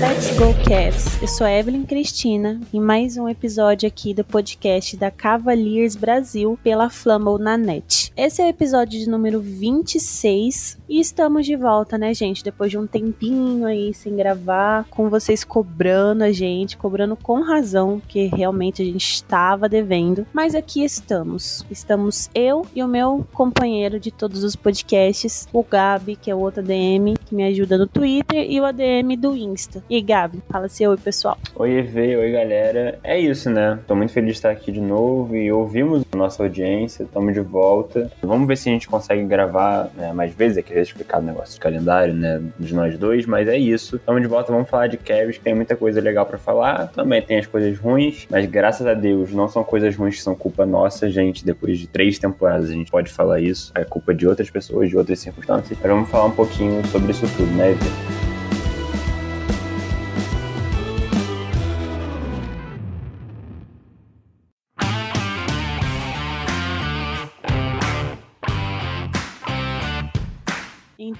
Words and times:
Let's 0.00 0.30
go 0.38 0.54
Cavs! 0.62 1.20
Eu 1.20 1.26
sou 1.26 1.44
a 1.44 1.50
Evelyn 1.50 1.82
Cristina 1.82 2.60
em 2.72 2.78
mais 2.78 3.16
um 3.16 3.28
episódio 3.28 3.88
aqui 3.88 4.14
do 4.14 4.22
podcast 4.22 4.96
da 4.96 5.10
Cavaliers 5.10 5.96
Brasil 5.96 6.56
pela 6.62 6.88
Flamble 6.88 7.42
na 7.42 7.56
net. 7.56 8.12
Esse 8.16 8.40
é 8.40 8.46
o 8.46 8.48
episódio 8.48 8.98
de 8.98 9.10
número 9.10 9.40
26 9.40 10.78
e 10.88 11.00
estamos 11.00 11.46
de 11.46 11.56
volta, 11.56 11.98
né, 11.98 12.14
gente? 12.14 12.44
Depois 12.44 12.70
de 12.70 12.78
um 12.78 12.86
tempinho 12.86 13.66
aí 13.66 13.92
sem 13.92 14.14
gravar, 14.14 14.86
com 14.88 15.10
vocês 15.10 15.42
cobrando 15.42 16.22
a 16.22 16.30
gente, 16.30 16.76
cobrando 16.76 17.16
com 17.16 17.42
razão, 17.42 18.00
que 18.06 18.26
realmente 18.26 18.82
a 18.82 18.84
gente 18.84 19.04
estava 19.04 19.68
devendo. 19.68 20.26
Mas 20.32 20.54
aqui 20.54 20.84
estamos. 20.84 21.66
Estamos 21.70 22.30
eu 22.34 22.64
e 22.74 22.84
o 22.84 22.88
meu 22.88 23.26
companheiro 23.32 23.98
de 23.98 24.12
todos 24.12 24.44
os 24.44 24.54
podcasts, 24.54 25.48
o 25.52 25.62
Gabi, 25.64 26.14
que 26.14 26.30
é 26.30 26.34
o 26.34 26.40
outro 26.40 26.60
ADM, 26.60 27.14
que 27.24 27.34
me 27.34 27.44
ajuda 27.44 27.76
no 27.76 27.86
Twitter, 27.86 28.46
e 28.48 28.60
o 28.60 28.64
ADM 28.64 29.16
do 29.18 29.36
Insta. 29.36 29.87
E 29.90 30.02
Gabi, 30.02 30.42
fala 30.50 30.68
se 30.68 30.86
oi, 30.86 30.98
pessoal. 30.98 31.38
Oi, 31.54 31.78
EV, 31.78 32.16
oi, 32.18 32.30
galera. 32.30 32.98
É 33.02 33.18
isso, 33.18 33.48
né? 33.48 33.78
Tô 33.86 33.94
muito 33.94 34.12
feliz 34.12 34.32
de 34.32 34.36
estar 34.36 34.50
aqui 34.50 34.70
de 34.70 34.82
novo 34.82 35.34
e 35.34 35.50
ouvimos 35.50 36.04
a 36.12 36.16
nossa 36.16 36.42
audiência, 36.42 37.04
estamos 37.04 37.32
de 37.32 37.40
volta. 37.40 38.12
Vamos 38.22 38.46
ver 38.46 38.58
se 38.58 38.68
a 38.68 38.72
gente 38.72 38.86
consegue 38.86 39.24
gravar 39.24 39.90
né, 39.96 40.12
mais 40.12 40.34
vezes, 40.34 40.58
é 40.58 40.62
que 40.62 40.78
explicar 40.78 41.20
o 41.20 41.22
negócio 41.22 41.54
de 41.54 41.60
calendário, 41.60 42.12
né, 42.12 42.42
de 42.60 42.74
nós 42.74 42.98
dois, 42.98 43.24
mas 43.24 43.48
é 43.48 43.56
isso. 43.56 43.96
Estamos 43.96 44.20
de 44.20 44.28
volta, 44.28 44.52
vamos 44.52 44.68
falar 44.68 44.88
de 44.88 44.98
Cavs, 44.98 45.38
tem 45.38 45.54
muita 45.54 45.74
coisa 45.74 46.02
legal 46.02 46.26
para 46.26 46.36
falar, 46.36 46.88
também 46.88 47.22
tem 47.22 47.38
as 47.38 47.46
coisas 47.46 47.78
ruins, 47.78 48.26
mas 48.30 48.44
graças 48.44 48.86
a 48.86 48.92
Deus 48.92 49.32
não 49.32 49.48
são 49.48 49.64
coisas 49.64 49.96
ruins 49.96 50.16
que 50.16 50.22
são 50.22 50.34
culpa 50.34 50.66
nossa, 50.66 51.08
gente. 51.08 51.46
Depois 51.46 51.78
de 51.78 51.86
três 51.86 52.18
temporadas 52.18 52.68
a 52.68 52.74
gente 52.74 52.90
pode 52.90 53.10
falar 53.10 53.40
isso, 53.40 53.72
é 53.74 53.84
culpa 53.84 54.12
de 54.12 54.28
outras 54.28 54.50
pessoas, 54.50 54.90
de 54.90 54.98
outras 54.98 55.18
circunstâncias. 55.18 55.78
Mas 55.80 55.90
vamos 55.90 56.10
falar 56.10 56.26
um 56.26 56.32
pouquinho 56.32 56.86
sobre 56.88 57.10
isso 57.12 57.26
tudo, 57.38 57.50
né, 57.52 57.70
EV? 57.70 58.27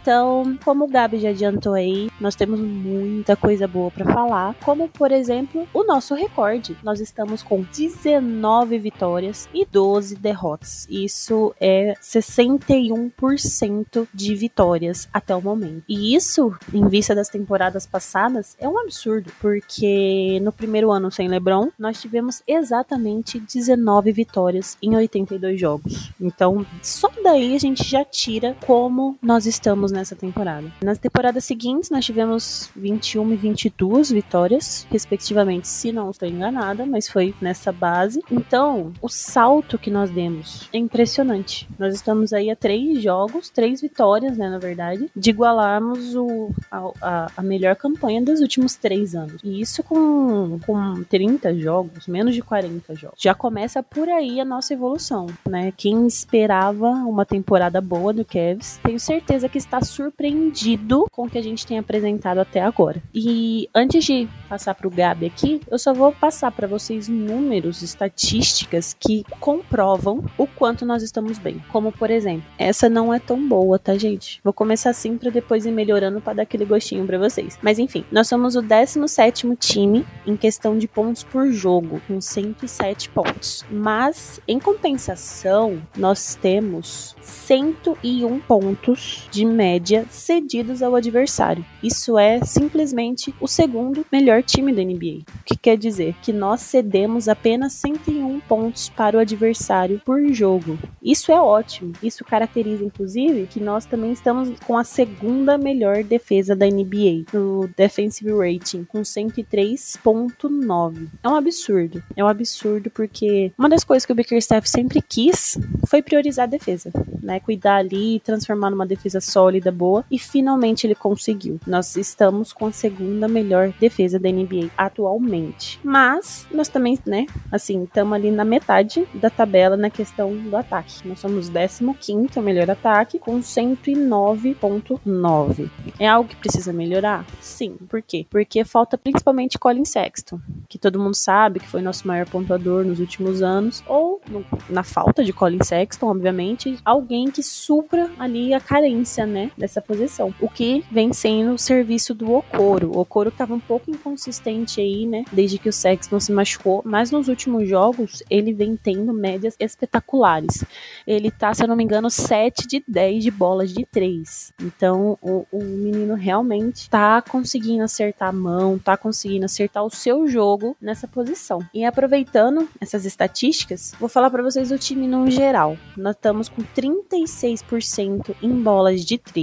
Então, 0.08 0.56
como 0.64 0.86
o 0.86 0.88
Gabi 0.88 1.18
já 1.18 1.28
adiantou 1.28 1.74
aí, 1.74 2.08
nós 2.18 2.34
temos 2.34 2.58
muita 2.58 3.36
coisa 3.36 3.68
boa 3.68 3.90
para 3.90 4.06
falar, 4.06 4.54
como 4.64 4.88
por 4.88 5.12
exemplo, 5.12 5.68
o 5.74 5.84
nosso 5.84 6.14
recorde. 6.14 6.74
Nós 6.82 6.98
estamos 6.98 7.42
com 7.42 7.60
19 7.60 8.78
vitórias 8.78 9.46
e 9.52 9.66
12 9.66 10.16
derrotas. 10.16 10.86
Isso 10.88 11.54
é 11.60 11.92
61% 12.00 14.08
de 14.14 14.34
vitórias 14.34 15.06
até 15.12 15.36
o 15.36 15.42
momento. 15.42 15.84
E 15.86 16.14
isso, 16.14 16.56
em 16.72 16.88
vista 16.88 17.14
das 17.14 17.28
temporadas 17.28 17.84
passadas, 17.84 18.56
é 18.58 18.66
um 18.66 18.78
absurdo, 18.78 19.30
porque 19.42 20.40
no 20.42 20.52
primeiro 20.52 20.90
ano 20.90 21.10
sem 21.10 21.28
LeBron, 21.28 21.68
nós 21.78 22.00
tivemos 22.00 22.42
exatamente 22.48 23.38
19 23.38 24.10
vitórias 24.12 24.78
em 24.80 24.96
82 24.96 25.60
jogos. 25.60 26.10
Então, 26.18 26.64
só 26.82 27.10
daí 27.22 27.54
a 27.54 27.58
gente 27.58 27.84
já 27.84 28.02
tira 28.06 28.56
como 28.64 29.18
nós 29.20 29.44
estamos 29.44 29.97
nessa 29.98 30.16
temporada. 30.16 30.72
Nas 30.82 30.98
temporadas 30.98 31.44
seguintes, 31.44 31.90
nós 31.90 32.04
tivemos 32.04 32.70
21 32.76 33.32
e 33.32 33.36
22 33.36 34.10
vitórias, 34.10 34.86
respectivamente, 34.90 35.68
se 35.68 35.92
não 35.92 36.10
estou 36.10 36.28
enganada, 36.28 36.86
mas 36.86 37.08
foi 37.08 37.34
nessa 37.40 37.72
base. 37.72 38.22
Então, 38.30 38.92
o 39.02 39.08
salto 39.08 39.78
que 39.78 39.90
nós 39.90 40.10
demos 40.10 40.68
é 40.72 40.78
impressionante. 40.78 41.68
Nós 41.78 41.94
estamos 41.94 42.32
aí 42.32 42.50
a 42.50 42.56
três 42.56 43.02
jogos, 43.02 43.50
três 43.50 43.80
vitórias, 43.80 44.38
né, 44.38 44.48
na 44.48 44.58
verdade, 44.58 45.10
de 45.14 45.30
igualarmos 45.30 46.14
o, 46.14 46.50
a, 46.70 47.30
a 47.36 47.42
melhor 47.42 47.74
campanha 47.76 48.22
dos 48.22 48.40
últimos 48.40 48.76
três 48.76 49.14
anos. 49.14 49.40
E 49.42 49.60
isso 49.60 49.82
com, 49.82 50.58
com 50.64 51.04
30 51.04 51.54
jogos, 51.58 52.06
menos 52.06 52.34
de 52.34 52.42
40 52.42 52.94
jogos. 52.94 53.18
Já 53.18 53.34
começa 53.34 53.82
por 53.82 54.08
aí 54.08 54.40
a 54.40 54.44
nossa 54.44 54.72
evolução, 54.72 55.26
né? 55.48 55.72
Quem 55.76 56.06
esperava 56.06 56.88
uma 56.88 57.24
temporada 57.24 57.80
boa 57.80 58.12
do 58.12 58.24
Cavs, 58.24 58.78
tenho 58.82 59.00
certeza 59.00 59.48
que 59.48 59.58
está 59.58 59.77
surpreendido 59.80 61.06
com 61.10 61.24
o 61.24 61.30
que 61.30 61.38
a 61.38 61.42
gente 61.42 61.66
tem 61.66 61.78
apresentado 61.78 62.38
até 62.38 62.60
agora. 62.60 63.02
E 63.14 63.68
antes 63.74 64.04
de 64.04 64.28
passar 64.48 64.74
para 64.74 64.88
o 64.88 64.90
Gabi 64.90 65.26
aqui, 65.26 65.60
eu 65.70 65.78
só 65.78 65.92
vou 65.92 66.12
passar 66.12 66.50
para 66.50 66.66
vocês 66.66 67.08
números, 67.08 67.82
estatísticas 67.82 68.96
que 68.98 69.24
comprovam 69.40 70.24
o 70.36 70.46
quanto 70.46 70.84
nós 70.84 71.02
estamos 71.02 71.38
bem. 71.38 71.62
Como 71.70 71.92
por 71.92 72.10
exemplo, 72.10 72.44
essa 72.58 72.88
não 72.88 73.12
é 73.12 73.18
tão 73.18 73.46
boa, 73.48 73.78
tá, 73.78 73.96
gente? 73.96 74.40
Vou 74.42 74.52
começar 74.52 74.90
assim 74.90 75.16
para 75.16 75.30
depois 75.30 75.66
ir 75.66 75.72
melhorando 75.72 76.20
para 76.20 76.34
dar 76.34 76.42
aquele 76.42 76.64
gostinho 76.64 77.06
para 77.06 77.18
vocês. 77.18 77.58
Mas 77.62 77.78
enfim, 77.78 78.04
nós 78.10 78.28
somos 78.28 78.56
o 78.56 78.62
17 78.62 79.48
time 79.56 80.04
em 80.26 80.36
questão 80.36 80.78
de 80.78 80.88
pontos 80.88 81.22
por 81.22 81.50
jogo, 81.50 82.00
com 82.06 82.20
107 82.20 83.10
pontos. 83.10 83.64
Mas 83.70 84.40
em 84.46 84.58
compensação, 84.58 85.80
nós 85.96 86.34
temos 86.34 87.16
101 87.20 88.40
pontos 88.40 89.28
de 89.30 89.44
média 89.44 89.67
cedidos 90.10 90.82
ao 90.82 90.94
adversário. 90.94 91.64
Isso 91.82 92.18
é 92.18 92.44
simplesmente 92.44 93.34
o 93.40 93.48
segundo 93.48 94.04
melhor 94.12 94.42
time 94.42 94.72
da 94.72 94.82
NBA. 94.82 95.22
O 95.40 95.44
que 95.44 95.56
quer 95.56 95.76
dizer? 95.76 96.14
Que 96.22 96.32
nós 96.32 96.60
cedemos 96.60 97.28
apenas 97.28 97.72
101 97.74 98.40
pontos 98.40 98.88
para 98.88 99.16
o 99.16 99.20
adversário 99.20 100.00
por 100.04 100.20
jogo. 100.32 100.78
Isso 101.02 101.32
é 101.32 101.40
ótimo. 101.40 101.92
Isso 102.02 102.24
caracteriza, 102.24 102.84
inclusive, 102.84 103.46
que 103.46 103.60
nós 103.60 103.86
também 103.86 104.12
estamos 104.12 104.58
com 104.60 104.76
a 104.76 104.84
segunda 104.84 105.58
melhor 105.58 106.04
defesa 106.04 106.54
da 106.54 106.66
NBA 106.66 107.24
no 107.32 107.68
Defensive 107.76 108.30
Rating, 108.30 108.84
com 108.84 109.02
103.9. 109.02 111.08
É 111.22 111.28
um 111.28 111.34
absurdo. 111.34 112.02
É 112.16 112.22
um 112.22 112.28
absurdo 112.28 112.90
porque 112.90 113.52
uma 113.58 113.68
das 113.68 113.84
coisas 113.84 114.06
que 114.06 114.12
o 114.12 114.14
Bickerstaff 114.14 114.68
sempre 114.68 115.02
quis 115.02 115.58
foi 115.86 116.02
priorizar 116.02 116.44
a 116.44 116.46
defesa, 116.46 116.90
né? 117.22 117.40
Cuidar 117.40 117.76
ali 117.76 118.20
transformar 118.20 118.70
numa 118.70 118.86
defesa 118.86 119.20
sólida, 119.20 119.57
boa, 119.72 120.04
e 120.10 120.18
finalmente 120.18 120.86
ele 120.86 120.94
conseguiu. 120.94 121.58
Nós 121.66 121.96
estamos 121.96 122.52
com 122.52 122.66
a 122.66 122.72
segunda 122.72 123.26
melhor 123.28 123.72
defesa 123.80 124.18
da 124.18 124.30
NBA 124.30 124.70
atualmente. 124.76 125.80
Mas 125.82 126.46
nós 126.52 126.68
também, 126.68 126.98
né, 127.06 127.24
assim, 127.50 127.84
estamos 127.84 128.14
ali 128.14 128.30
na 128.30 128.44
metade 128.44 129.08
da 129.14 129.30
tabela 129.30 129.76
na 129.76 129.90
questão 129.90 130.36
do 130.36 130.56
ataque. 130.56 131.06
Nós 131.06 131.20
somos 131.20 131.48
15 131.48 132.40
melhor 132.40 132.70
ataque 132.70 133.18
com 133.18 133.40
109.9. 133.40 135.70
É 135.98 136.06
algo 136.06 136.28
que 136.28 136.36
precisa 136.36 136.72
melhorar? 136.72 137.26
Sim. 137.40 137.76
Por 137.88 138.00
quê? 138.02 138.24
Porque 138.28 138.64
falta 138.64 138.96
principalmente 138.96 139.58
Colin 139.58 139.84
Sexton, 139.84 140.40
que 140.68 140.78
todo 140.78 141.00
mundo 141.00 141.14
sabe 141.14 141.60
que 141.60 141.68
foi 141.68 141.82
nosso 141.82 142.06
maior 142.06 142.28
pontuador 142.28 142.84
nos 142.84 143.00
últimos 143.00 143.42
anos, 143.42 143.82
ou 143.86 144.20
no, 144.28 144.44
na 144.68 144.82
falta 144.82 145.24
de 145.24 145.32
Colin 145.32 145.62
Sexton, 145.62 146.06
obviamente, 146.06 146.78
alguém 146.84 147.30
que 147.30 147.42
supra 147.42 148.10
ali 148.18 148.52
a 148.54 148.60
carência, 148.60 149.26
né, 149.26 149.47
dessa 149.56 149.80
posição. 149.80 150.34
O 150.40 150.48
que 150.48 150.84
vem 150.90 151.12
sendo 151.12 151.54
o 151.54 151.58
serviço 151.58 152.14
do 152.14 152.32
Okoro. 152.32 152.92
O 152.94 153.00
Okoro 153.00 153.28
estava 153.28 153.54
um 153.54 153.60
pouco 153.60 153.90
inconsistente 153.90 154.80
aí, 154.80 155.06
né, 155.06 155.24
desde 155.32 155.58
que 155.58 155.68
o 155.68 155.72
Sexton 155.72 156.20
se 156.20 156.32
machucou, 156.32 156.82
mas 156.84 157.10
nos 157.10 157.28
últimos 157.28 157.68
jogos 157.68 158.22
ele 158.30 158.52
vem 158.52 158.76
tendo 158.76 159.12
médias 159.12 159.56
espetaculares. 159.58 160.64
Ele 161.06 161.30
tá, 161.30 161.54
se 161.54 161.62
eu 161.62 161.68
não 161.68 161.76
me 161.76 161.84
engano, 161.84 162.10
7 162.10 162.66
de 162.66 162.82
10 162.86 163.24
de 163.24 163.30
bolas 163.30 163.72
de 163.72 163.84
3. 163.86 164.52
Então, 164.60 165.18
o, 165.20 165.46
o 165.52 165.62
menino 165.62 166.14
realmente 166.14 166.88
tá 166.88 167.22
conseguindo 167.22 167.82
acertar 167.82 168.28
a 168.28 168.32
mão, 168.32 168.78
tá 168.78 168.96
conseguindo 168.96 169.44
acertar 169.44 169.84
o 169.84 169.90
seu 169.90 170.26
jogo 170.26 170.76
nessa 170.80 171.06
posição. 171.06 171.60
E 171.72 171.84
aproveitando 171.84 172.68
essas 172.80 173.04
estatísticas, 173.04 173.92
vou 173.98 174.08
falar 174.08 174.30
para 174.30 174.42
vocês 174.42 174.68
do 174.70 174.78
time 174.78 175.06
no 175.06 175.30
geral. 175.30 175.76
Nós 175.96 176.14
estamos 176.14 176.48
com 176.48 176.62
36% 176.62 178.34
em 178.42 178.62
bolas 178.62 179.04
de 179.04 179.18
3, 179.18 179.37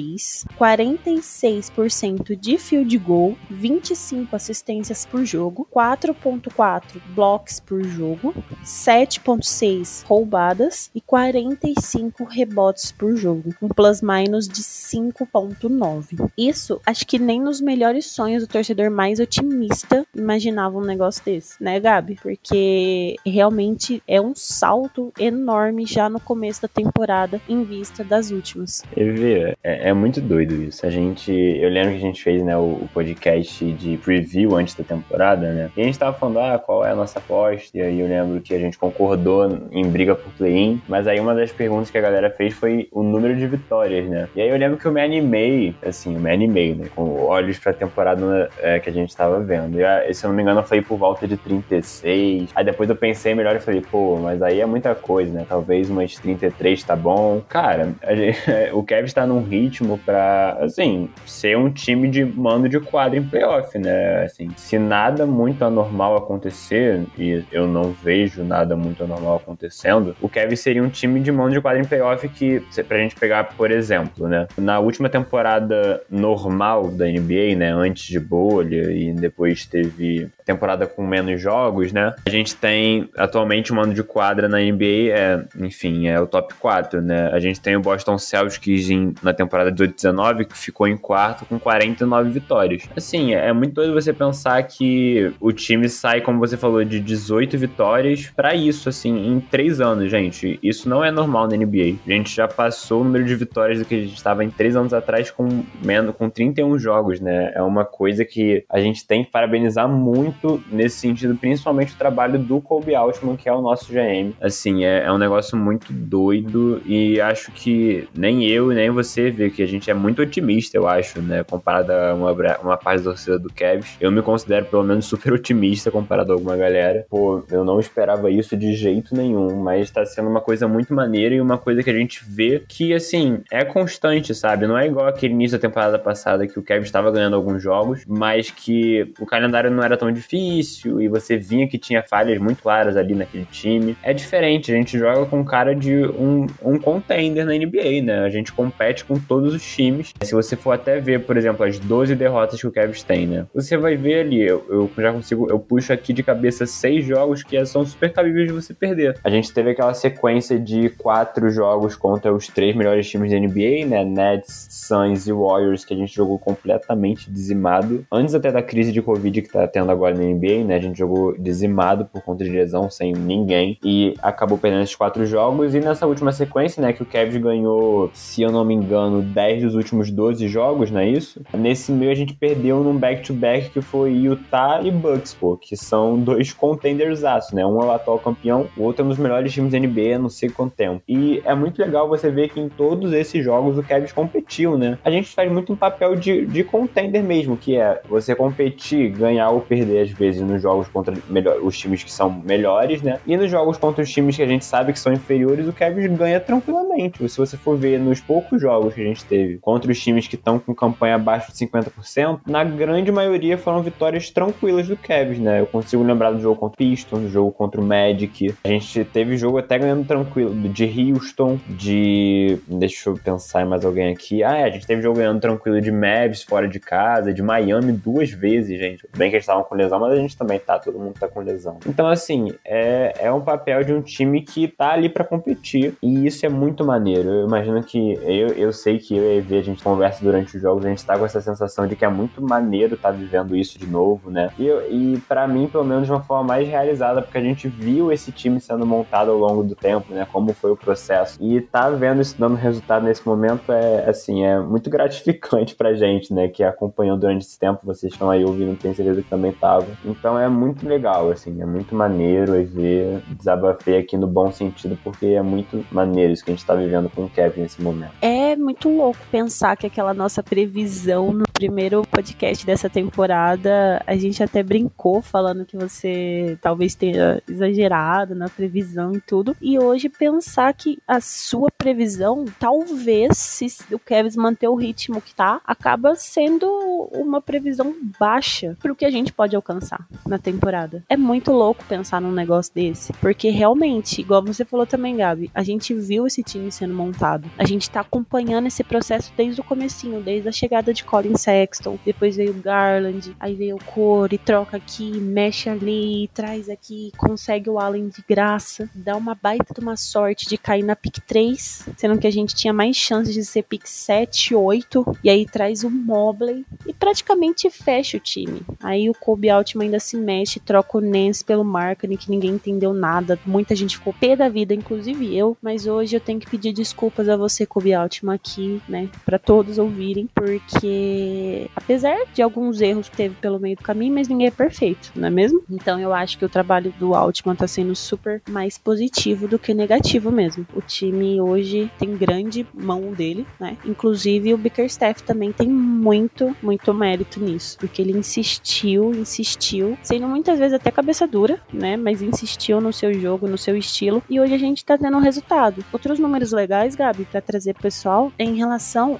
46% 0.59 2.35
de 2.35 2.57
field 2.57 2.97
goal, 2.97 3.35
25 3.49 4.35
assistências 4.35 5.05
por 5.05 5.25
jogo, 5.25 5.67
4.4 5.73 7.01
blocos 7.09 7.59
por 7.59 7.83
jogo, 7.83 8.33
7.6 8.63 10.05
roubadas 10.05 10.89
e 10.93 11.01
45 11.01 12.23
rebotes 12.23 12.91
por 12.91 13.15
jogo, 13.15 13.53
um 13.61 13.67
plus 13.67 14.01
minus 14.01 14.47
de 14.47 14.61
5.9. 14.61 16.29
Isso, 16.37 16.81
acho 16.85 17.05
que 17.05 17.19
nem 17.19 17.39
nos 17.39 17.61
melhores 17.61 18.07
sonhos 18.07 18.43
do 18.43 18.47
torcedor 18.47 18.89
mais 18.89 19.19
otimista 19.19 20.05
imaginava 20.15 20.77
um 20.77 20.85
negócio 20.85 21.23
desse, 21.23 21.61
né, 21.61 21.79
Gabi? 21.79 22.17
Porque 22.21 23.15
realmente 23.25 24.01
é 24.07 24.19
um 24.19 24.33
salto 24.35 25.11
enorme 25.19 25.85
já 25.85 26.09
no 26.09 26.19
começo 26.19 26.61
da 26.61 26.67
temporada 26.67 27.41
em 27.47 27.63
vista 27.63 28.03
das 28.03 28.31
últimas. 28.31 28.83
Evê, 28.95 29.55
é, 29.63 29.84
é, 29.85 29.93
muito 29.93 30.19
doido 30.19 30.55
isso. 30.63 30.83
A 30.83 30.89
gente, 30.89 31.31
eu 31.31 31.69
lembro 31.69 31.91
que 31.91 31.97
a 31.97 31.99
gente 31.99 32.23
fez, 32.23 32.41
né, 32.41 32.57
o, 32.57 32.61
o, 32.61 32.89
podcast 32.91 33.63
de 33.73 33.97
preview 33.97 34.55
antes 34.55 34.73
da 34.73 34.83
temporada, 34.83 35.53
né? 35.53 35.69
E 35.77 35.81
a 35.81 35.83
gente 35.83 35.99
tava 35.99 36.17
falando, 36.17 36.39
ah, 36.39 36.57
qual 36.57 36.83
é 36.83 36.89
a 36.89 36.95
nossa 36.95 37.19
aposta? 37.19 37.77
E 37.77 37.81
aí 37.81 37.99
eu 37.99 38.07
lembro 38.07 38.41
que 38.41 38.55
a 38.55 38.57
gente 38.57 38.79
concordou 38.79 39.47
em 39.71 39.87
briga 39.87 40.15
por 40.15 40.33
play-in, 40.33 40.81
mas 40.89 41.05
aí 41.05 41.19
uma 41.19 41.35
das 41.35 41.51
perguntas 41.51 41.91
que 41.91 41.99
a 41.99 42.01
galera 42.01 42.31
fez 42.31 42.55
foi 42.55 42.87
o 42.91 43.03
número 43.03 43.35
de 43.35 43.45
vitórias, 43.45 44.07
né? 44.07 44.27
E 44.35 44.41
aí 44.41 44.49
eu 44.49 44.57
lembro 44.57 44.75
que 44.75 44.87
eu 44.87 44.91
me 44.91 45.03
animei, 45.03 45.75
assim, 45.85 46.15
eu 46.15 46.19
me 46.19 46.31
animei, 46.31 46.73
né, 46.73 46.87
com 46.95 47.21
olhos 47.21 47.59
pra 47.59 47.71
temporada 47.71 48.49
é, 48.63 48.79
que 48.79 48.89
a 48.89 48.93
gente 48.93 49.15
tava 49.15 49.39
vendo. 49.39 49.79
E 49.79 50.13
se 50.15 50.25
eu 50.25 50.29
não 50.29 50.35
me 50.35 50.41
engano, 50.41 50.63
foi 50.63 50.81
por 50.81 50.97
volta 50.97 51.27
de 51.27 51.37
36. 51.37 52.49
Aí 52.55 52.65
depois 52.65 52.89
eu 52.89 52.95
pensei 52.95 53.35
melhor 53.35 53.55
e 53.55 53.59
falei, 53.59 53.81
pô, 53.81 54.17
mas 54.17 54.41
aí 54.41 54.61
é 54.61 54.65
muita 54.65 54.95
coisa, 54.95 55.31
né? 55.31 55.45
Talvez 55.47 55.91
umas 55.91 56.15
33 56.15 56.83
tá 56.83 56.95
bom. 56.95 57.43
Cara, 57.47 57.93
gente, 58.15 58.39
o 58.73 58.81
Kevin 58.81 59.05
está 59.05 59.27
num 59.27 59.43
ritmo 59.43 59.74
pra, 60.05 60.57
assim, 60.61 61.09
ser 61.25 61.57
um 61.57 61.69
time 61.69 62.07
de 62.09 62.23
mando 62.23 62.69
de 62.69 62.79
quadro 62.79 63.17
em 63.17 63.23
playoff, 63.23 63.77
né? 63.77 64.23
Assim, 64.23 64.49
se 64.55 64.77
nada 64.77 65.25
muito 65.25 65.63
anormal 65.63 66.15
acontecer, 66.17 67.01
e 67.17 67.43
eu 67.51 67.67
não 67.67 67.91
vejo 67.91 68.43
nada 68.43 68.75
muito 68.75 69.03
anormal 69.03 69.37
acontecendo, 69.37 70.15
o 70.21 70.29
Kevin 70.29 70.55
seria 70.55 70.83
um 70.83 70.89
time 70.89 71.19
de 71.19 71.31
mando 71.31 71.53
de 71.53 71.61
quadro 71.61 71.81
em 71.81 71.85
playoff 71.85 72.27
que, 72.29 72.61
pra 72.87 72.97
gente 72.97 73.15
pegar, 73.15 73.55
por 73.55 73.71
exemplo, 73.71 74.27
né? 74.27 74.47
Na 74.57 74.79
última 74.79 75.09
temporada 75.09 76.01
normal 76.09 76.89
da 76.89 77.05
NBA, 77.05 77.55
né? 77.57 77.71
Antes 77.71 78.05
de 78.05 78.19
bolha 78.19 78.91
e 78.91 79.11
depois 79.13 79.65
teve 79.65 80.29
temporada 80.45 80.85
com 80.85 81.05
menos 81.05 81.41
jogos, 81.41 81.91
né? 81.91 82.13
A 82.25 82.29
gente 82.29 82.55
tem 82.55 83.09
atualmente 83.17 83.73
um 83.73 83.75
mando 83.75 83.93
de 83.93 84.03
quadra 84.03 84.47
na 84.47 84.59
NBA, 84.59 85.11
é, 85.11 85.43
enfim, 85.59 86.07
é 86.07 86.19
o 86.19 86.27
top 86.27 86.53
4, 86.55 87.01
né? 87.01 87.29
A 87.31 87.39
gente 87.39 87.59
tem 87.59 87.75
o 87.75 87.81
Boston 87.81 88.17
Celtics 88.17 88.89
em, 88.89 89.13
na 89.21 89.33
temporada 89.33 89.64
18-19, 89.71 90.45
que 90.45 90.57
ficou 90.57 90.87
em 90.87 90.97
quarto 90.97 91.45
com 91.45 91.59
49 91.59 92.29
vitórias. 92.29 92.83
Assim, 92.95 93.33
é 93.33 93.51
muito 93.53 93.73
doido 93.73 93.93
você 93.93 94.13
pensar 94.13 94.61
que 94.63 95.31
o 95.39 95.51
time 95.51 95.87
sai, 95.89 96.21
como 96.21 96.39
você 96.39 96.57
falou, 96.57 96.83
de 96.83 96.99
18 96.99 97.57
vitórias 97.57 98.31
para 98.35 98.53
isso, 98.55 98.89
assim, 98.89 99.27
em 99.27 99.39
três 99.39 99.79
anos, 99.81 100.09
gente. 100.09 100.59
Isso 100.61 100.89
não 100.89 101.03
é 101.03 101.11
normal 101.11 101.47
na 101.47 101.57
NBA. 101.57 101.97
A 102.05 102.11
gente 102.11 102.35
já 102.35 102.47
passou 102.47 103.01
o 103.01 103.03
número 103.03 103.25
de 103.25 103.35
vitórias 103.35 103.79
do 103.79 103.85
que 103.85 103.95
a 103.95 103.99
gente 103.99 104.15
estava 104.15 104.43
em 104.43 104.49
três 104.49 104.75
anos 104.75 104.93
atrás 104.93 105.31
com 105.31 105.63
menos, 105.83 106.15
com 106.15 106.29
31 106.29 106.77
jogos, 106.79 107.19
né? 107.19 107.51
É 107.55 107.61
uma 107.61 107.85
coisa 107.85 108.25
que 108.25 108.63
a 108.69 108.79
gente 108.79 109.05
tem 109.05 109.23
que 109.23 109.31
parabenizar 109.31 109.87
muito 109.87 110.63
nesse 110.71 110.97
sentido, 110.97 111.35
principalmente 111.35 111.93
o 111.93 111.97
trabalho 111.97 112.39
do 112.39 112.61
Kobe 112.61 112.95
Altman, 112.95 113.35
que 113.35 113.49
é 113.49 113.53
o 113.53 113.61
nosso 113.61 113.91
GM. 113.91 114.33
Assim, 114.41 114.83
é, 114.83 115.03
é 115.03 115.11
um 115.11 115.17
negócio 115.17 115.57
muito 115.57 115.91
doido 115.91 116.81
e 116.85 117.19
acho 117.19 117.51
que 117.51 118.07
nem 118.15 118.45
eu 118.45 118.67
nem 118.67 118.89
você 118.89 119.29
vê 119.29 119.49
que 119.55 119.63
a 119.63 119.67
gente 119.67 119.89
é 119.89 119.93
muito 119.93 120.21
otimista, 120.21 120.77
eu 120.77 120.87
acho, 120.87 121.21
né? 121.21 121.43
Comparado 121.43 121.91
a 121.91 122.13
uma, 122.13 122.31
uma 122.61 122.77
parte 122.77 123.03
da 123.03 123.11
torcida 123.11 123.39
do 123.39 123.51
Cavs. 123.51 123.95
Eu 123.99 124.11
me 124.11 124.21
considero 124.21 124.65
pelo 124.65 124.83
menos 124.83 125.05
super 125.15 125.33
otimista 125.33 125.89
comparado 125.89 126.31
a 126.31 126.35
alguma 126.35 126.57
galera. 126.57 127.05
Pô, 127.09 127.43
eu 127.49 127.63
não 127.63 127.79
esperava 127.79 128.29
isso 128.29 128.55
de 128.57 128.73
jeito 128.73 129.15
nenhum, 129.15 129.55
mas 129.61 129.89
tá 129.89 130.05
sendo 130.05 130.29
uma 130.29 130.41
coisa 130.41 130.67
muito 130.67 130.93
maneira 130.93 131.35
e 131.35 131.41
uma 131.41 131.57
coisa 131.57 131.81
que 131.81 131.89
a 131.89 131.93
gente 131.93 132.21
vê 132.27 132.63
que, 132.67 132.93
assim, 132.93 133.41
é 133.51 133.63
constante, 133.63 134.33
sabe? 134.35 134.67
Não 134.67 134.77
é 134.77 134.85
igual 134.85 135.07
aquele 135.07 135.33
início 135.33 135.57
da 135.57 135.61
temporada 135.61 135.97
passada 135.97 136.47
que 136.47 136.59
o 136.59 136.63
Kevin 136.63 136.83
estava 136.83 137.11
ganhando 137.11 137.35
alguns 137.35 137.61
jogos, 137.61 138.03
mas 138.07 138.49
que 138.51 139.13
o 139.19 139.25
calendário 139.25 139.71
não 139.71 139.83
era 139.83 139.97
tão 139.97 140.11
difícil 140.11 141.01
e 141.01 141.07
você 141.07 141.37
vinha 141.37 141.67
que 141.67 141.77
tinha 141.77 142.03
falhas 142.03 142.37
muito 142.39 142.61
claras 142.61 142.97
ali 142.97 143.13
naquele 143.15 143.45
time. 143.45 143.95
É 144.03 144.13
diferente, 144.13 144.71
a 144.71 144.75
gente 144.75 144.97
joga 144.97 145.25
com 145.25 145.43
cara 145.43 145.75
de 145.75 146.05
um, 146.05 146.47
um 146.63 146.79
contender 146.79 147.45
na 147.45 147.53
NBA, 147.53 148.01
né? 148.03 148.19
A 148.25 148.29
gente 148.29 148.51
compete 148.51 149.05
com 149.05 149.19
todos 149.35 149.53
os 149.53 149.75
times. 149.75 150.13
Se 150.21 150.33
você 150.33 150.55
for 150.55 150.71
até 150.71 150.97
ver, 151.01 151.25
por 151.25 151.35
exemplo, 151.35 151.65
as 151.65 151.77
12 151.77 152.15
derrotas 152.15 152.61
que 152.61 152.65
o 152.65 152.71
Cavs 152.71 153.03
tem, 153.03 153.27
né? 153.27 153.45
Você 153.53 153.75
vai 153.75 153.97
ver 153.97 154.21
ali, 154.21 154.41
eu, 154.41 154.65
eu 154.69 154.89
já 154.97 155.11
consigo, 155.11 155.47
eu 155.49 155.59
puxo 155.59 155.91
aqui 155.91 156.13
de 156.13 156.23
cabeça 156.23 156.65
seis 156.65 157.03
jogos 157.03 157.43
que 157.43 157.65
são 157.65 157.85
super 157.85 158.13
cabíveis 158.13 158.47
de 158.47 158.53
você 158.53 158.73
perder. 158.73 159.19
A 159.21 159.29
gente 159.29 159.53
teve 159.53 159.71
aquela 159.71 159.93
sequência 159.93 160.57
de 160.57 160.87
quatro 160.89 161.49
jogos 161.49 161.97
contra 161.97 162.33
os 162.33 162.47
três 162.47 162.73
melhores 162.73 163.09
times 163.09 163.29
da 163.29 163.37
NBA, 163.37 163.85
né? 163.85 164.05
Nets, 164.05 164.67
Suns 164.69 165.27
e 165.27 165.33
Warriors, 165.33 165.83
que 165.83 165.93
a 165.93 165.97
gente 165.97 166.15
jogou 166.15 166.39
completamente 166.39 167.29
dizimado. 167.29 168.05
Antes 168.09 168.33
até 168.35 168.53
da 168.53 168.63
crise 168.63 168.93
de 168.93 169.01
Covid 169.01 169.41
que 169.41 169.49
tá 169.49 169.67
tendo 169.67 169.91
agora 169.91 170.15
na 170.15 170.23
NBA, 170.23 170.63
né? 170.63 170.75
A 170.75 170.81
gente 170.81 170.97
jogou 170.97 171.37
dizimado 171.37 172.05
por 172.05 172.21
conta 172.21 172.45
de 172.45 172.49
lesão, 172.49 172.89
sem 172.89 173.11
ninguém. 173.11 173.77
E 173.83 174.13
acabou 174.21 174.57
perdendo 174.57 174.83
esses 174.83 174.95
quatro 174.95 175.25
jogos. 175.25 175.75
E 175.75 175.81
nessa 175.81 176.07
última 176.07 176.31
sequência, 176.31 176.81
né? 176.81 176.93
Que 176.93 177.03
o 177.03 177.05
Cavs 177.05 177.35
ganhou, 177.35 178.09
se 178.13 178.41
eu 178.41 178.49
não 178.49 178.63
me 178.63 178.73
engano, 178.73 179.24
10 179.33 179.63
dos 179.63 179.75
últimos 179.75 180.11
12 180.11 180.47
jogos, 180.47 180.89
não 180.89 180.99
é 180.99 181.09
isso? 181.09 181.41
Nesse 181.53 181.91
meio 181.91 182.11
a 182.11 182.15
gente 182.15 182.33
perdeu 182.33 182.83
num 182.83 182.97
back-to-back 182.97 183.65
-back 183.65 183.73
que 183.73 183.81
foi 183.81 184.13
Utah 184.13 184.81
e 184.83 184.91
Bucks, 184.91 185.33
pô, 185.33 185.57
que 185.57 185.75
são 185.75 186.17
dois 186.17 186.53
contenders 186.53 187.15
né? 187.53 187.65
Um 187.65 187.81
é 187.81 187.85
o 187.85 187.91
atual 187.91 188.19
campeão, 188.19 188.67
o 188.77 188.83
outro 188.83 189.01
é 189.01 189.05
um 189.05 189.09
dos 189.09 189.17
melhores 189.17 189.51
times 189.51 189.71
da 189.71 189.79
NBA 189.79 190.15
há 190.15 190.19
não 190.19 190.29
sei 190.29 190.49
quanto 190.49 190.75
tempo. 190.75 191.01
E 191.07 191.41
é 191.45 191.55
muito 191.55 191.79
legal 191.81 192.07
você 192.07 192.29
ver 192.29 192.49
que 192.49 192.59
em 192.59 192.69
todos 192.69 193.13
esses 193.13 193.43
jogos 193.43 193.77
o 193.77 193.83
Cavs 193.83 194.11
competiu, 194.11 194.77
né? 194.77 194.97
A 195.03 195.09
gente 195.09 195.29
faz 195.33 195.51
muito 195.51 195.73
um 195.73 195.75
papel 195.75 196.15
de, 196.15 196.45
de 196.45 196.63
contender 196.63 197.23
mesmo, 197.23 197.57
que 197.57 197.75
é 197.75 198.01
você 198.07 198.35
competir, 198.35 199.09
ganhar 199.09 199.49
ou 199.49 199.61
perder 199.61 200.01
às 200.01 200.11
vezes 200.11 200.41
nos 200.41 200.61
jogos 200.61 200.87
contra 200.87 201.13
melhor, 201.29 201.59
os 201.61 201.77
times 201.77 202.03
que 202.03 202.11
são 202.11 202.29
melhores, 202.29 203.01
né? 203.01 203.19
E 203.25 203.35
nos 203.35 203.49
jogos 203.49 203.77
contra 203.77 204.03
os 204.03 204.11
times 204.11 204.35
que 204.35 204.43
a 204.43 204.47
gente 204.47 204.65
sabe 204.65 204.93
que 204.93 204.99
são 204.99 205.13
inferiores, 205.13 205.67
o 205.67 205.73
Cavs 205.73 206.05
ganha 206.17 206.39
tranquilamente. 206.39 207.27
Se 207.27 207.37
você 207.37 207.57
for 207.57 207.77
ver 207.77 207.99
nos 207.99 208.19
poucos 208.19 208.61
jogos 208.61 208.93
que 208.93 209.01
a 209.01 209.05
gente 209.05 209.14
teve 209.23 209.57
contra 209.57 209.91
os 209.91 210.01
times 210.01 210.27
que 210.27 210.35
estão 210.35 210.59
com 210.59 210.73
campanha 210.73 211.15
abaixo 211.15 211.51
de 211.51 211.57
50%, 211.57 212.41
na 212.45 212.63
grande 212.63 213.11
maioria 213.11 213.57
foram 213.57 213.81
vitórias 213.81 214.29
tranquilas 214.29 214.87
do 214.87 214.97
Cavs, 214.97 215.39
né? 215.39 215.61
Eu 215.61 215.67
consigo 215.67 216.03
lembrar 216.03 216.31
do 216.31 216.39
jogo 216.39 216.59
contra 216.59 216.73
o 216.73 216.77
Pistons, 216.77 217.21
do 217.21 217.29
jogo 217.29 217.51
contra 217.51 217.79
o 217.79 217.83
Magic. 217.83 218.53
A 218.63 218.67
gente 218.67 219.03
teve 219.05 219.37
jogo 219.37 219.57
até 219.57 219.77
ganhando 219.77 220.05
tranquilo, 220.05 220.53
de 220.69 221.11
Houston, 221.11 221.59
de. 221.67 222.57
Deixa 222.67 223.09
eu 223.09 223.15
pensar 223.15 223.61
em 223.61 223.65
mais 223.65 223.85
alguém 223.85 224.11
aqui. 224.11 224.43
Ah, 224.43 224.57
é, 224.57 224.63
a 224.65 224.69
gente 224.69 224.85
teve 224.85 225.01
jogo 225.01 225.17
ganhando 225.17 225.39
tranquilo 225.39 225.81
de 225.81 225.91
Mavs 225.91 226.43
fora 226.43 226.67
de 226.67 226.79
casa, 226.79 227.33
de 227.33 227.41
Miami 227.41 227.91
duas 227.91 228.31
vezes, 228.31 228.79
gente. 228.79 229.07
Bem 229.15 229.29
que 229.29 229.35
eles 229.35 229.43
estavam 229.43 229.63
com 229.63 229.75
lesão, 229.75 229.99
mas 229.99 230.13
a 230.13 230.15
gente 230.17 230.37
também 230.37 230.59
tá, 230.59 230.79
todo 230.79 230.99
mundo 230.99 231.15
tá 231.19 231.27
com 231.27 231.41
lesão. 231.41 231.79
Então, 231.87 232.07
assim, 232.07 232.53
é, 232.63 233.13
é 233.19 233.31
um 233.31 233.41
papel 233.41 233.83
de 233.83 233.93
um 233.93 234.01
time 234.01 234.41
que 234.41 234.67
tá 234.67 234.91
ali 234.91 235.09
para 235.09 235.23
competir 235.23 235.95
e 236.01 236.25
isso 236.25 236.45
é 236.45 236.49
muito 236.49 236.83
maneiro. 236.83 237.29
Eu 237.29 237.47
imagino 237.47 237.83
que 237.83 238.13
eu, 238.23 238.47
eu 238.49 238.73
sei 238.73 238.97
que 238.97 239.04
eu 239.13 239.23
e 239.23 239.27
a 239.27 239.35
Evê, 239.35 239.59
a 239.59 239.63
gente 239.63 239.83
conversa 239.83 240.23
durante 240.23 240.55
os 240.55 240.61
jogos, 240.61 240.85
a 240.85 240.89
gente 240.89 241.05
tá 241.05 241.17
com 241.17 241.25
essa 241.25 241.41
sensação 241.41 241.87
de 241.87 241.95
que 241.95 242.05
é 242.05 242.09
muito 242.09 242.41
maneiro 242.41 242.97
tá 242.97 243.11
vivendo 243.11 243.55
isso 243.55 243.77
de 243.77 243.85
novo, 243.85 244.29
né? 244.29 244.49
E, 244.57 244.67
e 244.89 245.21
para 245.27 245.47
mim, 245.47 245.67
pelo 245.67 245.83
menos 245.83 246.05
de 246.05 246.11
uma 246.11 246.21
forma 246.21 246.43
mais 246.43 246.67
realizada, 246.67 247.21
porque 247.21 247.37
a 247.37 247.41
gente 247.41 247.67
viu 247.67 248.11
esse 248.11 248.31
time 248.31 248.59
sendo 248.59 248.85
montado 248.85 249.31
ao 249.31 249.37
longo 249.37 249.63
do 249.63 249.75
tempo, 249.75 250.13
né? 250.13 250.27
Como 250.31 250.53
foi 250.53 250.71
o 250.71 250.77
processo. 250.77 251.37
E 251.41 251.61
tá 251.61 251.89
vendo 251.89 252.21
isso 252.21 252.35
dando 252.37 252.55
resultado 252.55 253.05
nesse 253.05 253.25
momento 253.25 253.71
é, 253.71 254.09
assim, 254.09 254.43
é 254.43 254.59
muito 254.59 254.89
gratificante 254.89 255.75
pra 255.75 255.93
gente, 255.93 256.33
né? 256.33 256.47
Que 256.47 256.63
acompanhou 256.63 257.17
durante 257.17 257.45
esse 257.45 257.59
tempo, 257.59 257.85
vocês 257.85 258.13
estão 258.13 258.29
aí 258.29 258.43
ouvindo, 258.43 258.77
tenho 258.77 258.95
certeza 258.95 259.21
que 259.21 259.29
também 259.29 259.51
estavam. 259.51 259.89
Então 260.03 260.39
é 260.39 260.47
muito 260.47 260.87
legal, 260.87 261.31
assim, 261.31 261.61
é 261.61 261.65
muito 261.65 261.95
maneiro 261.95 262.55
ver, 262.65 263.21
desabafei 263.37 263.97
aqui 263.97 264.17
no 264.17 264.27
bom 264.27 264.51
sentido, 264.51 264.97
porque 265.03 265.27
é 265.27 265.41
muito 265.41 265.85
maneiro 265.91 266.33
isso 266.33 266.43
que 266.43 266.51
a 266.51 266.55
gente 266.55 266.65
tá 266.65 266.73
vivendo 266.73 267.09
com 267.09 267.25
o 267.25 267.29
Kevin 267.29 267.61
nesse 267.61 267.81
momento. 267.81 268.13
É 268.21 268.55
muito 268.55 268.94
louco 268.95 269.19
pensar 269.31 269.75
que 269.75 269.87
aquela 269.87 270.13
nossa 270.13 270.41
previsão 270.41 271.31
no 271.31 271.45
primeiro 271.51 272.01
podcast 272.03 272.65
dessa 272.65 272.89
temporada, 272.89 274.01
a 274.05 274.15
gente 274.15 274.41
até 274.41 274.63
brincou 274.63 275.21
falando 275.21 275.65
que 275.65 275.77
você 275.77 276.57
talvez 276.61 276.95
tenha 276.95 277.41
exagerado 277.47 278.35
na 278.35 278.49
previsão 278.49 279.13
e 279.13 279.21
tudo. 279.21 279.55
E 279.61 279.77
hoje 279.77 280.09
pensar 280.09 280.73
que 280.73 280.97
a 281.07 281.19
sua 281.21 281.69
previsão, 281.77 282.45
talvez, 282.59 283.37
se 283.37 283.67
o 283.91 283.99
Kevin 283.99 284.37
manter 284.37 284.67
o 284.67 284.75
ritmo 284.75 285.21
que 285.21 285.33
tá, 285.33 285.61
acaba 285.65 286.15
sendo 286.15 286.67
uma 287.13 287.41
previsão 287.41 287.95
baixa 288.19 288.77
pro 288.81 288.95
que 288.95 289.05
a 289.05 289.11
gente 289.11 289.31
pode 289.33 289.55
alcançar 289.55 290.07
na 290.25 290.37
temporada. 290.37 291.03
É 291.09 291.17
muito 291.17 291.51
louco 291.51 291.83
pensar 291.85 292.21
num 292.21 292.31
negócio 292.31 292.73
desse, 292.73 293.13
porque 293.13 293.49
realmente, 293.49 294.21
igual 294.21 294.43
você 294.43 294.63
falou 294.63 294.85
também, 294.85 295.17
Gabi, 295.17 295.51
a 295.53 295.63
gente 295.63 295.93
viu 295.93 296.25
esse 296.25 296.43
time 296.43 296.71
sendo 296.71 296.93
montado. 296.93 297.49
A 297.57 297.65
gente 297.65 297.89
tá 297.89 298.01
acompanhando 298.01 298.67
esse 298.67 298.83
processo 298.85 299.31
desde 299.35 299.61
o 299.61 299.63
comecinho, 299.63 300.21
desde 300.21 300.47
a 300.49 300.51
chegada 300.51 300.93
de 300.93 301.03
Colin 301.03 301.35
Sexton, 301.35 301.97
depois 302.05 302.35
veio 302.35 302.53
Garland, 302.53 303.35
aí 303.39 303.55
veio 303.55 303.75
o 303.75 303.83
Corey, 303.83 304.37
troca 304.37 304.77
aqui, 304.77 305.11
mexe 305.11 305.69
ali, 305.69 306.29
traz 306.33 306.69
aqui, 306.69 307.11
consegue 307.17 307.69
o 307.69 307.79
Allen 307.79 308.07
de 308.07 308.23
graça, 308.27 308.89
dá 308.93 309.15
uma 309.15 309.35
baita 309.35 309.73
de 309.73 309.79
uma 309.79 309.95
sorte 309.95 310.47
de 310.47 310.57
cair 310.57 310.83
na 310.83 310.95
pick 310.95 311.19
3, 311.25 311.89
sendo 311.97 312.17
que 312.19 312.27
a 312.27 312.31
gente 312.31 312.55
tinha 312.55 312.73
mais 312.73 312.95
chances 312.95 313.33
de 313.33 313.43
ser 313.43 313.63
pick 313.63 313.85
7, 313.85 314.55
8, 314.55 315.17
e 315.23 315.29
aí 315.29 315.45
traz 315.45 315.83
o 315.83 315.89
Mobley 315.89 316.65
e 316.85 316.93
praticamente 316.93 317.69
fecha 317.69 318.17
o 318.17 318.19
time. 318.19 318.61
Aí 318.81 319.09
o 319.09 319.13
Kobe 319.13 319.49
Altman 319.49 319.85
ainda 319.85 319.99
se 319.99 320.17
mexe, 320.17 320.59
troca 320.59 320.97
o 320.97 321.01
Nance 321.01 321.43
pelo 321.43 321.63
Markkinen, 321.63 322.17
que 322.17 322.29
ninguém 322.29 322.51
entendeu 322.51 322.93
nada, 322.93 323.39
muita 323.45 323.75
gente 323.75 323.97
ficou 323.97 324.13
pé 324.13 324.35
da 324.35 324.49
vida, 324.49 324.73
inclusive 324.73 325.35
eu, 325.35 325.57
mas 325.61 325.87
hoje 325.87 326.15
eu 326.15 326.21
tenho 326.21 326.39
que 326.39 326.49
pedir 326.49 326.73
desculpas 326.73 327.29
a 327.29 327.37
você, 327.37 327.65
Kobe 327.65 327.93
Altman, 327.93 328.35
aqui, 328.35 328.74
né, 328.87 329.09
para 329.25 329.39
todos 329.39 329.77
ouvirem, 329.77 330.29
porque 330.33 331.69
apesar 331.75 332.17
de 332.33 332.41
alguns 332.41 332.81
erros 332.81 333.09
que 333.09 333.17
teve 333.17 333.35
pelo 333.35 333.59
meio 333.59 333.75
do 333.75 333.83
caminho, 333.83 334.13
mas 334.13 334.27
ninguém 334.27 334.47
é 334.47 334.51
perfeito, 334.51 335.11
não 335.15 335.27
é 335.27 335.31
mesmo? 335.31 335.63
Então 335.69 335.99
eu 335.99 336.13
acho 336.13 336.37
que 336.37 336.45
o 336.45 336.49
trabalho 336.49 336.93
do 336.99 337.13
Altman 337.13 337.55
tá 337.55 337.67
sendo 337.67 337.95
super 337.95 338.41
mais 338.49 338.77
positivo 338.77 339.47
do 339.47 339.59
que 339.59 339.73
negativo 339.73 340.31
mesmo. 340.31 340.65
O 340.73 340.81
time 340.81 341.39
hoje 341.39 341.91
tem 341.97 342.15
grande 342.15 342.65
mão 342.73 343.11
dele, 343.11 343.45
né? 343.59 343.77
Inclusive 343.85 344.53
o 344.53 344.57
Bickerstaff 344.57 345.23
também 345.23 345.51
tem 345.51 345.67
muito, 345.67 346.55
muito 346.61 346.93
mérito 346.93 347.39
nisso, 347.39 347.77
porque 347.79 348.01
ele 348.01 348.17
insistiu, 348.17 349.13
insistiu, 349.13 349.97
sendo 350.03 350.27
muitas 350.27 350.59
vezes 350.59 350.73
até 350.73 350.91
cabeça 350.91 351.27
dura, 351.27 351.59
né? 351.71 351.97
Mas 351.97 352.21
insistiu 352.21 352.79
no 352.81 352.93
seu 352.93 353.13
jogo, 353.13 353.47
no 353.47 353.57
seu 353.57 353.75
estilo, 353.77 354.23
e 354.29 354.39
hoje 354.39 354.53
a 354.53 354.57
gente 354.57 354.83
tá 354.83 354.97
tendo 354.97 355.17
um 355.17 355.21
resultado. 355.21 355.83
Outros 355.91 356.19
números 356.19 356.51
legais, 356.51 356.95
Gabi, 356.95 357.25
para 357.25 357.41
trazer 357.41 357.75
pessoal, 357.75 358.31
em 358.37 358.55
relação 358.55 358.64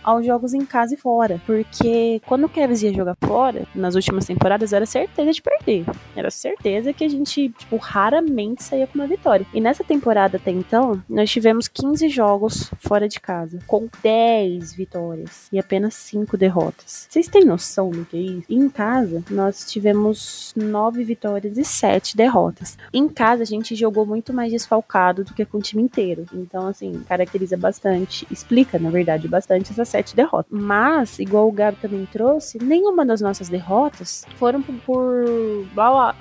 aos 0.04 0.26
jogos 0.26 0.54
em 0.54 0.66
casa 0.66 0.94
e 0.94 0.98
fora, 0.98 1.42
porque 1.46 2.22
quando 2.26 2.46
o 2.46 2.50
Kevs 2.50 2.82
ia 2.84 2.94
jogar 2.94 3.16
fora, 3.24 3.68
nas 3.74 3.96
últimas 3.96 4.26
temporadas, 4.26 4.74
era 4.74 4.86
certeza 4.86 5.32
de 5.32 5.42
perder. 5.42 5.86
Era 6.16 6.32
certeza 6.32 6.94
que 6.94 7.04
a 7.04 7.10
gente, 7.10 7.50
tipo, 7.50 7.78
raramente 7.78 8.64
saía 8.64 8.88
com 8.88 8.98
uma 8.98 9.08
vitória. 9.08 9.46
E 9.54 9.62
nessa 9.62 9.84
temporada 9.84 10.38
até 10.38 10.52
então, 10.52 11.02
nós 11.10 11.30
tivemos 11.30 11.68
15 11.68 12.10
jogos 12.10 12.72
fora 12.80 13.08
de 13.08 13.20
casa, 13.20 13.60
com 13.68 13.88
10 14.02 14.74
vitórias 14.74 15.48
e 15.52 15.60
apenas 15.60 15.94
5 15.96 16.38
derrotas. 16.38 17.08
Vocês 17.10 17.28
têm 17.28 17.46
noção 17.46 17.90
do 17.90 18.06
que 18.06 18.18
é 18.18 18.22
isso? 18.22 18.46
Em 18.50 18.70
casa, 18.70 19.24
nós 19.30 19.66
tivemos 19.70 20.54
9 20.56 21.04
vitórias 21.04 21.58
e 21.58 21.64
7 21.64 22.16
derrotas. 22.16 22.78
Em 22.94 23.08
casa, 23.08 23.44
a 23.44 23.46
gente 23.46 23.76
jogou 23.76 24.06
muito 24.06 24.34
mais 24.34 24.52
desfalcado 24.52 25.24
do 25.24 25.34
que 25.34 25.46
com 25.46 25.58
o 25.58 25.62
time 25.62 25.82
inteiro. 25.82 26.26
Então, 26.34 26.68
assim, 26.68 27.04
caracteriza 27.08 27.58
bastante, 27.58 28.28
explica, 28.32 28.80
na 28.80 28.90
verdade, 28.90 29.25
bastante 29.28 29.72
essas 29.72 29.90
7 29.90 30.16
derrotas. 30.16 30.52
Mas, 30.52 31.20
igual 31.20 31.48
o 31.48 31.52
Gabi 31.52 31.78
também 31.82 32.08
trouxe, 32.12 32.58
nenhuma 32.58 33.06
das 33.06 33.22
nossas 33.22 33.50
derrotas 33.50 34.26
foram 34.38 34.62
por, 34.62 35.26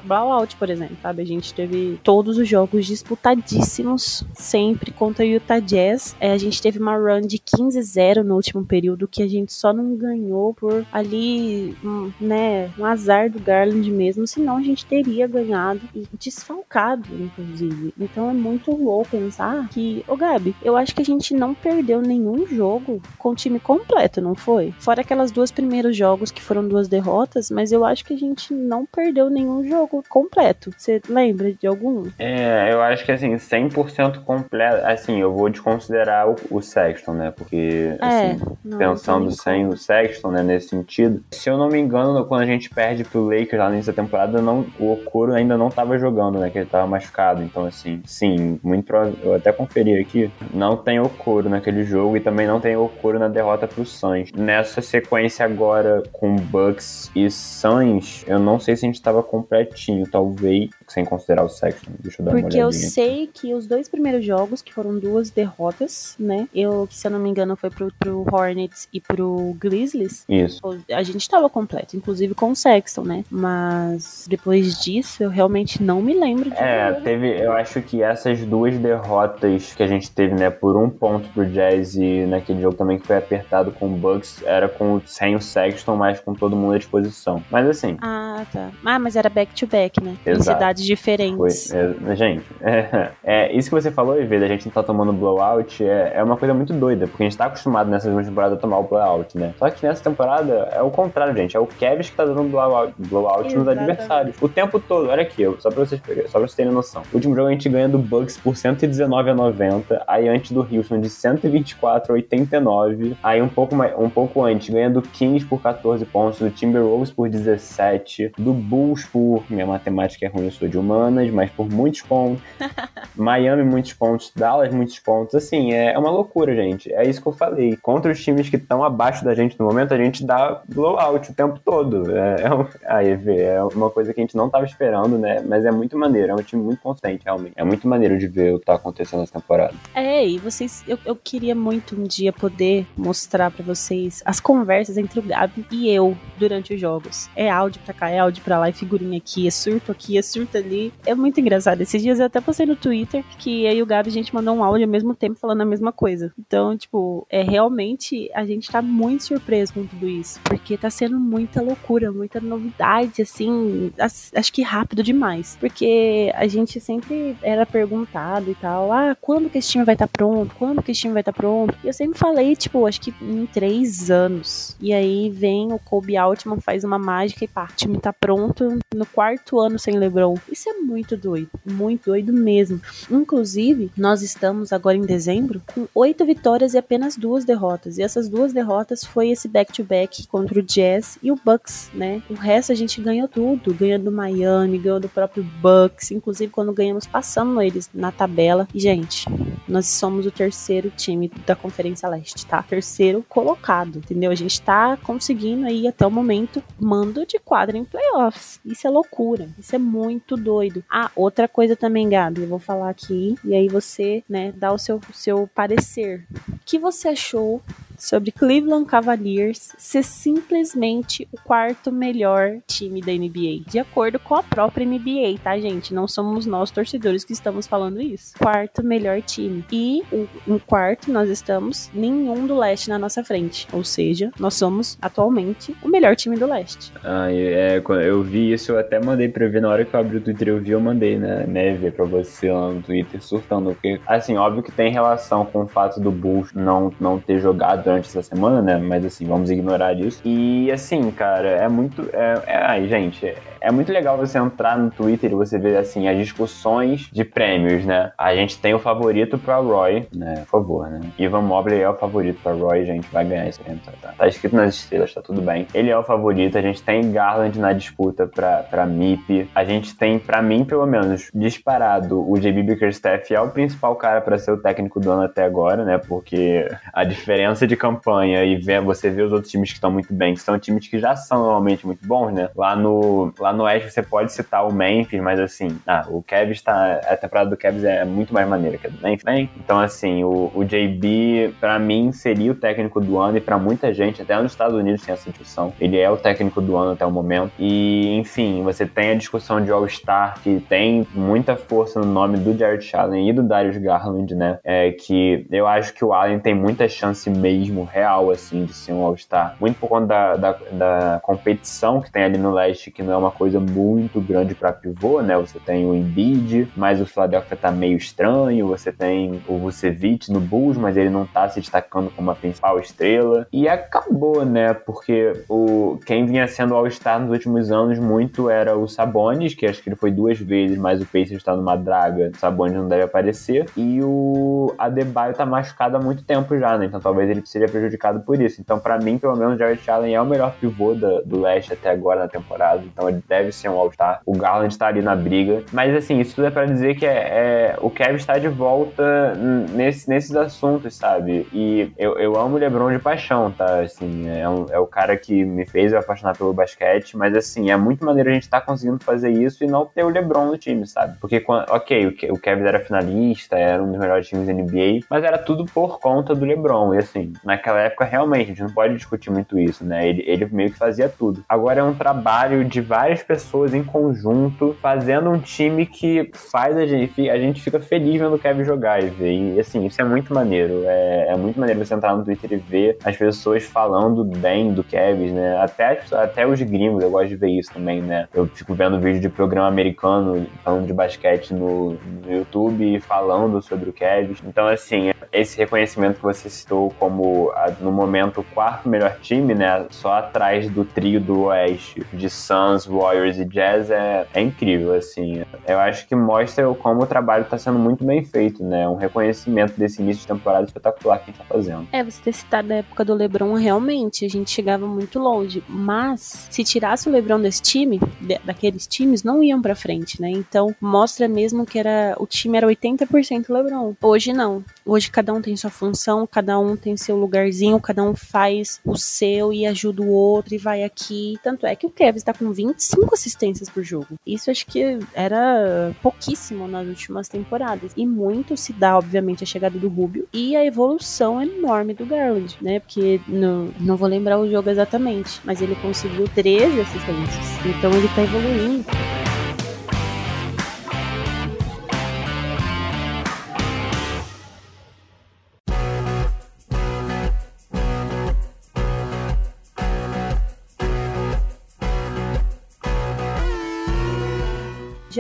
blowout, 0.04 0.56
por 0.56 0.70
exemplo, 0.70 0.96
sabe? 1.02 1.22
A 1.22 1.26
gente 1.26 1.54
teve 1.54 2.00
todos 2.02 2.38
os 2.38 2.48
jogos 2.48 2.86
disputadíssimos, 2.86 4.24
sempre 4.34 4.90
contra 4.90 5.24
o 5.24 5.28
Utah 5.28 5.60
Jazz. 5.60 6.16
É, 6.20 6.32
a 6.32 6.38
gente 6.38 6.60
teve 6.60 6.78
uma 6.78 6.96
run 6.96 7.22
de 7.22 7.38
15-0 7.38 8.22
no 8.22 8.34
último 8.34 8.64
período, 8.64 9.08
que 9.08 9.22
a 9.22 9.28
gente 9.28 9.52
só 9.52 9.72
não 9.72 9.94
ganhou 9.96 10.54
por 10.54 10.86
ali, 10.92 11.76
né, 12.20 12.70
um 12.78 12.84
azar 12.84 13.30
do 13.30 13.40
Garland 13.40 13.90
mesmo, 13.90 14.26
senão 14.26 14.56
a 14.56 14.62
gente 14.62 14.86
teria 14.86 15.26
ganhado 15.26 15.80
e 15.94 16.06
desfalcado, 16.18 17.08
inclusive. 17.12 17.94
Então 17.98 18.30
é 18.30 18.32
muito 18.32 18.70
louco 18.70 19.10
pensar 19.10 19.68
que, 19.68 20.04
ô 20.08 20.16
Gabi, 20.16 20.54
eu 20.62 20.76
acho 20.76 20.94
que 20.94 21.02
a 21.02 21.04
gente 21.04 21.34
não 21.34 21.54
perdeu 21.54 22.00
nenhum 22.00 22.46
jogo 22.46 22.93
com 23.18 23.30
o 23.30 23.34
time 23.34 23.58
completo, 23.60 24.20
não 24.20 24.34
foi? 24.34 24.72
Fora 24.78 25.00
aquelas 25.00 25.30
duas 25.30 25.50
primeiros 25.50 25.96
jogos 25.96 26.30
que 26.30 26.42
foram 26.42 26.66
duas 26.66 26.88
derrotas, 26.88 27.50
mas 27.50 27.72
eu 27.72 27.84
acho 27.84 28.04
que 28.04 28.14
a 28.14 28.18
gente 28.18 28.52
não 28.52 28.86
perdeu 28.86 29.30
nenhum 29.30 29.66
jogo 29.66 30.04
completo. 30.08 30.70
Você 30.76 31.00
lembra 31.08 31.52
de 31.52 31.66
algum? 31.66 32.04
É, 32.18 32.72
eu 32.72 32.82
acho 32.82 33.04
que 33.04 33.12
assim, 33.12 33.34
100% 33.34 34.22
completo. 34.24 34.86
Assim, 34.86 35.20
eu 35.20 35.32
vou 35.32 35.48
desconsiderar 35.48 36.28
o, 36.28 36.36
o 36.50 36.60
Sexton, 36.62 37.12
né? 37.12 37.30
Porque, 37.30 37.96
É, 38.00 38.06
assim, 38.06 38.40
não, 38.64 38.78
pensando 38.78 39.24
não 39.24 39.30
sem 39.30 39.66
o 39.66 39.76
Sexton, 39.76 40.30
né, 40.30 40.42
nesse 40.42 40.68
sentido. 40.68 41.22
Se 41.30 41.48
eu 41.48 41.56
não 41.56 41.68
me 41.68 41.78
engano, 41.78 42.24
quando 42.24 42.42
a 42.42 42.46
gente 42.46 42.70
perde 42.70 43.04
pro 43.04 43.24
Lakers 43.24 43.58
lá 43.58 43.68
no 43.68 43.74
início 43.74 43.92
da 43.92 44.02
temporada, 44.02 44.40
não, 44.40 44.66
o 44.78 44.92
Okoro 44.92 45.34
ainda 45.34 45.56
não 45.56 45.70
tava 45.70 45.98
jogando, 45.98 46.38
né? 46.38 46.50
Que 46.50 46.58
ele 46.58 46.66
tava 46.66 46.86
machucado. 46.86 47.42
Então, 47.42 47.64
assim, 47.66 48.02
sim, 48.04 48.58
muito 48.62 48.86
provável. 48.86 49.14
Eu 49.22 49.34
até 49.34 49.52
conferi 49.52 49.98
aqui. 50.00 50.30
Não 50.52 50.76
tem 50.76 51.00
Okoro 51.00 51.48
naquele 51.48 51.84
jogo 51.84 52.16
e 52.16 52.20
também 52.20 52.46
não 52.46 52.60
tem 52.60 52.76
Okoro 52.84 53.18
na 53.18 53.28
derrota 53.28 53.66
pro 53.66 53.84
Suns. 53.84 54.32
Nessa 54.32 54.80
sequência 54.80 55.44
agora 55.44 56.02
com 56.12 56.36
Bucks 56.36 57.10
e 57.14 57.30
Suns, 57.30 58.24
eu 58.26 58.38
não 58.38 58.58
sei 58.58 58.76
se 58.76 58.84
a 58.84 58.88
gente 58.88 59.02
tava 59.02 59.22
completinho, 59.22 60.08
talvez, 60.10 60.70
sem 60.88 61.04
considerar 61.04 61.44
o 61.44 61.48
Sexton. 61.48 61.90
Deixa 62.00 62.20
eu 62.20 62.26
dar 62.26 62.32
uma 62.32 62.40
Porque 62.40 62.56
eu 62.56 62.72
sei 62.72 63.28
que 63.32 63.54
os 63.54 63.66
dois 63.66 63.88
primeiros 63.88 64.24
jogos, 64.24 64.62
que 64.62 64.72
foram 64.72 64.98
duas 64.98 65.30
derrotas, 65.30 66.14
né? 66.18 66.48
Eu, 66.54 66.86
que 66.86 66.96
se 66.96 67.06
eu 67.06 67.10
não 67.10 67.18
me 67.18 67.28
engano, 67.28 67.56
foi 67.56 67.70
pro, 67.70 67.92
pro 67.98 68.24
Hornets 68.32 68.88
e 68.92 69.00
pro 69.00 69.54
Grizzlies. 69.58 70.24
Isso. 70.28 70.60
A 70.90 71.02
gente 71.02 71.28
tava 71.28 71.48
completo, 71.48 71.96
inclusive 71.96 72.34
com 72.34 72.50
o 72.50 72.56
Sexton, 72.56 73.02
né? 73.02 73.24
Mas 73.30 74.26
depois 74.28 74.80
disso, 74.82 75.22
eu 75.22 75.30
realmente 75.30 75.82
não 75.82 76.00
me 76.00 76.14
lembro 76.14 76.50
de 76.50 76.56
É, 76.56 76.90
nada. 76.90 77.00
teve, 77.02 77.42
eu 77.42 77.52
acho 77.52 77.80
que 77.82 78.02
essas 78.02 78.40
duas 78.40 78.76
derrotas 78.78 79.74
que 79.74 79.82
a 79.82 79.86
gente 79.86 80.10
teve, 80.10 80.34
né, 80.34 80.50
por 80.50 80.76
um 80.76 80.88
ponto 80.90 81.28
pro 81.30 81.46
Jazz 81.46 81.94
e 81.96 82.26
naquele 82.26 82.60
jogo 82.60 82.76
também 82.76 82.98
que 82.98 83.06
foi 83.06 83.16
apertado 83.16 83.70
com 83.72 83.86
o 83.86 83.96
Bucks, 83.96 84.42
era 84.44 84.68
com, 84.68 85.00
sem 85.06 85.34
o 85.34 85.40
Sexton, 85.40 85.96
mas 85.96 86.20
com 86.20 86.34
todo 86.34 86.56
mundo 86.56 86.74
à 86.74 86.78
disposição. 86.78 87.42
Mas 87.50 87.68
assim, 87.68 87.96
Ah, 88.00 88.44
tá. 88.52 88.70
Ah, 88.84 88.98
mas 88.98 89.16
era 89.16 89.28
back-to-back, 89.28 90.02
né? 90.02 90.16
Em 90.26 90.30
Exato. 90.30 90.58
Foi. 90.76 90.86
diferentes. 90.86 91.72
é, 91.72 92.16
gente, 92.16 92.44
é, 92.60 93.10
é, 93.22 93.56
isso 93.56 93.68
que 93.68 93.74
você 93.74 93.90
falou, 93.90 94.20
Ivê, 94.20 94.40
da 94.40 94.48
gente 94.48 94.66
não 94.66 94.72
tá 94.72 94.82
tomando 94.82 95.12
blowout, 95.12 95.84
é, 95.84 96.12
é 96.16 96.22
uma 96.22 96.36
coisa 96.36 96.54
muito 96.54 96.72
doida, 96.72 97.06
porque 97.06 97.22
a 97.22 97.26
gente 97.26 97.36
tá 97.36 97.46
acostumado 97.46 97.90
nessas 97.90 98.06
últimas 98.06 98.26
temporadas 98.26 98.58
a 98.58 98.60
tomar 98.60 98.78
o 98.78 98.84
blowout, 98.84 99.36
né? 99.36 99.54
Só 99.58 99.68
que 99.70 99.86
nessa 99.86 100.02
temporada 100.02 100.68
é 100.72 100.82
o 100.82 100.90
contrário, 100.90 101.34
gente. 101.36 101.56
É 101.56 101.60
o 101.60 101.66
Kevs 101.66 102.10
que 102.10 102.16
tá 102.16 102.24
dando 102.24 102.44
blowout, 102.44 102.94
blowout 102.98 103.54
nos 103.54 103.68
adversários. 103.68 104.36
O 104.40 104.48
tempo 104.48 104.78
todo. 104.80 105.08
Olha 105.08 105.22
aqui, 105.22 105.44
só 105.58 105.70
pra 105.70 105.84
vocês 105.84 106.00
pegarem, 106.00 106.30
só 106.30 106.38
pra 106.38 106.48
vocês 106.48 106.54
terem 106.54 106.72
noção. 106.72 107.02
O 107.12 107.16
último 107.16 107.34
jogo 107.34 107.48
a 107.48 107.52
gente 107.52 107.68
ganha 107.68 107.88
do 107.88 107.98
Bucks 107.98 108.36
por 108.36 108.56
119 108.56 109.30
a 109.30 109.34
90, 109.34 110.04
aí 110.06 110.28
antes 110.28 110.52
do 110.52 110.60
Houston 110.60 111.00
de 111.00 111.08
124 111.08 112.12
a 112.12 112.14
89, 112.14 113.16
aí 113.22 113.42
um 113.42 113.48
pouco, 113.48 113.74
mais, 113.74 113.94
um 113.98 114.08
pouco 114.08 114.42
antes 114.42 114.68
ganha 114.68 114.90
do 114.90 115.02
Kings 115.02 115.46
por 115.46 115.60
14 115.60 116.04
pontos, 116.06 116.38
do 116.38 116.50
Timberwolves 116.50 117.10
por 117.10 117.28
17, 117.28 118.32
do 118.38 118.52
Bulls 118.52 119.04
por, 119.06 119.44
minha 119.48 119.66
matemática 119.66 120.26
é 120.26 120.28
ruim, 120.28 120.46
eu 120.46 120.52
sou 120.52 120.63
de 120.68 120.78
humanas, 120.78 121.30
mas 121.30 121.50
por 121.50 121.68
muitos 121.70 122.02
pontos, 122.02 122.42
Miami 123.16 123.62
muitos 123.62 123.92
pontos, 123.92 124.32
Dallas 124.34 124.72
muitos 124.72 124.98
pontos, 124.98 125.34
assim, 125.34 125.72
é, 125.72 125.92
é 125.92 125.98
uma 125.98 126.10
loucura, 126.10 126.54
gente. 126.54 126.92
É 126.92 127.08
isso 127.08 127.20
que 127.22 127.28
eu 127.28 127.32
falei. 127.32 127.76
Contra 127.76 128.10
os 128.12 128.22
times 128.22 128.48
que 128.48 128.56
estão 128.56 128.82
abaixo 128.82 129.24
da 129.24 129.34
gente 129.34 129.58
no 129.58 129.66
momento, 129.66 129.94
a 129.94 129.96
gente 129.96 130.24
dá 130.24 130.62
blowout 130.68 131.30
o 131.30 131.34
tempo 131.34 131.58
todo. 131.64 132.10
É, 132.16 132.42
é, 132.42 132.54
um- 132.54 132.66
aí, 132.86 133.14
vê, 133.16 133.40
é 133.42 133.62
uma 133.62 133.90
coisa 133.90 134.12
que 134.12 134.20
a 134.20 134.22
gente 134.22 134.36
não 134.36 134.48
tava 134.48 134.64
esperando, 134.64 135.18
né? 135.18 135.42
Mas 135.46 135.64
é 135.64 135.70
muito 135.70 135.96
maneiro, 135.98 136.32
é 136.32 136.34
um 136.34 136.42
time 136.42 136.62
muito 136.62 136.80
consistente, 136.80 137.22
realmente. 137.24 137.52
É 137.56 137.64
muito 137.64 137.86
maneiro 137.88 138.18
de 138.18 138.26
ver 138.26 138.54
o 138.54 138.58
que 138.58 138.66
tá 138.66 138.74
acontecendo 138.74 139.20
nessa 139.20 139.32
temporada. 139.40 139.74
É, 139.94 140.26
e 140.26 140.38
vocês, 140.38 140.82
eu, 140.88 140.98
eu 141.04 141.14
queria 141.16 141.54
muito 141.54 141.94
um 141.98 142.04
dia 142.04 142.32
poder 142.32 142.86
mostrar 142.96 143.50
pra 143.50 143.64
vocês 143.64 144.22
as 144.24 144.40
conversas 144.40 144.96
entre 144.96 145.18
o 145.20 145.22
Gabi 145.22 145.64
e 145.70 145.88
eu 145.90 146.16
durante 146.38 146.74
os 146.74 146.80
jogos. 146.80 147.28
É 147.36 147.50
áudio 147.50 147.80
pra 147.84 147.94
cá, 147.94 148.10
é 148.10 148.18
áudio 148.18 148.42
pra 148.42 148.58
lá, 148.58 148.68
é 148.68 148.72
figurinha 148.72 149.18
aqui, 149.18 149.46
é 149.46 149.50
surto 149.50 149.92
aqui, 149.92 150.18
é 150.18 150.22
surto 150.22 150.53
ali. 150.58 150.92
É 151.06 151.14
muito 151.14 151.40
engraçado. 151.40 151.80
Esses 151.80 152.02
dias 152.02 152.18
eu 152.20 152.26
até 152.26 152.40
postei 152.40 152.66
no 152.66 152.76
Twitter 152.76 153.24
que 153.38 153.66
e 153.66 153.82
o 153.82 153.86
Gabi 153.86 154.08
a 154.08 154.12
gente 154.12 154.34
mandou 154.34 154.54
um 154.54 154.62
áudio 154.64 154.84
ao 154.86 154.90
mesmo 154.90 155.14
tempo 155.14 155.38
falando 155.38 155.60
a 155.62 155.64
mesma 155.64 155.92
coisa. 155.92 156.32
Então, 156.38 156.76
tipo, 156.76 157.26
é 157.30 157.42
realmente 157.42 158.30
a 158.34 158.44
gente 158.44 158.70
tá 158.70 158.80
muito 158.82 159.24
surpreso 159.24 159.74
com 159.74 159.86
tudo 159.86 160.08
isso, 160.08 160.40
porque 160.44 160.76
tá 160.76 160.90
sendo 160.90 161.18
muita 161.18 161.60
loucura, 161.62 162.12
muita 162.12 162.40
novidade, 162.40 163.22
assim, 163.22 163.92
as- 163.98 164.30
acho 164.34 164.52
que 164.52 164.62
rápido 164.62 165.02
demais, 165.02 165.56
porque 165.60 166.32
a 166.34 166.46
gente 166.46 166.80
sempre 166.80 167.36
era 167.42 167.64
perguntado 167.66 168.50
e 168.50 168.54
tal, 168.54 168.92
ah, 168.92 169.16
quando 169.20 169.48
que 169.50 169.58
esse 169.58 169.70
time 169.70 169.84
vai 169.84 169.94
estar 169.94 170.08
pronto? 170.08 170.54
Quando 170.58 170.82
que 170.82 170.90
esse 170.92 171.00
time 171.00 171.12
vai 171.14 171.22
estar 171.22 171.32
pronto? 171.32 171.74
E 171.82 171.86
eu 171.86 171.92
sempre 171.92 172.18
falei, 172.18 172.54
tipo, 172.56 172.86
acho 172.86 173.00
que 173.00 173.14
em 173.22 173.46
três 173.46 174.10
anos. 174.10 174.76
E 174.80 174.92
aí 174.92 175.30
vem 175.30 175.72
o 175.72 175.78
Kobe 175.78 176.16
Altman, 176.16 176.60
faz 176.60 176.84
uma 176.84 176.98
mágica 176.98 177.44
e 177.44 177.48
pá, 177.48 177.68
o 177.70 177.76
time 177.76 177.98
tá 177.98 178.12
pronto 178.12 178.78
no 178.94 179.06
quarto 179.06 179.58
ano 179.60 179.78
sem 179.78 179.96
LeBron. 179.96 180.34
Isso 180.50 180.68
é 180.68 180.74
muito 180.74 181.16
doido, 181.16 181.50
muito 181.64 182.06
doido 182.06 182.32
mesmo. 182.32 182.80
Inclusive, 183.10 183.90
nós 183.96 184.22
estamos 184.22 184.72
agora 184.72 184.96
em 184.96 185.06
dezembro 185.06 185.62
com 185.74 185.86
oito 185.94 186.24
vitórias 186.24 186.74
e 186.74 186.78
apenas 186.78 187.16
duas 187.16 187.44
derrotas. 187.44 187.98
E 187.98 188.02
essas 188.02 188.28
duas 188.28 188.52
derrotas 188.52 189.04
foi 189.04 189.30
esse 189.30 189.48
back-to-back 189.48 190.26
contra 190.26 190.58
o 190.58 190.62
Jazz 190.62 191.18
e 191.22 191.30
o 191.30 191.38
Bucks, 191.42 191.90
né? 191.94 192.22
O 192.28 192.34
resto 192.34 192.72
a 192.72 192.74
gente 192.74 193.00
ganhou 193.00 193.28
tudo, 193.28 193.74
ganhou 193.74 193.98
do 193.98 194.12
Miami, 194.12 194.78
ganhou 194.78 195.00
do 195.00 195.08
próprio 195.08 195.44
Bucks, 195.44 196.10
inclusive 196.10 196.52
quando 196.52 196.72
ganhamos 196.72 197.06
passando 197.06 197.60
eles 197.60 197.90
na 197.92 198.12
tabela. 198.12 198.68
E 198.74 198.80
gente, 198.80 199.26
nós 199.68 199.86
somos 199.86 200.26
o 200.26 200.30
terceiro 200.30 200.90
time 200.90 201.30
da 201.46 201.56
Conferência 201.56 202.08
Leste, 202.08 202.46
tá? 202.46 202.62
Terceiro 202.62 203.24
colocado, 203.28 203.98
entendeu? 203.98 204.30
A 204.30 204.34
gente 204.34 204.60
tá 204.60 204.96
conseguindo 204.98 205.66
aí 205.66 205.86
até 205.86 206.06
o 206.06 206.10
momento 206.10 206.62
mando 206.78 207.26
de 207.26 207.38
quadra 207.38 207.76
em 207.76 207.84
playoffs. 207.84 208.60
Isso 208.64 208.86
é 208.86 208.90
loucura, 208.90 209.48
isso 209.58 209.74
é 209.74 209.78
muito 209.78 210.33
doido. 210.36 210.84
Ah, 210.90 211.10
outra 211.14 211.48
coisa 211.48 211.76
também, 211.76 212.08
Gabi, 212.08 212.42
eu 212.42 212.48
vou 212.48 212.58
falar 212.58 212.90
aqui 212.90 213.36
e 213.44 213.54
aí 213.54 213.68
você, 213.68 214.22
né, 214.28 214.52
dá 214.56 214.72
o 214.72 214.78
seu, 214.78 215.00
seu 215.12 215.48
parecer. 215.54 216.24
O 216.48 216.58
que 216.64 216.78
você 216.78 217.08
achou 217.08 217.62
sobre 218.04 218.30
Cleveland 218.30 218.86
Cavaliers 218.86 219.72
ser 219.78 220.02
simplesmente 220.02 221.26
o 221.32 221.40
quarto 221.40 221.90
melhor 221.90 222.58
time 222.66 223.00
da 223.00 223.12
NBA, 223.12 223.64
de 223.66 223.78
acordo 223.78 224.18
com 224.18 224.34
a 224.34 224.42
própria 224.42 224.84
NBA, 224.84 225.38
tá, 225.42 225.58
gente? 225.58 225.94
Não 225.94 226.06
somos 226.06 226.44
nós 226.46 226.70
torcedores 226.70 227.24
que 227.24 227.32
estamos 227.32 227.66
falando 227.66 228.00
isso. 228.00 228.34
Quarto 228.38 228.84
melhor 228.84 229.22
time. 229.22 229.64
E 229.72 230.02
em 230.46 230.58
quarto 230.58 231.10
nós 231.10 231.30
estamos 231.30 231.90
nenhum 231.94 232.46
do 232.46 232.56
leste 232.56 232.88
na 232.88 232.98
nossa 232.98 233.24
frente, 233.24 233.66
ou 233.72 233.82
seja, 233.82 234.30
nós 234.38 234.54
somos 234.54 234.98
atualmente 235.00 235.74
o 235.82 235.88
melhor 235.88 236.14
time 236.14 236.36
do 236.36 236.46
leste. 236.46 236.92
Ah, 237.02 237.28
é, 237.30 237.82
eu 238.06 238.22
vi 238.22 238.52
isso, 238.52 238.72
eu 238.72 238.78
até 238.78 239.00
mandei 239.00 239.28
pra 239.28 239.48
ver 239.48 239.62
na 239.62 239.68
hora 239.68 239.84
que 239.84 239.94
eu 239.94 240.00
abri 240.00 240.18
o 240.18 240.20
Twitter, 240.20 240.48
eu 240.48 240.60
vi, 240.60 240.72
eu 240.72 240.80
mandei, 240.80 241.18
né, 241.18 241.46
né, 241.46 241.74
ver 241.74 241.92
pra 241.92 242.04
você 242.04 242.50
lá 242.50 242.70
no 242.70 242.82
Twitter 242.82 243.22
surtando, 243.22 243.70
porque, 243.70 244.00
assim, 244.06 244.36
óbvio 244.36 244.62
que 244.62 244.72
tem 244.72 244.90
relação 244.90 245.44
com 245.46 245.62
o 245.62 245.66
fato 245.66 246.00
do 246.00 246.10
Bulls 246.10 246.52
não, 246.54 246.92
não 247.00 247.18
ter 247.18 247.38
jogado 247.38 247.93
durante 247.94 248.08
essa 248.08 248.22
semana, 248.22 248.60
né? 248.60 248.78
Mas 248.78 249.04
assim, 249.04 249.26
vamos 249.26 249.50
ignorar 249.50 249.98
isso. 249.98 250.20
E 250.24 250.70
assim, 250.70 251.10
cara, 251.10 251.48
é 251.48 251.68
muito. 251.68 252.08
É, 252.12 252.42
é, 252.46 252.56
ai, 252.56 252.88
gente, 252.88 253.34
é 253.64 253.70
muito 253.70 253.90
legal 253.90 254.18
você 254.18 254.38
entrar 254.38 254.78
no 254.78 254.90
Twitter 254.90 255.32
e 255.32 255.34
você 255.34 255.58
ver, 255.58 255.78
assim, 255.78 256.06
as 256.06 256.18
discussões 256.18 257.08
de 257.10 257.24
prêmios, 257.24 257.84
né? 257.84 258.12
A 258.18 258.34
gente 258.34 258.58
tem 258.58 258.74
o 258.74 258.78
favorito 258.78 259.38
pra 259.38 259.56
Roy, 259.56 260.06
né? 260.14 260.34
Por 260.40 260.60
favor, 260.60 260.90
né? 260.90 261.00
Ivan 261.18 261.40
Mobley 261.40 261.80
é 261.80 261.88
o 261.88 261.94
favorito 261.94 262.38
pra 262.42 262.52
Roy, 262.52 262.84
gente 262.84 263.08
vai 263.10 263.24
ganhar 263.24 263.48
esse 263.48 263.58
prêmio, 263.58 263.80
tá, 263.84 263.92
tá? 264.00 264.14
tá 264.16 264.28
escrito 264.28 264.54
nas 264.54 264.74
estrelas, 264.74 265.14
tá 265.14 265.22
tudo 265.22 265.40
bem. 265.40 265.66
Ele 265.72 265.88
é 265.88 265.96
o 265.96 266.04
favorito, 266.04 266.58
a 266.58 266.60
gente 266.60 266.82
tem 266.82 267.10
Garland 267.10 267.58
na 267.58 267.72
disputa 267.72 268.26
pra, 268.26 268.58
pra 268.64 268.84
MIP. 268.84 269.48
A 269.54 269.64
gente 269.64 269.96
tem, 269.96 270.18
pra 270.18 270.42
mim, 270.42 270.64
pelo 270.64 270.86
menos, 270.86 271.30
disparado, 271.34 272.30
o 272.30 272.38
JB 272.38 272.62
Bickerstaff 272.62 273.34
é 273.34 273.40
o 273.40 273.48
principal 273.48 273.96
cara 273.96 274.20
para 274.20 274.38
ser 274.38 274.52
o 274.52 274.58
técnico 274.58 275.00
do 275.00 275.10
ano 275.10 275.22
até 275.22 275.42
agora, 275.42 275.84
né? 275.84 275.96
Porque 275.96 276.68
a 276.92 277.02
diferença 277.02 277.66
de 277.66 277.76
campanha 277.76 278.44
e 278.44 278.56
ver, 278.56 278.82
você 278.82 279.08
vê 279.08 279.22
os 279.22 279.32
outros 279.32 279.50
times 279.50 279.70
que 279.70 279.76
estão 279.76 279.90
muito 279.90 280.12
bem, 280.12 280.34
que 280.34 280.40
são 280.40 280.58
times 280.58 280.86
que 280.86 280.98
já 280.98 281.16
são 281.16 281.38
normalmente 281.38 281.86
muito 281.86 282.06
bons, 282.06 282.30
né? 282.30 282.50
Lá 282.54 282.76
no, 282.76 283.32
lá 283.38 283.53
no 283.54 283.64
Oeste 283.64 283.90
você 283.90 284.02
pode 284.02 284.32
citar 284.32 284.66
o 284.66 284.72
Memphis, 284.72 285.20
mas 285.20 285.40
assim, 285.40 285.78
ah, 285.86 286.04
o 286.08 286.22
Kevs 286.22 286.62
tá. 286.62 287.00
A 287.08 287.16
temporada 287.16 287.50
do 287.50 287.56
Kevs 287.56 287.84
é 287.84 288.04
muito 288.04 288.32
mais 288.32 288.48
maneira 288.48 288.78
que 288.78 288.86
a 288.86 288.90
do 288.90 289.00
Memphis, 289.02 289.24
né? 289.24 289.48
Então, 289.56 289.78
assim, 289.80 290.24
o, 290.24 290.50
o 290.54 290.64
JB, 290.64 291.54
para 291.60 291.78
mim, 291.78 292.12
seria 292.12 292.52
o 292.52 292.54
técnico 292.54 293.00
do 293.00 293.18
ano, 293.18 293.38
e 293.38 293.40
para 293.40 293.58
muita 293.58 293.92
gente, 293.92 294.22
até 294.22 294.40
nos 294.40 294.52
Estados 294.52 294.76
Unidos 294.76 295.02
tem 295.02 295.12
essa 295.12 295.30
discussão. 295.30 295.72
Ele 295.80 295.98
é 295.98 296.10
o 296.10 296.16
técnico 296.16 296.60
do 296.60 296.76
ano 296.76 296.92
até 296.92 297.04
o 297.04 297.10
momento. 297.10 297.52
E, 297.58 298.16
enfim, 298.16 298.62
você 298.62 298.86
tem 298.86 299.10
a 299.10 299.14
discussão 299.14 299.62
de 299.62 299.70
All-Star, 299.70 300.40
que 300.42 300.60
tem 300.68 301.06
muita 301.14 301.56
força 301.56 302.00
no 302.00 302.06
nome 302.06 302.38
do 302.38 302.56
Jared 302.56 302.88
Allen 302.94 303.28
e 303.28 303.32
do 303.32 303.42
Darius 303.42 303.76
Garland, 303.76 304.34
né? 304.34 304.58
É, 304.64 304.92
que 304.92 305.46
eu 305.50 305.66
acho 305.66 305.92
que 305.92 306.04
o 306.04 306.12
Allen 306.12 306.38
tem 306.38 306.54
muita 306.54 306.88
chance 306.88 307.28
mesmo, 307.28 307.84
real, 307.84 308.30
assim, 308.30 308.64
de 308.64 308.72
ser 308.72 308.92
um 308.92 309.04
All-Star. 309.04 309.56
Muito 309.60 309.78
por 309.78 309.88
conta 309.88 310.06
da, 310.06 310.36
da, 310.36 310.58
da, 310.72 311.20
competição 311.22 312.00
que 312.00 312.10
tem 312.10 312.24
ali 312.24 312.38
no 312.38 312.52
leste, 312.52 312.90
que 312.90 313.02
não 313.02 313.12
é 313.12 313.16
uma 313.16 313.30
coisa 313.30 313.43
muito 313.52 314.20
grande 314.20 314.54
para 314.54 314.72
pivô, 314.72 315.20
né? 315.20 315.36
Você 315.36 315.58
tem 315.58 315.86
o 315.86 315.94
Embiid, 315.94 316.68
mas 316.76 317.00
o 317.00 317.06
Philadelphia 317.06 317.56
tá 317.56 317.70
meio 317.70 317.96
estranho. 317.96 318.66
Você 318.68 318.92
tem 318.92 319.42
o 319.46 319.58
Vucevic 319.58 320.30
no 320.32 320.40
Bulls, 320.40 320.76
mas 320.76 320.96
ele 320.96 321.10
não 321.10 321.26
tá 321.26 321.48
se 321.48 321.60
destacando 321.60 322.10
como 322.10 322.30
a 322.30 322.34
principal 322.34 322.78
estrela. 322.78 323.46
E 323.52 323.68
acabou, 323.68 324.44
né? 324.44 324.74
Porque 324.74 325.32
o 325.48 325.98
quem 326.04 326.26
vinha 326.26 326.46
sendo 326.48 326.74
All-Star 326.74 327.20
nos 327.20 327.30
últimos 327.30 327.70
anos 327.70 327.98
muito 327.98 328.50
era 328.50 328.76
o 328.76 328.88
Sabonis, 328.88 329.54
que 329.54 329.66
acho 329.66 329.82
que 329.82 329.88
ele 329.88 329.96
foi 329.96 330.10
duas 330.10 330.38
vezes, 330.38 330.76
mas 330.76 331.00
o 331.00 331.06
Pacers 331.06 331.38
está 331.38 331.54
numa 331.54 331.76
draga, 331.76 332.30
o 332.34 332.38
Sabonis 332.38 332.74
não 332.74 332.88
deve 332.88 333.02
aparecer. 333.02 333.66
E 333.76 334.00
o 334.02 334.74
Adebayo 334.78 335.34
tá 335.34 335.46
machucado 335.46 335.96
há 335.96 336.00
muito 336.00 336.24
tempo 336.24 336.58
já, 336.58 336.76
né? 336.76 336.86
Então 336.86 337.00
talvez 337.00 337.30
ele 337.30 337.42
seja 337.44 337.66
prejudicado 337.66 338.20
por 338.20 338.40
isso. 338.40 338.60
Então, 338.60 338.78
para 338.78 338.98
mim, 338.98 339.18
pelo 339.18 339.36
menos, 339.36 339.54
o 339.54 339.58
Jared 339.58 339.90
Allen 339.90 340.14
é 340.14 340.20
o 340.20 340.26
melhor 340.26 340.54
pivô 340.60 340.94
da, 340.94 341.20
do 341.20 341.40
leste 341.40 341.72
até 341.72 341.90
agora 341.90 342.20
na 342.20 342.28
temporada. 342.28 342.82
Então, 342.84 343.08
ele 343.08 343.22
deve 343.34 343.52
ser 343.52 343.68
um 343.68 343.78
All-Star. 343.78 344.20
O 344.24 344.36
Garland 344.36 344.76
tá 344.76 344.86
ali 344.86 345.02
na 345.02 345.16
briga. 345.16 345.62
Mas, 345.72 345.94
assim, 345.94 346.20
isso 346.20 346.36
tudo 346.36 346.46
é 346.46 346.50
pra 346.50 346.64
dizer 346.64 346.94
que 346.96 347.06
é, 347.06 347.12
é 347.12 347.76
o 347.80 347.90
Kevin 347.90 348.16
está 348.16 348.38
de 348.38 348.48
volta 348.48 349.34
nesse, 349.72 350.08
nesses 350.08 350.34
assuntos, 350.36 350.94
sabe? 350.94 351.46
E 351.52 351.92
eu, 351.98 352.18
eu 352.18 352.36
amo 352.36 352.56
o 352.56 352.58
LeBron 352.58 352.92
de 352.92 352.98
paixão, 352.98 353.50
tá? 353.50 353.80
Assim, 353.80 354.28
é, 354.28 354.48
um, 354.48 354.66
é 354.70 354.78
o 354.78 354.86
cara 354.86 355.16
que 355.16 355.44
me 355.44 355.66
fez 355.66 355.92
eu 355.92 355.98
apaixonar 355.98 356.36
pelo 356.36 356.52
basquete. 356.52 357.16
Mas, 357.16 357.36
assim, 357.36 357.70
é 357.70 357.76
muito 357.76 358.04
maneiro 358.04 358.30
a 358.30 358.32
gente 358.32 358.44
estar 358.44 358.60
tá 358.60 358.66
conseguindo 358.66 359.02
fazer 359.02 359.30
isso 359.30 359.64
e 359.64 359.66
não 359.66 359.86
ter 359.86 360.04
o 360.04 360.08
LeBron 360.08 360.46
no 360.46 360.58
time, 360.58 360.86
sabe? 360.86 361.16
Porque, 361.20 361.44
ok, 361.48 362.06
o, 362.06 362.34
o 362.34 362.38
Kevin 362.38 362.64
era 362.64 362.80
finalista, 362.80 363.56
era 363.56 363.82
um 363.82 363.90
dos 363.90 363.98
melhores 363.98 364.28
times 364.28 364.46
da 364.46 364.52
NBA, 364.52 365.00
mas 365.10 365.24
era 365.24 365.38
tudo 365.38 365.64
por 365.66 365.98
conta 365.98 366.34
do 366.34 366.44
LeBron. 366.44 366.94
E, 366.94 366.98
assim, 366.98 367.32
naquela 367.44 367.80
época, 367.80 368.04
realmente, 368.04 368.44
a 368.44 368.46
gente 368.46 368.62
não 368.62 368.72
pode 368.72 368.94
discutir 368.94 369.30
muito 369.30 369.58
isso, 369.58 369.84
né? 369.84 370.08
Ele, 370.08 370.22
ele 370.26 370.44
meio 370.46 370.70
que 370.70 370.78
fazia 370.78 371.08
tudo. 371.08 371.44
Agora 371.48 371.80
é 371.80 371.82
um 371.82 371.94
trabalho 371.94 372.64
de 372.64 372.80
várias 372.80 373.13
pessoas 373.22 373.74
em 373.74 373.82
conjunto, 373.82 374.76
fazendo 374.80 375.30
um 375.30 375.38
time 375.38 375.86
que 375.86 376.30
faz 376.34 376.76
a 376.76 376.86
gente, 376.86 377.28
a 377.30 377.38
gente 377.38 377.60
fica 377.60 377.80
feliz 377.80 378.20
vendo 378.20 378.34
o 378.34 378.38
Kevin 378.38 378.64
jogar 378.64 379.02
e 379.02 379.08
ver. 379.08 379.32
E 379.32 379.60
assim, 379.60 379.84
isso 379.86 380.00
é 380.00 380.04
muito 380.04 380.32
maneiro. 380.32 380.82
É, 380.84 381.28
é 381.28 381.36
muito 381.36 381.58
maneiro 381.58 381.84
você 381.84 381.94
entrar 381.94 382.16
no 382.16 382.24
Twitter 382.24 382.52
e 382.52 382.56
ver 382.56 382.98
as 383.04 383.16
pessoas 383.16 383.64
falando 383.64 384.24
bem 384.24 384.72
do 384.72 384.82
Kevin, 384.82 385.32
né? 385.32 385.58
Até, 385.58 386.00
até 386.12 386.46
os 386.46 386.60
gringos, 386.62 387.02
eu 387.02 387.10
gosto 387.10 387.28
de 387.28 387.36
ver 387.36 387.50
isso 387.50 387.72
também, 387.72 388.00
né? 388.02 388.28
Eu 388.32 388.46
fico 388.46 388.74
vendo 388.74 388.98
vídeo 388.98 389.20
de 389.20 389.28
programa 389.28 389.68
americano 389.68 390.46
falando 390.62 390.86
de 390.86 390.92
basquete 390.92 391.52
no, 391.52 391.92
no 392.24 392.32
YouTube 392.32 393.00
falando 393.00 393.60
sobre 393.62 393.90
o 393.90 393.92
Kevin. 393.92 394.36
Então, 394.46 394.66
assim, 394.68 395.12
esse 395.32 395.58
reconhecimento 395.58 396.16
que 396.16 396.22
você 396.22 396.48
citou 396.48 396.92
como 396.98 397.52
no 397.80 397.90
momento 397.90 398.40
o 398.40 398.44
quarto 398.44 398.88
melhor 398.88 399.16
time, 399.20 399.54
né? 399.54 399.86
Só 399.90 400.14
atrás 400.14 400.68
do 400.70 400.84
trio 400.84 401.20
do 401.20 401.44
Oeste, 401.44 402.04
de 402.12 402.30
Suns, 402.30 402.86
e 403.12 403.44
Jazz, 403.44 403.90
é, 403.90 404.26
é 404.32 404.40
incrível, 404.40 404.94
assim. 404.94 405.42
Eu 405.66 405.78
acho 405.78 406.06
que 406.06 406.14
mostra 406.14 406.72
como 406.74 407.02
o 407.02 407.06
trabalho 407.06 407.44
está 407.44 407.58
sendo 407.58 407.78
muito 407.78 408.04
bem 408.04 408.24
feito, 408.24 408.64
né? 408.64 408.88
Um 408.88 408.96
reconhecimento 408.96 409.78
desse 409.78 410.00
início 410.00 410.22
de 410.22 410.26
temporada 410.26 410.64
espetacular 410.66 411.18
que 411.18 411.24
a 411.24 411.26
gente 411.26 411.38
tá 411.38 411.44
fazendo. 411.44 411.86
É, 411.92 412.02
você 412.02 412.20
ter 412.22 412.32
citado 412.32 412.72
a 412.72 412.76
época 412.76 413.04
do 413.04 413.14
LeBron, 413.14 413.54
realmente, 413.54 414.24
a 414.24 414.28
gente 414.28 414.50
chegava 414.50 414.86
muito 414.86 415.18
longe. 415.18 415.62
Mas, 415.68 416.48
se 416.50 416.64
tirasse 416.64 417.08
o 417.08 417.12
LeBron 417.12 417.40
desse 417.40 417.62
time, 417.62 418.00
daqueles 418.44 418.86
times, 418.86 419.22
não 419.22 419.42
iam 419.42 419.60
pra 419.60 419.74
frente, 419.74 420.20
né? 420.20 420.30
Então, 420.30 420.74
mostra 420.80 421.28
mesmo 421.28 421.66
que 421.66 421.78
era 421.78 422.14
o 422.18 422.26
time 422.26 422.56
era 422.56 422.66
80% 422.66 423.48
LeBron. 423.48 423.94
Hoje 424.02 424.32
não. 424.32 424.64
Hoje 424.84 425.10
cada 425.10 425.32
um 425.32 425.40
tem 425.40 425.56
sua 425.56 425.70
função, 425.70 426.26
cada 426.26 426.58
um 426.58 426.76
tem 426.76 426.96
seu 426.96 427.16
lugarzinho, 427.16 427.80
cada 427.80 428.02
um 428.02 428.14
faz 428.14 428.80
o 428.84 428.96
seu 428.96 429.52
e 429.52 429.66
ajuda 429.66 430.02
o 430.02 430.10
outro 430.10 430.54
e 430.54 430.58
vai 430.58 430.82
aqui. 430.84 431.38
Tanto 431.42 431.66
é 431.66 431.74
que 431.74 431.86
o 431.86 431.90
Kevin 431.90 432.16
está 432.16 432.32
com 432.32 432.50
25 432.50 432.93
assistências 433.12 433.68
por 433.68 433.82
jogo. 433.82 434.08
Isso 434.26 434.50
acho 434.50 434.66
que 434.66 434.98
era 435.14 435.94
pouquíssimo 436.02 436.68
nas 436.68 436.86
últimas 436.86 437.28
temporadas. 437.28 437.92
E 437.96 438.06
muito 438.06 438.56
se 438.56 438.72
dá, 438.72 438.96
obviamente, 438.96 439.44
a 439.44 439.46
chegada 439.46 439.78
do 439.78 439.88
Rubio 439.88 440.28
e 440.32 440.56
a 440.56 440.64
evolução 440.64 441.40
enorme 441.40 441.94
do 441.94 442.06
Garland, 442.06 442.56
né? 442.60 442.80
Porque 442.80 443.20
no, 443.26 443.72
não 443.80 443.96
vou 443.96 444.08
lembrar 444.08 444.38
o 444.38 444.50
jogo 444.50 444.68
exatamente, 444.68 445.40
mas 445.44 445.62
ele 445.62 445.74
conseguiu 445.76 446.28
13 446.28 446.80
assistências. 446.80 447.66
Então 447.66 447.92
ele 447.92 448.08
tá 448.14 448.22
evoluindo. 448.22 448.84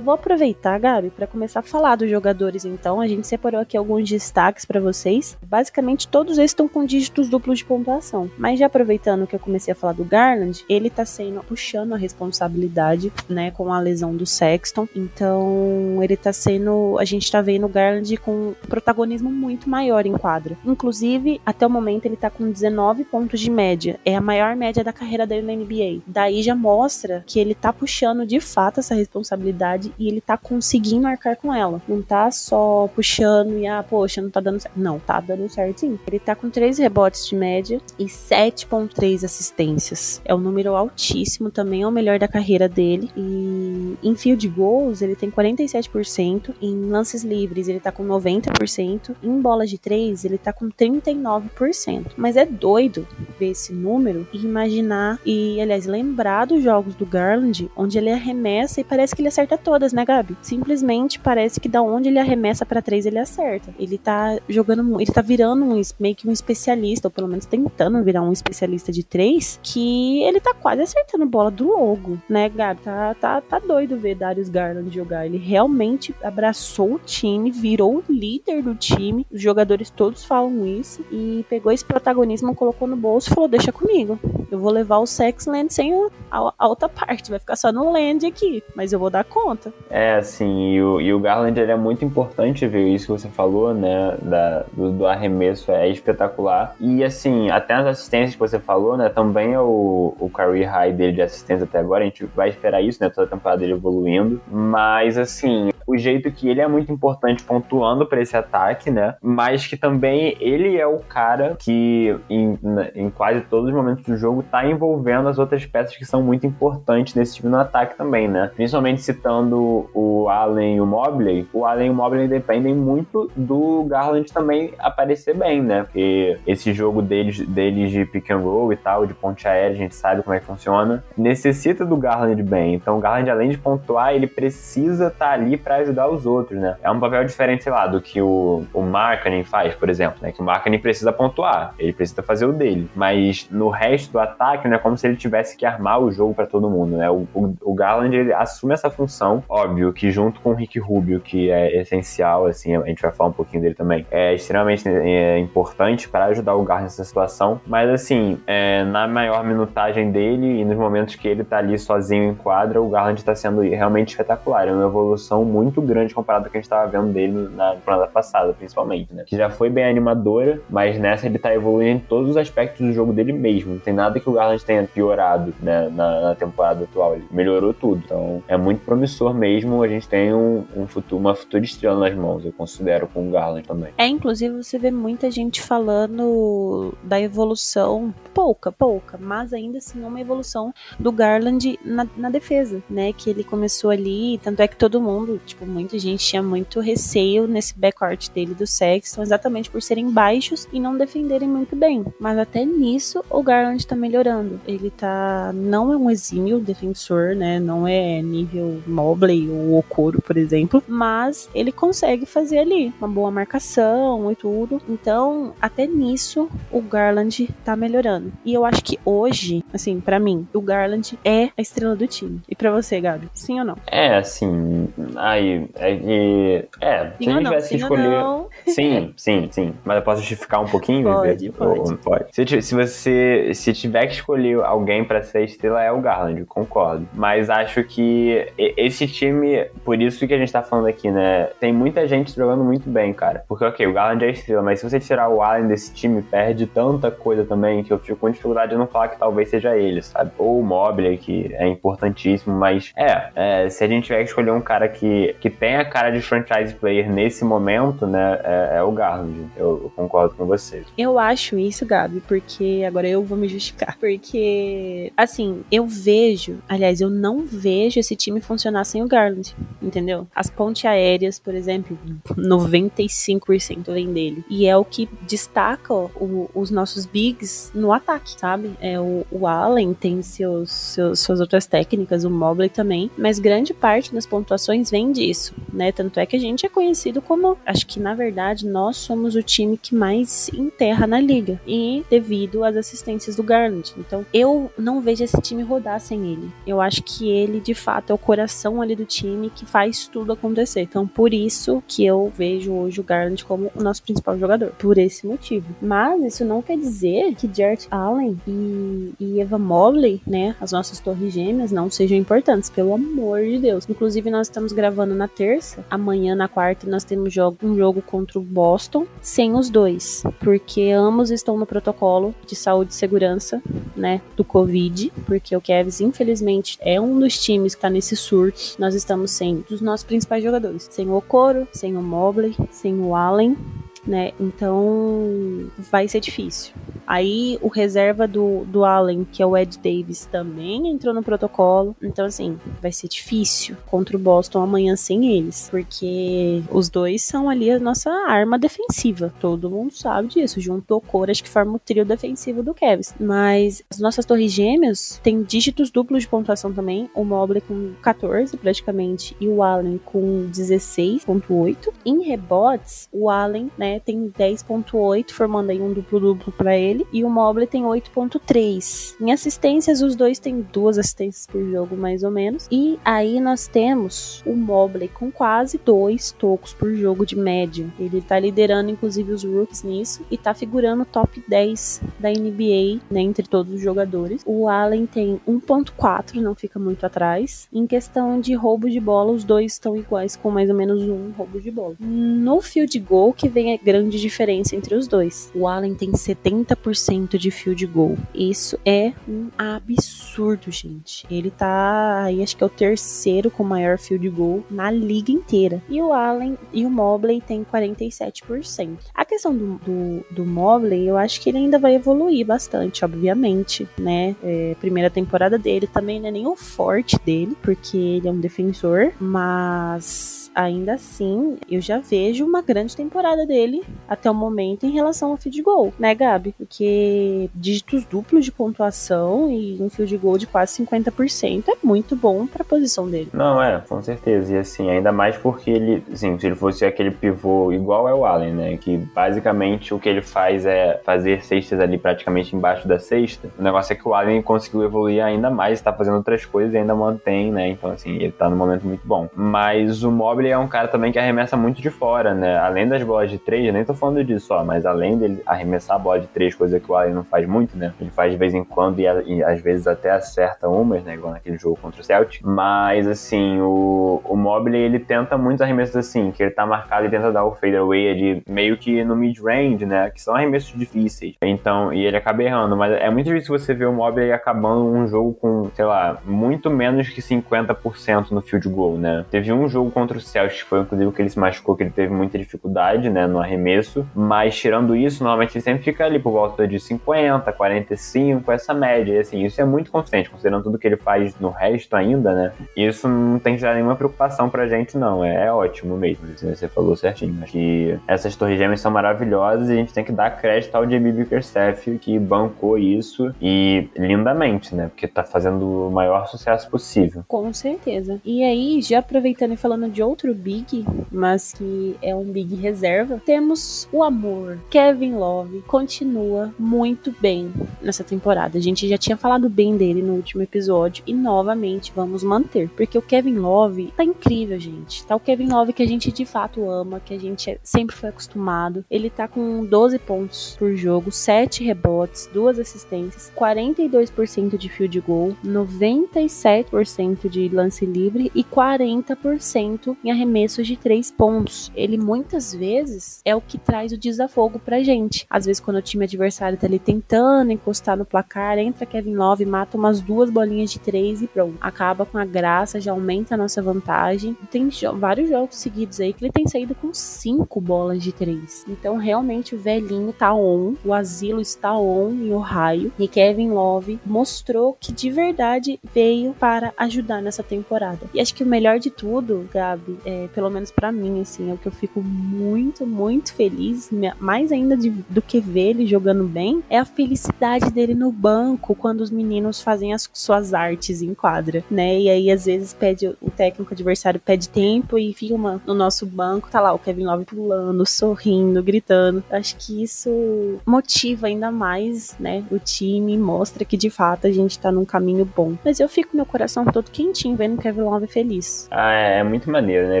Já 0.00 0.04
vou 0.04 0.14
aproveitar, 0.14 0.80
Gabi, 0.80 1.10
para 1.10 1.26
começar 1.26 1.60
a 1.60 1.62
falar 1.62 1.94
dos 1.96 2.08
jogadores 2.08 2.64
então. 2.64 3.02
A 3.02 3.06
gente 3.06 3.26
separou 3.26 3.60
aqui 3.60 3.76
alguns 3.76 4.08
destaques 4.08 4.64
para 4.64 4.80
vocês. 4.80 5.36
Basicamente, 5.42 6.08
todos 6.08 6.38
eles 6.38 6.52
estão 6.52 6.66
com 6.66 6.86
dígitos 6.86 7.28
duplos 7.28 7.58
de 7.58 7.66
pontuação. 7.66 8.30
Mas 8.38 8.58
já 8.58 8.64
aproveitando 8.64 9.26
que 9.26 9.36
eu 9.36 9.38
comecei 9.38 9.72
a 9.72 9.74
falar 9.74 9.92
do 9.92 10.02
Garland, 10.02 10.64
ele 10.70 10.88
tá 10.88 11.04
sendo 11.04 11.42
puxando 11.42 11.92
a 11.92 11.98
responsabilidade, 11.98 13.12
né, 13.28 13.50
com 13.50 13.70
a 13.70 13.78
lesão 13.78 14.16
do 14.16 14.24
Sexton. 14.24 14.88
Então, 14.96 16.02
ele 16.02 16.16
tá 16.16 16.32
sendo, 16.32 16.96
a 16.98 17.04
gente 17.04 17.30
tá 17.30 17.42
vendo 17.42 17.66
o 17.66 17.68
Garland 17.68 18.16
com 18.16 18.32
um 18.32 18.54
protagonismo 18.70 19.30
muito 19.30 19.68
maior 19.68 20.06
em 20.06 20.16
quadra. 20.16 20.56
Inclusive, 20.64 21.42
até 21.44 21.66
o 21.66 21.70
momento 21.70 22.06
ele 22.06 22.16
tá 22.16 22.30
com 22.30 22.50
19 22.50 23.04
pontos 23.04 23.38
de 23.38 23.50
média. 23.50 24.00
É 24.02 24.16
a 24.16 24.20
maior 24.20 24.56
média 24.56 24.82
da 24.82 24.94
carreira 24.94 25.26
dele 25.26 25.46
na 25.46 25.52
NBA. 25.52 26.00
Daí 26.06 26.42
já 26.42 26.54
mostra 26.54 27.22
que 27.26 27.38
ele 27.38 27.54
tá 27.54 27.70
puxando 27.70 28.24
de 28.24 28.40
fato 28.40 28.80
essa 28.80 28.94
responsabilidade 28.94 29.89
e 29.98 30.08
ele 30.08 30.20
tá 30.20 30.36
conseguindo 30.36 31.06
arcar 31.06 31.36
com 31.36 31.52
ela. 31.52 31.80
Não 31.88 32.02
tá 32.02 32.30
só 32.30 32.88
puxando 32.94 33.58
e 33.58 33.66
ah, 33.66 33.82
poxa, 33.82 34.20
não 34.20 34.30
tá 34.30 34.40
dando 34.40 34.60
certo. 34.60 34.78
Não, 34.78 34.98
tá 34.98 35.20
dando 35.20 35.48
certo 35.48 35.80
sim. 35.80 35.98
Ele 36.06 36.18
tá 36.18 36.34
com 36.34 36.50
3 36.50 36.78
rebotes 36.78 37.26
de 37.26 37.34
média 37.34 37.80
e 37.98 38.04
7.3 38.04 39.24
assistências. 39.24 40.20
É 40.24 40.34
um 40.34 40.38
número 40.38 40.74
altíssimo, 40.74 41.50
também 41.50 41.82
é 41.82 41.86
o 41.86 41.90
melhor 41.90 42.18
da 42.18 42.28
carreira 42.28 42.68
dele. 42.68 43.10
E 43.16 43.96
em 44.02 44.14
field 44.14 44.46
goals 44.48 45.02
ele 45.02 45.16
tem 45.16 45.30
47%, 45.30 46.54
em 46.60 46.90
lances 46.90 47.22
livres 47.22 47.68
ele 47.68 47.80
tá 47.80 47.92
com 47.92 48.04
90%, 48.06 49.14
em 49.22 49.40
bolas 49.40 49.70
de 49.70 49.78
3 49.78 50.24
ele 50.24 50.38
tá 50.38 50.52
com 50.52 50.68
39%. 50.68 52.12
Mas 52.16 52.36
é 52.36 52.44
doido 52.44 53.06
ver 53.38 53.50
esse 53.50 53.72
número 53.72 54.26
e 54.32 54.38
imaginar 54.38 55.18
e, 55.24 55.60
aliás, 55.60 55.86
lembrar 55.86 56.46
dos 56.46 56.62
jogos 56.62 56.94
do 56.94 57.06
Garland, 57.06 57.70
onde 57.76 57.98
ele 57.98 58.10
arremessa 58.10 58.80
e 58.80 58.84
parece 58.84 59.14
que 59.14 59.22
ele 59.22 59.28
acerta 59.28 59.56
todas, 59.70 59.92
né, 59.92 60.04
Gabi? 60.04 60.36
Simplesmente 60.42 61.20
parece 61.20 61.60
que 61.60 61.68
da 61.68 61.80
onde 61.80 62.08
ele 62.08 62.18
arremessa 62.18 62.66
para 62.66 62.82
três 62.82 63.06
ele 63.06 63.20
acerta. 63.20 63.72
Ele 63.78 63.96
tá 63.96 64.36
jogando, 64.48 65.00
ele 65.00 65.12
tá 65.12 65.22
virando 65.22 65.64
um, 65.64 65.80
meio 66.00 66.16
que 66.16 66.28
um 66.28 66.32
especialista, 66.32 67.06
ou 67.06 67.12
pelo 67.12 67.28
menos 67.28 67.46
tentando 67.46 68.02
virar 68.02 68.20
um 68.20 68.32
especialista 68.32 68.90
de 68.90 69.04
três, 69.04 69.60
que 69.62 70.24
ele 70.24 70.40
tá 70.40 70.52
quase 70.54 70.82
acertando 70.82 71.24
bola 71.24 71.52
do 71.52 71.68
logo, 71.68 72.18
né, 72.28 72.48
Gabi? 72.48 72.80
Tá, 72.80 73.14
tá, 73.14 73.40
tá 73.40 73.60
doido 73.60 73.96
ver 73.96 74.16
Darius 74.16 74.48
Garland 74.48 74.92
jogar. 74.92 75.24
Ele 75.24 75.38
realmente 75.38 76.12
abraçou 76.20 76.94
o 76.94 76.98
time, 76.98 77.52
virou 77.52 77.98
o 77.98 78.12
líder 78.12 78.64
do 78.64 78.74
time. 78.74 79.24
Os 79.30 79.40
jogadores 79.40 79.88
todos 79.88 80.24
falam 80.24 80.66
isso 80.66 81.04
e 81.12 81.46
pegou 81.48 81.70
esse 81.70 81.84
protagonismo, 81.84 82.56
colocou 82.56 82.88
no 82.88 82.96
bolso 82.96 83.30
e 83.30 83.34
falou: 83.34 83.48
Deixa 83.48 83.70
comigo. 83.70 84.18
Eu 84.50 84.58
vou 84.58 84.72
levar 84.72 84.98
o 84.98 85.06
Sex 85.06 85.46
Land 85.46 85.72
sem 85.72 85.94
a, 86.28 86.52
a, 86.58 86.68
outra 86.68 86.88
parte, 86.88 87.30
vai 87.30 87.38
ficar 87.38 87.54
só 87.54 87.70
no 87.70 87.92
Land 87.92 88.26
aqui, 88.26 88.62
mas 88.74 88.92
eu 88.92 88.98
vou 88.98 89.10
dar 89.10 89.22
conta. 89.24 89.59
É, 89.88 90.14
assim, 90.14 90.72
e 90.72 90.82
o, 90.82 91.00
e 91.00 91.12
o 91.12 91.20
Garland 91.20 91.58
ele 91.58 91.72
é 91.72 91.76
muito 91.76 92.04
importante 92.04 92.66
ver 92.66 92.88
isso 92.88 93.06
que 93.06 93.20
você 93.20 93.28
falou, 93.28 93.74
né, 93.74 94.16
da, 94.22 94.64
do, 94.72 94.90
do, 94.92 95.06
arremesso 95.06 95.72
é 95.72 95.88
espetacular. 95.88 96.74
E, 96.80 97.02
assim, 97.02 97.50
até 97.50 97.74
as 97.74 97.86
assistências 97.86 98.34
que 98.34 98.38
você 98.38 98.58
falou, 98.58 98.96
né, 98.96 99.08
também 99.08 99.52
é 99.52 99.60
o, 99.60 100.14
o 100.18 100.30
career 100.30 100.70
high 100.70 100.92
dele 100.92 101.12
de 101.12 101.22
assistência 101.22 101.64
até 101.64 101.78
agora, 101.78 102.02
a 102.02 102.06
gente 102.06 102.24
vai 102.24 102.48
esperar 102.48 102.80
isso, 102.82 103.02
né, 103.02 103.10
toda 103.10 103.26
a 103.26 103.30
temporada 103.30 103.60
dele 103.60 103.72
evoluindo. 103.72 104.40
Mas, 104.50 105.18
assim, 105.18 105.69
o 105.90 105.98
jeito 105.98 106.30
que 106.30 106.48
ele 106.48 106.60
é 106.60 106.68
muito 106.68 106.92
importante 106.92 107.42
pontuando 107.42 108.06
para 108.06 108.20
esse 108.20 108.36
ataque, 108.36 108.90
né? 108.90 109.16
Mas 109.20 109.66
que 109.66 109.76
também 109.76 110.36
ele 110.40 110.76
é 110.76 110.86
o 110.86 111.00
cara 111.00 111.56
que 111.58 112.16
em, 112.28 112.56
em 112.94 113.10
quase 113.10 113.40
todos 113.42 113.68
os 113.68 113.74
momentos 113.74 114.04
do 114.04 114.16
jogo 114.16 114.44
tá 114.44 114.64
envolvendo 114.64 115.28
as 115.28 115.38
outras 115.38 115.66
peças 115.66 115.96
que 115.96 116.04
são 116.04 116.22
muito 116.22 116.46
importantes 116.46 117.14
nesse 117.14 117.36
time 117.36 117.50
no 117.50 117.58
ataque 117.58 117.96
também, 117.96 118.28
né? 118.28 118.52
Principalmente 118.54 119.02
citando 119.02 119.90
o 119.92 120.28
Allen 120.28 120.76
e 120.76 120.80
o 120.80 120.86
Mobley, 120.86 121.48
o 121.52 121.66
Allen 121.66 121.88
e 121.88 121.90
o 121.90 121.94
Mobley 121.94 122.28
dependem 122.28 122.74
muito 122.74 123.28
do 123.34 123.84
Garland 123.84 124.32
também 124.32 124.72
aparecer 124.78 125.36
bem, 125.36 125.60
né? 125.60 125.82
Porque 125.82 126.38
esse 126.46 126.72
jogo 126.72 127.02
deles, 127.02 127.44
deles 127.48 127.90
de 127.90 128.04
pick 128.04 128.30
and 128.30 128.38
roll 128.38 128.72
e 128.72 128.76
tal, 128.76 129.06
de 129.06 129.14
ponte 129.14 129.48
aérea, 129.48 129.74
a 129.74 129.78
gente 129.78 129.94
sabe 129.96 130.22
como 130.22 130.34
é 130.34 130.38
que 130.38 130.46
funciona, 130.46 131.02
necessita 131.18 131.84
do 131.84 131.96
Garland 131.96 132.40
bem. 132.44 132.74
Então 132.74 132.98
o 132.98 133.00
Garland, 133.00 133.28
além 133.28 133.50
de 133.50 133.58
pontuar, 133.58 134.14
ele 134.14 134.28
precisa 134.28 135.08
estar 135.08 135.26
tá 135.26 135.32
ali 135.32 135.56
para 135.56 135.79
ajudar 135.80 136.08
os 136.08 136.26
outros, 136.26 136.58
né? 136.60 136.76
É 136.82 136.90
um 136.90 137.00
papel 137.00 137.24
diferente, 137.24 137.62
sei 137.62 137.72
lá, 137.72 137.86
do 137.86 138.00
que 138.00 138.20
o, 138.20 138.64
o 138.72 138.82
Markkanen 138.82 139.44
faz, 139.44 139.74
por 139.74 139.88
exemplo, 139.88 140.18
né? 140.22 140.32
Que 140.32 140.40
o 140.40 140.44
Markkanen 140.44 140.80
precisa 140.80 141.12
pontuar, 141.12 141.74
ele 141.78 141.92
precisa 141.92 142.22
fazer 142.22 142.46
o 142.46 142.52
dele. 142.52 142.88
Mas 142.94 143.48
no 143.50 143.68
resto 143.68 144.12
do 144.12 144.18
ataque, 144.18 144.68
né? 144.68 144.78
Como 144.78 144.96
se 144.96 145.06
ele 145.06 145.16
tivesse 145.16 145.56
que 145.56 145.66
armar 145.66 146.00
o 146.00 146.10
jogo 146.10 146.34
para 146.34 146.46
todo 146.46 146.70
mundo, 146.70 146.96
né? 146.96 147.10
O, 147.10 147.26
o, 147.34 147.54
o, 147.62 147.74
Garland, 147.74 148.16
ele 148.16 148.32
assume 148.32 148.74
essa 148.74 148.90
função, 148.90 149.42
óbvio, 149.48 149.92
que 149.92 150.10
junto 150.10 150.40
com 150.40 150.50
o 150.50 150.54
Rick 150.54 150.78
Rubio, 150.78 151.20
que 151.20 151.50
é 151.50 151.80
essencial, 151.80 152.46
assim, 152.46 152.76
a 152.76 152.86
gente 152.86 153.02
vai 153.02 153.12
falar 153.12 153.30
um 153.30 153.32
pouquinho 153.32 153.62
dele 153.62 153.74
também, 153.74 154.06
é 154.10 154.34
extremamente 154.34 154.88
é, 154.88 155.38
importante 155.38 156.08
para 156.08 156.26
ajudar 156.26 156.54
o 156.54 156.62
Garland 156.62 156.84
nessa 156.84 157.04
situação. 157.04 157.60
Mas, 157.66 157.88
assim, 157.90 158.38
é, 158.46 158.84
na 158.84 159.06
maior 159.06 159.44
minutagem 159.44 160.10
dele 160.10 160.60
e 160.60 160.64
nos 160.64 160.76
momentos 160.76 161.14
que 161.14 161.28
ele 161.28 161.44
tá 161.44 161.58
ali 161.58 161.78
sozinho 161.78 162.30
em 162.30 162.34
quadra, 162.34 162.80
o 162.80 162.88
Garland 162.88 163.22
tá 163.24 163.34
sendo 163.34 163.60
realmente 163.60 164.10
espetacular. 164.10 164.68
É 164.68 164.72
uma 164.72 164.86
evolução 164.86 165.44
muito 165.44 165.69
muito 165.70 165.80
grande 165.82 166.14
comparado 166.14 166.46
ao 166.46 166.50
que 166.50 166.56
a 166.56 166.60
gente 166.60 166.66
estava 166.66 166.90
vendo 166.90 167.12
dele 167.12 167.48
na 167.54 167.74
temporada 167.74 168.06
passada, 168.08 168.52
principalmente, 168.52 169.14
né? 169.14 169.24
Que 169.26 169.36
já 169.36 169.48
foi 169.48 169.70
bem 169.70 169.84
animadora, 169.84 170.60
mas 170.68 170.98
nessa 170.98 171.26
ele 171.26 171.38
tá 171.38 171.54
evoluindo 171.54 171.90
em 171.90 171.98
todos 171.98 172.30
os 172.30 172.36
aspectos 172.36 172.86
do 172.86 172.92
jogo 172.92 173.12
dele 173.12 173.32
mesmo. 173.32 173.74
Não 173.74 173.80
tem 173.80 173.94
nada 173.94 174.18
que 174.18 174.28
o 174.28 174.32
Garland 174.32 174.64
tenha 174.64 174.84
piorado, 174.84 175.54
né, 175.62 175.88
na, 175.88 176.20
na 176.20 176.34
temporada 176.34 176.84
atual. 176.84 177.14
Ele 177.14 177.26
melhorou 177.30 177.72
tudo. 177.72 178.02
Então 178.04 178.42
é 178.48 178.56
muito 178.56 178.84
promissor 178.84 179.32
mesmo. 179.32 179.82
A 179.82 179.88
gente 179.88 180.08
tem 180.08 180.34
um, 180.34 180.64
um 180.76 180.86
futuro, 180.86 181.20
uma 181.20 181.34
futura 181.34 181.64
estrela 181.64 181.98
nas 182.00 182.14
mãos, 182.14 182.44
eu 182.44 182.52
considero, 182.52 183.06
com 183.06 183.28
o 183.28 183.30
Garland 183.30 183.66
também. 183.66 183.92
É, 183.96 184.06
inclusive 184.06 184.62
você 184.62 184.78
vê 184.78 184.90
muita 184.90 185.30
gente 185.30 185.62
falando 185.62 186.92
da 187.02 187.20
evolução, 187.20 188.12
pouca, 188.34 188.72
pouca, 188.72 189.18
mas 189.18 189.52
ainda 189.52 189.78
assim 189.78 190.02
uma 190.02 190.20
evolução 190.20 190.72
do 190.98 191.12
Garland 191.12 191.78
na, 191.84 192.06
na 192.16 192.30
defesa, 192.30 192.82
né? 192.88 193.12
Que 193.12 193.30
ele 193.30 193.44
começou 193.44 193.90
ali, 193.90 194.38
tanto 194.42 194.60
é 194.60 194.68
que 194.68 194.76
todo 194.76 195.00
mundo, 195.00 195.40
tipo, 195.44 195.59
muita 195.66 195.98
gente 195.98 196.24
tinha 196.24 196.42
muito 196.42 196.80
receio 196.80 197.46
nesse 197.46 197.78
backcourt 197.78 198.30
dele 198.30 198.54
do 198.54 198.66
Sexton, 198.66 199.22
exatamente 199.22 199.70
por 199.70 199.82
serem 199.82 200.10
baixos 200.10 200.68
e 200.72 200.80
não 200.80 200.96
defenderem 200.96 201.48
muito 201.48 201.76
bem. 201.76 202.04
Mas 202.18 202.38
até 202.38 202.64
nisso 202.64 203.24
o 203.30 203.42
Garland 203.42 203.86
tá 203.86 203.96
melhorando. 203.96 204.60
Ele 204.66 204.90
tá 204.90 205.52
não 205.54 205.92
é 205.92 205.96
um 205.96 206.10
exímio 206.10 206.58
defensor, 206.58 207.34
né? 207.34 207.58
Não 207.58 207.86
é 207.86 208.22
nível 208.22 208.82
Mobley 208.86 209.48
ou 209.48 209.78
Okoro, 209.78 210.20
por 210.22 210.36
exemplo, 210.36 210.82
mas 210.86 211.48
ele 211.54 211.72
consegue 211.72 212.26
fazer 212.26 212.58
ali 212.58 212.92
uma 212.98 213.08
boa 213.08 213.30
marcação 213.30 214.30
e 214.30 214.36
tudo. 214.36 214.80
Então, 214.88 215.54
até 215.60 215.86
nisso 215.86 216.48
o 216.70 216.80
Garland 216.80 217.48
tá 217.64 217.76
melhorando. 217.76 218.32
E 218.44 218.54
eu 218.54 218.64
acho 218.64 218.82
que 218.82 218.98
hoje, 219.04 219.64
assim, 219.72 220.00
para 220.00 220.18
mim, 220.18 220.46
o 220.52 220.60
Garland 220.60 221.18
é 221.24 221.50
a 221.56 221.60
estrela 221.60 221.96
do 221.96 222.06
time. 222.06 222.40
E 222.48 222.54
para 222.54 222.70
você, 222.70 223.00
Gabi, 223.00 223.28
sim 223.34 223.58
ou 223.58 223.64
não? 223.64 223.76
É, 223.86 224.16
assim, 224.16 224.88
aí 225.16 225.49
é 225.76 225.96
que. 225.96 226.68
É, 226.80 227.10
sim 227.18 227.24
se 227.24 227.30
a 227.30 227.32
gente 227.32 227.44
tivesse 227.44 227.68
que 227.68 227.76
escolher. 227.76 228.40
Sim, 228.66 229.12
sim, 229.16 229.48
sim. 229.50 229.74
Mas 229.84 229.96
eu 229.96 230.02
posso 230.02 230.20
justificar 230.20 230.60
um 230.60 230.66
pouquinho? 230.66 231.04
Pode, 231.04 231.50
pode. 231.50 231.96
pode. 231.98 232.24
Se, 232.32 232.62
se 232.62 232.74
você 232.74 233.50
se 233.54 233.72
tiver 233.72 234.06
que 234.06 234.14
escolher 234.14 234.62
alguém 234.62 235.04
para 235.04 235.22
ser 235.22 235.44
estrela, 235.44 235.82
é 235.82 235.90
o 235.90 236.00
Garland, 236.00 236.44
concordo. 236.44 237.06
Mas 237.14 237.50
acho 237.50 237.82
que 237.84 238.46
esse 238.58 239.06
time, 239.06 239.66
por 239.84 240.00
isso 240.00 240.26
que 240.26 240.34
a 240.34 240.38
gente 240.38 240.52
tá 240.52 240.62
falando 240.62 240.86
aqui, 240.86 241.10
né? 241.10 241.48
Tem 241.58 241.72
muita 241.72 242.06
gente 242.06 242.34
jogando 242.34 242.64
muito 242.64 242.88
bem, 242.88 243.12
cara. 243.12 243.44
Porque, 243.48 243.64
ok, 243.64 243.86
o 243.86 243.92
Garland 243.92 244.24
é 244.24 244.30
estrela, 244.30 244.62
mas 244.62 244.80
se 244.80 244.88
você 244.88 245.00
tirar 245.00 245.28
o 245.28 245.42
Allen 245.42 245.68
desse 245.68 245.92
time, 245.92 246.22
perde 246.22 246.66
tanta 246.66 247.10
coisa 247.10 247.44
também 247.44 247.82
que 247.82 247.92
eu 247.92 247.98
fico 247.98 248.18
com 248.18 248.30
dificuldade 248.30 248.72
de 248.72 248.78
não 248.78 248.86
falar 248.86 249.08
que 249.08 249.18
talvez 249.18 249.48
seja 249.48 249.76
ele, 249.76 250.02
sabe? 250.02 250.30
Ou 250.38 250.60
o 250.60 250.64
Mobley, 250.64 251.16
que 251.18 251.54
é 251.54 251.66
importantíssimo, 251.66 252.54
mas 252.56 252.92
é, 252.96 253.30
é 253.34 253.68
se 253.68 253.82
a 253.84 253.88
gente 253.88 254.04
tiver 254.04 254.18
que 254.18 254.28
escolher 254.28 254.52
um 254.52 254.60
cara 254.60 254.88
que, 254.88 255.34
que 255.40 255.48
tem 255.48 255.76
a 255.76 255.84
cara 255.84 256.10
de 256.10 256.20
franchise 256.20 256.74
player 256.74 257.10
nesse 257.10 257.44
momento, 257.44 258.06
né, 258.06 258.40
é, 258.44 258.76
é 258.76 258.82
o 258.82 258.92
Garland. 258.92 259.46
Eu, 259.56 259.80
eu, 259.84 259.92
concordo 259.96 260.34
com 260.34 260.44
você. 260.44 260.84
Eu 260.96 261.18
acho 261.18 261.58
isso, 261.58 261.86
Gabi, 261.86 262.20
porque 262.28 262.84
agora 262.86 263.08
eu 263.08 263.24
vou 263.24 263.38
me 263.38 263.48
justificar. 263.48 263.96
Porque, 264.10 265.12
assim, 265.16 265.62
eu 265.70 265.86
vejo, 265.86 266.58
aliás, 266.68 267.00
eu 267.00 267.08
não 267.08 267.46
vejo 267.46 267.98
esse 268.00 268.16
time 268.16 268.40
funcionar 268.40 268.84
sem 268.84 269.02
o 269.02 269.06
Garland, 269.06 269.54
entendeu? 269.80 270.26
As 270.34 270.50
pontes 270.50 270.84
aéreas, 270.84 271.38
por 271.38 271.54
exemplo, 271.54 271.96
95% 272.36 273.92
vem 273.92 274.12
dele. 274.12 274.44
E 274.48 274.66
é 274.66 274.76
o 274.76 274.84
que 274.84 275.08
destaca 275.22 275.94
o, 275.94 276.50
os 276.54 276.70
nossos 276.70 277.06
bigs 277.06 277.70
no 277.74 277.92
ataque, 277.92 278.38
sabe? 278.38 278.72
É 278.80 278.98
o, 278.98 279.24
o 279.30 279.46
Allen 279.46 279.94
tem 279.94 280.22
seus, 280.22 280.70
seus, 280.70 281.20
suas 281.20 281.40
outras 281.40 281.66
técnicas, 281.66 282.24
o 282.24 282.30
Mobley 282.30 282.68
também, 282.68 283.10
mas 283.16 283.38
grande 283.38 283.72
parte 283.72 284.12
das 284.12 284.26
pontuações 284.26 284.90
vem 284.90 285.12
de 285.12 285.29
disso, 285.30 285.54
né? 285.72 285.92
Tanto 285.92 286.18
é 286.18 286.26
que 286.26 286.36
a 286.36 286.38
gente 286.38 286.66
é 286.66 286.68
conhecido 286.68 287.22
como, 287.22 287.56
acho 287.64 287.86
que 287.86 288.00
na 288.00 288.14
verdade 288.14 288.66
nós 288.66 288.96
somos 288.96 289.36
o 289.36 289.42
time 289.42 289.78
que 289.78 289.94
mais 289.94 290.50
enterra 290.52 291.06
na 291.06 291.20
liga 291.20 291.60
e 291.66 292.04
devido 292.10 292.64
às 292.64 292.76
assistências 292.76 293.36
do 293.36 293.42
Garland. 293.42 293.94
Então, 293.96 294.26
eu 294.34 294.70
não 294.76 295.00
vejo 295.00 295.24
esse 295.24 295.40
time 295.40 295.62
rodar 295.62 296.00
sem 296.00 296.32
ele. 296.32 296.50
Eu 296.66 296.80
acho 296.80 297.02
que 297.02 297.30
ele 297.30 297.60
de 297.60 297.74
fato 297.74 298.10
é 298.10 298.14
o 298.14 298.18
coração 298.18 298.82
ali 298.82 298.96
do 298.96 299.04
time 299.04 299.50
que 299.50 299.64
faz 299.64 300.06
tudo 300.06 300.32
acontecer. 300.32 300.82
Então, 300.82 301.06
por 301.06 301.32
isso 301.32 301.82
que 301.86 302.04
eu 302.04 302.32
vejo 302.36 302.72
hoje 302.72 303.00
o 303.00 303.04
Garland 303.04 303.44
como 303.44 303.70
o 303.74 303.82
nosso 303.82 304.02
principal 304.02 304.38
jogador, 304.38 304.72
por 304.78 304.98
esse 304.98 305.26
motivo. 305.26 305.66
Mas 305.80 306.24
isso 306.24 306.44
não 306.44 306.60
quer 306.60 306.76
dizer 306.76 307.34
que 307.34 307.50
Jarrett 307.52 307.86
Allen 307.90 308.36
e, 308.46 309.12
e 309.20 309.40
Eva 309.40 309.58
Mobley, 309.58 310.20
né, 310.26 310.56
as 310.60 310.72
nossas 310.72 310.98
torres 310.98 311.32
gêmeas, 311.32 311.70
não 311.70 311.90
sejam 311.90 312.18
importantes, 312.18 312.70
pelo 312.70 312.94
amor 312.94 313.42
de 313.42 313.58
Deus. 313.58 313.86
Inclusive, 313.88 314.30
nós 314.30 314.48
estamos 314.48 314.72
gravando 314.72 315.09
na 315.14 315.28
terça, 315.28 315.84
amanhã 315.90 316.34
na 316.34 316.48
quarta 316.48 316.88
nós 316.88 317.04
temos 317.04 317.32
jogo, 317.32 317.58
um 317.62 317.76
jogo 317.76 318.02
contra 318.02 318.38
o 318.38 318.42
Boston, 318.42 319.06
sem 319.20 319.54
os 319.54 319.70
dois, 319.70 320.22
porque 320.40 320.90
ambos 320.90 321.30
estão 321.30 321.58
no 321.58 321.66
protocolo 321.66 322.34
de 322.46 322.54
saúde 322.54 322.92
e 322.92 322.96
segurança, 322.96 323.62
né, 323.96 324.20
do 324.36 324.44
Covid, 324.44 325.12
porque 325.26 325.54
o 325.56 325.60
Cavs, 325.60 326.00
infelizmente, 326.00 326.78
é 326.80 327.00
um 327.00 327.18
dos 327.18 327.38
times 327.40 327.74
que 327.74 327.80
tá 327.80 327.90
nesse 327.90 328.16
surto. 328.16 328.76
Nós 328.78 328.94
estamos 328.94 329.30
sem 329.30 329.64
dos 329.68 329.80
nossos 329.80 330.04
principais 330.04 330.42
jogadores, 330.42 330.88
sem 330.90 331.08
o 331.08 331.14
Okoro, 331.14 331.66
sem 331.72 331.96
o 331.96 332.02
Mobley, 332.02 332.56
sem 332.70 332.98
o 333.00 333.14
Allen, 333.14 333.56
né? 334.06 334.32
Então 334.38 335.70
vai 335.78 336.08
ser 336.08 336.20
difícil. 336.20 336.74
Aí 337.06 337.58
o 337.60 337.66
reserva 337.66 338.28
do, 338.28 338.64
do 338.66 338.84
Allen, 338.84 339.26
que 339.30 339.42
é 339.42 339.46
o 339.46 339.56
Ed 339.56 339.78
Davis, 339.78 340.26
também 340.26 340.88
entrou 340.88 341.12
no 341.12 341.24
protocolo. 341.24 341.96
Então, 342.00 342.24
assim, 342.24 342.56
vai 342.80 342.92
ser 342.92 343.08
difícil 343.08 343.76
contra 343.86 344.16
o 344.16 344.20
Boston 344.20 344.60
amanhã 344.60 344.94
sem 344.94 345.36
eles. 345.36 345.68
Porque 345.70 346.62
os 346.70 346.88
dois 346.88 347.22
são 347.22 347.50
ali 347.50 347.68
a 347.68 347.80
nossa 347.80 348.10
arma 348.28 348.56
defensiva. 348.56 349.34
Todo 349.40 349.68
mundo 349.68 349.92
sabe 349.92 350.28
disso. 350.28 350.60
Junto 350.60 350.94
ao 350.94 351.00
Cora, 351.00 351.32
acho 351.32 351.42
que 351.42 351.48
forma 351.48 351.74
o 351.74 351.80
trio 351.80 352.04
defensivo 352.04 352.62
do 352.62 352.72
Cavs. 352.72 353.12
Mas 353.18 353.82
as 353.90 353.98
nossas 353.98 354.24
torres 354.24 354.52
gêmeas 354.52 355.20
têm 355.20 355.42
dígitos 355.42 355.90
duplos 355.90 356.22
de 356.22 356.28
pontuação 356.28 356.72
também. 356.72 357.10
O 357.12 357.24
Mobley 357.24 357.60
com 357.60 357.92
14, 358.02 358.56
praticamente, 358.56 359.36
e 359.40 359.48
o 359.48 359.64
Allen 359.64 359.98
com 360.04 360.48
16,8. 360.48 361.92
Em 362.06 362.22
rebotes, 362.22 363.08
o 363.12 363.28
Allen, 363.28 363.68
né, 363.76 363.89
tem 363.98 364.30
10,8, 364.38 365.30
formando 365.32 365.70
aí 365.70 365.80
um 365.80 365.92
duplo-duplo 365.92 366.52
para 366.52 366.76
ele, 366.76 367.06
e 367.12 367.24
o 367.24 367.30
Mobley 367.30 367.66
tem 367.66 367.82
8,3. 367.82 369.16
Em 369.20 369.32
assistências, 369.32 370.02
os 370.02 370.14
dois 370.14 370.38
têm 370.38 370.60
duas 370.72 370.98
assistências 370.98 371.46
por 371.46 371.64
jogo, 371.64 371.96
mais 371.96 372.22
ou 372.22 372.30
menos. 372.30 372.68
E 372.70 372.98
aí 373.04 373.40
nós 373.40 373.66
temos 373.66 374.42
o 374.46 374.54
Mobley 374.54 375.08
com 375.08 375.30
quase 375.30 375.80
dois 375.84 376.32
tocos 376.32 376.72
por 376.72 376.94
jogo 376.94 377.24
de 377.24 377.36
média. 377.36 377.86
Ele 377.98 378.20
tá 378.20 378.38
liderando, 378.38 378.90
inclusive, 378.90 379.32
os 379.32 379.44
rookies 379.44 379.82
nisso 379.82 380.22
e 380.30 380.36
tá 380.36 380.54
figurando 380.54 381.04
top 381.04 381.42
10 381.48 382.02
da 382.18 382.30
NBA, 382.30 383.00
né, 383.10 383.20
entre 383.20 383.46
todos 383.48 383.72
os 383.72 383.80
jogadores. 383.80 384.42
O 384.46 384.68
Allen 384.68 385.06
tem 385.06 385.40
1,4, 385.48 386.40
não 386.40 386.54
fica 386.54 386.78
muito 386.78 387.04
atrás. 387.06 387.68
Em 387.72 387.86
questão 387.86 388.40
de 388.40 388.54
roubo 388.54 388.90
de 388.90 389.00
bola, 389.00 389.32
os 389.32 389.44
dois 389.44 389.72
estão 389.72 389.96
iguais, 389.96 390.36
com 390.36 390.50
mais 390.50 390.68
ou 390.68 390.76
menos 390.76 391.02
um 391.02 391.30
roubo 391.30 391.60
de 391.60 391.70
bola. 391.70 391.94
No 391.98 392.60
field 392.60 392.98
goal, 393.00 393.32
que 393.32 393.48
vem 393.48 393.72
grande 393.82 394.20
diferença 394.20 394.76
entre 394.76 394.94
os 394.94 395.06
dois. 395.06 395.50
O 395.54 395.66
Allen 395.66 395.94
tem 395.94 396.12
70% 396.12 397.36
de 397.36 397.50
field 397.50 397.86
goal. 397.86 398.16
Isso 398.34 398.78
é 398.84 399.12
um 399.28 399.48
absurdo, 399.56 400.70
gente. 400.70 401.26
Ele 401.30 401.50
tá 401.50 402.24
aí, 402.24 402.42
acho 402.42 402.56
que 402.56 402.62
é 402.62 402.66
o 402.66 402.70
terceiro 402.70 403.50
com 403.50 403.64
maior 403.64 403.98
field 403.98 404.28
goal 404.30 404.64
na 404.70 404.90
liga 404.90 405.32
inteira. 405.32 405.82
E 405.88 406.00
o 406.00 406.12
Allen 406.12 406.56
e 406.72 406.84
o 406.84 406.90
Mobley 406.90 407.40
tem 407.40 407.64
47%. 407.64 408.98
A 409.14 409.24
questão 409.24 409.56
do, 409.56 409.74
do, 409.78 410.24
do 410.30 410.44
Mobley, 410.44 411.06
eu 411.06 411.16
acho 411.16 411.40
que 411.40 411.50
ele 411.50 411.58
ainda 411.58 411.78
vai 411.78 411.94
evoluir 411.94 412.46
bastante, 412.46 413.04
obviamente, 413.04 413.88
né? 413.98 414.34
É, 414.42 414.74
primeira 414.80 415.10
temporada 415.10 415.58
dele 415.58 415.86
também 415.86 416.20
não 416.20 416.28
é 416.28 416.32
nem 416.32 416.46
o 416.46 416.56
forte 416.56 417.18
dele, 417.24 417.56
porque 417.62 417.96
ele 417.96 418.28
é 418.28 418.30
um 418.30 418.40
defensor, 418.40 419.12
mas 419.20 420.39
ainda 420.54 420.94
assim, 420.94 421.56
eu 421.70 421.80
já 421.80 421.98
vejo 421.98 422.44
uma 422.44 422.62
grande 422.62 422.96
temporada 422.96 423.46
dele 423.46 423.82
até 424.08 424.30
o 424.30 424.34
momento 424.34 424.84
em 424.84 424.90
relação 424.90 425.30
ao 425.30 425.36
field 425.36 425.62
goal, 425.62 425.92
né, 425.98 426.14
Gabi? 426.14 426.54
Porque 426.56 427.48
dígitos 427.54 428.04
duplos 428.04 428.44
de 428.44 428.52
pontuação 428.52 429.50
e 429.50 429.78
um 429.80 429.88
field 429.88 430.16
goal 430.16 430.38
de 430.38 430.46
quase 430.46 430.84
50% 430.84 431.64
é 431.68 431.76
muito 431.82 432.16
bom 432.16 432.46
para 432.46 432.62
a 432.62 432.66
posição 432.66 433.08
dele. 433.08 433.30
Não, 433.32 433.62
é, 433.62 433.80
com 433.88 434.02
certeza. 434.02 434.54
E 434.54 434.58
assim, 434.58 434.90
ainda 434.90 435.12
mais 435.12 435.36
porque 435.36 435.70
ele, 435.70 436.04
assim, 436.12 436.38
se 436.38 436.46
ele 436.46 436.56
fosse 436.56 436.84
aquele 436.84 437.10
pivô 437.10 437.72
igual 437.72 438.08
é 438.08 438.14
o 438.14 438.24
Allen, 438.24 438.52
né, 438.52 438.76
que 438.76 438.96
basicamente 438.96 439.94
o 439.94 439.98
que 439.98 440.08
ele 440.08 440.22
faz 440.22 440.66
é 440.66 441.00
fazer 441.04 441.42
cestas 441.44 441.80
ali 441.80 441.98
praticamente 441.98 442.54
embaixo 442.54 442.86
da 442.86 442.98
cesta. 442.98 443.48
O 443.58 443.62
negócio 443.62 443.92
é 443.92 443.96
que 443.96 444.06
o 444.06 444.14
Allen 444.14 444.42
conseguiu 444.42 444.82
evoluir 444.84 445.24
ainda 445.24 445.50
mais, 445.50 445.78
está 445.78 445.92
fazendo 445.92 446.16
outras 446.16 446.44
coisas 446.44 446.74
e 446.74 446.78
ainda 446.78 446.94
mantém, 446.94 447.50
né? 447.50 447.68
Então 447.68 447.90
assim, 447.90 448.16
ele 448.16 448.32
tá 448.32 448.48
num 448.48 448.56
momento 448.56 448.86
muito 448.86 449.06
bom. 449.06 449.28
Mas 449.34 450.02
o 450.02 450.10
Mobley 450.40 450.50
é 450.52 450.58
um 450.58 450.66
cara 450.66 450.88
também 450.88 451.12
que 451.12 451.18
arremessa 451.18 451.54
muito 451.54 451.82
de 451.82 451.90
fora, 451.90 452.34
né? 452.34 452.58
Além 452.58 452.88
das 452.88 453.02
bolas 453.02 453.30
de 453.30 453.38
três, 453.38 453.66
eu 453.66 453.72
nem 453.74 453.84
tô 453.84 453.92
falando 453.92 454.24
disso, 454.24 454.54
ó, 454.54 454.64
mas 454.64 454.86
além 454.86 455.18
dele 455.18 455.42
arremessar 455.44 455.96
a 455.96 455.98
bola 455.98 456.20
de 456.20 456.26
três, 456.28 456.54
coisa 456.54 456.80
que 456.80 456.90
o 456.90 456.94
Allen 456.94 457.12
não 457.12 457.24
faz 457.24 457.46
muito, 457.46 457.76
né? 457.76 457.92
Ele 458.00 458.10
faz 458.10 458.32
de 458.32 458.38
vez 458.38 458.54
em 458.54 458.64
quando 458.64 459.00
e, 459.00 459.02
e 459.02 459.44
às 459.44 459.60
vezes 459.60 459.86
até 459.86 460.10
acerta 460.10 460.66
umas, 460.66 461.04
né? 461.04 461.14
Igual 461.14 461.34
naquele 461.34 461.58
jogo 461.58 461.78
contra 461.80 462.00
o 462.00 462.04
Celtic. 462.04 462.40
Mas, 462.42 463.06
assim, 463.06 463.60
o, 463.60 464.22
o 464.24 464.34
Mobley, 464.34 464.80
ele 464.80 464.98
tenta 464.98 465.36
muitos 465.36 465.60
arremessos 465.60 465.96
assim, 465.96 466.30
que 466.30 466.42
ele 466.42 466.52
tá 466.52 466.64
marcado 466.64 467.06
e 467.06 467.10
tenta 467.10 467.30
dar 467.30 467.44
o 467.44 467.54
fadeaway 467.54 468.10
ali, 468.10 468.42
meio 468.48 468.78
que 468.78 469.04
no 469.04 469.14
mid-range, 469.14 469.84
né? 469.84 470.10
Que 470.10 470.22
são 470.22 470.34
arremessos 470.34 470.72
difíceis. 470.78 471.34
Então, 471.42 471.92
e 471.92 472.06
ele 472.06 472.16
acaba 472.16 472.42
errando, 472.42 472.76
mas 472.76 472.92
é 472.92 473.10
muito 473.10 473.26
difícil 473.26 473.58
você 473.58 473.74
ver 473.74 473.86
o 473.86 473.92
Mobley 473.92 474.32
acabando 474.32 474.86
um 474.86 475.06
jogo 475.06 475.34
com, 475.34 475.70
sei 475.74 475.84
lá, 475.84 476.18
muito 476.24 476.70
menos 476.70 477.10
que 477.10 477.20
50% 477.20 478.30
no 478.30 478.40
field 478.40 478.68
goal, 478.70 478.96
né? 478.96 479.24
Teve 479.30 479.52
um 479.52 479.68
jogo 479.68 479.90
contra 479.90 480.16
o 480.16 480.20
Celtic, 480.30 480.58
que 480.58 480.64
foi 480.64 480.80
inclusive 480.80 481.12
que 481.12 481.22
ele 481.22 481.28
se 481.28 481.38
machucou, 481.38 481.76
que 481.76 481.82
ele 481.82 481.90
teve 481.90 482.12
muita 482.12 482.38
dificuldade, 482.38 483.10
né, 483.10 483.26
no 483.26 483.40
arremesso, 483.40 484.06
mas 484.14 484.56
tirando 484.56 484.94
isso, 484.94 485.22
normalmente 485.22 485.56
ele 485.56 485.62
sempre 485.62 485.82
fica 485.82 486.04
ali 486.04 486.18
por 486.18 486.32
volta 486.32 486.66
de 486.66 486.78
50, 486.78 487.52
45, 487.52 488.52
essa 488.52 488.74
média, 488.74 489.14
e 489.14 489.18
assim, 489.18 489.44
isso 489.44 489.60
é 489.60 489.64
muito 489.64 489.90
consistente, 489.90 490.30
considerando 490.30 490.64
tudo 490.64 490.78
que 490.78 490.86
ele 490.86 490.96
faz 490.96 491.38
no 491.38 491.50
resto 491.50 491.94
ainda, 491.94 492.34
né, 492.34 492.52
isso 492.76 493.08
não 493.08 493.38
tem 493.38 493.54
que 493.54 493.60
gerar 493.60 493.74
nenhuma 493.74 493.96
preocupação 493.96 494.48
pra 494.48 494.66
gente, 494.68 494.96
não, 494.96 495.24
é, 495.24 495.46
é 495.46 495.52
ótimo 495.52 495.96
mesmo, 495.96 496.26
assim, 496.32 496.54
você 496.54 496.68
falou 496.68 496.96
certinho, 496.96 497.42
acho 497.42 497.52
que 497.52 497.98
essas 498.06 498.36
torres 498.36 498.58
gêmeas 498.58 498.80
são 498.80 498.90
maravilhosas 498.90 499.68
e 499.68 499.72
a 499.72 499.76
gente 499.76 499.92
tem 499.92 500.04
que 500.04 500.12
dar 500.12 500.30
crédito 500.30 500.74
ao 500.74 500.86
JB 500.86 501.12
Bickerstaff, 501.12 501.98
que 501.98 502.18
bancou 502.18 502.78
isso, 502.78 503.34
e 503.40 503.88
lindamente, 503.96 504.74
né, 504.74 504.88
porque 504.88 505.06
tá 505.06 505.24
fazendo 505.24 505.88
o 505.88 505.90
maior 505.90 506.26
sucesso 506.26 506.68
possível. 506.70 507.24
Com 507.26 507.52
certeza. 507.52 508.20
E 508.24 508.42
aí, 508.42 508.80
já 508.82 508.98
aproveitando 508.98 509.52
e 509.52 509.56
falando 509.56 509.88
de 509.88 510.02
outro 510.02 510.19
Big, 510.34 510.84
mas 511.10 511.52
que 511.52 511.96
é 512.02 512.14
um 512.14 512.24
Big 512.24 512.54
reserva, 512.54 513.20
temos 513.24 513.88
o 513.92 514.02
amor. 514.02 514.58
Kevin 514.68 515.14
Love 515.14 515.62
continua 515.62 516.54
muito 516.58 517.14
bem 517.20 517.52
nessa 517.80 518.04
temporada. 518.04 518.58
A 518.58 518.60
gente 518.60 518.88
já 518.88 518.98
tinha 518.98 519.16
falado 519.16 519.48
bem 519.48 519.76
dele 519.76 520.02
no 520.02 520.14
último 520.14 520.42
episódio 520.42 521.02
e 521.06 521.14
novamente 521.14 521.92
vamos 521.94 522.22
manter, 522.22 522.68
porque 522.70 522.98
o 522.98 523.02
Kevin 523.02 523.38
Love 523.38 523.92
tá 523.96 524.04
incrível, 524.04 524.58
gente. 524.60 525.04
Tá 525.04 525.16
o 525.16 525.20
Kevin 525.20 525.48
Love 525.48 525.72
que 525.72 525.82
a 525.82 525.86
gente 525.86 526.12
de 526.12 526.24
fato 526.24 526.68
ama, 526.68 527.00
que 527.00 527.14
a 527.14 527.18
gente 527.18 527.58
sempre 527.62 527.96
foi 527.96 528.10
acostumado. 528.10 528.84
Ele 528.90 529.08
tá 529.08 529.26
com 529.26 529.64
12 529.64 529.98
pontos 530.00 530.56
por 530.58 530.74
jogo, 530.76 531.10
7 531.10 531.64
rebotes, 531.64 532.28
2 532.32 532.58
assistências, 532.58 533.32
42% 533.36 534.56
de 534.56 534.68
field 534.68 535.00
goal, 535.00 535.34
97% 535.44 537.28
de 537.28 537.48
lance 537.48 537.86
livre 537.86 538.30
e 538.34 538.44
40% 538.44 539.96
em 540.04 540.09
arremessos 540.10 540.66
de 540.66 540.76
3 540.76 541.10
pontos. 541.12 541.70
Ele 541.74 541.96
muitas 541.96 542.54
vezes 542.54 543.20
é 543.24 543.34
o 543.34 543.40
que 543.40 543.58
traz 543.58 543.92
o 543.92 543.98
desafogo 543.98 544.58
pra 544.58 544.82
gente. 544.82 545.26
Às 545.28 545.46
vezes, 545.46 545.60
quando 545.60 545.76
o 545.76 545.82
time 545.82 546.04
adversário 546.04 546.58
tá 546.58 546.66
ali 546.66 546.78
tentando 546.78 547.52
encostar 547.52 547.96
no 547.96 548.04
placar, 548.04 548.58
entra 548.58 548.86
Kevin 548.86 549.14
Love, 549.14 549.44
mata 549.46 549.76
umas 549.76 550.00
duas 550.00 550.30
bolinhas 550.30 550.70
de 550.70 550.78
três 550.78 551.22
e 551.22 551.26
pronto. 551.26 551.56
Acaba 551.60 552.04
com 552.04 552.18
a 552.18 552.24
graça, 552.24 552.80
já 552.80 552.92
aumenta 552.92 553.34
a 553.34 553.38
nossa 553.38 553.62
vantagem. 553.62 554.36
Tem 554.50 554.70
jo 554.70 554.94
vários 554.96 555.28
jogos 555.28 555.56
seguidos 555.56 556.00
aí 556.00 556.12
que 556.12 556.24
ele 556.24 556.32
tem 556.32 556.46
saído 556.46 556.74
com 556.74 556.92
cinco 556.92 557.60
bolas 557.60 558.02
de 558.02 558.12
três. 558.12 558.64
Então, 558.68 558.96
realmente, 558.96 559.54
o 559.54 559.58
velhinho 559.58 560.12
tá 560.12 560.34
on, 560.34 560.74
o 560.84 560.92
asilo 560.92 561.40
está 561.40 561.76
on 561.76 562.10
em 562.10 562.32
Ohio. 562.32 562.92
E 562.98 563.08
Kevin 563.08 563.50
Love 563.50 564.00
mostrou 564.04 564.76
que 564.78 564.92
de 564.92 565.10
verdade 565.10 565.78
veio 565.94 566.34
para 566.34 566.72
ajudar 566.76 567.22
nessa 567.22 567.42
temporada. 567.42 568.00
E 568.12 568.20
acho 568.20 568.34
que 568.34 568.42
o 568.42 568.46
melhor 568.46 568.78
de 568.78 568.90
tudo, 568.90 569.48
Gabi, 569.52 569.98
é, 570.04 570.28
pelo 570.34 570.50
menos 570.50 570.70
para 570.70 570.90
mim, 570.92 571.20
assim, 571.20 571.50
é 571.50 571.54
o 571.54 571.58
que 571.58 571.66
eu 571.66 571.72
fico 571.72 572.00
muito, 572.02 572.86
muito 572.86 573.34
feliz, 573.34 573.90
mais 574.18 574.52
ainda 574.52 574.76
de, 574.76 574.90
do 574.90 575.22
que 575.22 575.40
ver 575.40 575.70
ele 575.70 575.86
jogando 575.86 576.24
bem, 576.24 576.62
é 576.68 576.78
a 576.78 576.84
felicidade 576.84 577.70
dele 577.70 577.94
no 577.94 578.10
banco 578.10 578.74
quando 578.74 579.00
os 579.00 579.10
meninos 579.10 579.60
fazem 579.60 579.92
as 579.92 580.08
suas 580.12 580.54
artes 580.54 581.02
em 581.02 581.14
quadra, 581.14 581.64
né? 581.70 581.98
E 581.98 582.08
aí 582.10 582.30
às 582.30 582.46
vezes 582.46 582.72
pede 582.72 583.06
o 583.20 583.30
técnico 583.30 583.72
adversário 583.72 584.20
pede 584.20 584.48
tempo 584.48 584.98
e 584.98 585.12
fica 585.12 585.34
uma, 585.34 585.60
no 585.66 585.74
nosso 585.74 586.06
banco, 586.06 586.50
tá 586.50 586.60
lá 586.60 586.72
o 586.72 586.78
Kevin 586.78 587.04
Love 587.04 587.24
pulando, 587.24 587.86
sorrindo, 587.86 588.62
gritando. 588.62 589.22
Acho 589.30 589.56
que 589.56 589.82
isso 589.82 590.58
motiva 590.66 591.26
ainda 591.26 591.50
mais, 591.50 592.16
né, 592.18 592.44
o 592.50 592.58
time, 592.58 593.16
mostra 593.16 593.64
que 593.64 593.76
de 593.76 593.90
fato 593.90 594.26
a 594.26 594.32
gente 594.32 594.58
tá 594.58 594.70
num 594.70 594.84
caminho 594.84 595.24
bom. 595.24 595.54
Mas 595.64 595.80
eu 595.80 595.88
fico 595.88 596.16
meu 596.16 596.26
coração 596.26 596.64
todo 596.64 596.90
quentinho 596.90 597.36
vendo 597.36 597.54
o 597.54 597.60
Kevin 597.60 597.82
Love 597.82 598.06
feliz. 598.06 598.68
Ah, 598.70 598.92
é, 598.92 599.18
é 599.18 599.24
muito 599.24 599.50
maneiro, 599.50 599.88
né, 599.90 600.00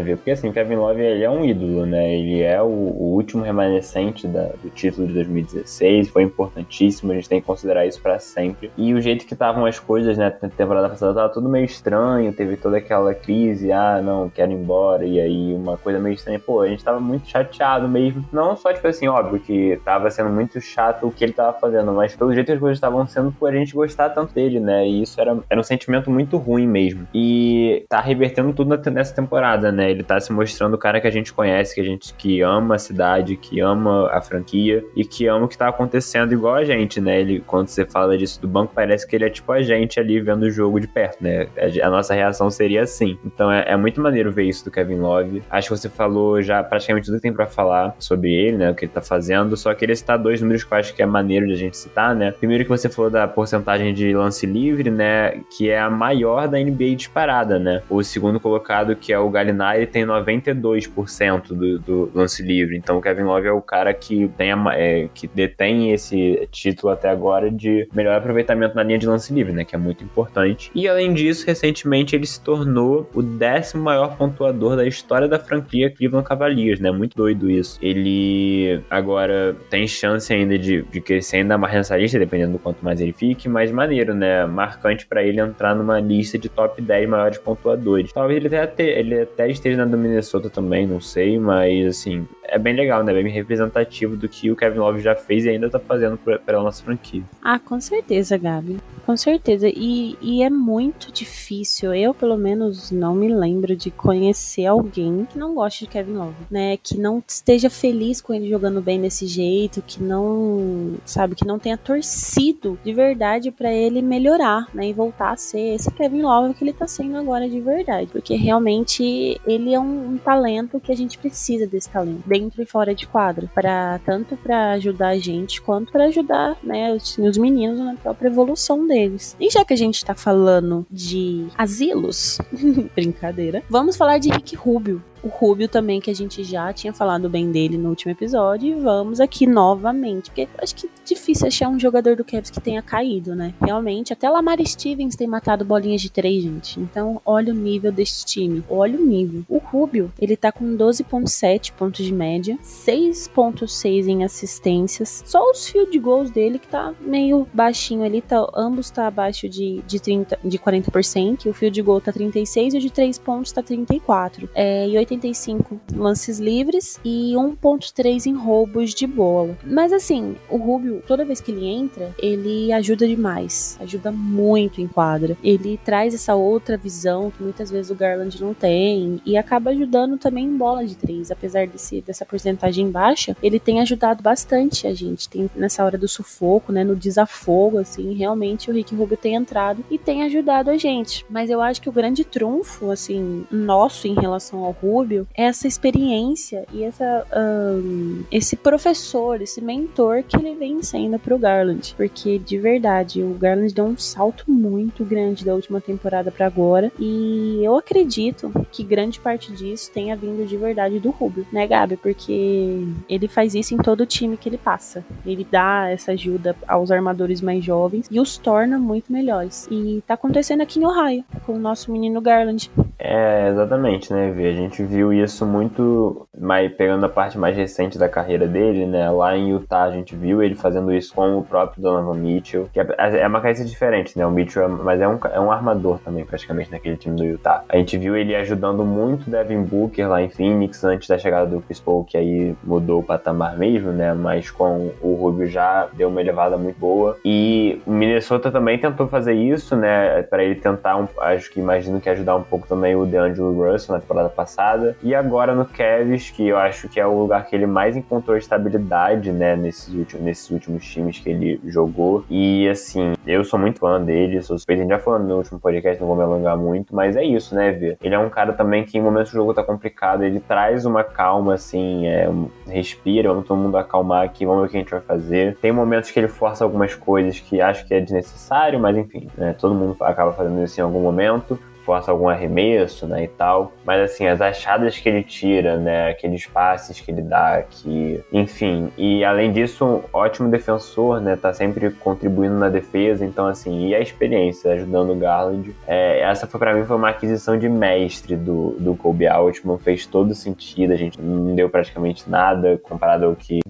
ver? 0.00 0.16
Porque 0.16 0.30
assim, 0.30 0.52
Kevin 0.52 0.76
Love 0.76 1.00
ele 1.00 1.24
é 1.24 1.30
um 1.30 1.44
ídolo, 1.44 1.84
né? 1.84 2.14
Ele 2.14 2.40
é 2.42 2.62
o, 2.62 2.66
o 2.66 3.14
último 3.14 3.42
remanescente 3.42 4.26
da, 4.26 4.44
do 4.62 4.70
título 4.70 5.06
de 5.06 5.14
2016, 5.14 6.08
foi 6.08 6.22
importantíssimo, 6.22 7.12
a 7.12 7.14
gente 7.14 7.28
tem 7.28 7.40
que 7.40 7.46
considerar 7.46 7.86
isso 7.86 8.00
para 8.00 8.18
sempre. 8.18 8.70
E 8.76 8.94
o 8.94 9.00
jeito 9.00 9.26
que 9.26 9.34
estavam 9.34 9.66
as 9.66 9.78
coisas, 9.78 10.16
né, 10.16 10.32
na 10.40 10.48
temporada 10.48 10.88
passada 10.88 11.14
tava 11.14 11.28
tudo 11.28 11.48
meio 11.48 11.64
estranho, 11.64 12.32
teve 12.32 12.56
toda 12.56 12.78
aquela 12.78 13.14
crise, 13.14 13.72
ah, 13.72 14.00
não, 14.02 14.28
quero 14.28 14.52
ir 14.52 14.54
embora, 14.54 15.04
e 15.04 15.20
aí 15.20 15.54
uma 15.54 15.76
coisa 15.76 15.98
meio 15.98 16.14
estranha, 16.14 16.38
pô, 16.38 16.60
a 16.60 16.68
gente 16.68 16.84
tava 16.84 17.00
muito 17.00 17.28
chateado 17.28 17.88
mesmo. 17.88 18.24
Não 18.32 18.56
só, 18.56 18.72
tipo 18.72 18.86
assim, 18.86 19.08
óbvio 19.08 19.40
que 19.40 19.80
tava 19.84 20.10
sendo 20.10 20.30
muito 20.30 20.60
chato 20.60 21.06
o 21.06 21.10
que 21.10 21.24
ele 21.24 21.32
tava 21.32 21.58
fazendo, 21.58 21.92
mas 21.92 22.14
pelo 22.14 22.32
jeito 22.32 22.46
que 22.46 22.52
as 22.52 22.60
coisas 22.60 22.76
estavam 22.76 23.06
sendo 23.06 23.32
por 23.32 23.50
a 23.50 23.56
gente 23.56 23.74
gostar 23.74 24.10
tanto 24.10 24.34
dele, 24.34 24.60
né? 24.60 24.86
E 24.86 25.02
isso 25.02 25.20
era, 25.20 25.38
era 25.48 25.60
um 25.60 25.64
sentimento 25.64 26.10
muito 26.10 26.36
ruim 26.36 26.66
mesmo. 26.66 27.06
E 27.14 27.84
tá 27.88 28.00
revertendo 28.00 28.52
tudo 28.52 28.76
nessa 28.90 29.14
temporada, 29.14 29.72
né? 29.72 29.79
Ele 29.88 30.02
tá 30.02 30.18
se 30.18 30.32
mostrando 30.32 30.74
o 30.74 30.78
cara 30.78 31.00
que 31.00 31.06
a 31.06 31.10
gente 31.10 31.32
conhece, 31.32 31.74
que 31.74 31.80
a 31.80 31.84
gente 31.84 32.12
que 32.14 32.40
ama 32.40 32.74
a 32.74 32.78
cidade, 32.78 33.36
que 33.36 33.60
ama 33.60 34.10
a 34.10 34.20
franquia 34.20 34.84
e 34.96 35.04
que 35.04 35.26
ama 35.26 35.44
o 35.44 35.48
que 35.48 35.56
tá 35.56 35.68
acontecendo 35.68 36.32
igual 36.32 36.54
a 36.56 36.64
gente, 36.64 37.00
né? 37.00 37.20
Ele, 37.20 37.40
quando 37.46 37.68
você 37.68 37.84
fala 37.84 38.16
disso 38.18 38.40
do 38.40 38.48
banco, 38.48 38.72
parece 38.74 39.06
que 39.06 39.14
ele 39.14 39.24
é 39.24 39.30
tipo 39.30 39.52
a 39.52 39.62
gente 39.62 40.00
ali 40.00 40.20
vendo 40.20 40.42
o 40.42 40.50
jogo 40.50 40.80
de 40.80 40.88
perto, 40.88 41.22
né? 41.22 41.46
A 41.82 41.90
nossa 41.90 42.14
reação 42.14 42.50
seria 42.50 42.82
assim. 42.82 43.18
Então 43.24 43.50
é, 43.50 43.64
é 43.66 43.76
muito 43.76 44.00
maneiro 44.00 44.30
ver 44.32 44.44
isso 44.44 44.64
do 44.64 44.70
Kevin 44.70 44.96
Love. 44.96 45.42
Acho 45.50 45.68
que 45.68 45.78
você 45.78 45.88
falou 45.88 46.42
já 46.42 46.62
praticamente 46.62 47.06
tudo 47.06 47.16
que 47.16 47.22
tem 47.22 47.32
para 47.32 47.46
falar 47.46 47.94
sobre 47.98 48.32
ele, 48.32 48.56
né? 48.56 48.70
O 48.70 48.74
que 48.74 48.84
ele 48.84 48.92
tá 48.92 49.00
fazendo. 49.00 49.56
Só 49.56 49.72
queria 49.74 49.94
citar 49.94 50.18
dois 50.18 50.40
números 50.40 50.64
que 50.64 50.72
eu 50.72 50.78
acho 50.78 50.94
que 50.94 51.02
é 51.02 51.06
maneiro 51.06 51.46
de 51.46 51.52
a 51.52 51.56
gente 51.56 51.76
citar, 51.76 52.14
né? 52.14 52.32
Primeiro 52.32 52.64
que 52.64 52.70
você 52.70 52.88
falou 52.88 53.10
da 53.10 53.26
porcentagem 53.28 53.92
de 53.94 54.12
lance 54.14 54.46
livre, 54.46 54.90
né? 54.90 55.40
Que 55.56 55.70
é 55.70 55.78
a 55.78 55.90
maior 55.90 56.48
da 56.48 56.58
NBA 56.58 56.96
disparada, 56.96 57.58
né? 57.58 57.82
O 57.88 58.02
segundo 58.02 58.40
colocado, 58.40 58.96
que 58.96 59.12
é 59.12 59.18
o 59.18 59.30
Gallinari, 59.70 59.86
tem 59.86 60.04
92% 60.04 61.48
do, 61.48 61.78
do 61.78 62.10
lance 62.14 62.42
livre. 62.42 62.76
Então 62.76 62.98
o 62.98 63.02
Kevin 63.02 63.22
Love 63.22 63.46
é 63.46 63.52
o 63.52 63.60
cara 63.60 63.92
que 63.94 64.28
tem 64.36 64.52
a, 64.52 64.62
é, 64.74 65.08
que 65.14 65.28
detém 65.28 65.92
esse 65.92 66.48
título 66.50 66.92
até 66.92 67.08
agora 67.08 67.50
de 67.50 67.88
melhor 67.92 68.16
aproveitamento 68.16 68.74
na 68.74 68.82
linha 68.82 68.98
de 68.98 69.06
lance 69.06 69.32
livre, 69.32 69.52
né? 69.52 69.64
Que 69.64 69.74
é 69.74 69.78
muito 69.78 70.02
importante. 70.02 70.70
E 70.74 70.88
além 70.88 71.14
disso, 71.14 71.46
recentemente 71.46 72.16
ele 72.16 72.26
se 72.26 72.40
tornou 72.40 73.08
o 73.14 73.22
décimo 73.22 73.82
maior 73.82 74.16
pontuador 74.16 74.76
da 74.76 74.86
história 74.86 75.28
da 75.28 75.38
franquia 75.38 75.90
Cleveland 75.90 76.26
Cavaliers, 76.26 76.80
né? 76.80 76.90
Muito 76.90 77.16
doido 77.16 77.50
isso. 77.50 77.78
Ele 77.82 78.80
agora 78.90 79.56
tem 79.68 79.86
chance 79.86 80.32
ainda 80.32 80.58
de, 80.58 80.82
de 80.82 81.00
crescer 81.00 81.38
ainda 81.38 81.56
mais 81.56 81.74
nessa 81.74 81.96
lista, 81.96 82.18
dependendo 82.18 82.52
do 82.52 82.58
quanto 82.58 82.84
mais 82.84 83.00
ele 83.00 83.12
fique, 83.12 83.48
mas 83.48 83.70
maneiro, 83.70 84.14
né? 84.14 84.46
Marcante 84.46 85.06
para 85.06 85.22
ele 85.22 85.40
entrar 85.40 85.74
numa 85.74 86.00
lista 86.00 86.38
de 86.38 86.48
top 86.48 86.80
10 86.80 87.08
maiores 87.08 87.38
pontuadores. 87.38 88.12
Talvez 88.12 88.44
ele 88.44 88.56
até, 88.56 88.98
ele 88.98 89.20
até 89.20 89.49
esteja 89.50 89.78
na 89.78 89.84
do 89.84 89.96
Minnesota 89.96 90.48
também, 90.48 90.86
não 90.86 91.00
sei, 91.00 91.38
mas 91.38 91.86
assim, 91.86 92.26
é 92.50 92.58
bem 92.58 92.74
legal, 92.74 93.02
né? 93.02 93.12
Bem 93.12 93.32
representativo 93.32 94.16
do 94.16 94.28
que 94.28 94.50
o 94.50 94.56
Kevin 94.56 94.78
Love 94.78 95.00
já 95.00 95.14
fez 95.14 95.44
e 95.44 95.50
ainda 95.50 95.70
tá 95.70 95.78
fazendo 95.78 96.18
pela 96.18 96.62
nossa 96.62 96.82
franquia. 96.82 97.22
Ah, 97.42 97.58
com 97.58 97.80
certeza, 97.80 98.36
Gabi. 98.36 98.78
Com 99.06 99.16
certeza. 99.16 99.68
E, 99.68 100.16
e 100.20 100.42
é 100.42 100.50
muito 100.50 101.12
difícil. 101.12 101.94
Eu, 101.94 102.12
pelo 102.12 102.36
menos, 102.36 102.90
não 102.90 103.14
me 103.14 103.32
lembro 103.32 103.74
de 103.74 103.90
conhecer 103.90 104.66
alguém 104.66 105.26
que 105.30 105.38
não 105.38 105.54
goste 105.54 105.84
de 105.84 105.90
Kevin 105.90 106.12
Love, 106.12 106.34
né? 106.50 106.76
Que 106.76 106.98
não 106.98 107.22
esteja 107.26 107.70
feliz 107.70 108.20
com 108.20 108.34
ele 108.34 108.48
jogando 108.48 108.80
bem 108.80 109.00
desse 109.00 109.26
jeito, 109.26 109.82
que 109.82 110.02
não, 110.02 110.94
sabe, 111.04 111.34
que 111.34 111.46
não 111.46 111.58
tenha 111.58 111.76
torcido 111.76 112.78
de 112.84 112.92
verdade 112.92 113.50
para 113.50 113.72
ele 113.72 114.02
melhorar, 114.02 114.68
né? 114.74 114.88
E 114.88 114.92
voltar 114.92 115.32
a 115.32 115.36
ser 115.36 115.74
esse 115.74 115.90
Kevin 115.90 116.22
Love 116.22 116.54
que 116.54 116.64
ele 116.64 116.72
tá 116.72 116.86
sendo 116.86 117.16
agora 117.16 117.48
de 117.48 117.60
verdade. 117.60 118.10
Porque 118.12 118.34
realmente 118.34 119.40
ele 119.46 119.74
é 119.74 119.80
um, 119.80 120.12
um 120.14 120.18
talento 120.18 120.80
que 120.80 120.92
a 120.92 120.96
gente 120.96 121.18
precisa 121.18 121.66
desse 121.66 121.88
talento. 121.88 122.22
Bem 122.26 122.39
dentro 122.40 122.62
e 122.62 122.66
fora 122.66 122.94
de 122.94 123.06
quadro, 123.06 123.48
para 123.54 124.00
tanto 124.04 124.36
para 124.36 124.72
ajudar 124.72 125.08
a 125.08 125.18
gente 125.18 125.60
quanto 125.60 125.92
para 125.92 126.04
ajudar, 126.04 126.56
né, 126.62 126.92
os, 126.92 127.18
os 127.18 127.36
meninos 127.36 127.78
na 127.78 127.94
própria 127.94 128.28
evolução 128.28 128.86
deles. 128.86 129.36
E 129.38 129.50
já 129.50 129.64
que 129.64 129.74
a 129.74 129.76
gente 129.76 130.04
tá 130.04 130.14
falando 130.14 130.86
de 130.90 131.46
asilos, 131.56 132.38
brincadeira, 132.94 133.62
vamos 133.68 133.96
falar 133.96 134.18
de 134.18 134.30
Rick 134.30 134.56
Rubio, 134.56 135.02
o 135.22 135.28
Rubio 135.28 135.68
também, 135.68 136.00
que 136.00 136.10
a 136.10 136.14
gente 136.14 136.42
já 136.42 136.72
tinha 136.72 136.92
falado 136.92 137.28
bem 137.28 137.50
dele 137.50 137.76
no 137.76 137.90
último 137.90 138.12
episódio, 138.12 138.68
e 138.68 138.80
vamos 138.80 139.20
aqui 139.20 139.46
novamente, 139.46 140.30
porque 140.30 140.48
acho 140.58 140.74
que 140.74 140.86
é 140.86 140.90
difícil 141.04 141.46
achar 141.46 141.68
um 141.68 141.78
jogador 141.78 142.16
do 142.16 142.24
Cavs 142.24 142.50
que 142.50 142.60
tenha 142.60 142.82
caído, 142.82 143.34
né? 143.34 143.54
Realmente, 143.60 144.12
até 144.12 144.28
Lamar 144.28 144.58
Stevens 144.64 145.16
tem 145.16 145.26
matado 145.26 145.64
bolinhas 145.64 146.00
de 146.00 146.10
três, 146.10 146.42
gente. 146.42 146.78
Então, 146.80 147.20
olha 147.24 147.52
o 147.52 147.56
nível 147.56 147.92
desse 147.92 148.24
time, 148.24 148.64
olha 148.68 148.98
o 148.98 149.04
nível. 149.04 149.44
O 149.48 149.58
Rubio, 149.58 150.12
ele 150.18 150.36
tá 150.36 150.50
com 150.52 150.76
12.7 150.76 151.72
pontos 151.72 152.04
de 152.04 152.12
média, 152.12 152.58
6.6 152.62 154.06
em 154.06 154.24
assistências, 154.24 155.22
só 155.26 155.50
os 155.50 155.68
field 155.68 155.98
goals 155.98 156.30
dele 156.30 156.58
que 156.58 156.68
tá 156.68 156.92
meio 157.00 157.46
baixinho 157.52 158.04
ali, 158.04 158.20
tá, 158.20 158.46
ambos 158.54 158.90
tá 158.90 159.06
abaixo 159.06 159.48
de, 159.48 159.82
de, 159.86 160.00
30, 160.00 160.38
de 160.44 160.58
40%, 160.58 161.46
o 161.46 161.52
field 161.52 161.82
goal 161.82 162.00
tá 162.00 162.12
36 162.12 162.74
e 162.74 162.76
o 162.78 162.80
de 162.80 162.90
3 162.90 163.18
pontos 163.18 163.52
tá 163.52 163.62
34. 163.62 164.48
É, 164.54 164.88
e 164.88 164.98
85 165.14 165.80
lances 165.92 166.38
livres 166.38 167.00
e 167.04 167.32
1.3 167.34 168.26
em 168.26 168.34
roubos 168.34 168.94
de 168.94 169.06
bola. 169.06 169.56
Mas 169.64 169.92
assim, 169.92 170.36
o 170.48 170.56
Rubio, 170.56 171.02
toda 171.06 171.24
vez 171.24 171.40
que 171.40 171.50
ele 171.50 171.66
entra, 171.66 172.14
ele 172.18 172.72
ajuda 172.72 173.06
demais, 173.06 173.76
ajuda 173.80 174.12
muito 174.12 174.80
em 174.80 174.86
quadra. 174.86 175.36
Ele 175.42 175.78
traz 175.84 176.14
essa 176.14 176.34
outra 176.34 176.76
visão 176.76 177.30
que 177.30 177.42
muitas 177.42 177.70
vezes 177.70 177.90
o 177.90 177.94
Garland 177.94 178.40
não 178.40 178.54
tem 178.54 179.20
e 179.24 179.36
acaba 179.36 179.70
ajudando 179.70 180.18
também 180.18 180.44
em 180.44 180.56
bola 180.56 180.86
de 180.86 180.96
três, 180.96 181.30
apesar 181.30 181.66
desse, 181.66 182.00
dessa 182.00 182.24
porcentagem 182.24 182.90
baixa, 182.90 183.36
ele 183.42 183.58
tem 183.58 183.80
ajudado 183.80 184.22
bastante 184.22 184.86
a 184.86 184.94
gente. 184.94 185.28
Tem 185.28 185.50
nessa 185.56 185.84
hora 185.84 185.98
do 185.98 186.08
sufoco, 186.08 186.72
né, 186.72 186.84
no 186.84 186.96
desafogo, 186.96 187.78
assim, 187.78 188.14
realmente 188.14 188.70
o 188.70 188.74
Rick 188.74 188.94
Rubio 188.94 189.16
tem 189.16 189.34
entrado 189.34 189.84
e 189.90 189.98
tem 189.98 190.22
ajudado 190.22 190.70
a 190.70 190.76
gente. 190.76 191.24
Mas 191.28 191.50
eu 191.50 191.60
acho 191.60 191.80
que 191.80 191.88
o 191.88 191.92
grande 191.92 192.24
trunfo, 192.24 192.90
assim, 192.90 193.44
nosso 193.50 194.06
em 194.06 194.14
relação 194.14 194.64
ao 194.64 194.72
Rubio 194.72 194.99
Rubio 195.00 195.26
essa 195.34 195.66
experiência 195.66 196.64
e 196.72 196.82
essa, 196.84 197.26
um, 197.34 198.22
esse 198.30 198.56
professor, 198.56 199.40
esse 199.40 199.60
mentor 199.60 200.22
que 200.22 200.36
ele 200.36 200.54
vem 200.54 200.82
sendo 200.82 201.18
pro 201.18 201.38
Garland. 201.38 201.94
Porque, 201.96 202.38
de 202.38 202.58
verdade, 202.58 203.22
o 203.22 203.34
Garland 203.34 203.74
deu 203.74 203.86
um 203.86 203.96
salto 203.96 204.50
muito 204.50 205.04
grande 205.04 205.44
da 205.44 205.54
última 205.54 205.80
temporada 205.80 206.30
para 206.30 206.46
agora. 206.46 206.92
E 206.98 207.60
eu 207.62 207.76
acredito 207.76 208.52
que 208.70 208.84
grande 208.84 209.18
parte 209.18 209.52
disso 209.52 209.90
tenha 209.92 210.16
vindo 210.16 210.46
de 210.46 210.56
verdade 210.56 211.00
do 211.00 211.10
Rubio, 211.10 211.46
né, 211.52 211.66
Gabi? 211.66 211.96
Porque 211.96 212.86
ele 213.08 213.28
faz 213.28 213.54
isso 213.54 213.74
em 213.74 213.78
todo 213.78 214.02
o 214.02 214.06
time 214.06 214.36
que 214.36 214.48
ele 214.48 214.58
passa. 214.58 215.04
Ele 215.24 215.46
dá 215.50 215.88
essa 215.88 216.12
ajuda 216.12 216.54
aos 216.66 216.90
armadores 216.90 217.40
mais 217.40 217.64
jovens 217.64 218.06
e 218.10 218.20
os 218.20 218.36
torna 218.36 218.78
muito 218.78 219.12
melhores. 219.12 219.66
E 219.70 220.02
tá 220.06 220.14
acontecendo 220.14 220.60
aqui 220.60 220.78
em 220.78 220.84
Ohio, 220.84 221.24
com 221.46 221.54
o 221.54 221.58
nosso 221.58 221.90
menino 221.90 222.20
Garland. 222.20 222.70
É, 222.98 223.48
exatamente, 223.48 224.12
né, 224.12 224.30
Vi? 224.30 224.46
A 224.46 224.52
gente 224.52 224.82
viu 224.90 225.12
isso 225.12 225.46
muito, 225.46 226.28
mais, 226.38 226.70
pegando 226.72 227.06
a 227.06 227.08
parte 227.08 227.38
mais 227.38 227.56
recente 227.56 227.96
da 227.96 228.08
carreira 228.08 228.46
dele, 228.46 228.84
né? 228.86 229.08
Lá 229.10 229.36
em 229.36 229.50
Utah 229.50 229.84
a 229.84 229.90
gente 229.90 230.16
viu 230.16 230.42
ele 230.42 230.54
fazendo 230.54 230.92
isso 230.92 231.14
com 231.14 231.38
o 231.38 231.44
próprio 231.44 231.82
Donovan 231.82 232.18
Mitchell, 232.18 232.68
que 232.72 232.80
é, 232.80 232.86
é 232.98 233.26
uma 233.26 233.40
característica 233.40 233.70
diferente, 233.70 234.18
né? 234.18 234.26
O 234.26 234.30
Mitchell, 234.30 234.64
é, 234.64 234.68
mas 234.68 235.00
é 235.00 235.08
um, 235.08 235.18
é 235.32 235.40
um 235.40 235.52
armador 235.52 235.98
também, 236.00 236.24
praticamente, 236.24 236.70
naquele 236.70 236.96
time 236.96 237.16
do 237.16 237.24
Utah. 237.24 237.64
A 237.68 237.76
gente 237.76 237.96
viu 237.96 238.16
ele 238.16 238.34
ajudando 238.34 238.84
muito 238.84 239.28
o 239.28 239.30
Devin 239.30 239.62
Booker 239.62 240.08
lá 240.08 240.22
em 240.22 240.28
Phoenix, 240.28 240.82
antes 240.82 241.08
da 241.08 241.18
chegada 241.18 241.46
do 241.46 241.60
Chris 241.60 241.78
Paul, 241.78 242.04
que 242.04 242.16
aí 242.16 242.54
mudou 242.64 243.00
o 243.00 243.02
patamar 243.02 243.56
mesmo, 243.56 243.92
né? 243.92 244.12
Mas 244.12 244.50
com 244.50 244.90
o 245.00 245.14
Rubio 245.14 245.46
já 245.46 245.88
deu 245.92 246.08
uma 246.08 246.20
elevada 246.20 246.56
muito 246.56 246.78
boa. 246.78 247.16
E 247.24 247.80
o 247.86 247.92
Minnesota 247.92 248.50
também 248.50 248.78
tentou 248.78 249.06
fazer 249.06 249.34
isso, 249.34 249.76
né? 249.76 250.22
Para 250.22 250.42
ele 250.42 250.56
tentar, 250.56 250.96
um, 250.96 251.06
acho 251.20 251.50
que 251.50 251.60
imagino 251.60 252.00
que 252.00 252.08
ajudar 252.08 252.36
um 252.36 252.42
pouco 252.42 252.66
também 252.66 252.96
o 252.96 253.06
DeAngelo 253.06 253.52
Russell 253.52 253.94
na 253.94 254.00
temporada 254.00 254.28
passada 254.28 254.79
temporada. 254.80 254.96
E 255.02 255.14
agora 255.14 255.54
no 255.54 255.64
Cavs, 255.64 256.30
que 256.30 256.48
eu 256.48 256.56
acho 256.56 256.88
que 256.88 256.98
é 256.98 257.06
o 257.06 257.18
lugar 257.18 257.46
que 257.46 257.54
ele 257.54 257.66
mais 257.66 257.96
encontrou 257.96 258.36
estabilidade, 258.36 259.30
né, 259.30 259.54
nesses 259.54 259.92
últimos, 259.94 260.24
nesses 260.24 260.50
últimos 260.50 260.84
times 260.84 261.18
que 261.18 261.30
ele 261.30 261.60
jogou. 261.66 262.24
E 262.28 262.68
assim, 262.68 263.12
eu 263.26 263.44
sou 263.44 263.58
muito 263.58 263.80
fã 263.80 264.00
dele, 264.00 264.42
sou 264.42 264.56
suspeito, 264.56 264.80
a 264.80 264.82
gente 264.82 264.92
já 264.92 264.98
falou 264.98 265.20
no 265.20 265.36
último 265.36 265.60
podcast, 265.60 266.00
não 266.00 266.08
vou 266.08 266.16
me 266.16 266.22
alongar 266.22 266.56
muito, 266.56 266.94
mas 266.94 267.16
é 267.16 267.24
isso, 267.24 267.54
né, 267.54 267.72
Vê? 267.72 267.96
Ele 268.02 268.14
é 268.14 268.18
um 268.18 268.30
cara 268.30 268.52
também 268.52 268.84
que 268.84 268.98
em 268.98 269.02
momentos 269.02 269.30
do 269.30 269.36
jogo 269.36 269.54
tá 269.54 269.62
complicado, 269.62 270.22
ele 270.22 270.40
traz 270.40 270.84
uma 270.84 271.04
calma, 271.04 271.54
assim, 271.54 272.06
é, 272.06 272.28
respira, 272.66 273.28
vamos 273.28 273.46
todo 273.46 273.58
mundo 273.58 273.76
acalmar 273.76 274.24
aqui, 274.24 274.46
vamos 274.46 274.62
ver 274.62 274.68
o 274.68 274.70
que 274.70 274.76
a 274.76 274.80
gente 274.80 274.90
vai 274.90 275.00
fazer. 275.00 275.56
Tem 275.56 275.72
momentos 275.72 276.10
que 276.10 276.18
ele 276.18 276.28
força 276.28 276.64
algumas 276.64 276.94
coisas 276.94 277.38
que 277.38 277.60
acho 277.60 277.86
que 277.86 277.94
é 277.94 278.00
desnecessário, 278.00 278.78
mas 278.80 278.96
enfim, 278.96 279.28
né, 279.36 279.54
todo 279.58 279.74
mundo 279.74 279.96
acaba 280.00 280.32
fazendo 280.32 280.62
isso 280.62 280.80
em 280.80 280.84
algum 280.84 281.00
momento 281.00 281.58
força 281.84 282.10
algum 282.10 282.28
arremesso, 282.28 283.06
né, 283.06 283.24
e 283.24 283.28
tal. 283.28 283.72
Mas 283.84 284.02
assim, 284.02 284.26
as 284.26 284.40
achadas 284.40 284.98
que 284.98 285.08
ele 285.08 285.22
tira, 285.22 285.76
né, 285.76 286.10
aqueles 286.10 286.46
passes 286.46 287.00
que 287.00 287.10
ele 287.10 287.22
dá, 287.22 287.62
que, 287.68 288.22
enfim. 288.32 288.90
E 288.96 289.24
além 289.24 289.52
disso, 289.52 289.84
um 289.84 290.02
ótimo 290.12 290.48
defensor, 290.48 291.20
né, 291.20 291.36
tá 291.36 291.52
sempre 291.52 291.90
contribuindo 291.90 292.54
na 292.54 292.68
defesa. 292.68 293.24
Então 293.24 293.46
assim, 293.46 293.88
e 293.88 293.94
a 293.94 294.00
experiência 294.00 294.72
ajudando 294.72 295.12
o 295.12 295.16
Garland. 295.16 295.74
É, 295.86 296.20
essa 296.20 296.46
foi 296.46 296.58
para 296.58 296.74
mim 296.74 296.84
foi 296.84 296.96
uma 296.96 297.10
aquisição 297.10 297.58
de 297.58 297.68
mestre 297.68 298.36
do, 298.36 298.76
do 298.78 298.94
Kobe 298.94 299.26
Altman, 299.26 299.78
fez 299.78 300.06
todo 300.06 300.34
sentido. 300.34 300.92
A 300.92 300.96
gente 300.96 301.20
não 301.20 301.54
deu 301.54 301.68
praticamente 301.68 302.28
nada 302.28 302.78
comparado 302.78 303.26
ao 303.26 303.34
que 303.34 303.60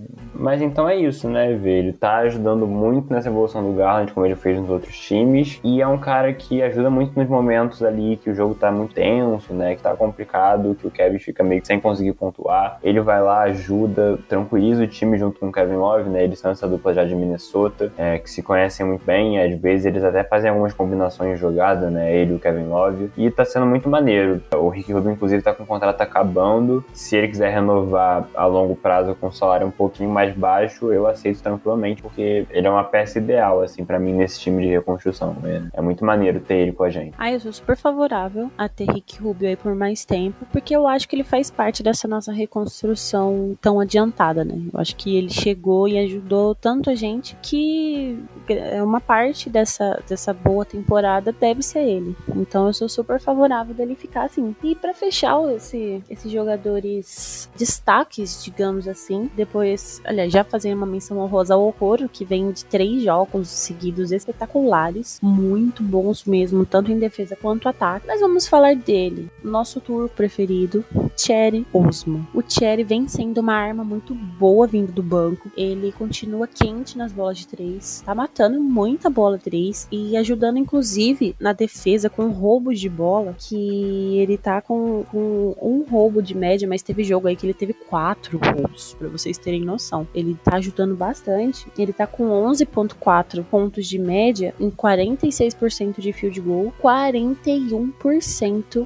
mas 0.41 0.63
então 0.63 0.89
é 0.89 0.97
isso, 0.97 1.29
né, 1.29 1.53
Vê? 1.53 1.79
Ele 1.81 1.93
tá 1.93 2.19
ajudando 2.19 2.67
muito 2.67 3.13
nessa 3.13 3.29
evolução 3.29 3.63
do 3.63 3.77
Garland, 3.77 4.11
como 4.13 4.25
ele 4.25 4.35
fez 4.35 4.59
nos 4.59 4.71
outros 4.71 4.99
times. 4.99 5.61
E 5.63 5.83
é 5.83 5.87
um 5.87 5.99
cara 5.99 6.33
que 6.33 6.63
ajuda 6.63 6.89
muito 6.89 7.19
nos 7.19 7.29
momentos 7.29 7.83
ali 8.01 8.17
que 8.17 8.31
o 8.31 8.35
jogo 8.35 8.55
tá 8.55 8.71
muito 8.73 8.95
tenso, 8.95 9.53
né? 9.53 9.77
Que 9.77 9.83
tá 9.83 9.95
complicado, 9.95 10.75
que 10.75 10.87
o 10.87 10.91
Kevin 10.91 11.19
fica 11.19 11.45
meio 11.45 11.61
que 11.61 11.67
sem 11.67 11.81
conseguir 11.81 12.13
pontuar. 12.15 12.79
Ele 12.83 13.01
vai 13.01 13.23
lá, 13.23 13.43
ajuda, 13.43 14.19
tranquiliza 14.29 14.85
o 14.85 14.87
time 14.87 15.19
junto 15.19 15.39
com 15.39 15.49
o 15.49 15.53
Kevin 15.53 15.77
Love, 15.77 16.09
né? 16.09 16.25
Eles 16.25 16.39
são 16.39 16.51
essa 16.51 16.67
dupla 16.67 16.95
já 16.95 17.05
de 17.05 17.15
Minnesota, 17.15 17.93
é, 17.97 18.19
que 18.19 18.31
se 18.31 18.43
conhecem 18.43 18.87
muito 18.87 19.05
bem. 19.05 19.41
Às 19.41 19.59
vezes 19.61 19.87
eles 19.87 20.03
até 20.03 20.25
fazem 20.25 20.51
algumas 20.51 20.73
combinações 20.73 21.35
de 21.35 21.41
jogada, 21.41 21.91
né? 21.91 22.15
Ele 22.15 22.33
e 22.33 22.37
o 22.37 22.39
Kevin 22.39 22.69
Love. 22.69 23.11
E 23.17 23.31
tá 23.31 23.45
sendo 23.45 23.67
muito 23.67 23.89
maneiro. 23.89 24.41
O 24.55 24.69
Rick 24.69 24.93
Rubin, 24.93 25.11
inclusive, 25.11 25.43
tá 25.43 25.53
com 25.53 25.65
o 25.65 25.67
contrato 25.67 26.01
acabando. 26.01 26.85
Se 26.93 27.17
ele 27.17 27.29
quiser 27.29 27.53
renovar 27.53 28.27
a 28.35 28.47
longo 28.47 28.75
prazo 28.75 29.15
com 29.15 29.29
um 29.29 29.33
salário 29.33 29.67
um 29.67 29.71
pouquinho 29.71 30.11
mais 30.11 30.35
baixo, 30.35 30.93
eu 30.93 31.07
aceito 31.07 31.43
tranquilamente, 31.43 32.03
porque 32.03 32.47
ele 32.51 32.67
é 32.67 32.71
uma 32.71 32.85
peça 32.85 33.19
ideal, 33.19 33.63
assim, 33.63 33.85
para 33.85 33.99
mim, 33.99 34.13
nesse 34.13 34.41
time 34.41 34.63
de 34.63 34.69
reconstrução. 34.71 35.37
É, 35.45 35.79
é, 35.79 35.81
muito 35.81 36.05
maneiro 36.05 36.41
ter 36.41 36.55
ele 36.55 36.73
com 36.73 36.85
a 36.85 36.91
gente. 36.91 37.15
Ah, 37.19 37.31
eu 37.31 37.41
sou 37.41 37.53
super 37.53 37.77
favorável 37.91 38.51
a 38.57 38.69
ter 38.69 38.91
Rick 38.91 39.21
Rubio 39.21 39.49
aí 39.49 39.57
por 39.57 39.75
mais 39.75 40.05
tempo, 40.05 40.47
porque 40.53 40.75
eu 40.75 40.87
acho 40.87 41.09
que 41.09 41.17
ele 41.17 41.25
faz 41.25 41.51
parte 41.51 41.83
dessa 41.83 42.07
nossa 42.07 42.33
reconstrução 42.33 43.57
tão 43.61 43.81
adiantada, 43.81 44.45
né? 44.45 44.55
Eu 44.73 44.81
acho 44.81 44.95
que 44.97 45.17
ele 45.17 45.29
chegou 45.29 45.89
e 45.89 45.99
ajudou 45.99 46.55
tanto 46.55 46.89
a 46.89 46.95
gente 46.95 47.37
que 47.43 48.19
é 48.49 48.83
uma 48.83 49.01
parte 49.01 49.51
dessa, 49.51 50.01
dessa 50.09 50.33
boa 50.33 50.65
temporada 50.65 51.33
deve 51.33 51.63
ser 51.63 51.81
ele. 51.81 52.17
Então 52.37 52.67
eu 52.69 52.73
sou 52.73 52.89
super 52.89 53.21
favorável 53.21 53.75
dele 53.75 53.95
ficar 53.95 54.25
assim. 54.25 54.55
E 54.63 54.75
para 54.75 54.95
fechar 54.95 55.41
esse, 55.55 56.03
esses 56.09 56.31
jogadores 56.31 57.51
destaques, 57.57 58.43
digamos 58.45 58.87
assim, 58.87 59.31
depois, 59.35 60.01
aliás, 60.05 60.33
já 60.33 60.45
fazendo 60.45 60.77
uma 60.77 60.87
menção 60.87 61.19
honrosa 61.19 61.55
ao 61.55 61.69
Okoro, 61.69 62.09
que 62.09 62.25
vem 62.25 62.51
de 62.53 62.65
três 62.65 63.03
jogos 63.03 63.49
seguidos 63.49 64.13
espetaculares, 64.13 65.19
muito 65.23 65.83
bons 65.83 66.25
mesmo, 66.25 66.65
tanto 66.65 66.93
em 66.93 66.99
defesa 66.99 67.37
quanto 67.37 67.69
ataque. 67.69 67.80
Mas 68.07 68.21
vamos 68.21 68.47
falar 68.47 68.77
dele, 68.77 69.31
nosso 69.43 69.81
tour 69.81 70.09
preferido, 70.09 70.85
Cherry 71.17 71.67
Osmo. 71.73 72.27
O 72.35 72.43
Cherry 72.47 72.85
vem 72.85 73.09
sendo 73.09 73.39
uma 73.39 73.55
arma 73.55 73.83
muito 73.83 74.15
boa 74.15 74.67
vindo 74.67 74.93
do 74.93 75.03
banco. 75.03 75.51
Ele 75.57 75.93
continua 75.93 76.47
quente 76.47 76.99
nas 76.99 77.13
bolas 77.13 77.39
de 77.39 77.47
três, 77.47 78.03
tá 78.05 78.15
matando 78.15 78.61
muita 78.61 79.09
bola 79.09 79.39
de 79.39 79.45
três 79.45 79.89
e 79.91 80.17
ajudando 80.17 80.59
inclusive 80.59 81.35
na 81.41 81.53
defesa 81.53 82.11
com 82.11 82.29
roubos 82.29 82.79
de 82.79 82.89
bola, 82.89 83.35
que 83.39 84.19
ele 84.19 84.37
tá 84.37 84.61
com, 84.61 85.05
com 85.11 85.57
um 85.61 85.85
roubo 85.89 86.23
de 86.23 86.37
média, 86.37 86.69
mas 86.69 86.83
teve 86.83 87.03
jogo 87.05 87.29
aí 87.29 87.37
que 87.37 87.47
ele 87.47 87.55
teve 87.55 87.73
quatro 87.73 88.39
roubos, 88.39 88.95
para 88.99 89.09
vocês 89.09 89.39
terem 89.39 89.63
noção. 89.63 90.07
Ele 90.15 90.37
tá 90.43 90.57
ajudando 90.57 90.95
bastante. 90.95 91.67
Ele 91.79 91.93
tá 91.93 92.07
com 92.07 92.25
11.4 92.25 93.45
pontos 93.45 93.87
de 93.87 93.99
média 93.99 94.55
em 94.61 94.71
46% 94.71 96.01
de 96.01 96.13
field 96.13 96.41
goal, 96.41 96.73
41% 96.83 97.70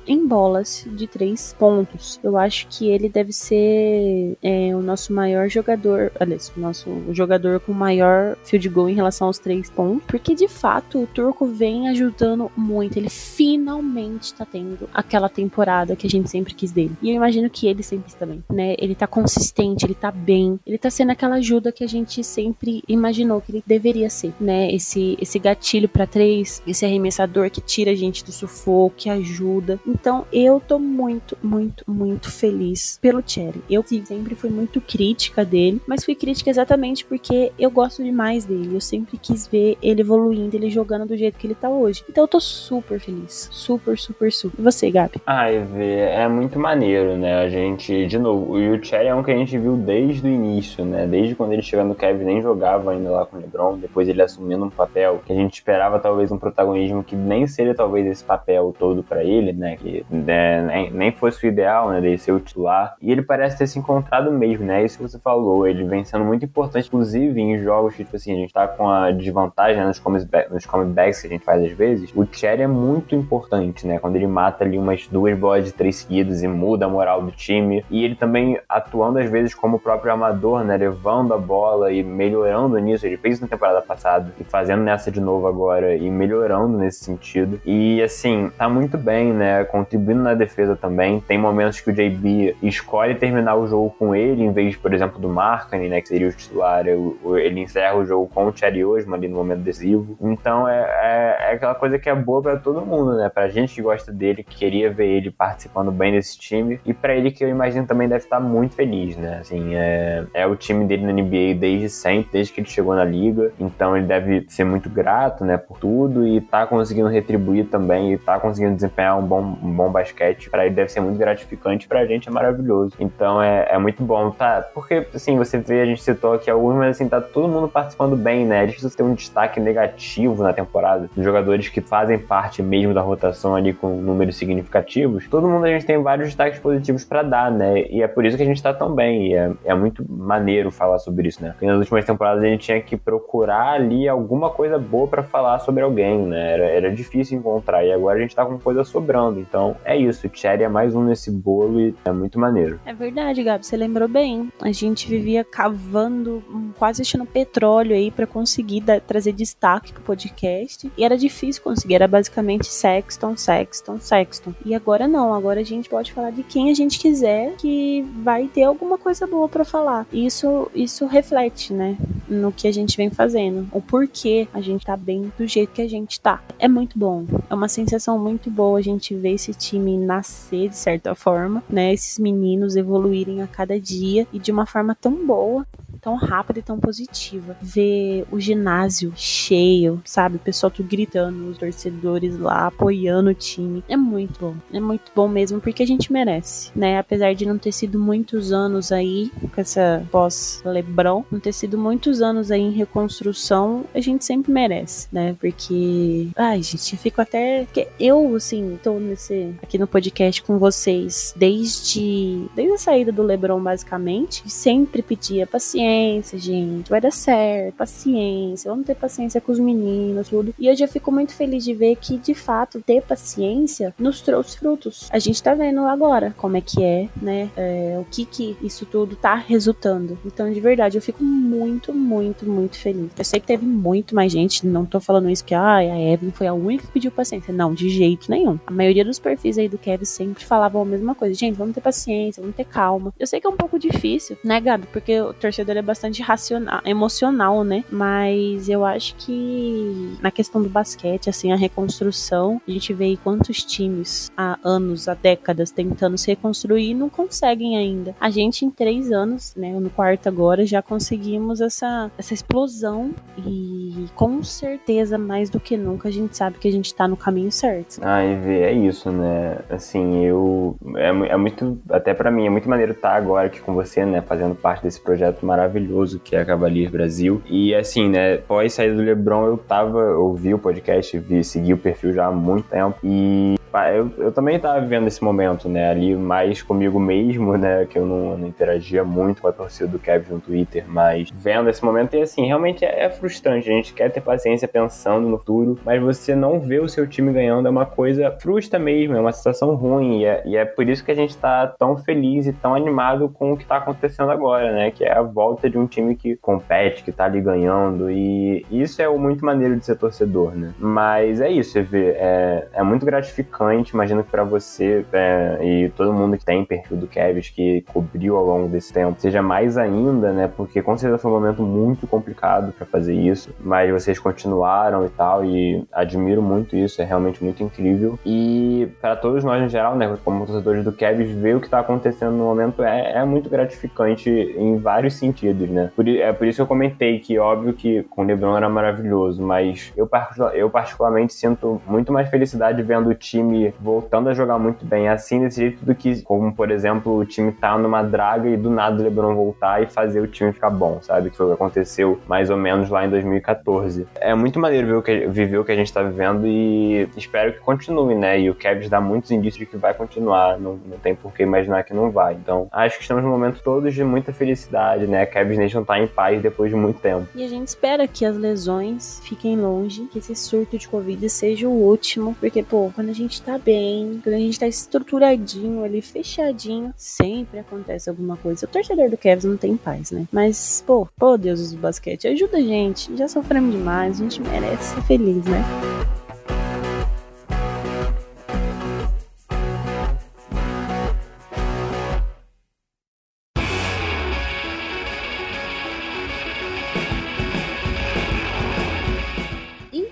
em 0.06 0.26
bolas 0.26 0.86
de 0.90 1.06
3 1.06 1.56
pontos. 1.58 2.18
Eu 2.22 2.36
acho 2.36 2.66
que 2.68 2.88
ele 2.88 3.08
deve 3.08 3.32
ser 3.32 4.36
é, 4.42 4.74
o 4.74 4.80
nosso 4.80 5.12
maior 5.12 5.48
jogador, 5.48 6.12
aliás, 6.18 6.52
o 6.56 6.60
nosso 6.60 6.90
jogador 7.12 7.60
com 7.60 7.72
maior 7.72 8.36
field 8.44 8.68
goal 8.68 8.88
em 8.88 8.94
relação 8.94 9.26
aos 9.26 9.38
3 9.38 9.70
pontos, 9.70 10.04
porque 10.06 10.34
de 10.34 10.48
fato 10.48 11.02
o 11.02 11.06
Turco 11.06 11.46
vem 11.46 11.88
ajudando 11.88 12.50
muito. 12.56 12.96
Ele 12.96 13.10
finalmente 13.10 14.32
tá 14.34 14.44
tendo 14.44 14.88
aquela 14.92 15.28
temporada 15.28 15.96
que 15.96 16.06
a 16.06 16.10
gente 16.10 16.30
sempre 16.30 16.54
quis 16.54 16.72
dele. 16.72 16.96
E 17.02 17.10
eu 17.10 17.14
imagino 17.14 17.48
que 17.50 17.66
ele 17.66 17.82
sempre 17.82 18.12
também, 18.14 18.42
né? 18.50 18.74
Ele 18.78 18.94
tá 18.94 19.06
consistente, 19.06 19.84
ele 19.84 19.94
tá 19.94 20.10
bem, 20.10 20.58
ele 20.66 20.78
tá 20.78 20.90
sendo 20.90 21.10
aquela 21.10 21.36
ajuda 21.36 21.72
que 21.72 21.84
a 21.84 21.88
gente 21.88 22.22
sempre 22.22 22.82
imaginou 22.88 23.40
que 23.40 23.52
ele 23.52 23.64
deveria 23.66 24.10
ser, 24.10 24.32
né? 24.40 24.70
Esse, 24.72 25.16
esse 25.20 25.38
gatilho 25.38 25.88
para 25.88 26.06
três, 26.06 26.62
esse 26.66 26.84
arremessador 26.84 27.50
que 27.50 27.60
tira 27.60 27.90
a 27.90 27.94
gente 27.94 28.24
do 28.24 28.32
sufoco, 28.32 28.73
que 28.96 29.10
ajuda. 29.10 29.78
Então 29.86 30.24
eu 30.32 30.60
tô 30.60 30.78
muito, 30.78 31.36
muito, 31.42 31.84
muito 31.86 32.30
feliz 32.30 32.98
pelo 33.00 33.22
Cherry. 33.24 33.62
Eu 33.68 33.84
sempre 33.84 34.34
fui 34.34 34.50
muito 34.50 34.80
crítica 34.80 35.44
dele, 35.44 35.80
mas 35.86 36.04
fui 36.04 36.14
crítica 36.14 36.50
exatamente 36.50 37.04
porque 37.04 37.52
eu 37.58 37.70
gosto 37.70 38.02
demais 38.02 38.44
dele. 38.44 38.74
Eu 38.74 38.80
sempre 38.80 39.18
quis 39.18 39.46
ver 39.46 39.76
ele 39.82 40.00
evoluindo, 40.00 40.56
ele 40.56 40.70
jogando 40.70 41.06
do 41.06 41.16
jeito 41.16 41.38
que 41.38 41.46
ele 41.46 41.54
tá 41.54 41.68
hoje. 41.68 42.04
Então 42.08 42.24
eu 42.24 42.28
tô 42.28 42.40
super 42.40 43.00
feliz. 43.00 43.48
Super, 43.50 43.98
super, 43.98 44.32
super. 44.32 44.58
E 44.58 44.62
você, 44.62 44.90
Gabi? 44.90 45.20
Ai, 45.26 45.64
Vê, 45.64 46.00
é 46.00 46.28
muito 46.28 46.58
maneiro, 46.58 47.16
né? 47.16 47.40
A 47.40 47.48
gente, 47.48 48.06
de 48.06 48.18
novo, 48.18 48.54
o 48.54 48.84
Cherry 48.84 49.08
é 49.08 49.14
um 49.14 49.22
que 49.22 49.30
a 49.30 49.36
gente 49.36 49.58
viu 49.58 49.76
desde 49.76 50.26
o 50.26 50.30
início, 50.30 50.84
né? 50.84 51.06
Desde 51.06 51.34
quando 51.34 51.52
ele 51.52 51.62
chegou 51.62 51.84
no 51.84 51.94
Kevin, 51.94 52.24
nem 52.24 52.42
jogava 52.42 52.92
ainda 52.92 53.10
lá 53.10 53.26
com 53.26 53.36
o 53.36 53.40
LeBron. 53.40 53.76
Depois 53.78 54.08
ele 54.08 54.22
assumindo 54.22 54.64
um 54.64 54.70
papel 54.70 55.20
que 55.26 55.32
a 55.32 55.36
gente 55.36 55.54
esperava 55.54 55.98
talvez 55.98 56.30
um 56.30 56.38
protagonismo 56.38 57.02
que 57.02 57.16
nem 57.16 57.46
seria 57.46 57.74
talvez 57.74 58.06
esse 58.06 58.22
papel 58.22 58.63
todo 58.72 59.02
para 59.02 59.22
ele, 59.22 59.52
né? 59.52 59.76
Que 59.76 60.04
né, 60.10 60.90
nem, 60.92 61.12
fosse 61.12 61.46
o 61.46 61.48
ideal, 61.48 61.90
né? 61.90 62.00
Dele 62.00 62.18
ser 62.18 62.32
o 62.32 62.40
titular. 62.40 62.96
E 63.00 63.10
ele 63.10 63.22
parece 63.22 63.58
ter 63.58 63.66
se 63.66 63.78
encontrado 63.78 64.30
mesmo, 64.30 64.64
né? 64.64 64.84
Isso 64.84 64.96
que 64.96 65.02
você 65.02 65.18
falou. 65.18 65.66
Ele 65.66 65.84
vem 65.84 66.04
sendo 66.04 66.24
muito 66.24 66.44
importante, 66.44 66.86
inclusive 66.86 67.40
em 67.40 67.58
jogos 67.58 67.96
tipo 67.96 68.16
assim, 68.16 68.32
a 68.32 68.36
gente 68.36 68.52
tá 68.52 68.66
com 68.66 68.88
a 68.88 69.10
desvantagem 69.10 69.76
né, 69.76 69.86
nos, 69.86 69.98
comebacks, 69.98 70.52
nos 70.52 70.66
comebacks 70.66 71.20
que 71.20 71.26
a 71.26 71.30
gente 71.30 71.44
faz 71.44 71.62
às 71.62 71.72
vezes. 71.72 72.10
O 72.14 72.26
Cherry 72.30 72.62
é 72.62 72.66
muito 72.66 73.14
importante, 73.14 73.86
né? 73.86 73.98
Quando 73.98 74.16
ele 74.16 74.26
mata 74.26 74.64
ali 74.64 74.78
umas 74.78 75.06
duas 75.06 75.36
bolas 75.38 75.64
de 75.64 75.72
três 75.72 75.96
seguidas 75.96 76.42
e 76.42 76.48
muda 76.48 76.86
a 76.86 76.88
moral 76.88 77.22
do 77.22 77.30
time. 77.30 77.84
E 77.90 78.04
ele 78.04 78.14
também 78.14 78.58
atuando 78.68 79.18
às 79.18 79.30
vezes 79.30 79.54
como 79.54 79.76
o 79.76 79.80
próprio 79.80 80.12
amador, 80.12 80.64
né? 80.64 80.76
Levando 80.76 81.34
a 81.34 81.38
bola 81.38 81.92
e 81.92 82.02
melhorando 82.02 82.78
nisso. 82.78 83.06
Ele 83.06 83.16
fez 83.16 83.34
isso 83.34 83.44
na 83.44 83.48
temporada 83.48 83.80
passada 83.82 84.32
e 84.38 84.44
fazendo 84.44 84.82
nessa 84.82 85.10
de 85.10 85.20
novo 85.20 85.46
agora 85.46 85.94
e 85.94 86.10
melhorando 86.10 86.76
nesse 86.78 87.04
sentido. 87.04 87.60
E 87.64 88.02
assim, 88.02 88.50
tá 88.56 88.68
muito 88.68 88.96
bem, 88.96 89.32
né? 89.32 89.64
Contribuindo 89.64 90.22
na 90.22 90.34
defesa 90.34 90.76
também. 90.76 91.20
Tem 91.20 91.38
momentos 91.38 91.80
que 91.80 91.90
o 91.90 91.92
JB 91.92 92.56
escolhe 92.62 93.14
terminar 93.14 93.56
o 93.56 93.66
jogo 93.66 93.94
com 93.98 94.14
ele 94.14 94.42
em 94.42 94.52
vez, 94.52 94.76
por 94.76 94.92
exemplo, 94.92 95.18
do 95.18 95.28
Markkanen, 95.28 95.88
né? 95.88 96.00
Que 96.00 96.08
seria 96.08 96.28
o 96.28 96.32
titular. 96.32 96.86
Ele 96.86 97.60
encerra 97.60 97.96
o 97.96 98.04
jogo 98.04 98.30
com 98.32 98.46
o 98.46 98.56
Cherry 98.56 98.84
Osman 98.84 99.16
ali 99.16 99.28
no 99.28 99.36
momento 99.36 99.60
decisivo. 99.60 100.16
Então 100.20 100.68
é, 100.68 100.80
é, 100.80 101.36
é 101.50 101.54
aquela 101.54 101.74
coisa 101.74 101.98
que 101.98 102.08
é 102.08 102.14
boa 102.14 102.42
para 102.42 102.56
todo 102.56 102.84
mundo, 102.84 103.16
né? 103.16 103.28
Pra 103.28 103.48
gente 103.48 103.74
que 103.74 103.82
gosta 103.82 104.12
dele, 104.12 104.42
que 104.42 104.56
queria 104.56 104.90
ver 104.90 105.08
ele 105.08 105.30
participando 105.30 105.90
bem 105.90 106.12
desse 106.12 106.38
time. 106.38 106.80
E 106.84 106.94
para 106.94 107.14
ele 107.14 107.30
que 107.30 107.44
eu 107.44 107.48
imagino 107.48 107.86
também 107.86 108.08
deve 108.08 108.24
estar 108.24 108.40
muito 108.40 108.74
feliz, 108.74 109.16
né? 109.16 109.38
Assim, 109.40 109.74
é, 109.74 110.24
é 110.32 110.46
o 110.46 110.56
time 110.56 110.84
dele 110.84 111.04
na 111.04 111.12
NBA 111.12 111.54
desde 111.58 111.88
sempre, 111.88 112.30
desde 112.32 112.52
que 112.52 112.60
ele 112.60 112.68
chegou 112.68 112.94
na 112.94 113.04
liga. 113.04 113.52
Então 113.58 113.96
ele 113.96 114.06
deve 114.06 114.46
ser 114.48 114.64
muito 114.64 114.88
grato, 114.88 115.44
né, 115.44 115.56
por 115.56 115.78
tudo 115.78 116.26
e 116.26 116.40
tá 116.40 116.66
conseguindo 116.66 117.08
retribuir 117.08 117.66
também 117.66 118.12
e 118.12 118.18
tá 118.18 118.38
conseguindo 118.44 118.74
desempenhar 118.74 119.18
um 119.18 119.22
bom, 119.22 119.56
um 119.62 119.72
bom 119.72 119.90
basquete. 119.90 120.50
Para 120.50 120.66
ele 120.66 120.74
deve 120.74 120.90
ser 120.90 121.00
muito 121.00 121.18
gratificante, 121.18 121.88
pra 121.88 122.04
gente 122.04 122.28
é 122.28 122.30
maravilhoso. 122.30 122.92
Então 123.00 123.42
é, 123.42 123.68
é 123.70 123.78
muito 123.78 124.02
bom, 124.02 124.30
tá? 124.30 124.62
Porque, 124.74 125.06
assim, 125.14 125.38
você 125.38 125.56
vê, 125.56 125.80
a 125.80 125.86
gente 125.86 126.02
citou 126.02 126.34
aqui 126.34 126.50
alguns, 126.50 126.74
mas 126.74 126.96
assim, 126.96 127.08
tá 127.08 127.22
todo 127.22 127.48
mundo 127.48 127.68
participando 127.68 128.16
bem, 128.16 128.44
né? 128.44 128.64
É 128.64 128.66
difícil 128.66 128.90
ter 128.90 129.02
um 129.02 129.14
destaque 129.14 129.58
negativo 129.58 130.42
na 130.42 130.52
temporada 130.52 131.08
dos 131.14 131.24
jogadores 131.24 131.68
que 131.68 131.80
fazem 131.80 132.18
parte 132.18 132.62
mesmo 132.62 132.92
da 132.92 133.00
rotação 133.00 133.54
ali 133.54 133.72
com 133.72 133.88
números 133.88 134.36
significativos. 134.36 135.26
Todo 135.28 135.48
mundo 135.48 135.64
a 135.64 135.68
gente 135.68 135.86
tem 135.86 136.02
vários 136.02 136.28
destaques 136.28 136.58
positivos 136.60 137.02
para 137.02 137.22
dar, 137.22 137.50
né? 137.50 137.86
E 137.88 138.02
é 138.02 138.06
por 138.06 138.26
isso 138.26 138.36
que 138.36 138.42
a 138.42 138.46
gente 138.46 138.62
tá 138.62 138.74
tão 138.74 138.94
bem. 138.94 139.28
E 139.28 139.34
é, 139.34 139.52
é 139.64 139.74
muito 139.74 140.04
maneiro 140.06 140.70
falar 140.70 140.98
sobre 140.98 141.28
isso, 141.28 141.42
né? 141.42 141.50
Porque 141.50 141.66
nas 141.66 141.78
últimas 141.78 142.04
temporadas 142.04 142.42
a 142.42 142.46
gente 142.46 142.60
tinha 142.60 142.80
que 142.80 142.96
procurar 142.96 143.72
ali 143.72 144.06
alguma 144.06 144.50
coisa 144.50 144.78
boa 144.78 145.08
para 145.08 145.22
falar 145.22 145.60
sobre 145.60 145.82
alguém, 145.82 146.18
né? 146.26 146.52
Era, 146.52 146.64
era 146.64 146.92
difícil 146.94 147.38
encontrar. 147.38 147.84
E 147.84 147.92
agora 147.92 148.18
a 148.18 148.20
gente 148.20 148.33
tá 148.34 148.44
com 148.44 148.58
coisa 148.58 148.84
sobrando. 148.84 149.40
Então 149.40 149.76
é 149.84 149.96
isso. 149.96 150.28
Cherry 150.32 150.64
é 150.64 150.68
mais 150.68 150.94
um 150.94 151.04
nesse 151.04 151.30
bolo 151.30 151.80
e 151.80 151.94
é 152.04 152.12
muito 152.12 152.38
maneiro. 152.38 152.80
É 152.84 152.92
verdade, 152.92 153.42
Gabi. 153.42 153.64
Você 153.64 153.76
lembrou 153.76 154.08
bem. 154.08 154.52
A 154.60 154.72
gente 154.72 155.08
vivia 155.08 155.44
cavando, 155.44 156.42
hum, 156.50 156.70
quase 156.78 157.02
achando 157.02 157.26
petróleo 157.26 157.94
aí 157.94 158.10
para 158.10 158.26
conseguir 158.26 158.82
trazer 159.06 159.32
destaque 159.32 159.92
pro 159.92 160.02
podcast. 160.02 160.90
E 160.96 161.04
era 161.04 161.16
difícil 161.16 161.62
conseguir. 161.62 161.94
Era 161.94 162.08
basicamente 162.08 162.66
Sexton, 162.66 163.36
Sexton, 163.36 163.98
Sexton. 164.00 164.54
E 164.64 164.74
agora 164.74 165.06
não. 165.06 165.34
Agora 165.34 165.60
a 165.60 165.64
gente 165.64 165.88
pode 165.88 166.12
falar 166.12 166.30
de 166.30 166.42
quem 166.42 166.70
a 166.70 166.74
gente 166.74 166.98
quiser 166.98 167.54
que 167.56 168.02
vai 168.22 168.48
ter 168.48 168.64
alguma 168.64 168.98
coisa 168.98 169.26
boa 169.26 169.48
para 169.48 169.64
falar. 169.64 170.06
E 170.12 170.26
isso, 170.26 170.70
isso 170.74 171.06
reflete, 171.06 171.72
né? 171.72 171.96
No 172.28 172.52
que 172.52 172.66
a 172.66 172.72
gente 172.72 172.96
vem 172.96 173.10
fazendo. 173.10 173.68
O 173.72 173.80
porquê 173.80 174.48
a 174.52 174.60
gente 174.60 174.84
tá 174.84 174.96
bem 174.96 175.32
do 175.36 175.46
jeito 175.46 175.72
que 175.72 175.82
a 175.82 175.88
gente 175.88 176.20
tá. 176.20 176.42
É 176.58 176.68
muito 176.68 176.98
bom. 176.98 177.24
É 177.48 177.54
uma 177.54 177.68
sensação 177.68 178.13
muito 178.18 178.50
boa 178.50 178.78
a 178.78 178.82
gente 178.82 179.14
ver 179.14 179.32
esse 179.32 179.52
time 179.52 179.96
nascer 179.98 180.68
de 180.68 180.76
certa 180.76 181.14
forma, 181.14 181.62
né? 181.68 181.92
Esses 181.92 182.18
meninos 182.18 182.76
evoluírem 182.76 183.42
a 183.42 183.46
cada 183.46 183.78
dia 183.78 184.26
e 184.32 184.38
de 184.38 184.52
uma 184.52 184.66
forma 184.66 184.94
tão 184.94 185.26
boa 185.26 185.66
tão 186.04 186.16
rápida 186.16 186.58
e 186.58 186.62
tão 186.62 186.78
positiva. 186.78 187.56
Ver 187.62 188.26
o 188.30 188.38
ginásio 188.38 189.14
cheio, 189.16 190.02
sabe? 190.04 190.36
O 190.36 190.38
pessoal 190.38 190.70
tudo 190.70 190.86
gritando, 190.86 191.48
os 191.48 191.56
torcedores 191.56 192.38
lá 192.38 192.66
apoiando 192.66 193.30
o 193.30 193.34
time. 193.34 193.82
É 193.88 193.96
muito 193.96 194.38
bom. 194.38 194.54
É 194.70 194.78
muito 194.78 195.10
bom 195.16 195.26
mesmo, 195.26 195.60
porque 195.60 195.82
a 195.82 195.86
gente 195.86 196.12
merece, 196.12 196.70
né? 196.76 196.98
Apesar 196.98 197.34
de 197.34 197.46
não 197.46 197.56
ter 197.56 197.72
sido 197.72 197.98
muitos 197.98 198.52
anos 198.52 198.92
aí, 198.92 199.32
com 199.54 199.60
essa 199.60 200.06
pós-Lebron, 200.10 201.24
não 201.30 201.40
ter 201.40 201.54
sido 201.54 201.78
muitos 201.78 202.20
anos 202.20 202.50
aí 202.50 202.60
em 202.60 202.72
reconstrução, 202.72 203.84
a 203.94 204.00
gente 204.00 204.26
sempre 204.26 204.52
merece, 204.52 205.08
né? 205.10 205.34
Porque, 205.40 206.28
ai, 206.36 206.62
gente, 206.62 206.92
eu 206.92 206.98
fico 206.98 207.22
até. 207.22 207.66
Eu, 208.04 208.34
assim, 208.36 208.78
tô 208.82 208.98
nesse. 208.98 209.54
aqui 209.62 209.78
no 209.78 209.86
podcast 209.86 210.42
com 210.42 210.58
vocês 210.58 211.32
desde. 211.36 212.46
desde 212.54 212.74
a 212.74 212.78
saída 212.78 213.10
do 213.10 213.22
Lebron, 213.22 213.62
basicamente, 213.62 214.42
sempre 214.50 215.02
pedia 215.02 215.46
paciência 215.46 216.38
gente, 216.38 216.90
vai 216.90 217.00
dar 217.00 217.10
certo, 217.10 217.76
paciência, 217.76 218.70
vamos 218.70 218.86
ter 218.86 218.94
paciência 218.94 219.40
com 219.40 219.52
os 219.52 219.58
meninos, 219.58 220.28
tudo. 220.28 220.54
E 220.58 220.68
eu 220.68 220.76
já 220.76 220.86
fico 220.86 221.10
muito 221.10 221.32
feliz 221.34 221.64
de 221.64 221.72
ver 221.72 221.96
que, 221.96 222.18
de 222.18 222.34
fato, 222.34 222.82
ter 222.82 223.02
paciência 223.02 223.94
nos 223.98 224.20
trouxe 224.20 224.58
frutos. 224.58 225.08
A 225.10 225.18
gente 225.18 225.42
tá 225.42 225.54
vendo 225.54 225.80
agora 225.80 226.34
como 226.36 226.56
é 226.56 226.60
que 226.60 226.82
é, 226.82 227.08
né? 227.20 227.50
É, 227.56 227.96
o 227.98 228.04
que 228.04 228.24
que 228.24 228.56
isso 228.62 228.84
tudo 228.84 229.16
tá 229.16 229.34
resultando. 229.34 230.18
Então, 230.24 230.52
de 230.52 230.60
verdade, 230.60 230.98
eu 230.98 231.02
fico 231.02 231.22
muito, 231.22 231.92
muito, 231.92 232.46
muito 232.46 232.76
feliz. 232.76 233.10
Eu 233.16 233.24
sei 233.24 233.40
que 233.40 233.46
teve 233.46 233.64
muito 233.64 234.14
mais 234.14 234.30
gente, 234.30 234.66
não 234.66 234.84
tô 234.84 235.00
falando 235.00 235.30
isso 235.30 235.44
que 235.44 235.54
ah, 235.54 235.76
a 235.76 236.00
Evelyn 236.00 236.32
foi 236.32 236.46
a 236.46 236.54
única 236.54 236.86
que 236.86 236.92
pediu 236.92 237.10
paciência. 237.10 237.52
Não, 237.52 237.72
de 237.72 237.88
jeito 237.94 238.30
nenhum. 238.30 238.58
A 238.66 238.70
maioria 238.70 239.04
dos 239.04 239.18
perfis 239.18 239.58
aí 239.58 239.68
do 239.68 239.78
Kevin 239.78 240.04
sempre 240.04 240.44
falavam 240.44 240.82
a 240.82 240.84
mesma 240.84 241.14
coisa. 241.14 241.34
Gente, 241.34 241.56
vamos 241.56 241.74
ter 241.74 241.80
paciência, 241.80 242.40
vamos 242.40 242.56
ter 242.56 242.64
calma. 242.64 243.12
Eu 243.18 243.26
sei 243.26 243.40
que 243.40 243.46
é 243.46 243.50
um 243.50 243.56
pouco 243.56 243.78
difícil, 243.78 244.36
né, 244.44 244.60
Gabi? 244.60 244.86
Porque 244.92 245.20
o 245.20 245.32
torcedor 245.32 245.76
é 245.76 245.82
bastante 245.82 246.22
racional, 246.22 246.80
emocional, 246.84 247.64
né? 247.64 247.84
Mas 247.90 248.68
eu 248.68 248.84
acho 248.84 249.14
que 249.16 250.16
na 250.20 250.30
questão 250.30 250.62
do 250.62 250.68
basquete, 250.68 251.28
assim, 251.30 251.52
a 251.52 251.56
reconstrução, 251.56 252.60
a 252.66 252.70
gente 252.70 252.92
vê 252.92 253.04
aí 253.04 253.16
quantos 253.16 253.62
times 253.64 254.30
há 254.36 254.58
anos, 254.62 255.08
há 255.08 255.14
décadas 255.14 255.70
tentando 255.70 256.16
se 256.18 256.28
reconstruir 256.28 256.90
e 256.90 256.94
não 256.94 257.08
conseguem 257.08 257.76
ainda. 257.76 258.14
A 258.20 258.30
gente 258.30 258.64
em 258.64 258.70
três 258.70 259.12
anos, 259.12 259.54
né? 259.56 259.72
No 259.78 259.90
quarto 259.90 260.28
agora, 260.28 260.66
já 260.66 260.82
conseguimos 260.82 261.60
essa, 261.60 262.10
essa 262.18 262.34
explosão 262.34 263.14
e 263.38 264.06
com 264.14 264.42
certeza, 264.42 265.18
mais 265.18 265.50
do 265.50 265.60
que 265.60 265.76
nunca, 265.76 266.08
a 266.08 266.12
gente 266.12 266.36
sabe 266.36 266.58
que 266.58 266.68
a 266.68 266.72
gente 266.72 266.94
tá 266.94 267.06
no 267.06 267.16
caminho 267.16 267.52
certo. 267.52 267.83
Ah, 268.00 268.24
e 268.24 268.62
é 268.62 268.72
isso, 268.72 269.10
né? 269.10 269.58
Assim, 269.70 270.24
eu. 270.24 270.76
É, 270.96 271.08
é 271.08 271.36
muito. 271.36 271.78
Até 271.90 272.14
para 272.14 272.30
mim, 272.30 272.46
é 272.46 272.50
muito 272.50 272.68
maneiro 272.68 272.92
estar 272.92 273.14
agora 273.14 273.46
aqui 273.46 273.60
com 273.60 273.74
você, 273.74 274.04
né? 274.04 274.20
Fazendo 274.20 274.54
parte 274.54 274.82
desse 274.82 275.00
projeto 275.00 275.44
maravilhoso 275.44 275.64
maravilhoso 275.64 276.20
que 276.20 276.36
é 276.36 276.40
a 276.40 276.44
Cavalier 276.44 276.90
Brasil. 276.90 277.42
E 277.46 277.74
assim, 277.74 278.08
né, 278.08 278.36
pós 278.36 278.72
saída 278.72 278.94
do 278.94 279.02
LeBron, 279.02 279.46
eu 279.46 279.56
tava, 279.56 279.98
eu 279.98 280.34
vi 280.34 280.54
o 280.54 280.58
podcast, 280.58 281.18
vi, 281.18 281.42
segui 281.42 281.72
o 281.72 281.78
perfil 281.78 282.12
já 282.12 282.26
há 282.26 282.32
muito 282.32 282.68
tempo 282.68 282.96
e 283.02 283.56
eu, 283.94 284.10
eu 284.18 284.32
também 284.32 284.58
tava 284.58 284.80
vivendo 284.80 285.06
esse 285.06 285.22
momento, 285.22 285.68
né, 285.68 285.90
ali 285.90 286.14
mais 286.14 286.62
comigo 286.62 286.98
mesmo, 286.98 287.56
né, 287.56 287.86
que 287.86 287.98
eu 287.98 288.06
não, 288.06 288.38
não 288.38 288.48
interagia 288.48 289.04
muito 289.04 289.42
com 289.42 289.48
a 289.48 289.52
torcida 289.52 289.88
do 289.88 289.98
Kevin 289.98 290.34
no 290.34 290.40
Twitter, 290.40 290.84
mas 290.86 291.30
vendo 291.34 291.68
esse 291.68 291.84
momento 291.84 292.14
e 292.14 292.22
assim, 292.22 292.46
realmente 292.46 292.84
é, 292.84 293.04
é 293.04 293.10
frustrante, 293.10 293.68
a 293.68 293.72
gente 293.72 293.92
quer 293.92 294.10
ter 294.10 294.20
paciência 294.20 294.68
pensando 294.68 295.28
no 295.28 295.38
futuro, 295.38 295.78
mas 295.84 296.00
você 296.00 296.34
não 296.34 296.60
vê 296.60 296.80
o 296.80 296.88
seu 296.88 297.06
time 297.06 297.32
ganhando 297.32 297.66
é 297.66 297.70
uma 297.70 297.86
coisa 297.86 298.30
frustra 298.40 298.78
mesmo, 298.78 299.16
é 299.16 299.20
uma 299.20 299.32
situação 299.32 299.74
ruim 299.74 300.20
e 300.20 300.24
é, 300.24 300.42
e 300.46 300.56
é 300.56 300.64
por 300.64 300.88
isso 300.88 301.04
que 301.04 301.10
a 301.10 301.14
gente 301.14 301.36
tá 301.36 301.66
tão 301.66 301.96
feliz 301.96 302.46
e 302.46 302.52
tão 302.52 302.74
animado 302.74 303.28
com 303.28 303.52
o 303.52 303.56
que 303.56 303.64
tá 303.64 303.76
acontecendo 303.76 304.30
agora, 304.30 304.72
né, 304.72 304.90
que 304.90 305.04
é 305.04 305.12
a 305.12 305.22
volta 305.22 305.68
de 305.68 305.78
um 305.78 305.86
time 305.86 306.14
que 306.14 306.36
compete, 306.36 307.02
que 307.02 307.12
tá 307.12 307.24
ali 307.24 307.40
ganhando. 307.40 308.10
E 308.10 308.64
isso 308.70 309.00
é 309.00 309.08
muito 309.08 309.44
maneiro 309.44 309.76
de 309.76 309.84
ser 309.84 309.96
torcedor, 309.96 310.54
né? 310.54 310.72
Mas 310.78 311.40
é 311.40 311.50
isso, 311.50 311.72
você 311.72 311.82
vê, 311.82 312.10
é, 312.16 312.68
é 312.72 312.82
muito 312.82 313.04
gratificante. 313.04 313.63
Imagino 313.72 314.24
que 314.24 314.30
para 314.30 314.44
você 314.44 315.04
é, 315.12 315.58
e 315.62 315.88
todo 315.90 316.12
mundo 316.12 316.36
que 316.36 316.44
tem 316.44 316.64
perfil 316.64 316.96
do 316.96 317.06
Kevin, 317.06 317.40
que 317.40 317.82
cobriu 317.92 318.36
ao 318.36 318.44
longo 318.44 318.68
desse 318.68 318.92
tempo, 318.92 319.20
seja 319.20 319.42
mais 319.42 319.76
ainda, 319.78 320.32
né? 320.32 320.50
Porque 320.54 320.82
com 320.82 320.96
certeza 320.96 321.18
foi 321.18 321.30
um 321.30 321.34
momento 321.34 321.62
muito 321.62 322.06
complicado 322.06 322.72
para 322.72 322.86
fazer 322.86 323.14
isso, 323.14 323.54
mas 323.60 323.90
vocês 323.90 324.18
continuaram 324.18 325.06
e 325.06 325.08
tal, 325.08 325.44
e 325.44 325.84
admiro 325.92 326.42
muito 326.42 326.76
isso, 326.76 327.00
é 327.00 327.04
realmente 327.04 327.42
muito 327.42 327.62
incrível. 327.62 328.18
E 328.24 328.88
para 329.00 329.16
todos 329.16 329.44
nós 329.44 329.62
em 329.62 329.68
geral, 329.68 329.96
né, 329.96 330.16
como 330.24 330.44
torcedores 330.46 330.84
do 330.84 330.92
Kevin, 330.92 331.40
ver 331.40 331.56
o 331.56 331.60
que 331.60 331.68
tá 331.68 331.80
acontecendo 331.80 332.32
no 332.32 332.44
momento 332.44 332.82
é, 332.82 333.12
é 333.12 333.24
muito 333.24 333.48
gratificante 333.48 334.28
em 334.30 334.78
vários 334.78 335.14
sentidos 335.14 335.54
né? 335.70 335.90
Por, 335.94 336.08
é 336.08 336.32
por 336.32 336.46
isso 336.46 336.56
que 336.56 336.62
eu 336.62 336.66
comentei 336.66 337.18
que, 337.18 337.38
óbvio, 337.38 337.72
que 337.72 338.02
com 338.04 338.22
o 338.22 338.24
LeBron 338.24 338.56
era 338.56 338.68
maravilhoso, 338.68 339.42
mas 339.42 339.92
eu, 339.96 340.08
eu 340.54 340.70
particularmente 340.70 341.34
sinto 341.34 341.80
muito 341.86 342.12
mais 342.12 342.28
felicidade 342.28 342.82
vendo 342.82 343.10
o 343.10 343.14
time 343.14 343.53
voltando 343.80 344.28
a 344.28 344.34
jogar 344.34 344.58
muito 344.58 344.84
bem 344.84 345.08
assim, 345.08 345.40
desse 345.40 345.60
jeito, 345.60 345.84
do 345.84 345.94
que, 345.94 346.22
como, 346.22 346.54
por 346.54 346.70
exemplo, 346.70 347.16
o 347.16 347.24
time 347.24 347.52
tá 347.52 347.76
numa 347.78 348.02
draga 348.02 348.48
e 348.48 348.56
do 348.56 348.70
nada 348.70 349.00
o 349.00 349.04
LeBron 349.04 349.34
voltar 349.34 349.82
e 349.82 349.86
fazer 349.86 350.20
o 350.20 350.26
time 350.26 350.52
ficar 350.52 350.70
bom, 350.70 350.98
sabe? 351.02 351.30
Que 351.30 351.36
foi 351.36 351.46
o 351.46 351.48
que 351.50 351.54
aconteceu 351.54 352.20
mais 352.28 352.50
ou 352.50 352.56
menos 352.56 352.90
lá 352.90 353.04
em 353.04 353.10
2014. 353.10 354.06
É 354.16 354.34
muito 354.34 354.58
maneiro 354.58 354.86
ver 354.86 354.94
o 354.94 355.02
que, 355.02 355.26
viver 355.26 355.58
o 355.58 355.64
que 355.64 355.72
a 355.72 355.76
gente 355.76 355.92
tá 355.92 356.02
vivendo 356.02 356.46
e 356.46 357.08
espero 357.16 357.52
que 357.52 357.60
continue, 357.60 358.14
né? 358.14 358.40
E 358.40 358.50
o 358.50 358.54
Kevs 358.54 358.88
dá 358.88 359.00
muitos 359.00 359.30
indícios 359.30 359.58
de 359.58 359.66
que 359.66 359.76
vai 359.76 359.94
continuar, 359.94 360.58
não, 360.58 360.78
não 360.86 360.98
tem 360.98 361.14
por 361.14 361.32
que 361.32 361.42
imaginar 361.42 361.84
que 361.84 361.94
não 361.94 362.10
vai. 362.10 362.34
Então, 362.34 362.68
acho 362.72 362.96
que 362.96 363.02
estamos 363.02 363.22
num 363.22 363.30
momento 363.30 363.60
todos 363.62 363.94
de 363.94 364.04
muita 364.04 364.32
felicidade, 364.32 365.06
né? 365.06 365.26
Cavs 365.26 365.58
Nation 365.58 365.84
tá 365.84 365.98
em 365.98 366.06
paz 366.06 366.40
depois 366.42 366.70
de 366.70 366.76
muito 366.76 367.00
tempo. 367.00 367.26
E 367.34 367.44
a 367.44 367.48
gente 367.48 367.68
espera 367.68 368.06
que 368.06 368.24
as 368.24 368.36
lesões 368.36 369.20
fiquem 369.24 369.56
longe, 369.56 370.06
que 370.12 370.18
esse 370.18 370.34
surto 370.34 370.78
de 370.78 370.88
Covid 370.88 371.28
seja 371.28 371.68
o 371.68 371.72
último, 371.72 372.36
porque, 372.40 372.62
pô, 372.62 372.90
quando 372.94 373.10
a 373.10 373.14
gente 373.14 373.42
tá 373.44 373.58
bem, 373.58 374.20
quando 374.22 374.34
a 374.34 374.38
gente 374.38 374.58
tá 374.58 374.66
estruturadinho 374.66 375.84
ali, 375.84 376.00
fechadinho, 376.00 376.92
sempre 376.96 377.58
acontece 377.58 378.08
alguma 378.08 378.36
coisa. 378.36 378.66
O 378.66 378.68
torcedor 378.68 379.10
do 379.10 379.18
Cavs 379.18 379.44
não 379.44 379.56
tem 379.56 379.76
paz, 379.76 380.10
né? 380.10 380.26
Mas, 380.32 380.82
pô, 380.86 381.06
pô, 381.18 381.36
Deus 381.36 381.72
do 381.72 381.78
basquete, 381.78 382.26
ajuda 382.26 382.56
a 382.56 382.62
gente. 382.62 383.14
Já 383.16 383.28
sofremos 383.28 383.74
demais, 383.74 384.20
a 384.20 384.24
gente 384.24 384.40
merece 384.40 384.94
ser 384.94 385.02
feliz, 385.02 385.44
né? 385.44 385.62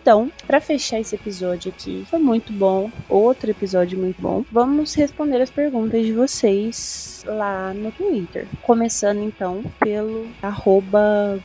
Então, 0.03 0.33
para 0.49 0.61
fechar 0.61 0.99
esse 0.99 1.15
episódio 1.15 1.73
aqui, 1.73 2.05
foi 2.11 2.19
muito 2.19 2.53
bom. 2.53 2.91
Outro 3.09 3.49
episódio 3.49 3.97
muito 3.97 4.21
bom. 4.21 4.45
Vamos 4.51 4.95
responder 4.95 5.41
as 5.41 5.49
perguntas 5.49 6.05
de 6.05 6.13
vocês 6.13 7.13
lá 7.25 7.73
no 7.73 7.93
Twitter. 7.93 8.47
Começando 8.63 9.23
então 9.23 9.63
pelo 9.79 10.27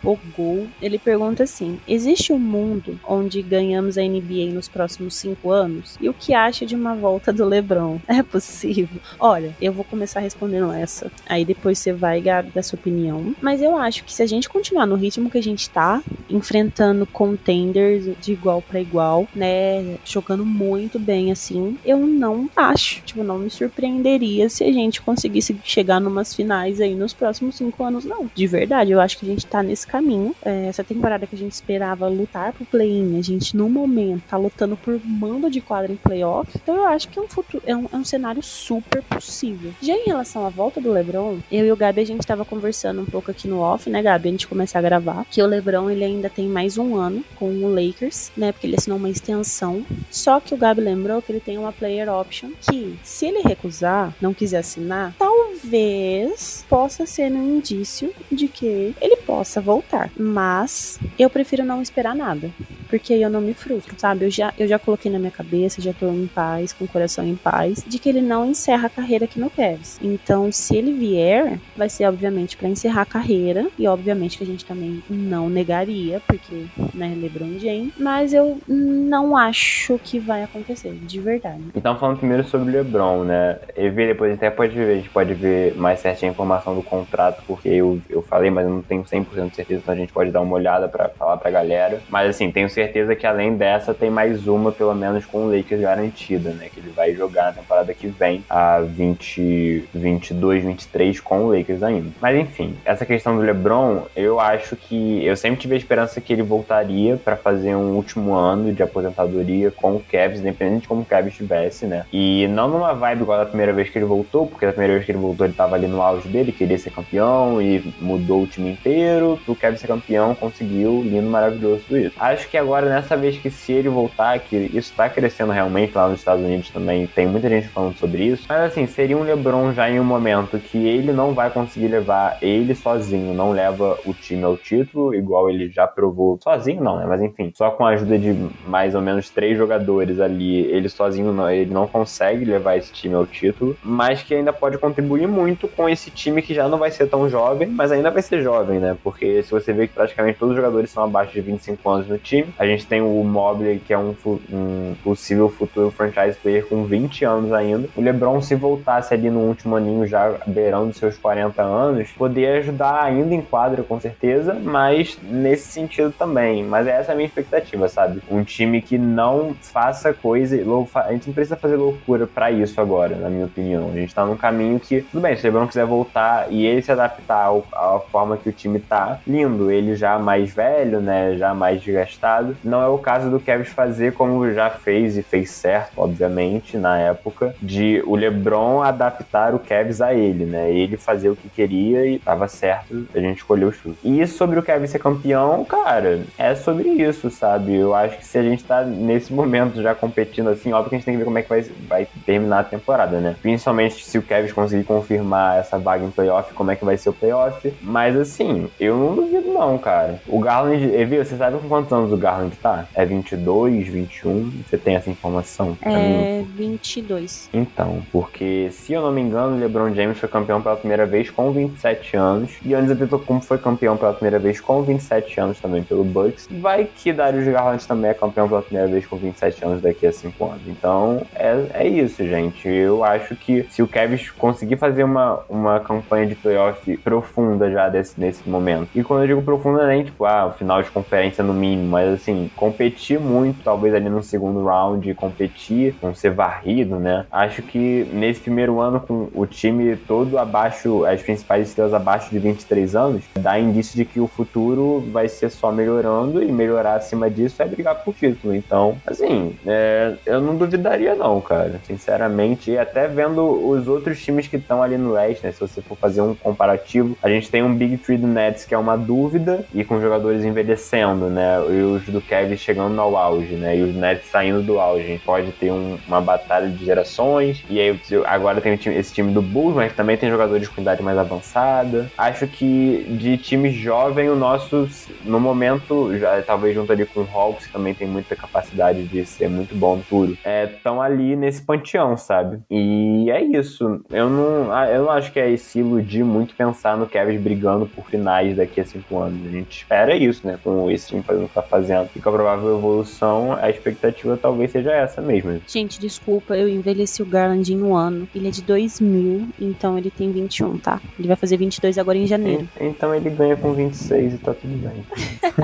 Bogol. 0.01 0.67
Ele 0.81 0.97
pergunta 0.97 1.43
assim: 1.43 1.79
existe 1.87 2.33
um 2.33 2.39
mundo 2.39 2.99
onde 3.07 3.43
ganhamos 3.43 3.97
a 3.97 4.01
NBA 4.01 4.51
nos 4.51 4.67
próximos 4.67 5.15
cinco 5.15 5.51
anos? 5.51 5.95
E 6.01 6.09
o 6.09 6.13
que 6.13 6.33
acha 6.33 6.65
de 6.65 6.75
uma 6.75 6.95
volta 6.95 7.31
do 7.31 7.45
Lebron? 7.45 7.99
É 8.17 8.23
possível? 8.23 8.99
Olha, 9.19 9.55
eu 9.61 9.71
vou 9.71 9.83
começar 9.83 10.19
respondendo 10.21 10.71
essa. 10.71 11.11
Aí 11.27 11.45
depois 11.45 11.77
você 11.77 11.93
vai, 11.93 12.19
Gabi, 12.19 12.49
dar 12.49 12.63
sua 12.63 12.79
opinião. 12.79 13.35
Mas 13.39 13.61
eu 13.61 13.77
acho 13.77 14.03
que 14.03 14.11
se 14.11 14.23
a 14.23 14.25
gente 14.25 14.49
continuar 14.49 14.87
no 14.87 14.95
ritmo 14.95 15.29
que 15.29 15.37
a 15.37 15.43
gente 15.43 15.69
tá, 15.69 16.01
enfrentando 16.27 17.05
contenders 17.05 18.05
de 18.19 18.35
igual 18.47 18.61
para 18.61 18.79
igual, 18.79 19.27
né? 19.35 19.97
Jogando 20.05 20.45
muito 20.45 20.97
bem 20.97 21.31
assim. 21.31 21.77
Eu 21.85 21.97
não 21.97 22.49
acho, 22.55 23.01
tipo, 23.01 23.23
não 23.23 23.37
me 23.37 23.49
surpreenderia 23.49 24.47
se 24.47 24.63
a 24.63 24.71
gente 24.71 25.01
conseguisse 25.01 25.55
chegar 25.63 25.99
numas 25.99 26.33
finais 26.33 26.79
aí 26.79 26.95
nos 26.95 27.13
próximos 27.13 27.57
cinco 27.57 27.83
anos, 27.83 28.05
não. 28.05 28.29
De 28.33 28.47
verdade, 28.47 28.91
eu 28.91 29.01
acho 29.01 29.17
que 29.17 29.25
a 29.25 29.29
gente 29.29 29.45
tá 29.45 29.61
nesse 29.61 29.85
caminho. 29.85 30.33
É, 30.43 30.67
essa 30.67 30.83
temporada 30.83 31.27
que 31.27 31.35
a 31.35 31.37
gente 31.37 31.51
esperava 31.51 32.07
lutar 32.07 32.53
pro 32.53 32.65
play-in, 32.65 33.19
a 33.19 33.21
gente 33.21 33.57
no 33.57 33.69
momento 33.69 34.23
tá 34.29 34.37
lutando 34.37 34.77
por 34.77 34.99
mando 35.03 35.49
de 35.49 35.59
quadra 35.59 35.91
em 35.91 35.97
playoff. 35.97 36.49
Então 36.55 36.75
eu 36.75 36.87
acho 36.87 37.09
que 37.09 37.19
é 37.19 37.21
um 37.21 37.27
futuro, 37.27 37.61
é 37.65 37.75
um, 37.75 37.85
é 37.91 37.97
um 37.97 38.05
cenário 38.05 38.41
super 38.41 39.03
possível. 39.03 39.73
Já 39.81 39.93
em 39.93 40.05
relação 40.05 40.45
à 40.45 40.49
volta 40.49 40.79
do 40.79 40.91
LeBron, 40.91 41.39
eu 41.51 41.65
e 41.65 41.71
o 41.71 41.75
Gabi 41.75 42.01
a 42.01 42.05
gente 42.05 42.25
tava 42.25 42.45
conversando 42.45 43.01
um 43.01 43.05
pouco 43.05 43.29
aqui 43.29 43.47
no 43.47 43.59
off, 43.59 43.89
né, 43.89 44.01
Gabi, 44.01 44.29
a 44.29 44.31
gente 44.31 44.47
começar 44.47 44.79
a 44.79 44.81
gravar, 44.81 45.25
que 45.29 45.41
o 45.41 45.45
LeBron 45.45 45.89
ele 45.89 46.03
ainda 46.03 46.29
tem 46.29 46.47
mais 46.47 46.77
um 46.77 46.95
ano 46.95 47.23
com 47.35 47.49
o 47.49 47.73
Lakers, 47.73 48.31
né, 48.37 48.51
porque 48.51 48.67
ele 48.67 48.75
assinou 48.77 48.97
uma 48.97 49.09
extensão. 49.09 49.85
Só 50.11 50.39
que 50.39 50.53
o 50.53 50.57
Gabi 50.57 50.81
lembrou 50.81 51.21
que 51.21 51.31
ele 51.31 51.39
tem 51.39 51.57
uma 51.57 51.73
player 51.73 52.09
option 52.09 52.51
que, 52.61 52.97
se 53.03 53.25
ele 53.25 53.41
recusar, 53.41 54.13
não 54.21 54.33
quiser 54.33 54.59
assinar, 54.59 55.15
talvez 55.17 56.65
possa 56.69 57.05
ser 57.05 57.31
um 57.31 57.57
indício 57.57 58.13
de 58.31 58.47
que 58.47 58.93
ele 59.01 59.17
possa 59.17 59.59
voltar. 59.59 60.11
Mas 60.17 60.99
eu 61.17 61.29
prefiro 61.29 61.63
não 61.63 61.81
esperar 61.81 62.15
nada 62.15 62.51
porque 62.89 63.13
eu 63.13 63.29
não 63.29 63.41
me 63.41 63.53
frustro, 63.53 63.95
sabe? 63.97 64.25
Eu 64.25 64.31
já, 64.31 64.53
eu 64.57 64.67
já 64.67 64.79
coloquei 64.79 65.11
na 65.11 65.19
minha 65.19 65.31
cabeça, 65.31 65.81
já 65.81 65.93
tô 65.93 66.07
em 66.09 66.27
paz, 66.27 66.73
com 66.73 66.85
o 66.85 66.87
coração 66.87 67.25
em 67.25 67.35
paz, 67.35 67.83
de 67.85 67.99
que 67.99 68.09
ele 68.09 68.21
não 68.21 68.49
encerra 68.49 68.87
a 68.87 68.89
carreira 68.89 69.25
aqui 69.25 69.39
no 69.39 69.49
Cavs. 69.49 69.99
Então, 70.01 70.51
se 70.51 70.75
ele 70.75 70.93
vier, 70.93 71.59
vai 71.75 71.89
ser 71.89 72.05
obviamente 72.05 72.57
para 72.57 72.67
encerrar 72.67 73.01
a 73.01 73.05
carreira, 73.05 73.67
e 73.77 73.87
obviamente 73.87 74.37
que 74.37 74.43
a 74.43 74.47
gente 74.47 74.65
também 74.65 75.03
não 75.09 75.49
negaria, 75.49 76.21
porque, 76.25 76.65
né, 76.93 77.15
LeBron 77.19 77.59
James, 77.59 77.93
mas 77.97 78.33
eu 78.33 78.59
não 78.67 79.35
acho 79.35 79.99
que 80.03 80.19
vai 80.19 80.43
acontecer, 80.43 80.93
de 80.93 81.19
verdade. 81.19 81.63
Então, 81.75 81.97
falando 81.97 82.17
primeiro 82.17 82.43
sobre 82.43 82.71
LeBron, 82.71 83.23
né? 83.23 83.59
E 83.75 83.89
depois 83.89 84.33
até 84.33 84.49
pode 84.49 84.75
ver, 84.75 84.91
a 84.91 84.95
gente 84.95 85.09
pode 85.09 85.33
ver 85.33 85.75
mais 85.75 85.99
certinha 85.99 86.31
a 86.31 86.33
informação 86.33 86.75
do 86.75 86.83
contrato, 86.83 87.43
porque 87.45 87.69
eu, 87.69 87.99
eu 88.09 88.21
falei, 88.21 88.49
mas 88.49 88.65
eu 88.65 88.73
não 88.73 88.81
tenho 88.81 89.03
100% 89.03 89.49
de 89.49 89.55
certeza, 89.55 89.81
então 89.81 89.93
a 89.93 89.97
gente 89.97 90.13
pode 90.13 90.31
dar 90.31 90.41
uma 90.41 90.55
olhada 90.55 90.87
para 90.87 91.09
falar 91.09 91.37
pra 91.37 91.51
galera. 91.51 92.01
Mas 92.09 92.29
assim, 92.29 92.51
tenho 92.51 92.69
certeza 92.77 93.15
que 93.15 93.25
além 93.25 93.57
dessa 93.57 93.91
tem 93.91 94.11
mais 94.11 94.47
uma, 94.47 94.71
pelo 94.71 94.93
menos 94.93 95.25
com 95.25 95.45
o 95.45 95.55
Lakers 95.55 95.81
garantida, 95.81 96.51
né? 96.51 96.69
Que 96.71 96.79
ele 96.79 96.91
vai 96.95 97.11
jogar 97.15 97.45
na 97.45 97.53
temporada 97.53 97.91
que 97.91 98.07
vem, 98.07 98.43
a 98.47 98.81
20, 98.81 99.89
22, 99.95 100.63
23 100.63 101.19
com 101.19 101.45
o 101.45 101.57
Lakers 101.57 101.81
ainda. 101.81 102.09
Mas 102.21 102.37
enfim, 102.37 102.75
essa 102.85 103.03
questão 103.03 103.35
do 103.35 103.41
LeBron, 103.41 104.03
eu 104.15 104.39
acho 104.39 104.75
que 104.75 105.25
eu 105.25 105.35
sempre 105.35 105.59
tive 105.59 105.73
a 105.73 105.77
esperança 105.77 106.21
que 106.21 106.31
ele 106.31 106.43
voltaria 106.43 107.17
para 107.17 107.35
fazer 107.35 107.75
um 107.75 107.95
último 107.95 108.35
ano 108.35 108.71
de 108.71 108.83
aposentadoria 108.83 109.71
com 109.71 109.95
o 109.95 109.99
Cavs, 109.99 110.39
independente 110.39 110.81
de 110.81 110.87
como 110.87 111.01
o 111.01 111.05
Cavs 111.05 111.31
estivesse, 111.31 111.87
né? 111.87 112.05
E 112.13 112.47
não 112.49 112.67
numa 112.67 112.93
vibe 112.93 113.23
igual 113.23 113.39
da 113.39 113.45
primeira 113.47 113.73
vez 113.73 113.89
que 113.89 113.97
ele 113.97 114.05
voltou, 114.05 114.45
porque 114.45 114.67
da 114.67 114.71
primeira 114.71 114.93
vez 114.93 115.05
que 115.05 115.11
ele 115.11 115.17
voltou 115.17 115.47
ele 115.47 115.55
tava 115.55 115.75
ali 115.75 115.87
no 115.87 115.99
auge 116.01 116.27
dele, 116.27 116.51
queria 116.51 116.77
ser 116.77 116.91
campeão 116.91 117.59
e 117.59 117.91
mudou 117.99 118.43
o 118.43 118.47
time 118.47 118.69
inteiro. 118.71 119.39
Pro 119.45 119.55
Cavs 119.55 119.79
ser 119.79 119.87
campeão, 119.87 120.35
conseguiu, 120.35 121.01
lindo, 121.01 121.27
maravilhoso 121.27 121.81
tudo 121.87 121.97
isso. 121.97 122.15
Acho 122.19 122.47
que 122.47 122.57
agora, 122.57 122.66
nessa 122.89 123.15
vez 123.15 123.37
que 123.37 123.49
se 123.49 123.71
ele 123.71 123.89
voltar, 123.89 124.39
que 124.39 124.55
isso 124.73 124.93
tá 124.95 125.09
crescendo 125.09 125.51
realmente 125.51 125.95
lá 125.95 126.07
nos 126.07 126.19
Estados 126.19 126.43
Unidos 126.43 126.69
também, 126.69 127.07
tem 127.07 127.27
muita 127.27 127.49
gente 127.49 127.67
falando 127.67 127.97
sobre 127.97 128.23
isso. 128.23 128.45
Mas 128.47 128.61
assim, 128.61 128.85
seria 128.87 129.17
um 129.17 129.23
LeBron 129.23 129.73
já 129.73 129.89
em 129.89 129.99
um 129.99 130.03
momento 130.03 130.59
que 130.59 130.77
ele 130.87 131.11
não 131.11 131.33
vai 131.33 131.49
conseguir 131.49 131.87
levar 131.87 132.37
ele 132.41 132.75
sozinho, 132.75 133.33
não 133.33 133.51
leva 133.51 133.97
o 134.05 134.13
time 134.13 134.43
ao 134.43 134.57
título, 134.57 135.13
igual 135.13 135.49
ele 135.49 135.69
já 135.69 135.87
provou. 135.87 136.39
Sozinho 136.41 136.83
não, 136.83 136.97
né? 136.97 137.05
Mas 137.07 137.21
enfim, 137.21 137.51
só 137.55 137.71
com 137.71 137.85
a 137.85 137.89
ajuda 137.89 138.17
de 138.17 138.35
mais 138.67 138.95
ou 138.95 139.01
menos 139.01 139.29
três 139.29 139.57
jogadores 139.57 140.19
ali, 140.19 140.61
ele 140.65 140.89
sozinho 140.89 141.31
não, 141.31 141.49
ele 141.49 141.73
não 141.73 141.87
consegue 141.87 142.45
levar 142.45 142.77
esse 142.77 142.91
time 142.91 143.15
ao 143.15 143.25
título, 143.25 143.77
mas 143.83 144.21
que 144.23 144.33
ainda 144.33 144.53
pode 144.53 144.77
contribuir 144.77 145.27
muito 145.27 145.67
com 145.67 145.87
esse 145.87 146.09
time 146.11 146.41
que 146.41 146.53
já 146.53 146.67
não 146.67 146.77
vai 146.77 146.91
ser 146.91 147.07
tão 147.07 147.29
jovem, 147.29 147.67
mas 147.67 147.91
ainda 147.91 148.11
vai 148.11 148.21
ser 148.21 148.41
jovem, 148.41 148.79
né? 148.79 148.97
Porque 149.03 149.43
se 149.43 149.51
você 149.51 149.73
vê 149.73 149.87
que 149.87 149.93
praticamente 149.93 150.39
todos 150.39 150.51
os 150.51 150.57
jogadores 150.57 150.89
são 150.89 151.03
abaixo 151.03 151.33
de 151.33 151.41
25 151.41 151.89
anos 151.89 152.07
no 152.07 152.17
time, 152.17 152.47
a 152.57 152.65
gente 152.65 152.85
tem 152.85 153.01
o 153.01 153.23
Mobley, 153.23 153.79
que 153.79 153.93
é 153.93 153.97
um, 153.97 154.15
um 154.51 154.95
possível 155.03 155.49
futuro 155.49 155.91
franchise 155.91 156.37
player 156.41 156.65
com 156.65 156.85
20 156.85 157.23
anos 157.23 157.53
ainda. 157.53 157.87
O 157.95 158.01
LeBron, 158.01 158.41
se 158.41 158.55
voltasse 158.55 159.13
ali 159.13 159.29
no 159.29 159.41
último 159.41 159.75
aninho, 159.75 160.07
já 160.07 160.35
beirando 160.47 160.93
seus 160.93 161.17
40 161.17 161.61
anos, 161.61 162.11
poderia 162.11 162.57
ajudar 162.57 163.03
ainda 163.03 163.33
em 163.33 163.41
quadra, 163.41 163.83
com 163.83 163.99
certeza, 163.99 164.55
mas 164.55 165.17
nesse 165.23 165.67
sentido 165.71 166.11
também. 166.11 166.63
Mas 166.63 166.87
essa 166.87 167.11
é 167.11 167.13
a 167.13 167.15
minha 167.15 167.27
expectativa, 167.27 167.87
sabe? 167.87 168.21
Um 168.29 168.43
time 168.43 168.81
que 168.81 168.97
não 168.97 169.55
faça 169.61 170.13
coisa. 170.13 170.55
A 170.95 171.11
gente 171.11 171.27
não 171.27 171.33
precisa 171.33 171.55
fazer 171.55 171.75
loucura 171.75 172.25
para 172.25 172.51
isso 172.51 172.81
agora, 172.81 173.15
na 173.15 173.29
minha 173.29 173.45
opinião. 173.45 173.89
A 173.89 173.95
gente 173.95 174.13
tá 174.13 174.25
num 174.25 174.35
caminho 174.35 174.79
que, 174.79 175.01
tudo 175.01 175.21
bem, 175.21 175.35
se 175.35 175.43
o 175.43 175.45
LeBron 175.45 175.67
quiser 175.67 175.85
voltar 175.85 176.47
e 176.49 176.65
ele 176.65 176.81
se 176.81 176.91
adaptar 176.91 177.49
à 177.73 177.99
forma 178.11 178.37
que 178.37 178.49
o 178.49 178.53
time 178.53 178.79
tá, 178.79 179.19
lindo. 179.27 179.69
Ele 179.69 179.95
já 179.95 180.17
mais 180.17 180.53
velho, 180.53 180.99
né? 180.99 181.35
Já 181.37 181.53
mais 181.53 181.81
desgastado 181.81 182.46
não 182.63 182.81
é 182.81 182.87
o 182.87 182.97
caso 182.97 183.29
do 183.29 183.39
Kevin 183.39 183.63
fazer 183.63 184.13
como 184.13 184.51
já 184.53 184.69
fez 184.69 185.17
e 185.17 185.21
fez 185.21 185.51
certo, 185.51 185.93
obviamente, 185.97 186.77
na 186.77 186.97
época, 186.99 187.55
de 187.61 188.01
o 188.05 188.15
LeBron 188.15 188.81
adaptar 188.81 189.53
o 189.53 189.59
Kevin 189.59 190.03
a 190.03 190.13
ele, 190.13 190.45
né? 190.45 190.71
Ele 190.71 190.97
fazer 190.97 191.29
o 191.29 191.35
que 191.35 191.49
queria 191.49 192.05
e 192.05 192.19
tava 192.19 192.47
certo, 192.47 193.07
a 193.13 193.19
gente 193.19 193.37
escolheu 193.37 193.69
o 193.69 193.71
chute. 193.71 193.97
E 194.03 194.25
sobre 194.27 194.59
o 194.59 194.63
Kevin 194.63 194.87
ser 194.87 194.99
campeão, 194.99 195.63
cara, 195.65 196.21
é 196.37 196.55
sobre 196.55 196.89
isso, 196.89 197.29
sabe? 197.29 197.75
Eu 197.75 197.95
acho 197.95 198.17
que 198.17 198.25
se 198.25 198.37
a 198.37 198.43
gente 198.43 198.63
tá 198.63 198.83
nesse 198.83 199.33
momento 199.33 199.81
já 199.81 199.95
competindo 199.95 200.49
assim, 200.49 200.73
óbvio 200.73 200.89
que 200.89 200.95
a 200.95 200.97
gente 200.97 201.05
tem 201.05 201.13
que 201.13 201.19
ver 201.19 201.25
como 201.25 201.37
é 201.37 201.41
que 201.41 201.49
vai, 201.49 201.65
vai 201.87 202.07
terminar 202.25 202.59
a 202.59 202.63
temporada, 202.63 203.19
né? 203.19 203.35
Principalmente 203.41 204.05
se 204.05 204.17
o 204.17 204.21
Kevin 204.21 204.53
conseguir 204.53 204.83
confirmar 204.83 205.59
essa 205.59 205.77
vaga 205.77 206.03
em 206.03 206.11
playoff, 206.11 206.53
como 206.53 206.71
é 206.71 206.75
que 206.75 206.85
vai 206.85 206.97
ser 206.97 207.09
o 207.09 207.13
playoff. 207.13 207.73
Mas 207.81 208.15
assim, 208.15 208.69
eu 208.79 208.97
não 208.97 209.15
duvido 209.15 209.53
não, 209.53 209.77
cara. 209.77 210.19
O 210.27 210.39
Garland, 210.39 211.05
viu? 211.05 211.23
Você 211.23 211.35
sabe 211.35 211.57
com 211.57 211.67
quantos 211.67 211.91
anos 211.91 212.11
o 212.11 212.17
Garland 212.17 212.36
Garland 212.37 212.55
tá? 212.57 212.87
É 212.93 213.05
22, 213.05 213.87
21? 213.87 214.51
Você 214.67 214.77
tem 214.77 214.95
essa 214.95 215.09
informação? 215.09 215.77
É 215.81 216.41
mim? 216.41 216.47
22. 216.55 217.49
Então, 217.53 218.01
porque 218.11 218.69
se 218.71 218.93
eu 218.93 219.01
não 219.01 219.11
me 219.11 219.21
engano, 219.21 219.59
LeBron 219.59 219.93
James 219.93 220.17
foi 220.19 220.29
campeão 220.29 220.61
pela 220.61 220.75
primeira 220.75 221.05
vez 221.05 221.29
com 221.29 221.51
27 221.51 222.15
anos. 222.15 222.51
E 222.63 222.69
Giannis 222.69 222.91
Antetokounmpo 222.91 223.45
foi 223.45 223.57
campeão 223.57 223.97
pela 223.97 224.13
primeira 224.13 224.39
vez 224.39 224.59
com 224.61 224.81
27 224.83 225.39
anos 225.39 225.59
também 225.59 225.83
pelo 225.83 226.03
Bucks. 226.03 226.47
Vai 226.59 226.85
que 226.85 227.11
Darius 227.11 227.45
Garland 227.45 227.85
também 227.87 228.11
é 228.11 228.13
campeão 228.13 228.47
pela 228.47 228.61
primeira 228.61 228.87
vez 228.87 229.05
com 229.05 229.17
27 229.17 229.65
anos 229.65 229.81
daqui 229.81 230.05
a 230.05 230.11
5 230.11 230.45
anos. 230.45 230.61
Então, 230.67 231.25
é, 231.35 231.65
é 231.73 231.87
isso, 231.87 232.25
gente. 232.25 232.67
Eu 232.67 233.03
acho 233.03 233.35
que 233.35 233.65
se 233.69 233.81
o 233.81 233.87
Kevin 233.87 234.17
conseguir 234.37 234.77
fazer 234.77 235.03
uma, 235.03 235.41
uma 235.49 235.79
campanha 235.79 236.27
de 236.27 236.35
playoff 236.35 236.97
profunda 236.97 237.71
já 237.71 237.89
desse, 237.89 238.19
nesse 238.19 238.47
momento, 238.47 238.89
e 238.93 239.03
quando 239.03 239.21
eu 239.21 239.27
digo 239.27 239.41
profunda, 239.41 239.87
nem 239.87 240.03
tipo, 240.03 240.25
ah, 240.25 240.53
final 240.57 240.81
de 240.81 240.89
conferência 240.89 241.43
no 241.43 241.53
mínimo, 241.53 241.87
mas 241.89 242.13
assim, 242.13 242.26
assim, 242.27 242.49
competir 242.55 243.19
muito, 243.19 243.63
talvez 243.63 243.93
ali 243.93 244.09
no 244.09 244.21
segundo 244.21 244.65
round, 244.65 245.13
competir, 245.13 245.95
não 246.01 246.13
ser 246.13 246.31
varrido, 246.31 246.97
né? 246.99 247.25
Acho 247.31 247.61
que 247.61 248.07
nesse 248.11 248.41
primeiro 248.41 248.79
ano, 248.79 248.99
com 248.99 249.29
o 249.33 249.45
time 249.45 249.95
todo 249.95 250.37
abaixo, 250.37 251.05
as 251.05 251.21
principais 251.21 251.69
estrelas 251.69 251.93
abaixo 251.93 252.29
de 252.29 252.39
23 252.39 252.95
anos, 252.95 253.23
dá 253.39 253.57
indício 253.59 253.95
de 253.95 254.03
que 254.03 254.19
o 254.19 254.27
futuro 254.27 255.03
vai 255.11 255.27
ser 255.29 255.49
só 255.49 255.71
melhorando 255.71 256.43
e 256.43 256.51
melhorar 256.51 256.95
acima 256.95 257.29
disso 257.29 257.61
é 257.61 257.65
brigar 257.65 258.03
por 258.03 258.13
título. 258.13 258.53
Então, 258.53 258.97
assim, 259.05 259.55
é, 259.65 260.15
eu 260.25 260.41
não 260.41 260.55
duvidaria, 260.55 261.15
não, 261.15 261.39
cara. 261.39 261.79
Sinceramente, 261.85 262.71
e 262.71 262.77
até 262.77 263.07
vendo 263.07 263.41
os 263.69 263.87
outros 263.87 264.21
times 264.21 264.47
que 264.47 264.57
estão 264.57 264.83
ali 264.83 264.97
no 264.97 265.13
leste, 265.13 265.45
né? 265.45 265.51
Se 265.51 265.59
você 265.59 265.81
for 265.81 265.97
fazer 265.97 266.21
um 266.21 266.35
comparativo, 266.35 267.17
a 267.21 267.29
gente 267.29 267.49
tem 267.49 267.63
um 267.63 267.73
Big 267.73 267.97
Three 267.97 268.17
do 268.17 268.27
Nets 268.27 268.65
que 268.65 268.73
é 268.73 268.77
uma 268.77 268.97
dúvida 268.97 269.65
e 269.73 269.83
com 269.83 270.01
jogadores 270.01 270.43
envelhecendo, 270.43 271.27
né? 271.29 271.57
E 271.69 271.81
os 271.81 272.06
do 272.11 272.21
Kevin 272.21 272.57
chegando 272.57 272.99
ao 272.99 273.15
auge, 273.15 273.55
né? 273.55 273.77
E 273.77 273.81
os 273.81 273.95
Nets 273.95 274.29
saindo 274.29 274.61
do 274.61 274.79
auge. 274.79 275.03
A 275.03 275.07
gente 275.07 275.23
pode 275.23 275.51
ter 275.53 275.71
um, 275.71 275.97
uma 276.07 276.21
batalha 276.21 276.67
de 276.69 276.83
gerações. 276.83 277.63
E 277.69 277.79
aí 277.79 277.99
agora 278.25 278.61
tem 278.61 278.73
esse 278.73 279.13
time 279.13 279.31
do 279.31 279.41
Bulls, 279.41 279.75
mas 279.75 279.93
também 279.93 280.17
tem 280.17 280.29
jogadores 280.29 280.67
com 280.67 280.81
idade 280.81 281.01
mais 281.01 281.17
avançada. 281.17 282.11
Acho 282.17 282.47
que 282.47 283.05
de 283.17 283.37
time 283.37 283.71
jovem, 283.71 284.29
o 284.29 284.35
nosso, 284.35 284.89
no 285.23 285.39
momento, 285.39 286.17
já, 286.17 286.41
talvez 286.41 286.75
junto 286.75 286.91
ali 286.91 287.05
com 287.05 287.21
o 287.21 287.27
Hawks, 287.31 287.67
que 287.67 287.73
também 287.73 287.93
tem 287.93 288.07
muita 288.07 288.35
capacidade 288.35 289.03
de 289.03 289.25
ser 289.25 289.49
muito 289.49 289.75
bom 289.75 289.97
no 289.97 290.03
puro, 290.03 290.37
estão 290.65 291.03
é, 291.03 291.05
ali 291.05 291.35
nesse 291.35 291.61
panteão, 291.61 292.17
sabe? 292.17 292.59
E 292.69 293.29
é 293.31 293.41
isso. 293.41 294.01
Eu 294.09 294.29
não. 294.29 294.85
eu 294.87 295.03
não 295.03 295.11
acho 295.11 295.31
que 295.31 295.39
é 295.39 295.55
se 295.57 295.79
iludir 295.79 296.23
muito 296.23 296.55
pensar 296.55 296.97
no 296.97 297.07
Kevin 297.07 297.39
brigando 297.39 297.85
por 297.85 298.05
finais 298.05 298.55
daqui 298.55 298.81
a 298.81 298.85
cinco 298.85 299.19
anos. 299.19 299.45
A 299.47 299.49
gente 299.49 299.77
espera 299.77 300.15
isso, 300.15 300.45
né? 300.45 300.59
Com 300.63 300.89
esse 300.89 301.07
time 301.07 301.23
fazendo 301.23 301.45
o 301.45 301.47
que 301.47 301.53
tá 301.53 301.61
fazendo. 301.61 301.96
E 302.15 302.19
com 302.19 302.29
a 302.29 302.31
provável 302.31 302.77
evolução, 302.77 303.53
a 303.53 303.69
expectativa 303.69 304.37
talvez 304.37 304.71
seja 304.71 304.91
essa 304.91 305.21
mesmo. 305.21 305.61
Gente, 305.67 305.99
desculpa, 305.99 306.55
eu 306.55 306.67
envelheci 306.67 307.21
o 307.21 307.25
Garland 307.25 307.71
em 307.71 307.81
um 307.81 307.95
ano. 307.95 308.27
Ele 308.35 308.47
é 308.47 308.51
de 308.51 308.61
2000, 308.61 309.47
então 309.59 309.97
ele 309.97 310.11
tem 310.11 310.31
21, 310.31 310.77
tá? 310.77 311.01
Ele 311.17 311.27
vai 311.27 311.37
fazer 311.37 311.57
22 311.57 311.97
agora 311.97 312.17
em 312.17 312.27
janeiro. 312.27 312.67
Então 312.79 313.13
ele 313.13 313.29
ganha 313.29 313.55
com 313.55 313.73
26 313.73 314.33
e 314.33 314.37
tá 314.37 314.53
tudo 314.53 314.77
bem. 314.77 315.05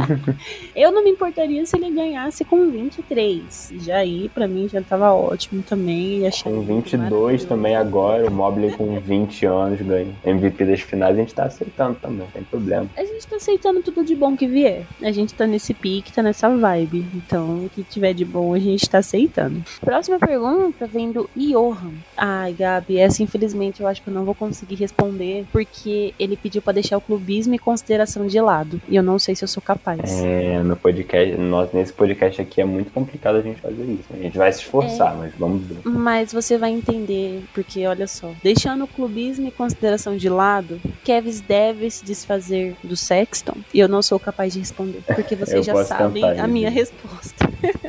eu 0.76 0.92
não 0.92 1.04
me 1.04 1.12
importaria 1.12 1.66
se 1.66 1.76
ele 1.76 1.92
ganhasse 1.92 2.44
com 2.46 2.70
23. 2.70 3.74
Já 3.82 3.98
aí, 3.98 4.30
pra 4.30 4.48
mim, 4.48 4.68
já 4.68 4.82
tava 4.82 5.14
ótimo 5.14 5.62
também. 5.64 6.24
Com 6.44 6.62
22 6.62 7.46
também 7.46 7.76
agora, 7.76 8.28
o 8.28 8.32
Mobley 8.32 8.72
com 8.72 9.00
20 9.00 9.46
anos 9.46 9.82
ganha 9.82 10.14
MVP 10.26 10.66
das 10.66 10.82
finais, 10.82 11.16
a 11.16 11.20
gente 11.20 11.34
tá 11.34 11.44
aceitando 11.46 11.98
também, 12.00 12.20
não 12.20 12.28
tem 12.28 12.44
problema. 12.44 12.90
A 12.96 13.04
gente 13.04 13.28
tá 13.28 13.36
aceitando 13.36 13.82
tudo 13.82 14.04
de 14.04 14.16
bom 14.16 14.36
que 14.36 14.48
vier. 14.48 14.86
A 15.02 15.12
gente 15.12 15.34
tá 15.34 15.46
nesse 15.46 15.74
pique, 15.74 16.12
tá 16.12 16.23
nessa 16.24 16.50
vibe. 16.50 17.06
Então, 17.14 17.66
o 17.66 17.70
que 17.70 17.84
tiver 17.84 18.14
de 18.14 18.26
bom, 18.26 18.54
a 18.54 18.60
gente 18.60 18.90
tá 18.90 19.00
aceitando. 19.00 19.64
Próxima 19.82 20.18
pergunta 20.20 20.88
vem 20.88 21.12
do 21.12 21.30
Johan. 21.36 21.94
Ai, 22.18 22.54
Gabi, 22.54 22.98
essa 22.98 23.22
infelizmente 23.22 23.82
eu 23.82 23.88
acho 23.88 24.02
que 24.02 24.10
eu 24.10 24.14
não 24.14 24.26
vou 24.26 24.36
conseguir 24.36 24.76
responder, 24.76 25.46
porque 25.52 26.14
ele 26.18 26.38
pediu 26.38 26.62
para 26.62 26.74
deixar 26.74 26.98
o 26.98 27.02
clubismo 27.02 27.54
e 27.54 27.60
consideração 27.60 28.26
de 28.28 28.40
lado. 28.40 28.82
E 28.88 28.96
eu 28.96 29.04
não 29.04 29.20
sei 29.20 29.36
se 29.36 29.44
eu 29.44 29.48
sou 29.48 29.62
capaz. 29.62 30.00
É, 30.22 30.62
no 30.64 30.76
podcast, 30.76 31.38
nesse 31.74 31.94
podcast 31.94 32.42
aqui 32.42 32.62
é 32.62 32.66
muito 32.66 32.92
complicado 32.92 33.38
a 33.38 33.42
gente 33.42 33.60
fazer 33.60 33.84
isso. 33.84 34.06
A 34.14 34.18
gente 34.18 34.38
vai 34.38 34.52
se 34.52 34.60
esforçar, 34.60 35.14
é, 35.14 35.18
mas 35.18 35.34
vamos 35.38 35.64
ver. 35.64 35.78
Mas 35.84 36.32
você 36.32 36.58
vai 36.58 36.72
entender, 36.72 37.44
porque 37.54 37.86
olha 37.86 38.08
só, 38.08 38.32
deixando 38.44 38.86
o 38.86 38.88
clubismo 38.88 39.48
e 39.48 39.52
consideração 39.52 40.16
de 40.16 40.30
lado, 40.30 40.80
Kevs 41.04 41.42
deve 41.42 41.90
se 41.90 42.06
desfazer 42.06 42.76
do 42.84 42.96
Sexton? 42.96 43.58
E 43.74 43.80
eu 43.80 43.88
não 43.88 44.02
sou 44.02 44.20
capaz 44.20 44.54
de 44.54 44.60
responder, 44.60 45.02
porque 45.06 45.36
vocês 45.36 45.66
já 45.66 45.74
a 46.22 46.48
minha 46.48 46.70
resposta. 46.70 47.46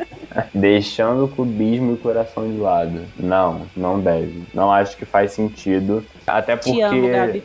Deixando 0.54 1.24
o 1.24 1.28
clubismo 1.28 1.92
e 1.92 1.94
o 1.94 1.98
coração 1.98 2.48
de 2.48 2.58
lado. 2.58 3.02
Não, 3.18 3.62
não 3.76 4.00
deve. 4.00 4.42
Não 4.52 4.72
acho 4.72 4.96
que 4.96 5.04
faz 5.04 5.32
sentido. 5.32 6.04
Até 6.26 6.56
porque. 6.56 6.72
Te 6.72 6.82
amo, 6.82 7.08
Gabi. 7.08 7.42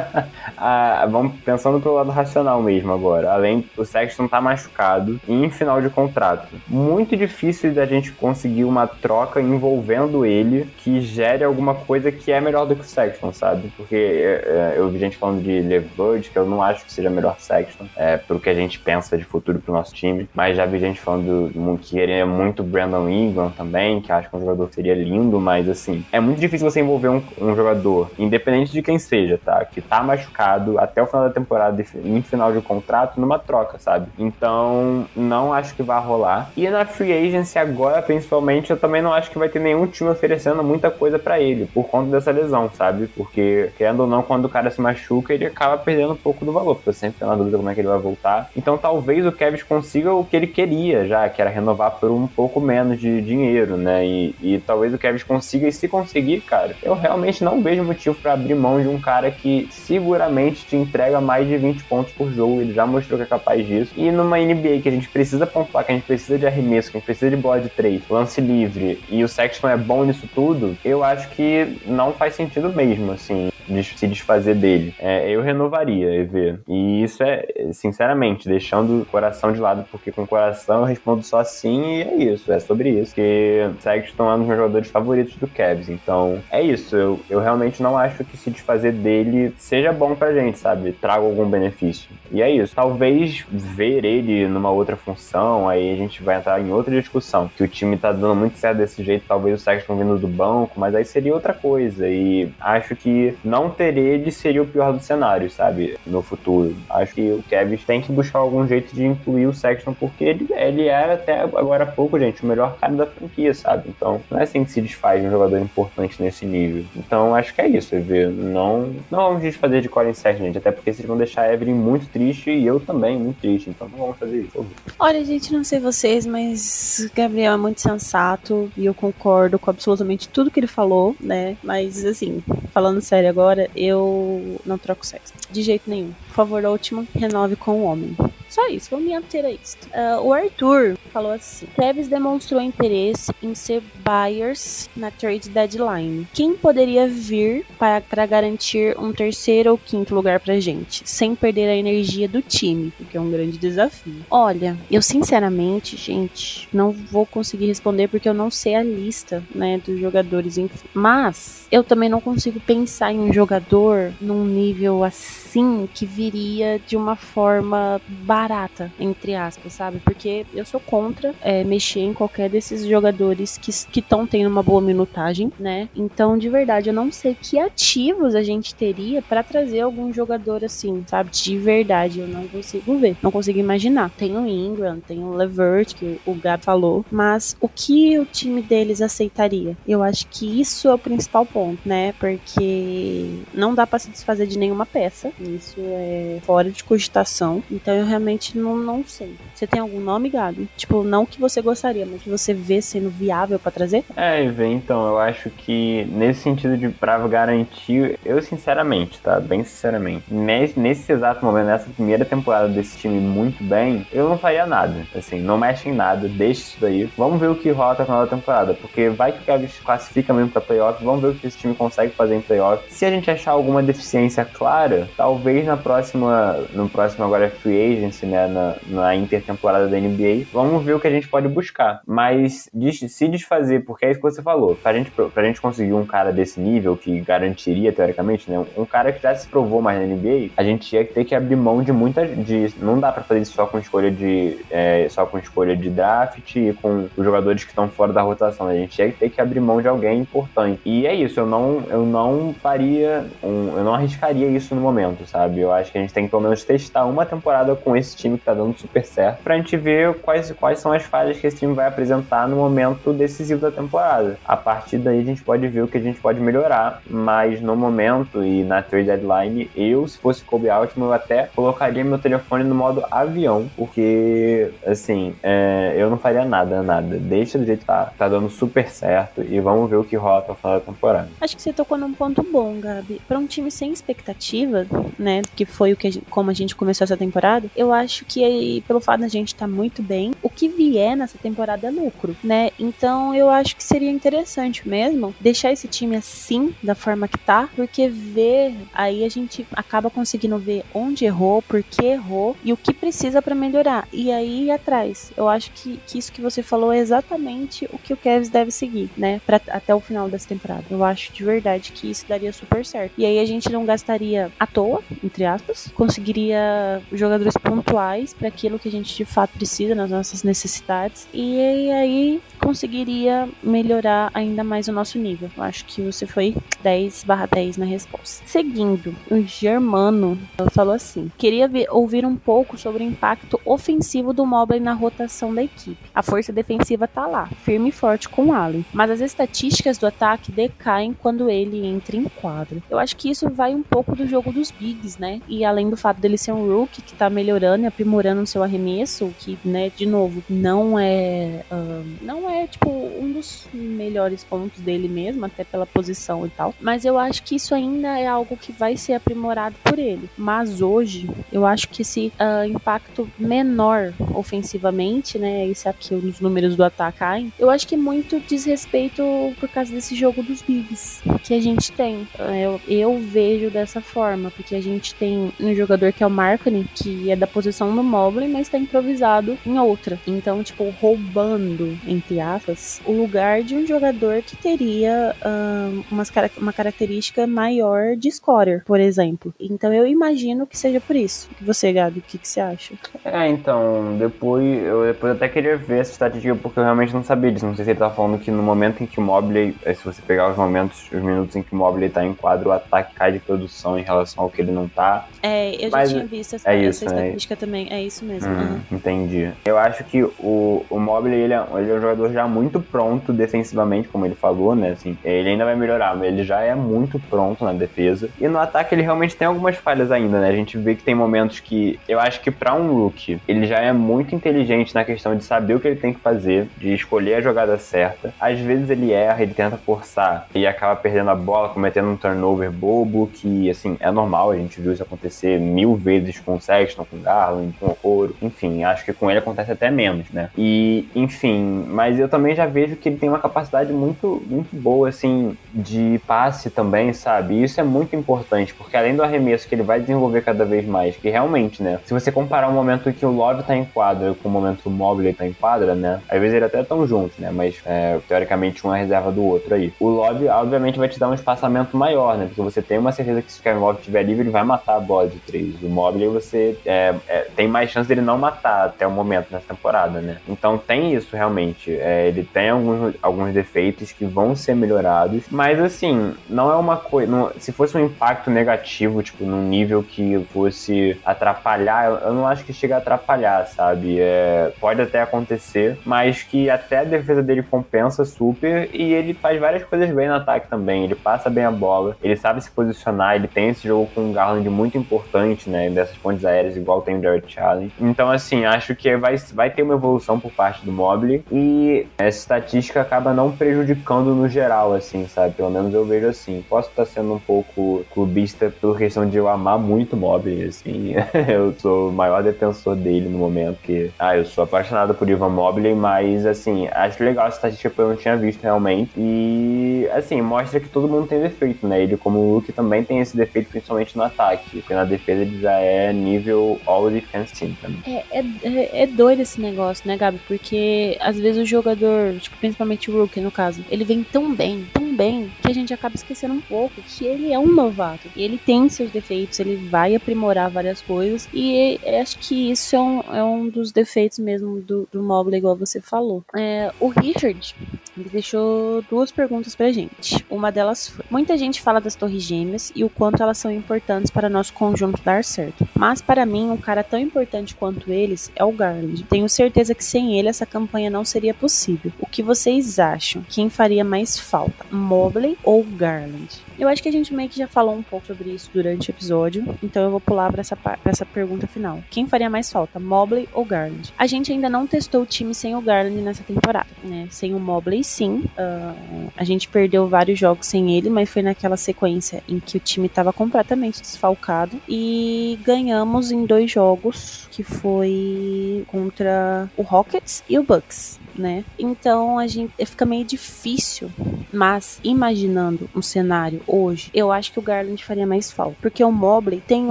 ah, 0.56 1.06
vamos 1.10 1.34
pensando 1.44 1.80
pelo 1.80 1.94
lado 1.94 2.10
racional 2.10 2.62
mesmo 2.62 2.92
agora. 2.92 3.32
Além, 3.32 3.64
o 3.76 3.84
Sexton 3.84 4.26
tá 4.26 4.40
machucado 4.40 5.20
e 5.28 5.32
em 5.32 5.50
final 5.50 5.80
de 5.80 5.90
contrato. 5.90 6.48
Muito 6.66 7.16
difícil 7.16 7.72
da 7.72 7.86
gente 7.86 8.12
conseguir 8.12 8.64
uma 8.64 8.86
troca 8.86 9.40
envolvendo 9.40 10.24
ele 10.24 10.68
que 10.78 11.00
gere 11.00 11.44
alguma 11.44 11.74
coisa 11.74 12.10
que 12.10 12.32
é 12.32 12.40
melhor 12.40 12.66
do 12.66 12.74
que 12.74 12.82
o 12.82 12.84
Sexton, 12.84 13.32
sabe? 13.32 13.72
Porque 13.76 13.94
é, 13.94 14.74
é 14.74 14.74
eu 14.76 14.88
vi 14.88 14.98
gente 14.98 15.16
falando 15.16 15.42
de 15.42 15.60
Levert, 15.60 16.30
que 16.30 16.38
eu 16.38 16.46
não 16.46 16.62
acho 16.62 16.84
que 16.84 16.92
seja 16.92 17.10
melhor 17.10 17.36
Sexton, 17.38 17.86
é, 17.96 18.16
pro 18.16 18.40
que 18.40 18.48
a 18.48 18.54
gente 18.54 18.78
pensa 18.78 19.16
de 19.16 19.24
futuro 19.24 19.58
pro 19.58 19.72
nosso 19.72 19.94
time. 19.94 20.28
Mas 20.34 20.56
já 20.56 20.66
vi 20.66 20.78
gente 20.78 21.00
falando 21.00 21.78
que 21.78 21.98
muito 22.24 22.62
Brandon 22.62 23.08
Ingram 23.08 23.50
também, 23.50 24.00
que 24.00 24.12
acho 24.12 24.28
que 24.28 24.36
um 24.36 24.40
jogador 24.40 24.68
seria 24.72 24.94
lindo, 24.94 25.40
mas 25.40 25.68
assim, 25.68 26.04
é 26.12 26.20
muito 26.20 26.40
difícil 26.40 26.68
você 26.68 26.80
envolver 26.80 27.08
um, 27.08 27.22
um 27.40 27.54
jogador 27.54 28.10
independente 28.18 28.72
de 28.72 28.82
quem 28.82 28.98
seja, 28.98 29.38
tá? 29.42 29.64
Que 29.64 29.80
tá 29.80 30.02
machucado 30.02 30.78
até 30.78 31.02
o 31.02 31.06
final 31.06 31.24
da 31.24 31.30
temporada, 31.30 31.84
em 32.04 32.22
final 32.22 32.52
de 32.52 32.60
contrato, 32.60 33.20
numa 33.20 33.38
troca, 33.38 33.78
sabe? 33.78 34.08
Então, 34.18 35.06
não 35.14 35.52
acho 35.52 35.74
que 35.74 35.82
vai 35.82 36.00
rolar. 36.00 36.50
E 36.56 36.68
na 36.68 36.84
free 36.84 37.12
agency 37.12 37.58
agora, 37.58 38.02
principalmente, 38.02 38.70
eu 38.70 38.76
também 38.76 39.02
não 39.02 39.12
acho 39.12 39.30
que 39.30 39.38
vai 39.38 39.48
ter 39.48 39.60
nenhum 39.60 39.86
time 39.86 40.10
oferecendo 40.10 40.62
muita 40.62 40.90
coisa 40.90 41.18
para 41.18 41.40
ele, 41.40 41.66
por 41.72 41.84
conta 41.84 42.10
dessa 42.10 42.30
lesão, 42.30 42.70
sabe? 42.74 43.06
Porque, 43.08 43.70
querendo 43.76 44.00
ou 44.00 44.06
não, 44.06 44.22
quando 44.22 44.46
o 44.46 44.48
cara 44.48 44.70
se 44.70 44.80
machuca, 44.80 45.32
ele 45.32 45.46
acaba 45.46 45.76
perdendo 45.78 46.12
um 46.12 46.16
pouco 46.16 46.44
do 46.44 46.52
valor, 46.52 46.76
porque 46.76 46.90
eu 46.90 46.94
sempre 46.94 47.18
tenho 47.18 47.30
na 47.30 47.36
dúvida 47.36 47.56
como 47.56 47.70
é 47.70 47.74
que 47.74 47.80
ele 47.80 47.88
vai 47.88 47.98
voltar. 47.98 48.50
Então, 48.56 48.76
talvez 48.78 49.26
o 49.26 49.32
Kevin 49.32 49.58
consiga 49.68 50.12
o 50.12 50.24
que 50.24 50.36
ele 50.36 50.46
queria 50.46 51.06
já, 51.06 51.28
que 51.28 51.40
era 51.40 51.50
renovar 51.50 51.92
por 51.92 52.10
um 52.16 52.26
pouco 52.26 52.60
menos 52.60 53.00
de 53.00 53.20
dinheiro, 53.20 53.76
né? 53.76 54.06
E, 54.06 54.34
e 54.42 54.62
talvez 54.66 54.92
o 54.94 54.98
Kevin 54.98 55.18
consiga, 55.24 55.68
e 55.68 55.72
se 55.72 55.88
conseguir, 55.88 56.40
cara, 56.40 56.74
eu 56.82 56.94
realmente 56.94 57.42
não 57.42 57.62
vejo 57.62 57.84
motivo 57.84 58.14
para 58.14 58.32
abrir 58.32 58.54
mão 58.54 58.80
de 58.80 58.88
um 58.88 59.00
cara 59.00 59.30
que 59.30 59.68
seguramente 59.70 60.64
te 60.66 60.76
entrega 60.76 61.20
mais 61.20 61.46
de 61.46 61.56
20 61.56 61.84
pontos 61.84 62.12
por 62.12 62.30
jogo. 62.32 62.60
Ele 62.60 62.72
já 62.72 62.86
mostrou 62.86 63.18
que 63.18 63.24
é 63.24 63.28
capaz 63.28 63.66
disso. 63.66 63.92
E 63.96 64.10
numa 64.10 64.38
NBA 64.38 64.80
que 64.82 64.88
a 64.88 64.92
gente 64.92 65.08
precisa 65.08 65.46
pontuar, 65.46 65.84
que 65.84 65.92
a 65.92 65.94
gente 65.94 66.06
precisa 66.06 66.38
de 66.38 66.46
arremesso, 66.46 66.90
que 66.90 66.96
a 66.96 67.00
gente 67.00 67.06
precisa 67.06 67.30
de 67.30 67.36
bola 67.36 67.60
de 67.60 67.68
três, 67.68 68.02
lance 68.08 68.40
livre, 68.40 69.00
e 69.08 69.22
o 69.22 69.28
Sexton 69.28 69.68
é 69.68 69.76
bom 69.76 70.04
nisso 70.04 70.28
tudo, 70.34 70.76
eu 70.84 71.04
acho 71.04 71.28
que 71.30 71.78
não 71.86 72.12
faz 72.12 72.34
sentido 72.34 72.72
mesmo, 72.72 73.12
assim 73.12 73.50
se 73.96 74.06
desfazer 74.06 74.54
dele. 74.54 74.94
É, 74.98 75.28
eu 75.30 75.40
renovaria, 75.40 76.14
EV. 76.14 76.60
E 76.68 77.02
isso 77.02 77.22
é, 77.22 77.46
sinceramente, 77.72 78.48
deixando 78.48 79.02
o 79.02 79.06
coração 79.06 79.52
de 79.52 79.60
lado, 79.60 79.84
porque 79.90 80.12
com 80.12 80.22
o 80.22 80.26
coração 80.26 80.80
eu 80.80 80.84
respondo 80.84 81.22
só 81.22 81.42
sim 81.44 81.84
e 81.84 82.02
é 82.02 82.14
isso, 82.16 82.52
é 82.52 82.58
sobre 82.60 82.90
isso. 82.90 83.10
Porque 83.14 83.70
Sexton 83.80 84.30
é 84.30 84.34
um 84.34 84.38
dos 84.38 84.46
meus 84.46 84.58
jogadores 84.58 84.90
favoritos 84.90 85.36
do 85.36 85.46
Cavs. 85.46 85.88
Então, 85.88 86.40
é 86.50 86.62
isso. 86.62 86.96
Eu, 86.96 87.20
eu 87.28 87.40
realmente 87.40 87.82
não 87.82 87.96
acho 87.96 88.24
que 88.24 88.36
se 88.36 88.50
desfazer 88.50 88.92
dele 88.92 89.54
seja 89.58 89.92
bom 89.92 90.14
pra 90.14 90.32
gente, 90.32 90.58
sabe? 90.58 90.92
Traga 90.92 91.24
algum 91.24 91.48
benefício. 91.48 92.08
E 92.30 92.42
é 92.42 92.50
isso. 92.50 92.74
Talvez 92.74 93.44
ver 93.48 94.04
ele 94.04 94.46
numa 94.48 94.70
outra 94.70 94.96
função, 94.96 95.68
aí 95.68 95.92
a 95.92 95.96
gente 95.96 96.22
vai 96.22 96.36
entrar 96.36 96.60
em 96.60 96.72
outra 96.72 96.94
discussão. 96.94 97.50
Que 97.56 97.62
o 97.62 97.68
time 97.68 97.96
tá 97.96 98.12
dando 98.12 98.34
muito 98.34 98.58
certo 98.58 98.78
desse 98.78 99.02
jeito, 99.04 99.24
talvez 99.26 99.60
o 99.60 99.62
Sexton 99.62 99.96
vindo 99.96 100.18
do 100.18 100.28
banco, 100.28 100.78
mas 100.78 100.94
aí 100.94 101.04
seria 101.04 101.34
outra 101.34 101.52
coisa. 101.52 102.08
E 102.08 102.50
acho 102.60 102.96
que 102.96 103.36
não 103.44 103.53
ter 103.70 103.96
ele 103.96 104.30
seria 104.30 104.62
o 104.62 104.66
pior 104.66 104.92
dos 104.92 105.04
cenários, 105.04 105.54
sabe? 105.54 105.96
No 106.06 106.22
futuro. 106.22 106.74
Acho 106.90 107.14
que 107.14 107.32
o 107.32 107.42
Kevin 107.42 107.76
tem 107.76 108.00
que 108.00 108.12
buscar 108.12 108.38
algum 108.38 108.66
jeito 108.66 108.94
de 108.94 109.04
incluir 109.04 109.46
o 109.46 109.54
Sexton, 109.54 109.94
porque 109.94 110.24
ele, 110.24 110.48
ele 110.50 110.86
era 110.86 111.14
até 111.14 111.40
agora 111.40 111.84
há 111.84 111.86
pouco, 111.86 112.18
gente, 112.18 112.42
o 112.42 112.46
melhor 112.46 112.76
cara 112.78 112.92
da 112.92 113.06
franquia, 113.06 113.54
sabe? 113.54 113.88
Então, 113.88 114.20
não 114.30 114.38
é 114.38 114.42
assim 114.42 114.64
que 114.64 114.70
se 114.70 114.80
desfaz 114.80 115.24
um 115.24 115.30
jogador 115.30 115.58
importante 115.58 116.22
nesse 116.22 116.44
nível. 116.46 116.84
Então, 116.96 117.34
acho 117.34 117.54
que 117.54 117.60
é 117.60 117.68
isso, 117.68 117.94
EV. 117.94 118.26
Não, 118.26 118.94
não 119.10 119.18
vamos 119.28 119.42
desfazer 119.42 119.80
de 119.80 119.88
Colin 119.88 120.14
Sexton, 120.14 120.44
gente, 120.44 120.58
até 120.58 120.70
porque 120.70 120.92
vocês 120.92 121.06
vão 121.06 121.16
deixar 121.16 121.42
a 121.42 121.52
Evelyn 121.52 121.74
muito 121.74 122.06
triste 122.06 122.50
e 122.50 122.66
eu 122.66 122.80
também 122.80 123.18
muito 123.18 123.40
triste. 123.40 123.70
Então, 123.70 123.88
não 123.88 123.98
vamos 123.98 124.18
fazer 124.18 124.40
isso. 124.40 124.66
Olha, 124.98 125.24
gente, 125.24 125.52
não 125.52 125.64
sei 125.64 125.80
vocês, 125.80 126.26
mas 126.26 127.10
Gabriel 127.14 127.54
é 127.54 127.56
muito 127.56 127.80
sensato 127.80 128.70
e 128.76 128.86
eu 128.86 128.94
concordo 128.94 129.58
com 129.58 129.70
absolutamente 129.70 130.28
tudo 130.28 130.50
que 130.50 130.60
ele 130.60 130.66
falou, 130.66 131.14
né? 131.20 131.56
Mas, 131.62 132.04
assim, 132.04 132.42
falando 132.72 133.00
sério 133.00 133.28
agora, 133.28 133.43
eu 133.74 134.60
não 134.64 134.78
troco 134.78 135.04
sexo. 135.06 135.32
De 135.50 135.62
jeito 135.62 135.88
nenhum. 135.88 136.12
Por 136.28 136.34
favor, 136.34 136.64
último, 136.64 137.06
renove 137.14 137.56
com 137.56 137.80
o 137.80 137.84
homem. 137.84 138.16
Só 138.48 138.68
isso, 138.68 138.90
vou 138.90 139.00
me 139.00 139.14
ater 139.14 139.44
a 139.44 139.50
isso. 139.50 139.76
Uh, 139.86 140.22
o 140.22 140.32
Arthur 140.32 140.96
falou 141.12 141.32
assim: 141.32 141.66
Kevs 141.74 142.08
demonstrou 142.08 142.60
interesse 142.60 143.32
em 143.42 143.54
ser 143.54 143.82
buyers 144.04 144.88
na 144.96 145.10
trade 145.10 145.48
deadline. 145.48 146.26
Quem 146.32 146.54
poderia 146.54 147.08
vir 147.08 147.64
para, 147.78 148.00
para 148.00 148.26
garantir 148.26 148.98
um 148.98 149.12
terceiro 149.12 149.72
ou 149.72 149.78
quinto 149.78 150.14
lugar 150.14 150.40
pra 150.40 150.60
gente, 150.60 151.02
sem 151.04 151.34
perder 151.34 151.68
a 151.68 151.76
energia 151.76 152.28
do 152.28 152.42
time, 152.42 152.92
o 153.00 153.04
que 153.04 153.16
é 153.16 153.20
um 153.20 153.30
grande 153.30 153.58
desafio? 153.58 154.24
Olha, 154.30 154.76
eu 154.90 155.02
sinceramente, 155.02 155.96
gente, 155.96 156.68
não 156.72 156.92
vou 156.92 157.26
conseguir 157.26 157.66
responder 157.66 158.08
porque 158.08 158.28
eu 158.28 158.34
não 158.34 158.50
sei 158.50 158.74
a 158.74 158.82
lista, 158.82 159.42
né, 159.54 159.80
dos 159.84 159.98
jogadores. 160.00 160.54
Mas 160.92 161.66
eu 161.70 161.82
também 161.82 162.08
não 162.08 162.20
consigo 162.20 162.60
pensar 162.60 163.12
em 163.12 163.18
um 163.18 163.32
jogador 163.32 164.12
num 164.20 164.44
nível 164.44 165.02
assim 165.02 165.43
que 165.92 166.06
viria 166.06 166.80
de 166.86 166.96
uma 166.96 167.16
forma 167.16 168.00
barata, 168.08 168.90
entre 168.98 169.34
aspas, 169.34 169.72
sabe? 169.72 169.98
Porque 169.98 170.46
eu 170.54 170.64
sou 170.64 170.80
contra 170.80 171.34
é, 171.42 171.62
mexer 171.64 172.00
em 172.00 172.14
qualquer 172.14 172.48
desses 172.48 172.86
jogadores 172.86 173.58
que 173.58 173.70
estão 174.00 174.26
tendo 174.26 174.48
uma 174.48 174.62
boa 174.62 174.80
minutagem, 174.80 175.52
né? 175.58 175.88
Então, 175.94 176.38
de 176.38 176.48
verdade, 176.48 176.88
eu 176.88 176.94
não 176.94 177.10
sei 177.12 177.36
que 177.40 177.58
ativos 177.58 178.34
a 178.34 178.42
gente 178.42 178.74
teria 178.74 179.22
para 179.22 179.42
trazer 179.42 179.80
algum 179.80 180.12
jogador 180.12 180.64
assim, 180.64 181.04
sabe? 181.06 181.30
De 181.30 181.58
verdade, 181.58 182.20
eu 182.20 182.28
não 182.28 182.46
consigo 182.48 182.98
ver, 182.98 183.16
não 183.22 183.30
consigo 183.30 183.58
imaginar. 183.58 184.10
Tem 184.10 184.36
o 184.36 184.46
Ingram, 184.46 185.00
tem 185.00 185.22
o 185.22 185.34
Levert, 185.34 185.94
que 185.94 186.20
o 186.26 186.34
Gab 186.34 186.62
falou, 186.62 187.04
mas 187.10 187.56
o 187.60 187.68
que 187.68 188.18
o 188.18 188.24
time 188.24 188.62
deles 188.62 189.00
aceitaria? 189.00 189.76
Eu 189.86 190.02
acho 190.02 190.26
que 190.28 190.60
isso 190.60 190.88
é 190.88 190.94
o 190.94 190.98
principal 190.98 191.44
ponto, 191.44 191.80
né? 191.84 192.14
Porque 192.18 193.38
não 193.52 193.74
dá 193.74 193.86
para 193.86 193.98
se 193.98 194.10
desfazer 194.10 194.46
de 194.46 194.58
nenhuma 194.58 194.86
peça, 194.86 195.32
Isso 195.44 195.76
é 195.78 196.38
fora 196.42 196.70
de 196.70 196.82
cogitação. 196.82 197.62
Então 197.70 197.94
eu 197.94 198.06
realmente 198.06 198.56
não, 198.56 198.76
não 198.76 199.04
sei. 199.04 199.34
Você 199.54 199.66
tem 199.66 199.80
algum 199.80 200.00
nome, 200.00 200.30
Gabi? 200.30 200.68
Tipo, 200.76 201.02
não 201.02 201.26
que 201.26 201.40
você 201.40 201.60
gostaria, 201.60 202.06
mas 202.06 202.22
que 202.22 202.30
você 202.30 202.54
vê 202.54 202.80
sendo 202.80 203.10
viável 203.10 203.58
para 203.58 203.72
trazer? 203.72 204.04
É, 204.16 204.44
Ivê, 204.44 204.66
então, 204.66 205.06
eu 205.06 205.18
acho 205.18 205.50
que 205.50 206.04
nesse 206.10 206.40
sentido 206.40 206.76
de 206.76 206.88
pra 206.88 207.18
garantir, 207.26 208.18
eu 208.24 208.40
sinceramente, 208.42 209.20
tá? 209.20 209.40
Bem 209.40 209.64
sinceramente, 209.64 210.24
nesse, 210.32 210.78
nesse 210.78 211.12
exato 211.12 211.44
momento, 211.44 211.66
nessa 211.66 211.90
primeira 211.90 212.24
temporada 212.24 212.68
desse 212.68 212.98
time 212.98 213.20
muito 213.20 213.62
bem, 213.62 214.06
eu 214.12 214.28
não 214.28 214.38
faria 214.38 214.66
nada. 214.66 215.06
Assim, 215.14 215.40
não 215.40 215.58
mexe 215.58 215.88
em 215.88 215.94
nada, 215.94 216.28
deixa 216.28 216.60
isso 216.60 216.76
daí. 216.80 217.04
Vamos 217.16 217.40
ver 217.40 217.50
o 217.50 217.54
que 217.54 217.70
rola 217.70 217.92
até 217.92 218.02
a 218.02 218.06
final 218.06 218.24
da 218.24 218.36
temporada, 218.36 218.74
porque 218.74 219.08
vai 219.08 219.32
que 219.32 219.42
o 219.42 219.44
Cavs 219.44 219.80
classifica 219.84 220.32
mesmo 220.32 220.50
pra 220.50 220.60
playoff, 220.60 221.04
vamos 221.04 221.22
ver 221.22 221.28
o 221.28 221.34
que 221.34 221.46
esse 221.46 221.58
time 221.58 221.74
consegue 221.74 222.12
fazer 222.14 222.36
em 222.36 222.40
playoff. 222.40 222.84
Se 222.92 223.04
a 223.04 223.10
gente 223.10 223.30
achar 223.30 223.52
alguma 223.52 223.82
deficiência 223.82 224.44
clara, 224.44 225.08
talvez 225.34 225.66
na 225.66 225.76
próxima, 225.76 226.64
no 226.72 226.88
próximo 226.88 227.24
agora 227.24 227.50
free 227.50 227.96
agency, 227.96 228.24
né, 228.24 228.46
na, 228.46 228.76
na 228.86 229.16
intertemporada 229.16 229.88
da 229.88 229.98
NBA, 229.98 230.46
vamos 230.52 230.84
ver 230.84 230.94
o 230.94 231.00
que 231.00 231.08
a 231.08 231.10
gente 231.10 231.26
pode 231.26 231.48
buscar. 231.48 232.00
Mas 232.06 232.70
se 233.08 233.28
desfazer, 233.28 233.84
porque 233.84 234.06
é 234.06 234.10
isso 234.12 234.20
que 234.20 234.30
você 234.30 234.40
falou, 234.40 234.76
pra 234.76 234.92
gente, 234.92 235.10
pra 235.10 235.42
gente 235.42 235.60
conseguir 235.60 235.92
um 235.92 236.06
cara 236.06 236.32
desse 236.32 236.60
nível, 236.60 236.96
que 236.96 237.20
garantiria, 237.20 237.92
teoricamente, 237.92 238.48
né, 238.48 238.64
um 238.76 238.84
cara 238.84 239.12
que 239.12 239.20
já 239.20 239.34
se 239.34 239.48
provou 239.48 239.82
mais 239.82 239.98
na 239.98 240.06
NBA, 240.06 240.50
a 240.56 240.62
gente 240.62 240.94
ia 240.94 241.04
ter 241.04 241.24
que 241.24 241.34
abrir 241.34 241.56
mão 241.56 241.82
de 241.82 241.92
muita, 241.92 242.24
de, 242.26 242.72
não 242.78 243.00
dá 243.00 243.10
para 243.10 243.24
fazer 243.24 243.40
isso 243.40 243.52
só 243.52 243.66
com 243.66 243.78
escolha 243.78 244.12
de, 244.12 244.56
é, 244.70 245.08
só 245.10 245.26
com 245.26 245.36
escolha 245.36 245.76
de 245.76 245.90
draft 245.90 246.54
e 246.54 246.72
com 246.80 247.08
os 247.16 247.24
jogadores 247.24 247.64
que 247.64 247.70
estão 247.70 247.88
fora 247.88 248.12
da 248.12 248.22
rotação, 248.22 248.68
a 248.68 248.74
gente 248.74 248.96
ia 249.00 249.10
ter 249.10 249.30
que 249.30 249.40
abrir 249.40 249.60
mão 249.60 249.82
de 249.82 249.88
alguém 249.88 250.20
importante. 250.20 250.80
E 250.84 251.06
é 251.08 251.14
isso, 251.14 251.40
eu 251.40 251.46
não, 251.46 251.82
eu 251.90 252.06
não 252.06 252.54
faria, 252.54 253.26
um, 253.42 253.76
eu 253.76 253.82
não 253.82 253.94
arriscaria 253.94 254.46
isso 254.48 254.74
no 254.74 254.80
momento, 254.80 255.23
sabe? 255.26 255.60
Eu 255.60 255.72
acho 255.72 255.90
que 255.90 255.98
a 255.98 256.00
gente 256.00 256.12
tem 256.12 256.24
que 256.24 256.30
pelo 256.30 256.42
menos 256.42 256.64
testar 256.64 257.04
uma 257.06 257.24
temporada 257.24 257.74
com 257.74 257.96
esse 257.96 258.16
time 258.16 258.38
que 258.38 258.44
tá 258.44 258.54
dando 258.54 258.76
super 258.78 259.04
certo, 259.04 259.42
pra 259.42 259.56
gente 259.56 259.76
ver 259.76 260.14
quais, 260.14 260.50
quais 260.52 260.78
são 260.78 260.92
as 260.92 261.04
falhas 261.04 261.38
que 261.38 261.46
esse 261.46 261.56
time 261.56 261.74
vai 261.74 261.86
apresentar 261.86 262.48
no 262.48 262.56
momento 262.56 263.12
decisivo 263.12 263.60
da 263.60 263.70
temporada. 263.70 264.38
A 264.44 264.56
partir 264.56 264.98
daí 264.98 265.20
a 265.20 265.24
gente 265.24 265.42
pode 265.42 265.66
ver 265.68 265.82
o 265.82 265.88
que 265.88 265.98
a 265.98 266.00
gente 266.00 266.20
pode 266.20 266.40
melhorar, 266.40 267.02
mas 267.08 267.60
no 267.60 267.76
momento 267.76 268.44
e 268.44 268.64
na 268.64 268.82
trade 268.82 269.06
deadline, 269.06 269.70
eu, 269.76 270.06
se 270.06 270.18
fosse 270.18 270.42
Kobe 270.42 270.68
Altman, 270.68 271.06
eu 271.06 271.12
até 271.12 271.48
colocaria 271.54 272.04
meu 272.04 272.18
telefone 272.18 272.64
no 272.64 272.74
modo 272.74 273.04
avião, 273.10 273.68
porque, 273.76 274.70
assim, 274.86 275.34
é, 275.42 275.94
eu 275.96 276.10
não 276.10 276.18
faria 276.18 276.44
nada, 276.44 276.82
nada. 276.82 277.16
Deixa 277.16 277.58
do 277.58 277.64
jeito 277.64 277.80
que 277.80 277.86
tá, 277.86 278.12
tá 278.16 278.28
dando 278.28 278.48
super 278.48 278.88
certo 278.88 279.42
e 279.42 279.60
vamos 279.60 279.88
ver 279.88 279.96
o 279.96 280.04
que 280.04 280.16
rola 280.16 280.38
até 280.38 280.52
o 280.52 280.54
final 280.54 280.78
da 280.78 280.84
temporada. 280.84 281.28
Acho 281.40 281.56
que 281.56 281.62
você 281.62 281.72
tocou 281.72 281.98
num 281.98 282.12
ponto 282.12 282.42
bom, 282.42 282.78
Gabi. 282.80 283.20
Pra 283.26 283.38
um 283.38 283.46
time 283.46 283.70
sem 283.70 283.92
expectativa, 283.92 284.86
né, 285.18 285.42
que 285.54 285.64
foi 285.64 285.92
o 285.92 285.96
que 285.96 286.06
a 286.06 286.10
gente, 286.10 286.26
como 286.30 286.50
a 286.50 286.54
gente 286.54 286.74
começou 286.74 287.04
essa 287.04 287.16
temporada, 287.16 287.70
eu 287.76 287.92
acho 287.92 288.24
que 288.24 288.82
pelo 288.86 289.00
fato 289.00 289.20
da 289.20 289.28
gente 289.28 289.48
estar 289.48 289.66
tá 289.66 289.72
muito 289.72 290.02
bem, 290.02 290.32
o 290.42 290.48
que 290.48 290.68
vier 290.68 291.16
nessa 291.16 291.38
temporada 291.38 291.86
é 291.86 291.90
lucro, 291.90 292.36
né? 292.42 292.70
Então 292.78 293.34
eu 293.34 293.48
acho 293.48 293.76
que 293.76 293.84
seria 293.84 294.10
interessante 294.10 294.88
mesmo 294.88 295.34
deixar 295.40 295.72
esse 295.72 295.88
time 295.88 296.16
assim, 296.16 296.74
da 296.82 296.94
forma 296.94 297.28
que 297.28 297.38
tá, 297.38 297.68
porque 297.74 298.08
ver, 298.08 298.74
aí 298.92 299.24
a 299.24 299.28
gente 299.28 299.66
acaba 299.72 300.10
conseguindo 300.10 300.58
ver 300.58 300.84
onde 300.94 301.24
errou, 301.24 301.62
por 301.62 301.82
que 301.82 302.04
errou 302.06 302.56
e 302.64 302.72
o 302.72 302.76
que 302.76 302.92
precisa 302.92 303.42
para 303.42 303.54
melhorar. 303.54 304.08
E 304.12 304.30
aí 304.30 304.64
ir 304.64 304.70
atrás. 304.70 305.32
Eu 305.36 305.48
acho 305.48 305.70
que, 305.72 305.98
que 306.06 306.18
isso 306.18 306.32
que 306.32 306.40
você 306.40 306.62
falou 306.62 306.92
é 306.92 306.98
exatamente 306.98 307.88
o 307.92 307.98
que 307.98 308.12
o 308.12 308.16
Kevs 308.16 308.48
deve 308.48 308.70
seguir, 308.70 309.10
né? 309.16 309.40
Pra, 309.46 309.60
até 309.68 309.94
o 309.94 310.00
final 310.00 310.28
dessa 310.28 310.48
temporada. 310.48 310.84
Eu 310.90 311.04
acho 311.04 311.32
de 311.32 311.44
verdade 311.44 311.92
que 311.92 312.10
isso 312.10 312.24
daria 312.28 312.52
super 312.52 312.84
certo. 312.84 313.12
E 313.18 313.24
aí 313.24 313.38
a 313.38 313.44
gente 313.44 313.70
não 313.70 313.84
gastaria 313.84 314.50
à 314.58 314.66
toa, 314.66 314.93
entre 315.22 315.44
aspas, 315.44 315.90
conseguiria 315.94 317.02
jogadores 317.12 317.54
pontuais 317.56 318.34
para 318.34 318.48
aquilo 318.48 318.78
que 318.78 318.88
a 318.88 318.92
gente 318.92 319.14
de 319.16 319.24
fato 319.24 319.52
precisa 319.52 319.94
nas 319.94 320.10
nossas 320.10 320.42
necessidades. 320.42 321.26
E 321.32 321.90
aí 321.92 322.40
conseguiria 322.64 323.48
melhorar 323.62 324.30
ainda 324.32 324.64
mais 324.64 324.88
o 324.88 324.92
nosso 324.92 325.18
nível. 325.18 325.50
Eu 325.56 325.62
acho 325.62 325.84
que 325.84 326.00
você 326.00 326.26
foi 326.26 326.56
10 326.82 327.24
barra 327.24 327.46
10 327.46 327.76
na 327.76 327.84
resposta. 327.84 328.42
Seguindo, 328.46 329.14
o 329.30 329.40
Germano 329.42 330.38
falou 330.72 330.94
assim: 330.94 331.30
queria 331.36 331.68
ver, 331.68 331.86
ouvir 331.90 332.24
um 332.24 332.36
pouco 332.36 332.78
sobre 332.78 333.04
o 333.04 333.06
impacto 333.06 333.60
ofensivo 333.64 334.32
do 334.32 334.46
Mobley 334.46 334.80
na 334.80 334.92
rotação 334.92 335.54
da 335.54 335.62
equipe. 335.62 335.96
A 336.14 336.22
força 336.22 336.52
defensiva 336.52 337.06
tá 337.06 337.26
lá, 337.26 337.46
firme 337.62 337.90
e 337.90 337.92
forte 337.92 338.28
com 338.28 338.46
o 338.46 338.52
Allen, 338.52 338.84
mas 338.92 339.10
as 339.10 339.20
estatísticas 339.20 339.98
do 339.98 340.06
ataque 340.06 340.50
decaem 340.50 341.12
quando 341.12 341.50
ele 341.50 341.86
entra 341.86 342.16
em 342.16 342.24
quadro. 342.24 342.82
Eu 342.88 342.98
acho 342.98 343.16
que 343.16 343.30
isso 343.30 343.50
vai 343.50 343.74
um 343.74 343.82
pouco 343.82 344.16
do 344.16 344.26
jogo 344.26 344.52
dos 344.52 344.70
bigs, 344.70 345.18
né? 345.18 345.40
E 345.48 345.64
além 345.64 345.90
do 345.90 345.96
fato 345.96 346.20
dele 346.20 346.38
ser 346.38 346.52
um 346.52 346.66
rookie 346.66 347.02
que 347.02 347.14
tá 347.14 347.28
melhorando 347.28 347.84
e 347.84 347.86
aprimorando 347.86 348.42
o 348.42 348.46
seu 348.46 348.62
arremesso, 348.62 349.34
que, 349.38 349.58
né, 349.64 349.90
de 349.94 350.06
novo, 350.06 350.42
não 350.48 350.98
é. 350.98 351.64
Uh, 351.70 352.04
não 352.22 352.48
é, 352.48 352.53
tipo, 352.66 352.90
um 352.90 353.32
dos 353.32 353.66
melhores 353.72 354.44
pontos 354.44 354.80
dele 354.80 355.08
mesmo, 355.08 355.44
até 355.44 355.64
pela 355.64 355.86
posição 355.86 356.46
e 356.46 356.50
tal. 356.50 356.74
Mas 356.80 357.04
eu 357.04 357.18
acho 357.18 357.42
que 357.42 357.56
isso 357.56 357.74
ainda 357.74 358.18
é 358.18 358.26
algo 358.26 358.56
que 358.56 358.72
vai 358.72 358.96
ser 358.96 359.14
aprimorado 359.14 359.76
por 359.82 359.98
ele. 359.98 360.28
Mas 360.36 360.80
hoje, 360.82 361.28
eu 361.52 361.64
acho 361.64 361.88
que 361.88 362.02
esse 362.02 362.32
uh, 362.38 362.66
impacto 362.68 363.28
menor 363.38 364.12
ofensivamente, 364.34 365.38
né? 365.38 365.66
Esse 365.66 365.88
aqui, 365.88 366.14
os 366.14 366.40
números 366.40 366.76
do 366.76 366.84
ataque 366.84 367.14
caem, 367.14 367.52
eu 367.58 367.70
acho 367.70 367.86
que 367.86 367.96
muito 367.96 368.40
diz 368.40 368.64
respeito 368.64 369.22
por 369.58 369.68
causa 369.68 369.92
desse 369.92 370.14
jogo 370.14 370.42
dos 370.42 370.60
bigs 370.62 371.22
que 371.42 371.54
a 371.54 371.60
gente 371.60 371.92
tem. 371.92 372.26
Eu, 372.60 372.80
eu 372.88 373.18
vejo 373.18 373.70
dessa 373.70 374.00
forma, 374.00 374.50
porque 374.50 374.74
a 374.74 374.82
gente 374.82 375.14
tem 375.14 375.52
um 375.60 375.74
jogador 375.74 376.12
que 376.12 376.22
é 376.22 376.26
o 376.26 376.30
Markkinen, 376.30 376.86
que 376.94 377.30
é 377.30 377.36
da 377.36 377.46
posição 377.46 377.94
do 377.94 378.02
Mobley, 378.02 378.48
mas 378.48 378.68
tá 378.68 378.78
improvisado 378.78 379.56
em 379.64 379.78
outra. 379.78 380.18
Então, 380.26 380.62
tipo, 380.62 380.88
roubando, 381.00 381.96
entre 382.06 382.40
aspas, 382.44 383.00
o 383.04 383.12
lugar 383.12 383.62
de 383.62 383.74
um 383.74 383.86
jogador 383.86 384.42
que 384.42 384.56
teria 384.56 385.34
um, 385.44 386.04
umas, 386.12 386.30
uma 386.58 386.72
característica 386.72 387.46
maior 387.46 388.16
de 388.16 388.30
scorer, 388.30 388.84
por 388.84 389.00
exemplo. 389.00 389.54
Então 389.58 389.92
eu 389.92 390.06
imagino 390.06 390.66
que 390.66 390.76
seja 390.76 391.00
por 391.00 391.16
isso. 391.16 391.48
Você, 391.60 391.92
Gabi, 391.92 392.20
o 392.20 392.22
que, 392.22 392.38
que 392.38 392.48
você 392.48 392.60
acha? 392.60 392.94
É, 393.24 393.48
então, 393.48 394.16
depois 394.18 394.84
eu 394.84 395.04
depois 395.06 395.34
até 395.34 395.48
queria 395.48 395.76
ver 395.76 396.00
essa 396.00 396.12
estatística 396.12 396.54
porque 396.54 396.78
eu 396.78 396.84
realmente 396.84 397.12
não 397.12 397.24
sabia 397.24 397.50
disso. 397.50 397.66
Não 397.66 397.74
sei 397.74 397.84
se 397.84 397.90
ele 397.92 397.98
tá 397.98 398.10
falando 398.10 398.38
que 398.38 398.50
no 398.50 398.62
momento 398.62 399.02
em 399.02 399.06
que 399.06 399.18
o 399.18 399.22
Mobley, 399.22 399.74
eh, 399.84 399.94
se 399.94 400.04
você 400.04 400.20
pegar 400.22 400.50
os 400.50 400.56
momentos, 400.56 401.10
os 401.12 401.22
minutos 401.22 401.56
em 401.56 401.62
que 401.62 401.72
o 401.72 401.76
Mobley 401.76 402.08
tá 402.08 402.24
em 402.24 402.34
quadro, 402.34 402.70
o 402.70 402.72
ataque 402.72 403.14
cai 403.14 403.32
de 403.32 403.38
produção 403.38 403.98
em 403.98 404.02
relação 404.02 404.44
ao 404.44 404.50
que 404.50 404.60
ele 404.60 404.72
não 404.72 404.88
tá. 404.88 405.26
É, 405.42 405.74
eu 405.74 405.90
já 405.90 405.96
Mas 405.96 406.10
tinha 406.10 406.26
visto 406.26 406.56
essa, 406.56 406.70
é 406.70 406.76
isso, 406.76 407.04
essa 407.04 407.14
né? 407.14 407.22
estatística 407.22 407.56
também. 407.56 407.88
É 407.90 408.02
isso 408.02 408.24
mesmo. 408.24 408.50
Hum, 408.50 408.60
uhum. 408.60 408.80
Entendi. 408.92 409.50
Eu 409.64 409.78
acho 409.78 410.04
que 410.04 410.22
o, 410.22 410.84
o 410.88 410.98
Mobley, 410.98 411.40
ele 411.40 411.54
é, 411.54 411.64
ele 411.76 411.90
é 411.90 411.94
um 411.94 412.00
jogador 412.00 412.32
já 412.34 412.46
muito 412.46 412.80
pronto 412.80 413.32
defensivamente, 413.32 414.08
como 414.08 414.26
ele 414.26 414.34
falou, 414.34 414.74
né? 414.74 414.90
Assim, 414.90 415.16
ele 415.24 415.50
ainda 415.50 415.64
vai 415.64 415.76
melhorar, 415.76 416.14
mas 416.16 416.28
ele 416.28 416.44
já 416.44 416.60
é 416.60 416.74
muito 416.74 417.18
pronto 417.18 417.64
na 417.64 417.72
defesa. 417.72 418.28
E 418.40 418.48
no 418.48 418.58
ataque 418.58 418.94
ele 418.94 419.02
realmente 419.02 419.36
tem 419.36 419.46
algumas 419.46 419.76
falhas 419.76 420.10
ainda, 420.10 420.40
né? 420.40 420.48
A 420.48 420.56
gente 420.56 420.76
vê 420.76 420.94
que 420.94 421.02
tem 421.02 421.14
momentos 421.14 421.60
que 421.60 421.98
eu 422.08 422.20
acho 422.20 422.40
que 422.40 422.50
para 422.50 422.74
um 422.74 422.92
rookie, 422.92 423.40
ele 423.48 423.66
já 423.66 423.78
é 423.78 423.92
muito 423.92 424.34
inteligente 424.34 424.94
na 424.94 425.04
questão 425.04 425.36
de 425.36 425.44
saber 425.44 425.74
o 425.74 425.80
que 425.80 425.88
ele 425.88 426.00
tem 426.00 426.12
que 426.12 426.20
fazer, 426.20 426.68
de 426.76 426.92
escolher 426.92 427.36
a 427.36 427.40
jogada 427.40 427.78
certa. 427.78 428.34
Às 428.40 428.58
vezes 428.58 428.90
ele 428.90 429.12
erra, 429.12 429.42
ele 429.42 429.54
tenta 429.54 429.76
forçar 429.76 430.48
e 430.54 430.66
acaba 430.66 430.96
perdendo 430.96 431.30
a 431.30 431.34
bola, 431.34 431.68
cometendo 431.68 432.08
um 432.08 432.16
turnover 432.16 432.70
bobo, 432.70 433.30
que 433.32 433.70
assim, 433.70 433.96
é 434.00 434.10
normal, 434.10 434.50
a 434.50 434.56
gente 434.56 434.80
viu 434.80 434.92
isso 434.92 435.02
acontecer 435.02 435.58
mil 435.60 435.94
vezes 435.94 436.38
com 436.40 436.56
o 436.56 436.60
Sexton, 436.60 437.04
com 437.04 437.16
o 437.16 437.20
Garland, 437.20 437.74
com 437.78 437.86
o 437.86 437.98
Ouro. 438.02 438.36
Enfim, 438.42 438.84
acho 438.84 439.04
que 439.04 439.12
com 439.12 439.30
ele 439.30 439.38
acontece 439.38 439.72
até 439.72 439.90
menos, 439.90 440.30
né? 440.30 440.50
E, 440.56 441.08
enfim, 441.14 441.86
mas 441.88 442.13
eu 442.18 442.28
também 442.28 442.54
já 442.54 442.66
vejo 442.66 442.96
que 442.96 443.08
ele 443.08 443.16
tem 443.16 443.28
uma 443.28 443.38
capacidade 443.38 443.92
muito, 443.92 444.42
muito 444.46 444.74
boa, 444.74 445.08
assim, 445.08 445.56
de 445.72 446.20
passe 446.26 446.70
também, 446.70 447.12
sabe? 447.12 447.54
E 447.54 447.64
isso 447.64 447.80
é 447.80 447.84
muito 447.84 448.14
importante, 448.16 448.74
porque 448.74 448.96
além 448.96 449.14
do 449.14 449.22
arremesso 449.22 449.68
que 449.68 449.74
ele 449.74 449.82
vai 449.82 450.00
desenvolver 450.00 450.42
cada 450.42 450.64
vez 450.64 450.86
mais, 450.86 451.16
que 451.16 451.28
realmente, 451.28 451.82
né? 451.82 451.98
Se 452.04 452.12
você 452.12 452.30
comparar 452.30 452.68
o 452.68 452.72
momento 452.72 453.12
que 453.12 453.24
o 453.24 453.30
Love 453.30 453.62
tá 453.62 453.76
em 453.76 453.84
quadra 453.84 454.34
com 454.34 454.48
o 454.48 454.52
momento 454.52 454.82
que 454.82 454.88
o 454.88 454.90
Mobley 454.90 455.32
tá 455.32 455.46
em 455.46 455.52
quadra, 455.52 455.94
né? 455.94 456.20
Às 456.28 456.40
vezes 456.40 456.54
eles 456.54 456.66
até 456.66 456.80
estão 456.80 457.06
juntos, 457.06 457.38
né? 457.38 457.50
Mas 457.52 457.80
é, 457.86 458.18
teoricamente 458.28 458.86
um 458.86 458.94
é 458.94 458.98
reserva 458.98 459.30
do 459.30 459.44
outro 459.44 459.74
aí. 459.74 459.92
O 460.00 460.08
Love, 460.08 460.48
obviamente, 460.48 460.98
vai 460.98 461.08
te 461.08 461.18
dar 461.18 461.28
um 461.28 461.34
espaçamento 461.34 461.96
maior, 461.96 462.36
né? 462.36 462.46
Porque 462.46 462.60
você 462.60 462.82
tem 462.82 462.98
uma 462.98 463.12
certeza 463.12 463.42
que 463.42 463.52
se 463.52 463.60
o 463.60 463.62
Kevin 463.62 463.80
Love 463.80 463.98
estiver 463.98 464.22
livre, 464.22 464.42
ele 464.42 464.50
vai 464.50 464.64
matar 464.64 464.96
a 464.96 465.00
bola 465.00 465.28
de 465.28 465.38
três. 465.38 465.74
O 465.82 465.88
Mobley, 465.88 466.28
você 466.28 466.76
é, 466.84 467.14
é, 467.28 467.46
tem 467.56 467.68
mais 467.68 467.90
chance 467.90 468.08
dele 468.08 468.20
não 468.20 468.38
matar 468.38 468.86
até 468.86 469.06
o 469.06 469.10
momento 469.10 469.48
nessa 469.50 469.66
temporada, 469.66 470.20
né? 470.20 470.38
Então 470.48 470.78
tem 470.78 471.14
isso 471.14 471.36
realmente. 471.36 471.90
É, 472.04 472.28
ele 472.28 472.44
tem 472.44 472.68
alguns, 472.68 473.14
alguns 473.22 473.54
defeitos 473.54 474.12
que 474.12 474.26
vão 474.26 474.54
ser 474.54 474.76
melhorados, 474.76 475.44
mas 475.50 475.80
assim, 475.80 476.34
não 476.50 476.70
é 476.70 476.76
uma 476.76 476.98
coisa. 476.98 477.50
Se 477.58 477.72
fosse 477.72 477.96
um 477.96 478.04
impacto 478.04 478.50
negativo, 478.50 479.22
tipo, 479.22 479.44
num 479.44 479.62
nível 479.62 480.02
que 480.02 480.46
fosse 480.52 481.18
atrapalhar, 481.24 482.10
eu, 482.10 482.16
eu 482.28 482.34
não 482.34 482.46
acho 482.46 482.62
que 482.62 482.74
chega 482.74 482.96
a 482.96 482.98
atrapalhar, 482.98 483.66
sabe? 483.68 484.20
É, 484.20 484.70
pode 484.78 485.00
até 485.00 485.22
acontecer, 485.22 485.98
mas 486.04 486.42
que 486.42 486.68
até 486.68 486.98
a 486.98 487.04
defesa 487.04 487.42
dele 487.42 487.62
compensa 487.62 488.22
super 488.26 488.90
e 488.92 489.14
ele 489.14 489.32
faz 489.32 489.58
várias 489.58 489.82
coisas 489.84 490.10
bem 490.10 490.28
no 490.28 490.34
ataque 490.34 490.68
também. 490.68 491.04
Ele 491.04 491.14
passa 491.14 491.48
bem 491.48 491.64
a 491.64 491.70
bola, 491.70 492.18
ele 492.22 492.36
sabe 492.36 492.60
se 492.62 492.70
posicionar, 492.70 493.36
ele 493.36 493.48
tem 493.48 493.70
esse 493.70 493.88
jogo 493.88 494.10
com 494.14 494.30
Garland 494.30 494.68
muito 494.68 494.98
importante, 494.98 495.70
né? 495.70 495.88
Dessas 495.88 496.18
pontes 496.18 496.44
aéreas, 496.44 496.76
igual 496.76 497.00
tem 497.00 497.16
o 497.16 497.22
Jared 497.22 497.58
Allen. 497.58 497.90
Então, 497.98 498.30
assim, 498.30 498.66
acho 498.66 498.94
que 498.94 499.16
vai, 499.16 499.36
vai 499.54 499.70
ter 499.70 499.82
uma 499.82 499.94
evolução 499.94 500.38
por 500.38 500.52
parte 500.52 500.84
do 500.84 500.92
Mobley 500.92 501.42
e 501.50 501.93
essa 502.18 502.38
estatística 502.38 503.00
acaba 503.00 503.32
não 503.32 503.50
prejudicando 503.50 504.34
no 504.34 504.48
geral, 504.48 504.94
assim, 504.94 505.26
sabe? 505.26 505.54
Pelo 505.54 505.70
menos 505.70 505.92
eu 505.92 506.04
vejo 506.04 506.26
assim. 506.26 506.64
Posso 506.68 506.88
estar 506.88 507.04
sendo 507.06 507.34
um 507.34 507.38
pouco 507.38 508.04
clubista 508.12 508.72
pela 508.80 508.96
questão 508.96 509.28
de 509.28 509.36
eu 509.36 509.48
amar 509.48 509.78
muito 509.78 510.14
o 510.14 510.16
Mobley, 510.16 510.64
assim. 510.64 511.14
eu 511.48 511.74
sou 511.78 512.08
o 512.08 512.12
maior 512.12 512.42
defensor 512.42 512.96
dele 512.96 513.28
no 513.28 513.38
momento, 513.38 513.78
que, 513.82 514.10
ah, 514.18 514.36
eu 514.36 514.44
sou 514.44 514.64
apaixonado 514.64 515.14
por 515.14 515.28
Ivan 515.28 515.50
Mobley, 515.50 515.94
mas, 515.94 516.46
assim, 516.46 516.88
acho 516.92 517.22
legal 517.22 517.48
essa 517.48 517.56
estatística 517.56 517.90
que 517.90 518.00
eu 518.00 518.08
não 518.08 518.16
tinha 518.16 518.36
visto 518.36 518.62
realmente. 518.62 519.10
E, 519.16 520.08
assim, 520.12 520.40
mostra 520.40 520.80
que 520.80 520.88
todo 520.88 521.08
mundo 521.08 521.26
tem 521.26 521.40
defeito, 521.40 521.86
né? 521.86 522.02
Ele, 522.02 522.16
como 522.16 522.38
o 522.38 522.54
Luke, 522.54 522.72
também 522.72 523.04
tem 523.04 523.20
esse 523.20 523.36
defeito, 523.36 523.70
principalmente 523.70 524.16
no 524.16 524.22
ataque, 524.22 524.80
porque 524.80 524.94
na 524.94 525.04
defesa 525.04 525.42
ele 525.42 525.60
já 525.60 525.78
é 525.78 526.12
nível 526.12 526.80
All 526.86 527.10
Defense 527.10 527.54
Team 527.54 527.76
também. 527.80 528.02
É, 528.06 528.38
é, 528.38 528.44
é, 528.62 529.02
é 529.02 529.06
doido 529.06 529.40
esse 529.40 529.60
negócio, 529.60 530.06
né, 530.06 530.16
Gabi? 530.16 530.40
Porque 530.46 531.16
às 531.20 531.38
vezes 531.38 531.62
o 531.62 531.66
jogador, 531.84 532.38
tipo, 532.40 532.56
principalmente 532.56 533.10
o 533.10 533.20
Rookie 533.20 533.40
no 533.40 533.50
caso, 533.50 533.84
ele 533.90 534.04
vem 534.04 534.24
tão 534.24 534.54
bem, 534.54 534.88
tão 534.92 535.14
bem, 535.14 535.52
que 535.60 535.70
a 535.70 535.74
gente 535.74 535.92
acaba 535.92 536.14
esquecendo 536.14 536.54
um 536.54 536.60
pouco 536.60 537.02
que 537.02 537.26
ele 537.26 537.52
é 537.52 537.58
um 537.58 537.72
novato. 537.72 538.28
Ele 538.34 538.56
tem 538.56 538.88
seus 538.88 539.10
defeitos, 539.10 539.60
ele 539.60 539.76
vai 539.76 540.14
aprimorar 540.14 540.70
várias 540.70 541.02
coisas. 541.02 541.48
E 541.52 542.00
acho 542.20 542.38
que 542.38 542.70
isso 542.70 542.96
é 542.96 543.00
um, 543.00 543.20
é 543.20 543.44
um 543.44 543.68
dos 543.68 543.92
defeitos 543.92 544.38
mesmo 544.38 544.80
do, 544.80 545.06
do 545.12 545.22
Mobley, 545.22 545.58
igual 545.58 545.76
você 545.76 546.00
falou. 546.00 546.42
É, 546.56 546.90
o 546.98 547.08
Richard, 547.08 547.74
ele 548.16 548.28
deixou 548.28 549.02
duas 549.02 549.30
perguntas 549.30 549.74
pra 549.74 549.92
gente. 549.92 550.44
Uma 550.48 550.70
delas 550.70 551.08
foi: 551.08 551.24
muita 551.30 551.56
gente 551.56 551.82
fala 551.82 552.00
das 552.00 552.14
torres 552.14 552.42
gêmeas 552.42 552.92
e 552.94 553.04
o 553.04 553.08
quanto 553.08 553.42
elas 553.42 553.58
são 553.58 553.70
importantes 553.70 554.30
para 554.30 554.48
nosso 554.48 554.72
conjunto 554.72 555.22
dar 555.22 555.44
certo. 555.44 555.86
Mas 555.94 556.20
para 556.20 556.46
mim, 556.46 556.70
um 556.70 556.76
cara 556.76 557.02
tão 557.02 557.18
importante 557.18 557.74
quanto 557.74 558.12
eles 558.12 558.50
é 558.54 558.64
o 558.64 558.72
Garland. 558.72 559.24
Tenho 559.24 559.48
certeza 559.48 559.94
que 559.94 560.04
sem 560.04 560.38
ele 560.38 560.48
essa 560.48 560.66
campanha 560.66 561.10
não 561.10 561.24
seria 561.24 561.54
possível. 561.54 562.12
O 562.18 562.26
que 562.26 562.42
vocês 562.42 562.98
acham? 562.98 563.44
Quem 563.48 563.68
faria 563.68 564.04
mais 564.04 564.38
falta? 564.38 564.86
Mobley 564.90 565.58
ou 565.62 565.82
Garland? 565.82 566.48
Eu 566.78 566.88
acho 566.88 567.02
que 567.02 567.08
a 567.08 567.12
gente 567.12 567.32
meio 567.32 567.48
que 567.48 567.58
já 567.58 567.68
falou 567.68 567.94
um 567.94 568.02
pouco 568.02 568.26
sobre 568.26 568.50
isso 568.50 568.70
durante 568.72 569.10
o 569.10 569.12
episódio, 569.12 569.64
então 569.82 570.02
eu 570.02 570.10
vou 570.10 570.20
pular 570.20 570.50
para 570.50 570.60
essa, 570.60 570.76
essa 571.04 571.24
pergunta 571.24 571.66
final. 571.66 572.02
Quem 572.10 572.26
faria 572.26 572.50
mais 572.50 572.70
falta, 572.70 572.98
Mobley 572.98 573.48
ou 573.52 573.64
Garland? 573.64 574.12
A 574.18 574.26
gente 574.26 574.52
ainda 574.52 574.68
não 574.68 574.86
testou 574.86 575.22
o 575.22 575.26
time 575.26 575.54
sem 575.54 575.74
o 575.76 575.80
Garland 575.80 576.20
nessa 576.20 576.42
temporada, 576.42 576.88
né? 577.02 577.28
Sem 577.30 577.54
o 577.54 577.60
Mobley, 577.60 578.02
sim. 578.02 578.44
Uh, 578.58 579.30
a 579.36 579.44
gente 579.44 579.68
perdeu 579.68 580.08
vários 580.08 580.38
jogos 580.38 580.66
sem 580.66 580.96
ele, 580.96 581.08
mas 581.08 581.30
foi 581.30 581.42
naquela 581.42 581.76
sequência 581.76 582.42
em 582.48 582.58
que 582.58 582.76
o 582.76 582.80
time 582.80 583.06
estava 583.06 583.32
completamente 583.32 584.00
desfalcado 584.00 584.80
e 584.88 585.58
ganhamos 585.62 586.32
em 586.32 586.44
dois 586.44 586.70
jogos, 586.70 587.48
que 587.50 587.62
foi 587.62 588.84
contra 588.88 589.68
o 589.76 589.82
Rockets 589.82 590.42
e 590.48 590.58
o 590.58 590.62
Bucks 590.62 591.20
né? 591.36 591.64
Então 591.78 592.38
a 592.38 592.46
gente 592.46 592.72
fica 592.84 593.04
meio 593.04 593.24
difícil, 593.24 594.10
mas 594.52 594.98
imaginando 595.02 595.88
um 595.94 596.02
cenário 596.02 596.60
hoje, 596.66 597.10
eu 597.14 597.32
acho 597.32 597.52
que 597.52 597.58
o 597.58 597.62
Garland 597.62 598.02
faria 598.04 598.26
mais 598.26 598.50
falta, 598.50 598.76
porque 598.80 599.02
o 599.02 599.12
Mobley 599.12 599.62
tem 599.66 599.90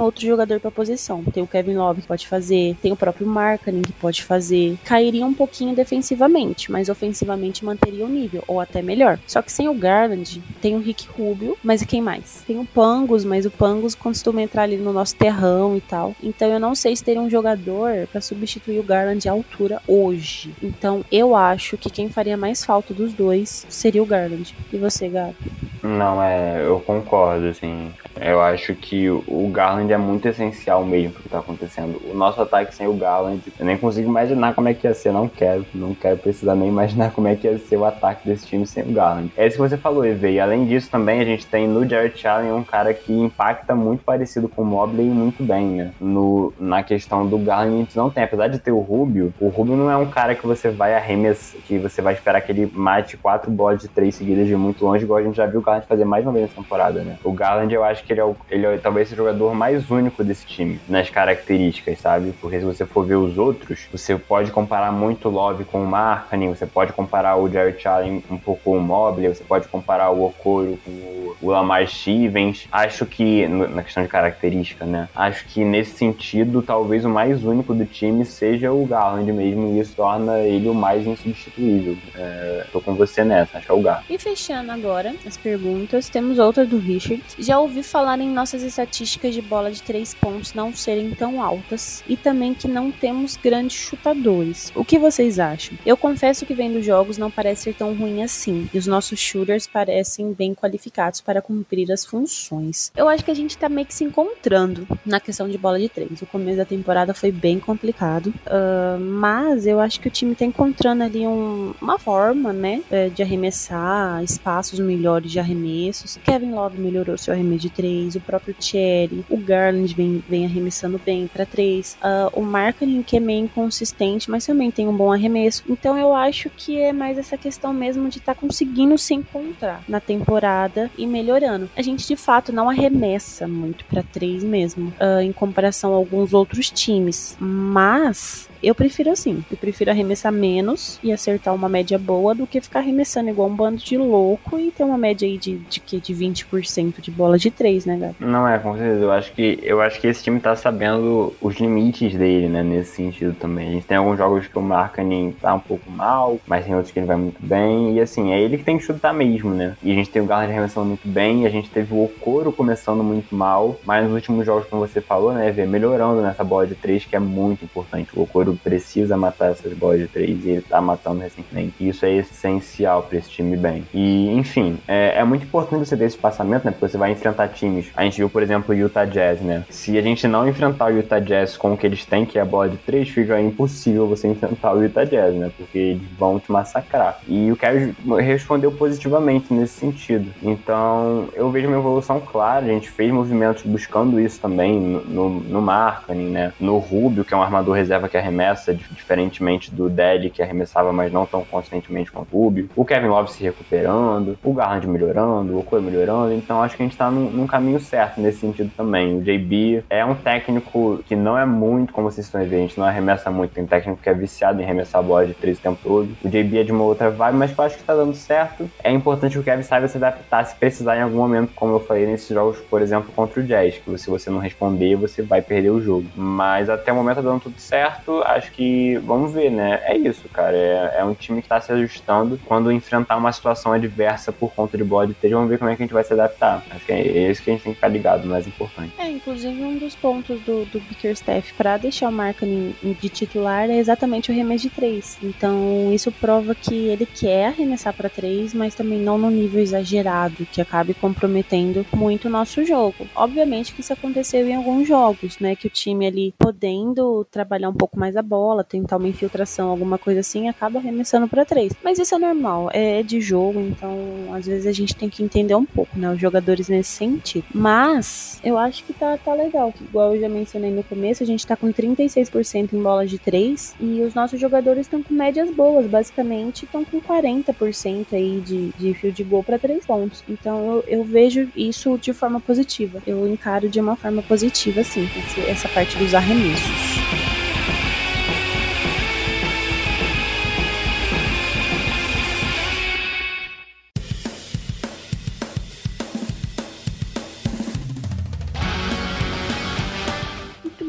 outro 0.00 0.24
jogador 0.24 0.60
para 0.60 0.70
posição, 0.70 1.22
tem 1.24 1.42
o 1.42 1.46
Kevin 1.46 1.76
Love 1.76 2.02
que 2.02 2.08
pode 2.08 2.26
fazer, 2.26 2.76
tem 2.82 2.92
o 2.92 2.96
próprio 2.96 3.26
Markkanen 3.26 3.82
que 3.82 3.92
pode 3.92 4.22
fazer, 4.22 4.78
cairia 4.84 5.26
um 5.26 5.34
pouquinho 5.34 5.74
defensivamente, 5.74 6.70
mas 6.70 6.88
ofensivamente 6.88 7.64
manteria 7.64 8.04
o 8.04 8.08
nível 8.08 8.42
ou 8.46 8.60
até 8.60 8.82
melhor. 8.82 9.18
Só 9.26 9.42
que 9.42 9.52
sem 9.52 9.68
o 9.68 9.74
Garland, 9.74 10.42
tem 10.60 10.74
o 10.74 10.80
Rick 10.80 11.06
Rubio, 11.08 11.56
mas 11.62 11.84
quem 11.84 12.00
mais? 12.00 12.42
Tem 12.46 12.58
o 12.58 12.64
Pangos, 12.64 13.24
mas 13.24 13.46
o 13.46 13.50
Pangos 13.50 13.94
costuma 13.94 14.42
entrar 14.42 14.62
ali 14.62 14.76
no 14.76 14.92
nosso 14.92 15.14
terrão 15.14 15.76
e 15.76 15.80
tal. 15.80 16.14
Então 16.22 16.48
eu 16.48 16.60
não 16.60 16.74
sei 16.74 16.94
se 16.96 17.04
teria 17.04 17.20
um 17.20 17.30
jogador 17.30 18.06
para 18.10 18.20
substituir 18.20 18.78
o 18.78 18.82
Garland 18.82 19.28
à 19.28 19.32
altura 19.32 19.80
hoje. 19.86 20.54
Então 20.62 21.04
eu 21.10 21.33
acho 21.36 21.76
que 21.76 21.90
quem 21.90 22.08
faria 22.08 22.36
mais 22.36 22.64
falta 22.64 22.92
dos 22.92 23.12
dois 23.12 23.66
seria 23.68 24.02
o 24.02 24.06
Garland. 24.06 24.54
E 24.72 24.76
você, 24.76 25.08
Gabi? 25.08 25.34
Não, 25.82 26.22
é, 26.22 26.62
eu 26.64 26.80
concordo, 26.80 27.48
assim. 27.48 27.92
Eu 28.18 28.40
acho 28.40 28.74
que 28.74 29.10
o 29.10 29.50
Garland 29.52 29.92
é 29.92 29.98
muito 29.98 30.26
essencial 30.26 30.84
mesmo 30.84 31.12
pro 31.12 31.22
que 31.22 31.28
tá 31.28 31.40
acontecendo. 31.40 32.00
O 32.10 32.14
nosso 32.14 32.40
ataque 32.40 32.74
sem 32.74 32.86
o 32.86 32.94
Garland, 32.94 33.42
eu 33.58 33.66
nem 33.66 33.76
consigo 33.76 34.08
imaginar 34.08 34.54
como 34.54 34.68
é 34.68 34.74
que 34.74 34.86
ia 34.86 34.94
ser, 34.94 35.12
não 35.12 35.28
quero, 35.28 35.66
não 35.74 35.94
quero 35.94 36.16
precisar 36.16 36.54
nem 36.54 36.68
imaginar 36.68 37.10
como 37.10 37.28
é 37.28 37.34
que 37.34 37.46
ia 37.46 37.58
ser 37.58 37.76
o 37.76 37.84
ataque 37.84 38.26
desse 38.26 38.46
time 38.46 38.66
sem 38.66 38.84
o 38.84 38.92
Garland. 38.92 39.30
É 39.36 39.46
isso 39.46 39.56
que 39.56 39.68
você 39.68 39.76
falou, 39.76 40.04
Eve. 40.04 40.32
E 40.32 40.40
além 40.40 40.64
disso, 40.64 40.88
também 40.90 41.20
a 41.20 41.24
gente 41.24 41.46
tem 41.46 41.68
no 41.68 41.86
Jared 41.86 42.26
Allen 42.26 42.52
um 42.52 42.64
cara 42.64 42.94
que 42.94 43.12
impacta 43.12 43.74
muito 43.74 44.04
parecido 44.04 44.48
com 44.48 44.62
o 44.62 44.64
Mobley 44.64 45.06
muito 45.06 45.42
bem, 45.42 45.66
né? 45.66 45.92
No, 46.00 46.52
na 46.58 46.82
questão 46.82 47.26
do 47.26 47.36
Garland, 47.38 47.74
a 47.74 47.78
gente 47.78 47.96
não 47.96 48.08
tem. 48.08 48.24
Apesar 48.24 48.48
de 48.48 48.58
ter 48.58 48.72
o 48.72 48.80
Rubio, 48.80 49.34
o 49.40 49.48
Rubio 49.48 49.76
não 49.76 49.90
é 49.90 49.96
um 49.96 50.06
cara 50.06 50.34
que 50.34 50.46
você 50.46 50.70
vai 50.70 50.94
arremessar, 50.94 51.23
que 51.66 51.78
você 51.78 52.02
vai 52.02 52.14
esperar 52.14 52.40
que 52.40 52.52
ele 52.52 52.70
mate 52.72 53.16
quatro 53.16 53.50
bolas 53.50 53.80
de 53.80 53.88
três 53.88 54.14
seguidas 54.14 54.46
de 54.46 54.56
muito 54.56 54.84
longe, 54.84 55.04
igual 55.04 55.18
a 55.18 55.22
gente 55.22 55.36
já 55.36 55.46
viu 55.46 55.60
o 55.60 55.62
Garland 55.62 55.86
fazer 55.86 56.04
mais 56.04 56.24
uma 56.24 56.32
vez 56.32 56.44
nessa 56.44 56.60
temporada, 56.60 57.02
né? 57.02 57.18
O 57.24 57.32
Garland, 57.32 57.72
eu 57.72 57.84
acho 57.84 58.04
que 58.04 58.12
ele 58.12 58.20
é, 58.20 58.24
o, 58.24 58.36
ele 58.50 58.66
é 58.66 58.76
talvez 58.78 59.10
o 59.12 59.16
jogador 59.16 59.54
mais 59.54 59.90
único 59.90 60.22
desse 60.22 60.46
time, 60.46 60.80
nas 60.88 61.08
características, 61.08 61.98
sabe? 61.98 62.34
Porque 62.40 62.58
se 62.58 62.64
você 62.64 62.84
for 62.84 63.04
ver 63.04 63.16
os 63.16 63.38
outros, 63.38 63.86
você 63.90 64.16
pode 64.16 64.50
comparar 64.50 64.92
muito 64.92 65.28
o 65.28 65.32
Love 65.32 65.64
com 65.64 65.82
o 65.82 65.86
Markkanen, 65.86 66.54
você 66.54 66.66
pode 66.66 66.92
comparar 66.92 67.36
o 67.36 67.48
Jared 67.50 67.86
Allen 67.86 68.22
um 68.30 68.36
pouco 68.36 68.62
com 68.64 68.76
o 68.76 68.80
Mobley, 68.80 69.28
você 69.28 69.44
pode 69.44 69.68
comparar 69.68 70.10
o 70.10 70.24
Okoro 70.24 70.78
com 70.84 70.90
o, 70.90 71.23
o 71.44 71.50
Lamar 71.50 71.86
Stevens. 71.86 72.66
Acho 72.72 73.04
que, 73.04 73.46
na 73.46 73.82
questão 73.82 74.02
de 74.02 74.08
característica, 74.08 74.84
né? 74.84 75.08
Acho 75.14 75.44
que 75.46 75.64
nesse 75.64 75.96
sentido, 75.96 76.62
talvez 76.62 77.04
o 77.04 77.08
mais 77.08 77.44
único 77.44 77.74
do 77.74 77.84
time 77.84 78.24
seja 78.24 78.72
o 78.72 78.86
Garland 78.86 79.30
mesmo, 79.32 79.76
e 79.76 79.80
isso 79.80 79.94
torna 79.94 80.38
ele 80.40 80.68
o 80.68 80.74
mais 80.74 81.06
insubstituível. 81.06 81.96
É, 82.14 82.66
tô 82.72 82.80
com 82.80 82.94
você 82.94 83.24
nessa, 83.24 83.58
acho 83.58 83.66
que 83.66 83.72
é 83.72 83.74
o 83.74 83.82
Garland. 83.82 84.06
E 84.08 84.18
fechando 84.18 84.72
agora 84.72 85.14
as 85.26 85.36
perguntas, 85.36 86.08
temos 86.08 86.38
outra 86.38 86.64
do 86.64 86.78
Richard. 86.78 87.22
Já 87.38 87.58
ouvi 87.58 87.82
falar 87.82 88.18
em 88.20 88.30
nossas 88.30 88.62
estatísticas 88.62 89.34
de 89.34 89.42
bola 89.42 89.70
de 89.70 89.82
três 89.82 90.14
pontos 90.14 90.54
não 90.54 90.72
serem 90.72 91.10
tão 91.10 91.42
altas 91.42 92.02
e 92.08 92.16
também 92.16 92.54
que 92.54 92.66
não 92.66 92.90
temos 92.90 93.36
grandes 93.36 93.76
chutadores. 93.76 94.72
O 94.74 94.84
que 94.84 94.98
vocês 94.98 95.38
acham? 95.38 95.76
Eu 95.84 95.96
confesso 95.96 96.46
que 96.46 96.54
vendo 96.54 96.82
jogos 96.82 97.18
não 97.18 97.30
parece 97.30 97.64
ser 97.64 97.74
tão 97.74 97.94
ruim 97.94 98.22
assim 98.22 98.68
e 98.72 98.78
os 98.78 98.86
nossos 98.86 99.18
shooters 99.18 99.66
parecem 99.66 100.32
bem 100.32 100.54
qualificados 100.54 101.20
para 101.20 101.33
cumprir 101.42 101.90
as 101.92 102.04
funções. 102.04 102.92
Eu 102.96 103.08
acho 103.08 103.24
que 103.24 103.30
a 103.30 103.34
gente 103.34 103.56
tá 103.56 103.68
meio 103.68 103.86
que 103.86 103.94
se 103.94 104.04
encontrando 104.04 104.86
na 105.04 105.20
questão 105.20 105.48
de 105.48 105.58
bola 105.58 105.78
de 105.78 105.88
três. 105.88 106.22
O 106.22 106.26
começo 106.26 106.56
da 106.56 106.64
temporada 106.64 107.14
foi 107.14 107.30
bem 107.30 107.58
complicado, 107.58 108.28
uh, 108.28 108.98
mas 109.00 109.66
eu 109.66 109.80
acho 109.80 110.00
que 110.00 110.08
o 110.08 110.10
time 110.10 110.34
tá 110.34 110.44
encontrando 110.44 111.02
ali 111.02 111.26
um, 111.26 111.74
uma 111.80 111.98
forma, 111.98 112.52
né, 112.52 112.82
é, 112.90 113.08
de 113.08 113.22
arremessar 113.22 114.22
espaços 114.22 114.78
melhores 114.78 115.30
de 115.30 115.38
arremessos. 115.38 116.18
Kevin 116.24 116.52
Love 116.52 116.80
melhorou 116.80 117.16
seu 117.16 117.34
arremesso 117.34 117.62
de 117.62 117.70
três, 117.70 118.14
o 118.14 118.20
próprio 118.20 118.54
Cherry, 118.58 119.24
o 119.28 119.36
Garland 119.36 119.94
vem, 119.94 120.22
vem 120.28 120.44
arremessando 120.44 121.00
bem 121.04 121.26
para 121.26 121.46
três, 121.46 121.96
uh, 122.02 122.38
o 122.38 122.42
Marketing 122.42 123.02
que 123.02 123.16
é 123.16 123.20
meio 123.20 123.44
inconsistente, 123.44 124.30
mas 124.30 124.46
também 124.46 124.70
tem 124.70 124.88
um 124.88 124.96
bom 124.96 125.12
arremesso. 125.12 125.62
Então 125.68 125.96
eu 125.98 126.14
acho 126.14 126.50
que 126.50 126.78
é 126.80 126.92
mais 126.92 127.18
essa 127.18 127.36
questão 127.36 127.72
mesmo 127.72 128.08
de 128.08 128.18
estar 128.18 128.34
tá 128.34 128.40
conseguindo 128.40 128.96
se 128.98 129.14
encontrar 129.14 129.82
na 129.88 130.00
temporada 130.00 130.90
e 130.96 131.06
melhorando. 131.14 131.70
A 131.76 131.82
gente 131.82 132.08
de 132.08 132.16
fato 132.16 132.52
não 132.52 132.68
arremessa 132.68 133.46
muito 133.46 133.84
para 133.84 134.02
três 134.02 134.42
mesmo, 134.42 134.92
uh, 135.00 135.20
em 135.20 135.32
comparação 135.32 135.92
a 135.92 135.96
alguns 135.96 136.34
outros 136.34 136.68
times, 136.70 137.36
mas 137.38 138.48
eu 138.66 138.74
prefiro 138.74 139.10
assim. 139.10 139.44
Eu 139.50 139.56
prefiro 139.56 139.90
arremessar 139.90 140.32
menos 140.32 140.98
e 141.02 141.12
acertar 141.12 141.54
uma 141.54 141.68
média 141.68 141.98
boa 141.98 142.34
do 142.34 142.46
que 142.46 142.60
ficar 142.60 142.80
arremessando 142.80 143.30
igual 143.30 143.48
um 143.48 143.54
bando 143.54 143.78
de 143.78 143.96
louco 143.96 144.58
e 144.58 144.70
ter 144.70 144.84
uma 144.84 144.98
média 144.98 145.26
aí 145.26 145.38
de, 145.38 145.56
de, 145.58 145.80
de, 145.80 146.00
de 146.00 146.14
20% 146.14 147.00
de 147.00 147.10
bola 147.10 147.38
de 147.38 147.50
3, 147.50 147.86
né, 147.86 147.96
Gabi? 147.96 148.14
Não 148.20 148.46
é, 148.46 148.58
com 148.58 148.76
certeza. 148.76 149.02
Eu 149.02 149.12
acho 149.12 149.32
que 149.32 149.58
eu 149.62 149.80
acho 149.80 150.00
que 150.00 150.06
esse 150.06 150.22
time 150.22 150.40
tá 150.40 150.54
sabendo 150.56 151.34
os 151.40 151.56
limites 151.56 152.14
dele, 152.14 152.48
né, 152.48 152.62
nesse 152.62 152.96
sentido 152.96 153.34
também. 153.34 153.68
A 153.68 153.72
gente 153.72 153.86
tem 153.86 153.96
alguns 153.96 154.18
jogos 154.18 154.46
que 154.46 154.58
o 154.58 154.62
Markkanen 154.62 155.32
tá 155.40 155.54
um 155.54 155.60
pouco 155.60 155.90
mal, 155.90 156.38
mas 156.46 156.64
tem 156.64 156.74
outros 156.74 156.92
que 156.92 156.98
ele 156.98 157.06
vai 157.06 157.16
muito 157.16 157.44
bem. 157.44 157.94
E 157.94 158.00
assim, 158.00 158.32
é 158.32 158.40
ele 158.40 158.58
que 158.58 158.64
tem 158.64 158.78
que 158.78 158.84
chutar 158.84 159.12
mesmo, 159.12 159.54
né? 159.54 159.76
E 159.82 159.90
a 159.90 159.94
gente 159.94 160.10
tem 160.10 160.22
o 160.22 160.26
Garland 160.26 160.52
arremessando 160.52 160.86
muito 160.86 161.06
bem, 161.06 161.46
a 161.46 161.50
gente 161.50 161.70
teve 161.70 161.94
o 161.94 162.04
Okoro 162.04 162.52
começando 162.52 163.02
muito 163.02 163.34
mal, 163.34 163.78
mas 163.84 164.04
nos 164.04 164.14
últimos 164.14 164.46
jogos, 164.46 164.66
como 164.68 164.86
você 164.86 165.00
falou, 165.00 165.32
né, 165.32 165.50
ver 165.50 165.66
melhorando 165.66 166.20
nessa 166.22 166.44
bola 166.44 166.66
de 166.66 166.74
3, 166.74 167.04
que 167.04 167.16
é 167.16 167.20
muito 167.20 167.64
importante. 167.64 168.10
O 168.14 168.22
Okoro 168.22 168.53
precisa 168.56 169.16
matar 169.16 169.52
essas 169.52 169.72
bolas 169.72 170.00
de 170.00 170.08
três 170.08 170.44
e 170.44 170.50
ele 170.50 170.62
tá 170.62 170.80
matando 170.80 171.20
recentemente. 171.20 171.74
E 171.80 171.88
isso 171.88 172.04
é 172.04 172.12
essencial 172.14 173.02
para 173.02 173.18
esse 173.18 173.30
time 173.30 173.56
bem. 173.56 173.84
E, 173.92 174.30
enfim, 174.32 174.78
é, 174.86 175.18
é, 175.18 175.24
muito 175.24 175.44
importante 175.44 175.86
você 175.86 175.96
ter 175.96 176.04
esse 176.04 176.16
espaçamento, 176.16 176.64
né? 176.64 176.70
Porque 176.70 176.88
você 176.88 176.98
vai 176.98 177.10
enfrentar 177.12 177.48
times. 177.48 177.90
A 177.96 178.04
gente 178.04 178.16
viu, 178.16 178.30
por 178.30 178.42
exemplo, 178.42 178.74
o 178.74 178.78
Utah 178.78 179.04
Jazz, 179.04 179.40
né? 179.40 179.64
Se 179.70 179.96
a 179.98 180.02
gente 180.02 180.26
não 180.26 180.48
enfrentar 180.48 180.86
o 180.86 180.96
Utah 180.96 181.20
Jazz 181.20 181.56
com 181.56 181.72
o 181.72 181.76
que 181.76 181.86
eles 181.86 182.04
têm, 182.04 182.24
que 182.24 182.38
é 182.38 182.42
a 182.42 182.44
bola 182.44 182.68
de 182.68 182.76
três, 182.78 183.08
fica 183.08 183.40
impossível 183.40 184.06
você 184.06 184.28
enfrentar 184.28 184.74
o 184.74 184.82
Utah 184.82 185.04
Jazz, 185.04 185.34
né? 185.34 185.50
Porque 185.56 185.78
eles 185.78 186.08
vão 186.18 186.38
te 186.38 186.50
massacrar. 186.50 187.18
E 187.28 187.50
o 187.50 187.56
Kevin 187.56 187.94
respondeu 188.20 188.72
positivamente 188.72 189.52
nesse 189.52 189.74
sentido. 189.74 190.30
Então, 190.42 191.28
eu 191.34 191.50
vejo 191.50 191.68
uma 191.68 191.76
evolução 191.76 192.20
clara. 192.20 192.64
A 192.64 192.68
gente 192.68 192.90
fez 192.90 193.12
movimentos 193.12 193.62
buscando 193.62 194.20
isso 194.20 194.40
também 194.40 194.78
no, 194.78 195.00
no, 195.04 195.30
no 195.40 195.62
marketing, 195.62 196.30
né? 196.30 196.52
No 196.60 196.78
Rubio, 196.78 197.24
que 197.24 197.34
é 197.34 197.36
um 197.36 197.42
armador 197.42 197.74
reserva 197.74 198.08
que 198.08 198.16
arremessa, 198.16 198.43
diferentemente 198.90 199.70
do 199.70 199.88
Deli, 199.88 200.30
que 200.30 200.42
arremessava, 200.42 200.92
mas 200.92 201.12
não 201.12 201.26
tão 201.26 201.44
constantemente 201.44 202.10
quanto 202.10 202.36
o 202.36 202.44
Rubio. 202.44 202.68
O 202.76 202.84
Kevin 202.84 203.08
Love 203.08 203.30
se 203.30 203.42
recuperando, 203.42 204.38
o 204.42 204.52
Garland 204.52 204.86
melhorando, 204.86 205.58
o 205.58 205.62
Koe 205.62 205.80
melhorando. 205.80 206.32
Então, 206.32 206.62
acho 206.62 206.76
que 206.76 206.82
a 206.82 206.86
gente 206.86 206.96
tá 206.96 207.10
num, 207.10 207.30
num 207.30 207.46
caminho 207.46 207.80
certo 207.80 208.20
nesse 208.20 208.38
sentido 208.38 208.70
também. 208.76 209.16
O 209.16 209.22
JB 209.22 209.84
é 209.88 210.04
um 210.04 210.14
técnico 210.14 211.02
que 211.06 211.16
não 211.16 211.38
é 211.38 211.44
muito, 211.44 211.92
como 211.92 212.10
vocês 212.10 212.26
estão 212.26 212.40
vendo, 212.42 212.54
a 212.54 212.66
gente 212.66 212.78
não 212.78 212.86
arremessa 212.86 213.30
muito. 213.30 213.52
Tem 213.52 213.66
técnico 213.66 214.02
que 214.02 214.08
é 214.08 214.14
viciado 214.14 214.60
em 214.60 214.64
arremessar 214.64 215.00
a 215.00 215.04
bola 215.04 215.26
de 215.26 215.34
três 215.34 215.58
o 215.58 215.62
tempo 215.62 215.78
todo. 215.82 216.16
O 216.22 216.28
JB 216.28 216.58
é 216.58 216.62
de 216.64 216.72
uma 216.72 216.84
outra 216.84 217.10
vibe, 217.10 217.36
mas 217.36 217.52
que 217.52 217.58
eu 217.58 217.64
acho 217.64 217.76
que 217.76 217.84
tá 217.84 217.94
dando 217.94 218.14
certo. 218.14 218.70
É 218.82 218.90
importante 218.90 219.32
que 219.32 219.38
o 219.38 219.42
Kevin 219.42 219.62
saiba 219.62 219.88
se 219.88 219.96
adaptar 219.96 220.44
se 220.44 220.54
precisar 220.56 220.96
em 220.96 221.02
algum 221.02 221.16
momento, 221.16 221.52
como 221.54 221.74
eu 221.74 221.80
falei 221.80 222.06
nesses 222.06 222.28
jogos, 222.28 222.58
por 222.70 222.82
exemplo, 222.82 223.12
contra 223.14 223.40
o 223.40 223.42
Jazz, 223.42 223.78
que 223.78 223.98
se 223.98 224.10
você 224.10 224.30
não 224.30 224.38
responder, 224.38 224.96
você 224.96 225.22
vai 225.22 225.42
perder 225.42 225.70
o 225.70 225.80
jogo. 225.80 226.06
Mas 226.16 226.68
até 226.68 226.92
o 226.92 226.96
momento 226.96 227.16
tá 227.16 227.22
dando 227.22 227.40
tudo 227.40 227.58
certo. 227.58 228.22
Acho 228.34 228.50
que 228.52 228.96
vamos 228.98 229.32
ver, 229.32 229.50
né? 229.50 229.80
É 229.84 229.96
isso, 229.96 230.28
cara. 230.28 230.56
É, 230.56 230.96
é 230.98 231.04
um 231.04 231.14
time 231.14 231.40
que 231.40 231.48
tá 231.48 231.60
se 231.60 231.70
ajustando. 231.72 232.38
Quando 232.44 232.72
enfrentar 232.72 233.16
uma 233.16 233.32
situação 233.32 233.72
adversa 233.72 234.32
por 234.32 234.52
conta 234.52 234.76
de 234.76 234.82
bola 234.82 235.06
de 235.06 235.14
três, 235.14 235.32
vamos 235.32 235.48
ver 235.48 235.58
como 235.58 235.70
é 235.70 235.76
que 235.76 235.82
a 235.82 235.86
gente 235.86 235.94
vai 235.94 236.02
se 236.02 236.12
adaptar. 236.12 236.64
Acho 236.70 236.84
que 236.84 236.92
é 236.92 237.30
isso 237.30 237.42
que 237.42 237.50
a 237.50 237.52
gente 237.52 237.62
tem 237.62 237.72
que 237.72 237.76
ficar 237.76 237.88
ligado, 237.88 238.26
mais 238.26 238.46
importante. 238.46 238.92
É, 238.98 239.08
inclusive 239.08 239.62
um 239.62 239.76
dos 239.76 239.94
pontos 239.94 240.40
do, 240.40 240.64
do 240.66 240.80
Bickerstaff 240.80 241.54
para 241.54 241.76
deixar 241.76 242.08
o 242.08 242.12
Markkanen 242.12 242.74
de 242.82 243.08
titular 243.08 243.70
é 243.70 243.76
exatamente 243.76 244.30
o 244.30 244.34
remédio 244.34 244.68
de 244.68 244.74
três. 244.74 245.18
Então 245.22 245.92
isso 245.92 246.10
prova 246.10 246.54
que 246.54 246.88
ele 246.88 247.06
quer 247.06 247.46
arremessar 247.46 247.94
para 247.94 248.08
três, 248.08 248.52
mas 248.52 248.74
também 248.74 248.98
não 248.98 249.16
no 249.16 249.30
nível 249.30 249.60
exagerado, 249.60 250.46
que 250.46 250.60
acabe 250.60 250.94
comprometendo 250.94 251.86
muito 251.94 252.26
o 252.26 252.30
nosso 252.30 252.64
jogo. 252.64 253.06
Obviamente 253.14 253.72
que 253.72 253.80
isso 253.80 253.92
aconteceu 253.92 254.46
em 254.48 254.56
alguns 254.56 254.88
jogos, 254.88 255.38
né? 255.38 255.54
Que 255.54 255.66
o 255.66 255.70
time 255.70 256.06
ali 256.06 256.34
podendo 256.38 257.24
trabalhar 257.30 257.68
um 257.68 257.74
pouco 257.74 257.98
mais 257.98 258.13
a 258.16 258.22
bola, 258.22 258.64
tentar 258.64 258.96
uma 258.96 259.08
infiltração, 259.08 259.68
alguma 259.68 259.98
coisa 259.98 260.20
assim, 260.20 260.48
acaba 260.48 260.78
arremessando 260.78 261.28
para 261.28 261.44
três. 261.44 261.72
Mas 261.82 261.98
isso 261.98 262.14
é 262.14 262.18
normal, 262.18 262.70
é 262.72 263.02
de 263.02 263.20
jogo, 263.20 263.60
então 263.60 263.96
às 264.32 264.46
vezes 264.46 264.66
a 264.66 264.72
gente 264.72 264.94
tem 264.94 265.08
que 265.08 265.22
entender 265.22 265.54
um 265.54 265.64
pouco, 265.64 265.98
né? 265.98 266.10
Os 266.10 266.20
jogadores 266.20 266.68
nesse 266.68 266.90
sentido. 266.90 267.44
Mas 267.52 268.40
eu 268.42 268.58
acho 268.58 268.84
que 268.84 268.92
tá, 268.92 269.16
tá 269.16 269.34
legal, 269.34 269.72
que 269.72 269.84
igual 269.84 270.14
eu 270.14 270.20
já 270.20 270.28
mencionei 270.28 270.70
no 270.70 270.82
começo, 270.82 271.22
a 271.22 271.26
gente 271.26 271.46
tá 271.46 271.56
com 271.56 271.72
36% 271.72 272.72
em 272.72 272.82
bolas 272.82 273.10
de 273.10 273.18
três 273.18 273.74
e 273.80 274.00
os 274.02 274.14
nossos 274.14 274.40
jogadores 274.40 274.86
estão 274.86 275.02
com 275.02 275.14
médias 275.14 275.50
boas, 275.50 275.86
basicamente 275.86 276.64
estão 276.64 276.84
com 276.84 277.00
40% 277.00 278.06
aí 278.12 278.40
de, 278.44 278.70
de 278.78 278.94
field 278.94 279.22
goal 279.24 279.42
para 279.42 279.58
três 279.58 279.86
pontos. 279.86 280.22
Então 280.28 280.76
eu, 280.76 280.84
eu 280.86 281.04
vejo 281.04 281.48
isso 281.56 281.98
de 281.98 282.12
forma 282.12 282.40
positiva. 282.40 283.02
Eu 283.06 283.26
encaro 283.26 283.68
de 283.68 283.80
uma 283.80 283.96
forma 283.96 284.22
positiva, 284.22 284.82
sim, 284.82 285.08
essa 285.48 285.68
parte 285.68 285.96
dos 285.96 286.14
arremessos. 286.14 287.23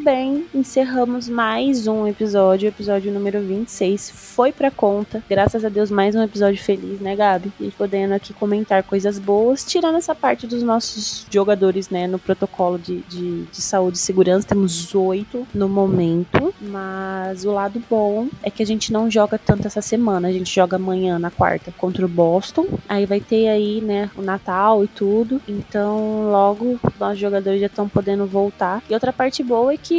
Bem, 0.06 0.46
encerramos 0.54 1.28
mais 1.28 1.88
um 1.88 2.06
episódio, 2.06 2.68
episódio 2.68 3.12
número 3.12 3.42
26. 3.42 4.12
Foi 4.12 4.52
pra 4.52 4.70
conta. 4.70 5.24
Graças 5.28 5.66
a 5.66 5.70
Deus, 5.70 5.90
mais 5.90 6.14
um 6.14 6.22
episódio 6.22 6.64
feliz, 6.64 7.00
né, 7.00 7.16
Gabi? 7.16 7.52
E 7.60 7.72
podendo 7.72 8.14
aqui 8.14 8.32
comentar 8.32 8.84
coisas 8.84 9.18
boas, 9.18 9.64
tirando 9.64 9.98
essa 9.98 10.14
parte 10.14 10.46
dos 10.46 10.62
nossos 10.62 11.26
jogadores, 11.32 11.90
né, 11.90 12.06
no 12.06 12.20
protocolo 12.20 12.78
de, 12.78 13.00
de, 13.10 13.46
de 13.46 13.62
saúde 13.64 13.98
e 13.98 14.00
segurança. 14.00 14.50
Temos 14.50 14.94
oito 14.94 15.48
no 15.52 15.68
momento, 15.68 16.54
mas 16.62 17.44
o 17.44 17.52
lado 17.52 17.82
bom 17.90 18.28
é 18.44 18.52
que 18.52 18.62
a 18.62 18.66
gente 18.66 18.94
não 18.94 19.10
joga 19.10 19.40
tanto 19.40 19.66
essa 19.66 19.82
semana. 19.82 20.28
A 20.28 20.32
gente 20.32 20.54
joga 20.54 20.76
amanhã, 20.76 21.18
na 21.18 21.32
quarta, 21.32 21.74
contra 21.80 22.06
o 22.06 22.10
Boston. 22.10 22.68
Aí 22.88 23.08
vai 23.08 23.20
ter 23.20 23.48
aí, 23.48 23.82
né, 23.82 24.12
o 24.16 24.22
Natal 24.22 24.84
e 24.84 24.88
tudo. 24.88 25.42
Então, 25.48 26.30
logo, 26.30 26.80
nossos 27.00 27.18
jogadores 27.18 27.60
já 27.60 27.66
estão 27.66 27.90
podendo 27.90 28.28
voltar. 28.28 28.84
E 28.88 28.94
outra 28.94 29.12
parte 29.12 29.42
boa 29.42 29.74
é 29.74 29.78
que 29.78 29.95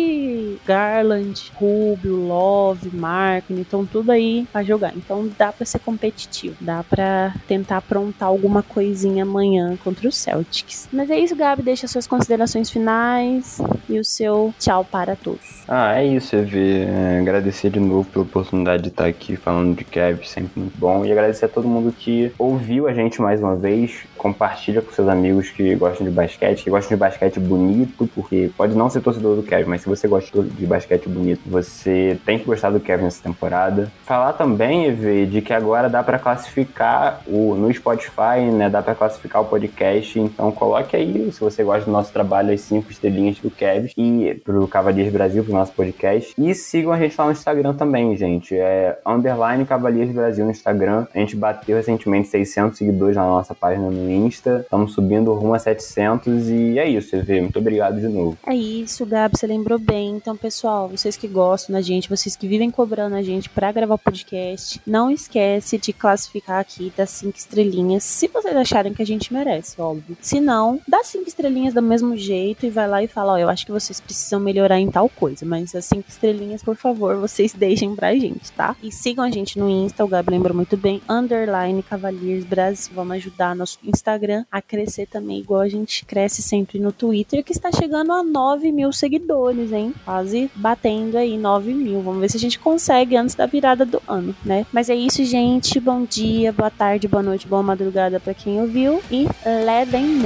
Garland, 0.67 1.53
Rubio, 1.55 2.17
Love, 2.17 2.95
Markin, 2.95 3.61
então 3.61 3.87
tudo 3.87 4.11
aí 4.11 4.47
pra 4.53 4.63
jogar. 4.63 4.93
Então 4.97 5.29
dá 5.39 5.53
para 5.53 5.65
ser 5.65 5.79
competitivo, 5.79 6.57
dá 6.61 6.83
para 6.83 7.35
tentar 7.47 7.79
aprontar 7.79 8.29
alguma 8.29 8.63
coisinha 8.63 9.23
amanhã 9.23 9.77
contra 9.83 10.09
o 10.09 10.13
Celtics. 10.13 10.89
Mas 10.93 11.11
é 11.11 11.19
isso, 11.19 11.37
Gabi, 11.37 11.63
deixa 11.63 11.87
suas 11.87 12.07
considerações 12.07 12.71
finais 12.71 13.61
e 13.89 13.99
o 13.99 14.05
seu 14.05 14.55
tchau 14.59 14.85
para 14.85 15.17
todos. 15.17 15.65
Ah, 15.69 16.01
é 16.01 16.07
isso, 16.07 16.35
Evê. 16.37 16.85
É, 16.85 17.19
agradecer 17.21 17.71
de 17.71 17.81
novo 17.81 18.09
pela 18.09 18.25
oportunidade 18.25 18.85
de 18.85 18.89
estar 18.89 19.07
aqui 19.07 19.37
falando 19.37 19.77
de 19.77 19.85
Kev, 19.85 20.25
sempre 20.25 20.61
muito 20.61 20.79
bom. 20.79 21.05
E 21.05 21.13
agradecer 21.13 21.45
a 21.45 21.49
todo 21.49 21.69
mundo 21.69 21.93
que 21.93 22.33
ouviu 22.39 22.87
a 22.89 22.93
gente 22.93 23.21
mais 23.21 23.41
uma 23.41 23.57
vez. 23.57 24.05
Compartilha 24.17 24.83
com 24.83 24.93
seus 24.93 25.09
amigos 25.09 25.51
que 25.51 25.75
gostam 25.75 26.07
de 26.07 26.13
basquete, 26.13 26.65
que 26.65 26.71
gostam 26.71 26.97
de 26.97 27.01
basquete 27.01 27.39
bonito, 27.39 28.09
porque 28.15 28.51
pode 28.57 28.75
não 28.75 28.91
ser 28.91 29.01
torcedor 29.01 29.37
do 29.37 29.43
Kev, 29.43 29.69
mas 29.69 29.86
se 29.87 29.91
você 29.91 30.09
gosta 30.09 30.43
de 30.43 30.67
basquete 30.67 31.09
bonito, 31.09 31.43
você 31.47 32.19
tem 32.27 32.39
que 32.39 32.45
gostar 32.45 32.71
do 32.71 32.81
Kevin 32.81 33.05
nessa 33.05 33.23
temporada. 33.23 33.91
Falar 34.05 34.33
também, 34.33 34.87
Eve, 34.87 35.27
de 35.27 35.41
que 35.41 35.53
agora 35.53 35.89
dá 35.89 36.03
para 36.03 36.19
classificar 36.19 37.23
o, 37.27 37.55
no 37.55 37.73
Spotify, 37.73 38.41
né? 38.53 38.69
Dá 38.69 38.83
para 38.83 38.97
classificar 38.97 39.43
o 39.43 39.45
podcast. 39.45 40.19
Então 40.19 40.51
coloque 40.51 40.97
aí, 40.97 41.31
se 41.33 41.41
você 41.41 41.63
gosta 41.63 41.85
do 41.85 41.93
nosso 41.93 42.13
trabalho, 42.13 42.53
as 42.53 42.61
cinco 42.63 42.91
estrelinhas 42.91 43.39
do 43.39 43.51
Kevin 43.51 43.91
e 43.97 44.35
pro 44.45 44.67
Cavaliers 44.67 45.13
Brasil, 45.13 45.45
pro 45.45 45.53
nosso 45.53 45.73
podcast. 45.73 46.35
E 46.37 46.53
sigam 46.55 46.93
a 46.93 46.99
gente 46.99 47.17
lá 47.17 47.27
no 47.27 47.33
Instagram 47.33 47.75
também, 47.75 48.17
gente. 48.17 48.57
É 48.57 48.99
underline 49.07 49.65
Cavaliers 49.65 50.11
Brasil 50.11 50.45
no 50.45 50.51
Instagram. 50.51 51.07
A 51.15 51.19
gente 51.19 51.37
bateu 51.37 51.77
recentemente 51.77 52.29
600 52.29 52.77
seguidores 52.77 53.15
na 53.15 53.25
nossa 53.25 53.55
página 53.55 53.89
no 53.89 54.11
Insta. 54.11 54.63
Estamos 54.63 54.93
subindo 54.95 55.33
rumo 55.33 55.55
a 55.55 55.59
700 55.61 56.49
e 56.49 56.79
é 56.79 56.89
isso, 56.89 57.15
Eve. 57.15 57.41
Muito 57.41 57.59
obrigado 57.59 58.01
de 58.01 58.09
novo. 58.09 58.37
É 58.47 58.55
isso, 58.55 59.07
Gabi. 59.07 59.37
Você 59.37 59.47
lembrou 59.47 59.76
bem. 59.79 60.17
Então, 60.17 60.37
pessoal, 60.37 60.89
vocês 60.89 61.17
que 61.17 61.27
gostam 61.27 61.75
da 61.75 61.81
gente, 61.81 62.09
vocês 62.09 62.37
que 62.37 62.47
vivem 62.47 62.71
cobrando 62.71 63.17
a 63.17 63.23
gente 63.23 63.49
para 63.51 63.73
gravar 63.73 63.99
podcast, 63.99 64.81
não 64.87 65.11
esquece 65.11 65.79
de 65.79 65.93
classificar 65.93 66.61
aqui 66.61 66.93
das 66.97 67.11
cinco 67.11 67.37
estrelinhas, 67.37 68.05
se 68.05 68.29
vocês 68.29 68.55
acharem 68.55 68.95
que 68.95 69.03
a 69.03 69.07
gente 69.07 69.33
merece, 69.33 69.81
óbvio. 69.81 70.17
Se 70.21 70.41
não, 70.41 70.81
dá 70.87 71.03
cinco 71.03 71.29
estrelinhas 71.29 71.75
do 71.75 71.83
mesmo 71.83 72.17
jeito 72.17 72.67
e 72.67 72.71
vai 72.71 72.89
lá 72.89 73.03
e 73.03 73.09
fala, 73.09 73.33
ó, 73.33 73.39
eu 73.39 73.49
acho 73.49 73.67
que 73.67 73.73
vocês 73.73 74.01
precisam 74.01 74.39
melhorar 74.39 74.79
em 74.79 74.91
tal 74.91 75.09
coisa, 75.09 75.45
mas 75.45 75.75
as 75.75 75.85
cinco 75.85 76.09
estrelinhas, 76.09 76.63
por 76.63 76.77
favor, 76.77 77.17
vocês 77.17 77.53
deixem 77.55 77.95
pra 77.95 78.15
gente, 78.15 78.53
tá? 78.53 78.77
E 78.83 78.93
sigam 78.93 79.25
a 79.25 79.31
gente 79.31 79.59
no 79.59 79.69
Insta, 79.69 80.05
o 80.05 80.09
Gabi 80.09 80.37
muito 80.39 80.77
bem, 80.77 81.01
underline 81.09 81.83
Cavaliers 81.83 82.45
Brasil, 82.45 82.93
vamos 82.95 83.17
ajudar 83.17 83.57
nosso 83.57 83.79
Instagram 83.83 84.45
a 84.51 84.61
crescer 84.61 85.07
também, 85.07 85.39
igual 85.39 85.61
a 85.61 85.69
gente 85.69 86.05
cresce 86.05 86.43
sempre 86.43 86.79
no 86.79 86.93
Twitter, 86.93 87.43
que 87.43 87.53
está 87.53 87.71
chegando 87.73 88.13
a 88.13 88.23
9 88.23 88.71
mil 88.73 88.93
seguidores, 88.93 89.66
hein? 89.73 89.95
Quase 90.05 90.51
batendo 90.55 91.17
aí 91.17 91.37
9 91.37 91.73
mil. 91.73 92.03
Vamos 92.03 92.21
ver 92.21 92.31
se 92.31 92.37
a 92.37 92.41
gente 92.41 92.59
consegue 92.59 93.17
antes 93.17 93.35
da 93.35 93.47
virada 93.47 93.85
do 93.85 94.03
ano, 94.07 94.35
né? 94.45 94.67
Mas 94.73 94.89
é 94.91 94.95
isso, 94.95 95.25
gente. 95.25 95.81
Bom 95.81 96.05
dia, 96.05 96.53
boa 96.53 96.71
tarde, 96.71 97.09
boa 97.09 97.23
noite, 97.23 97.47
boa 97.47 97.63
madrugada 97.63 98.21
para 98.21 98.35
quem 98.35 98.61
ouviu. 98.61 99.03
E 99.11 99.27
let 99.65 99.91
them. 99.91 100.17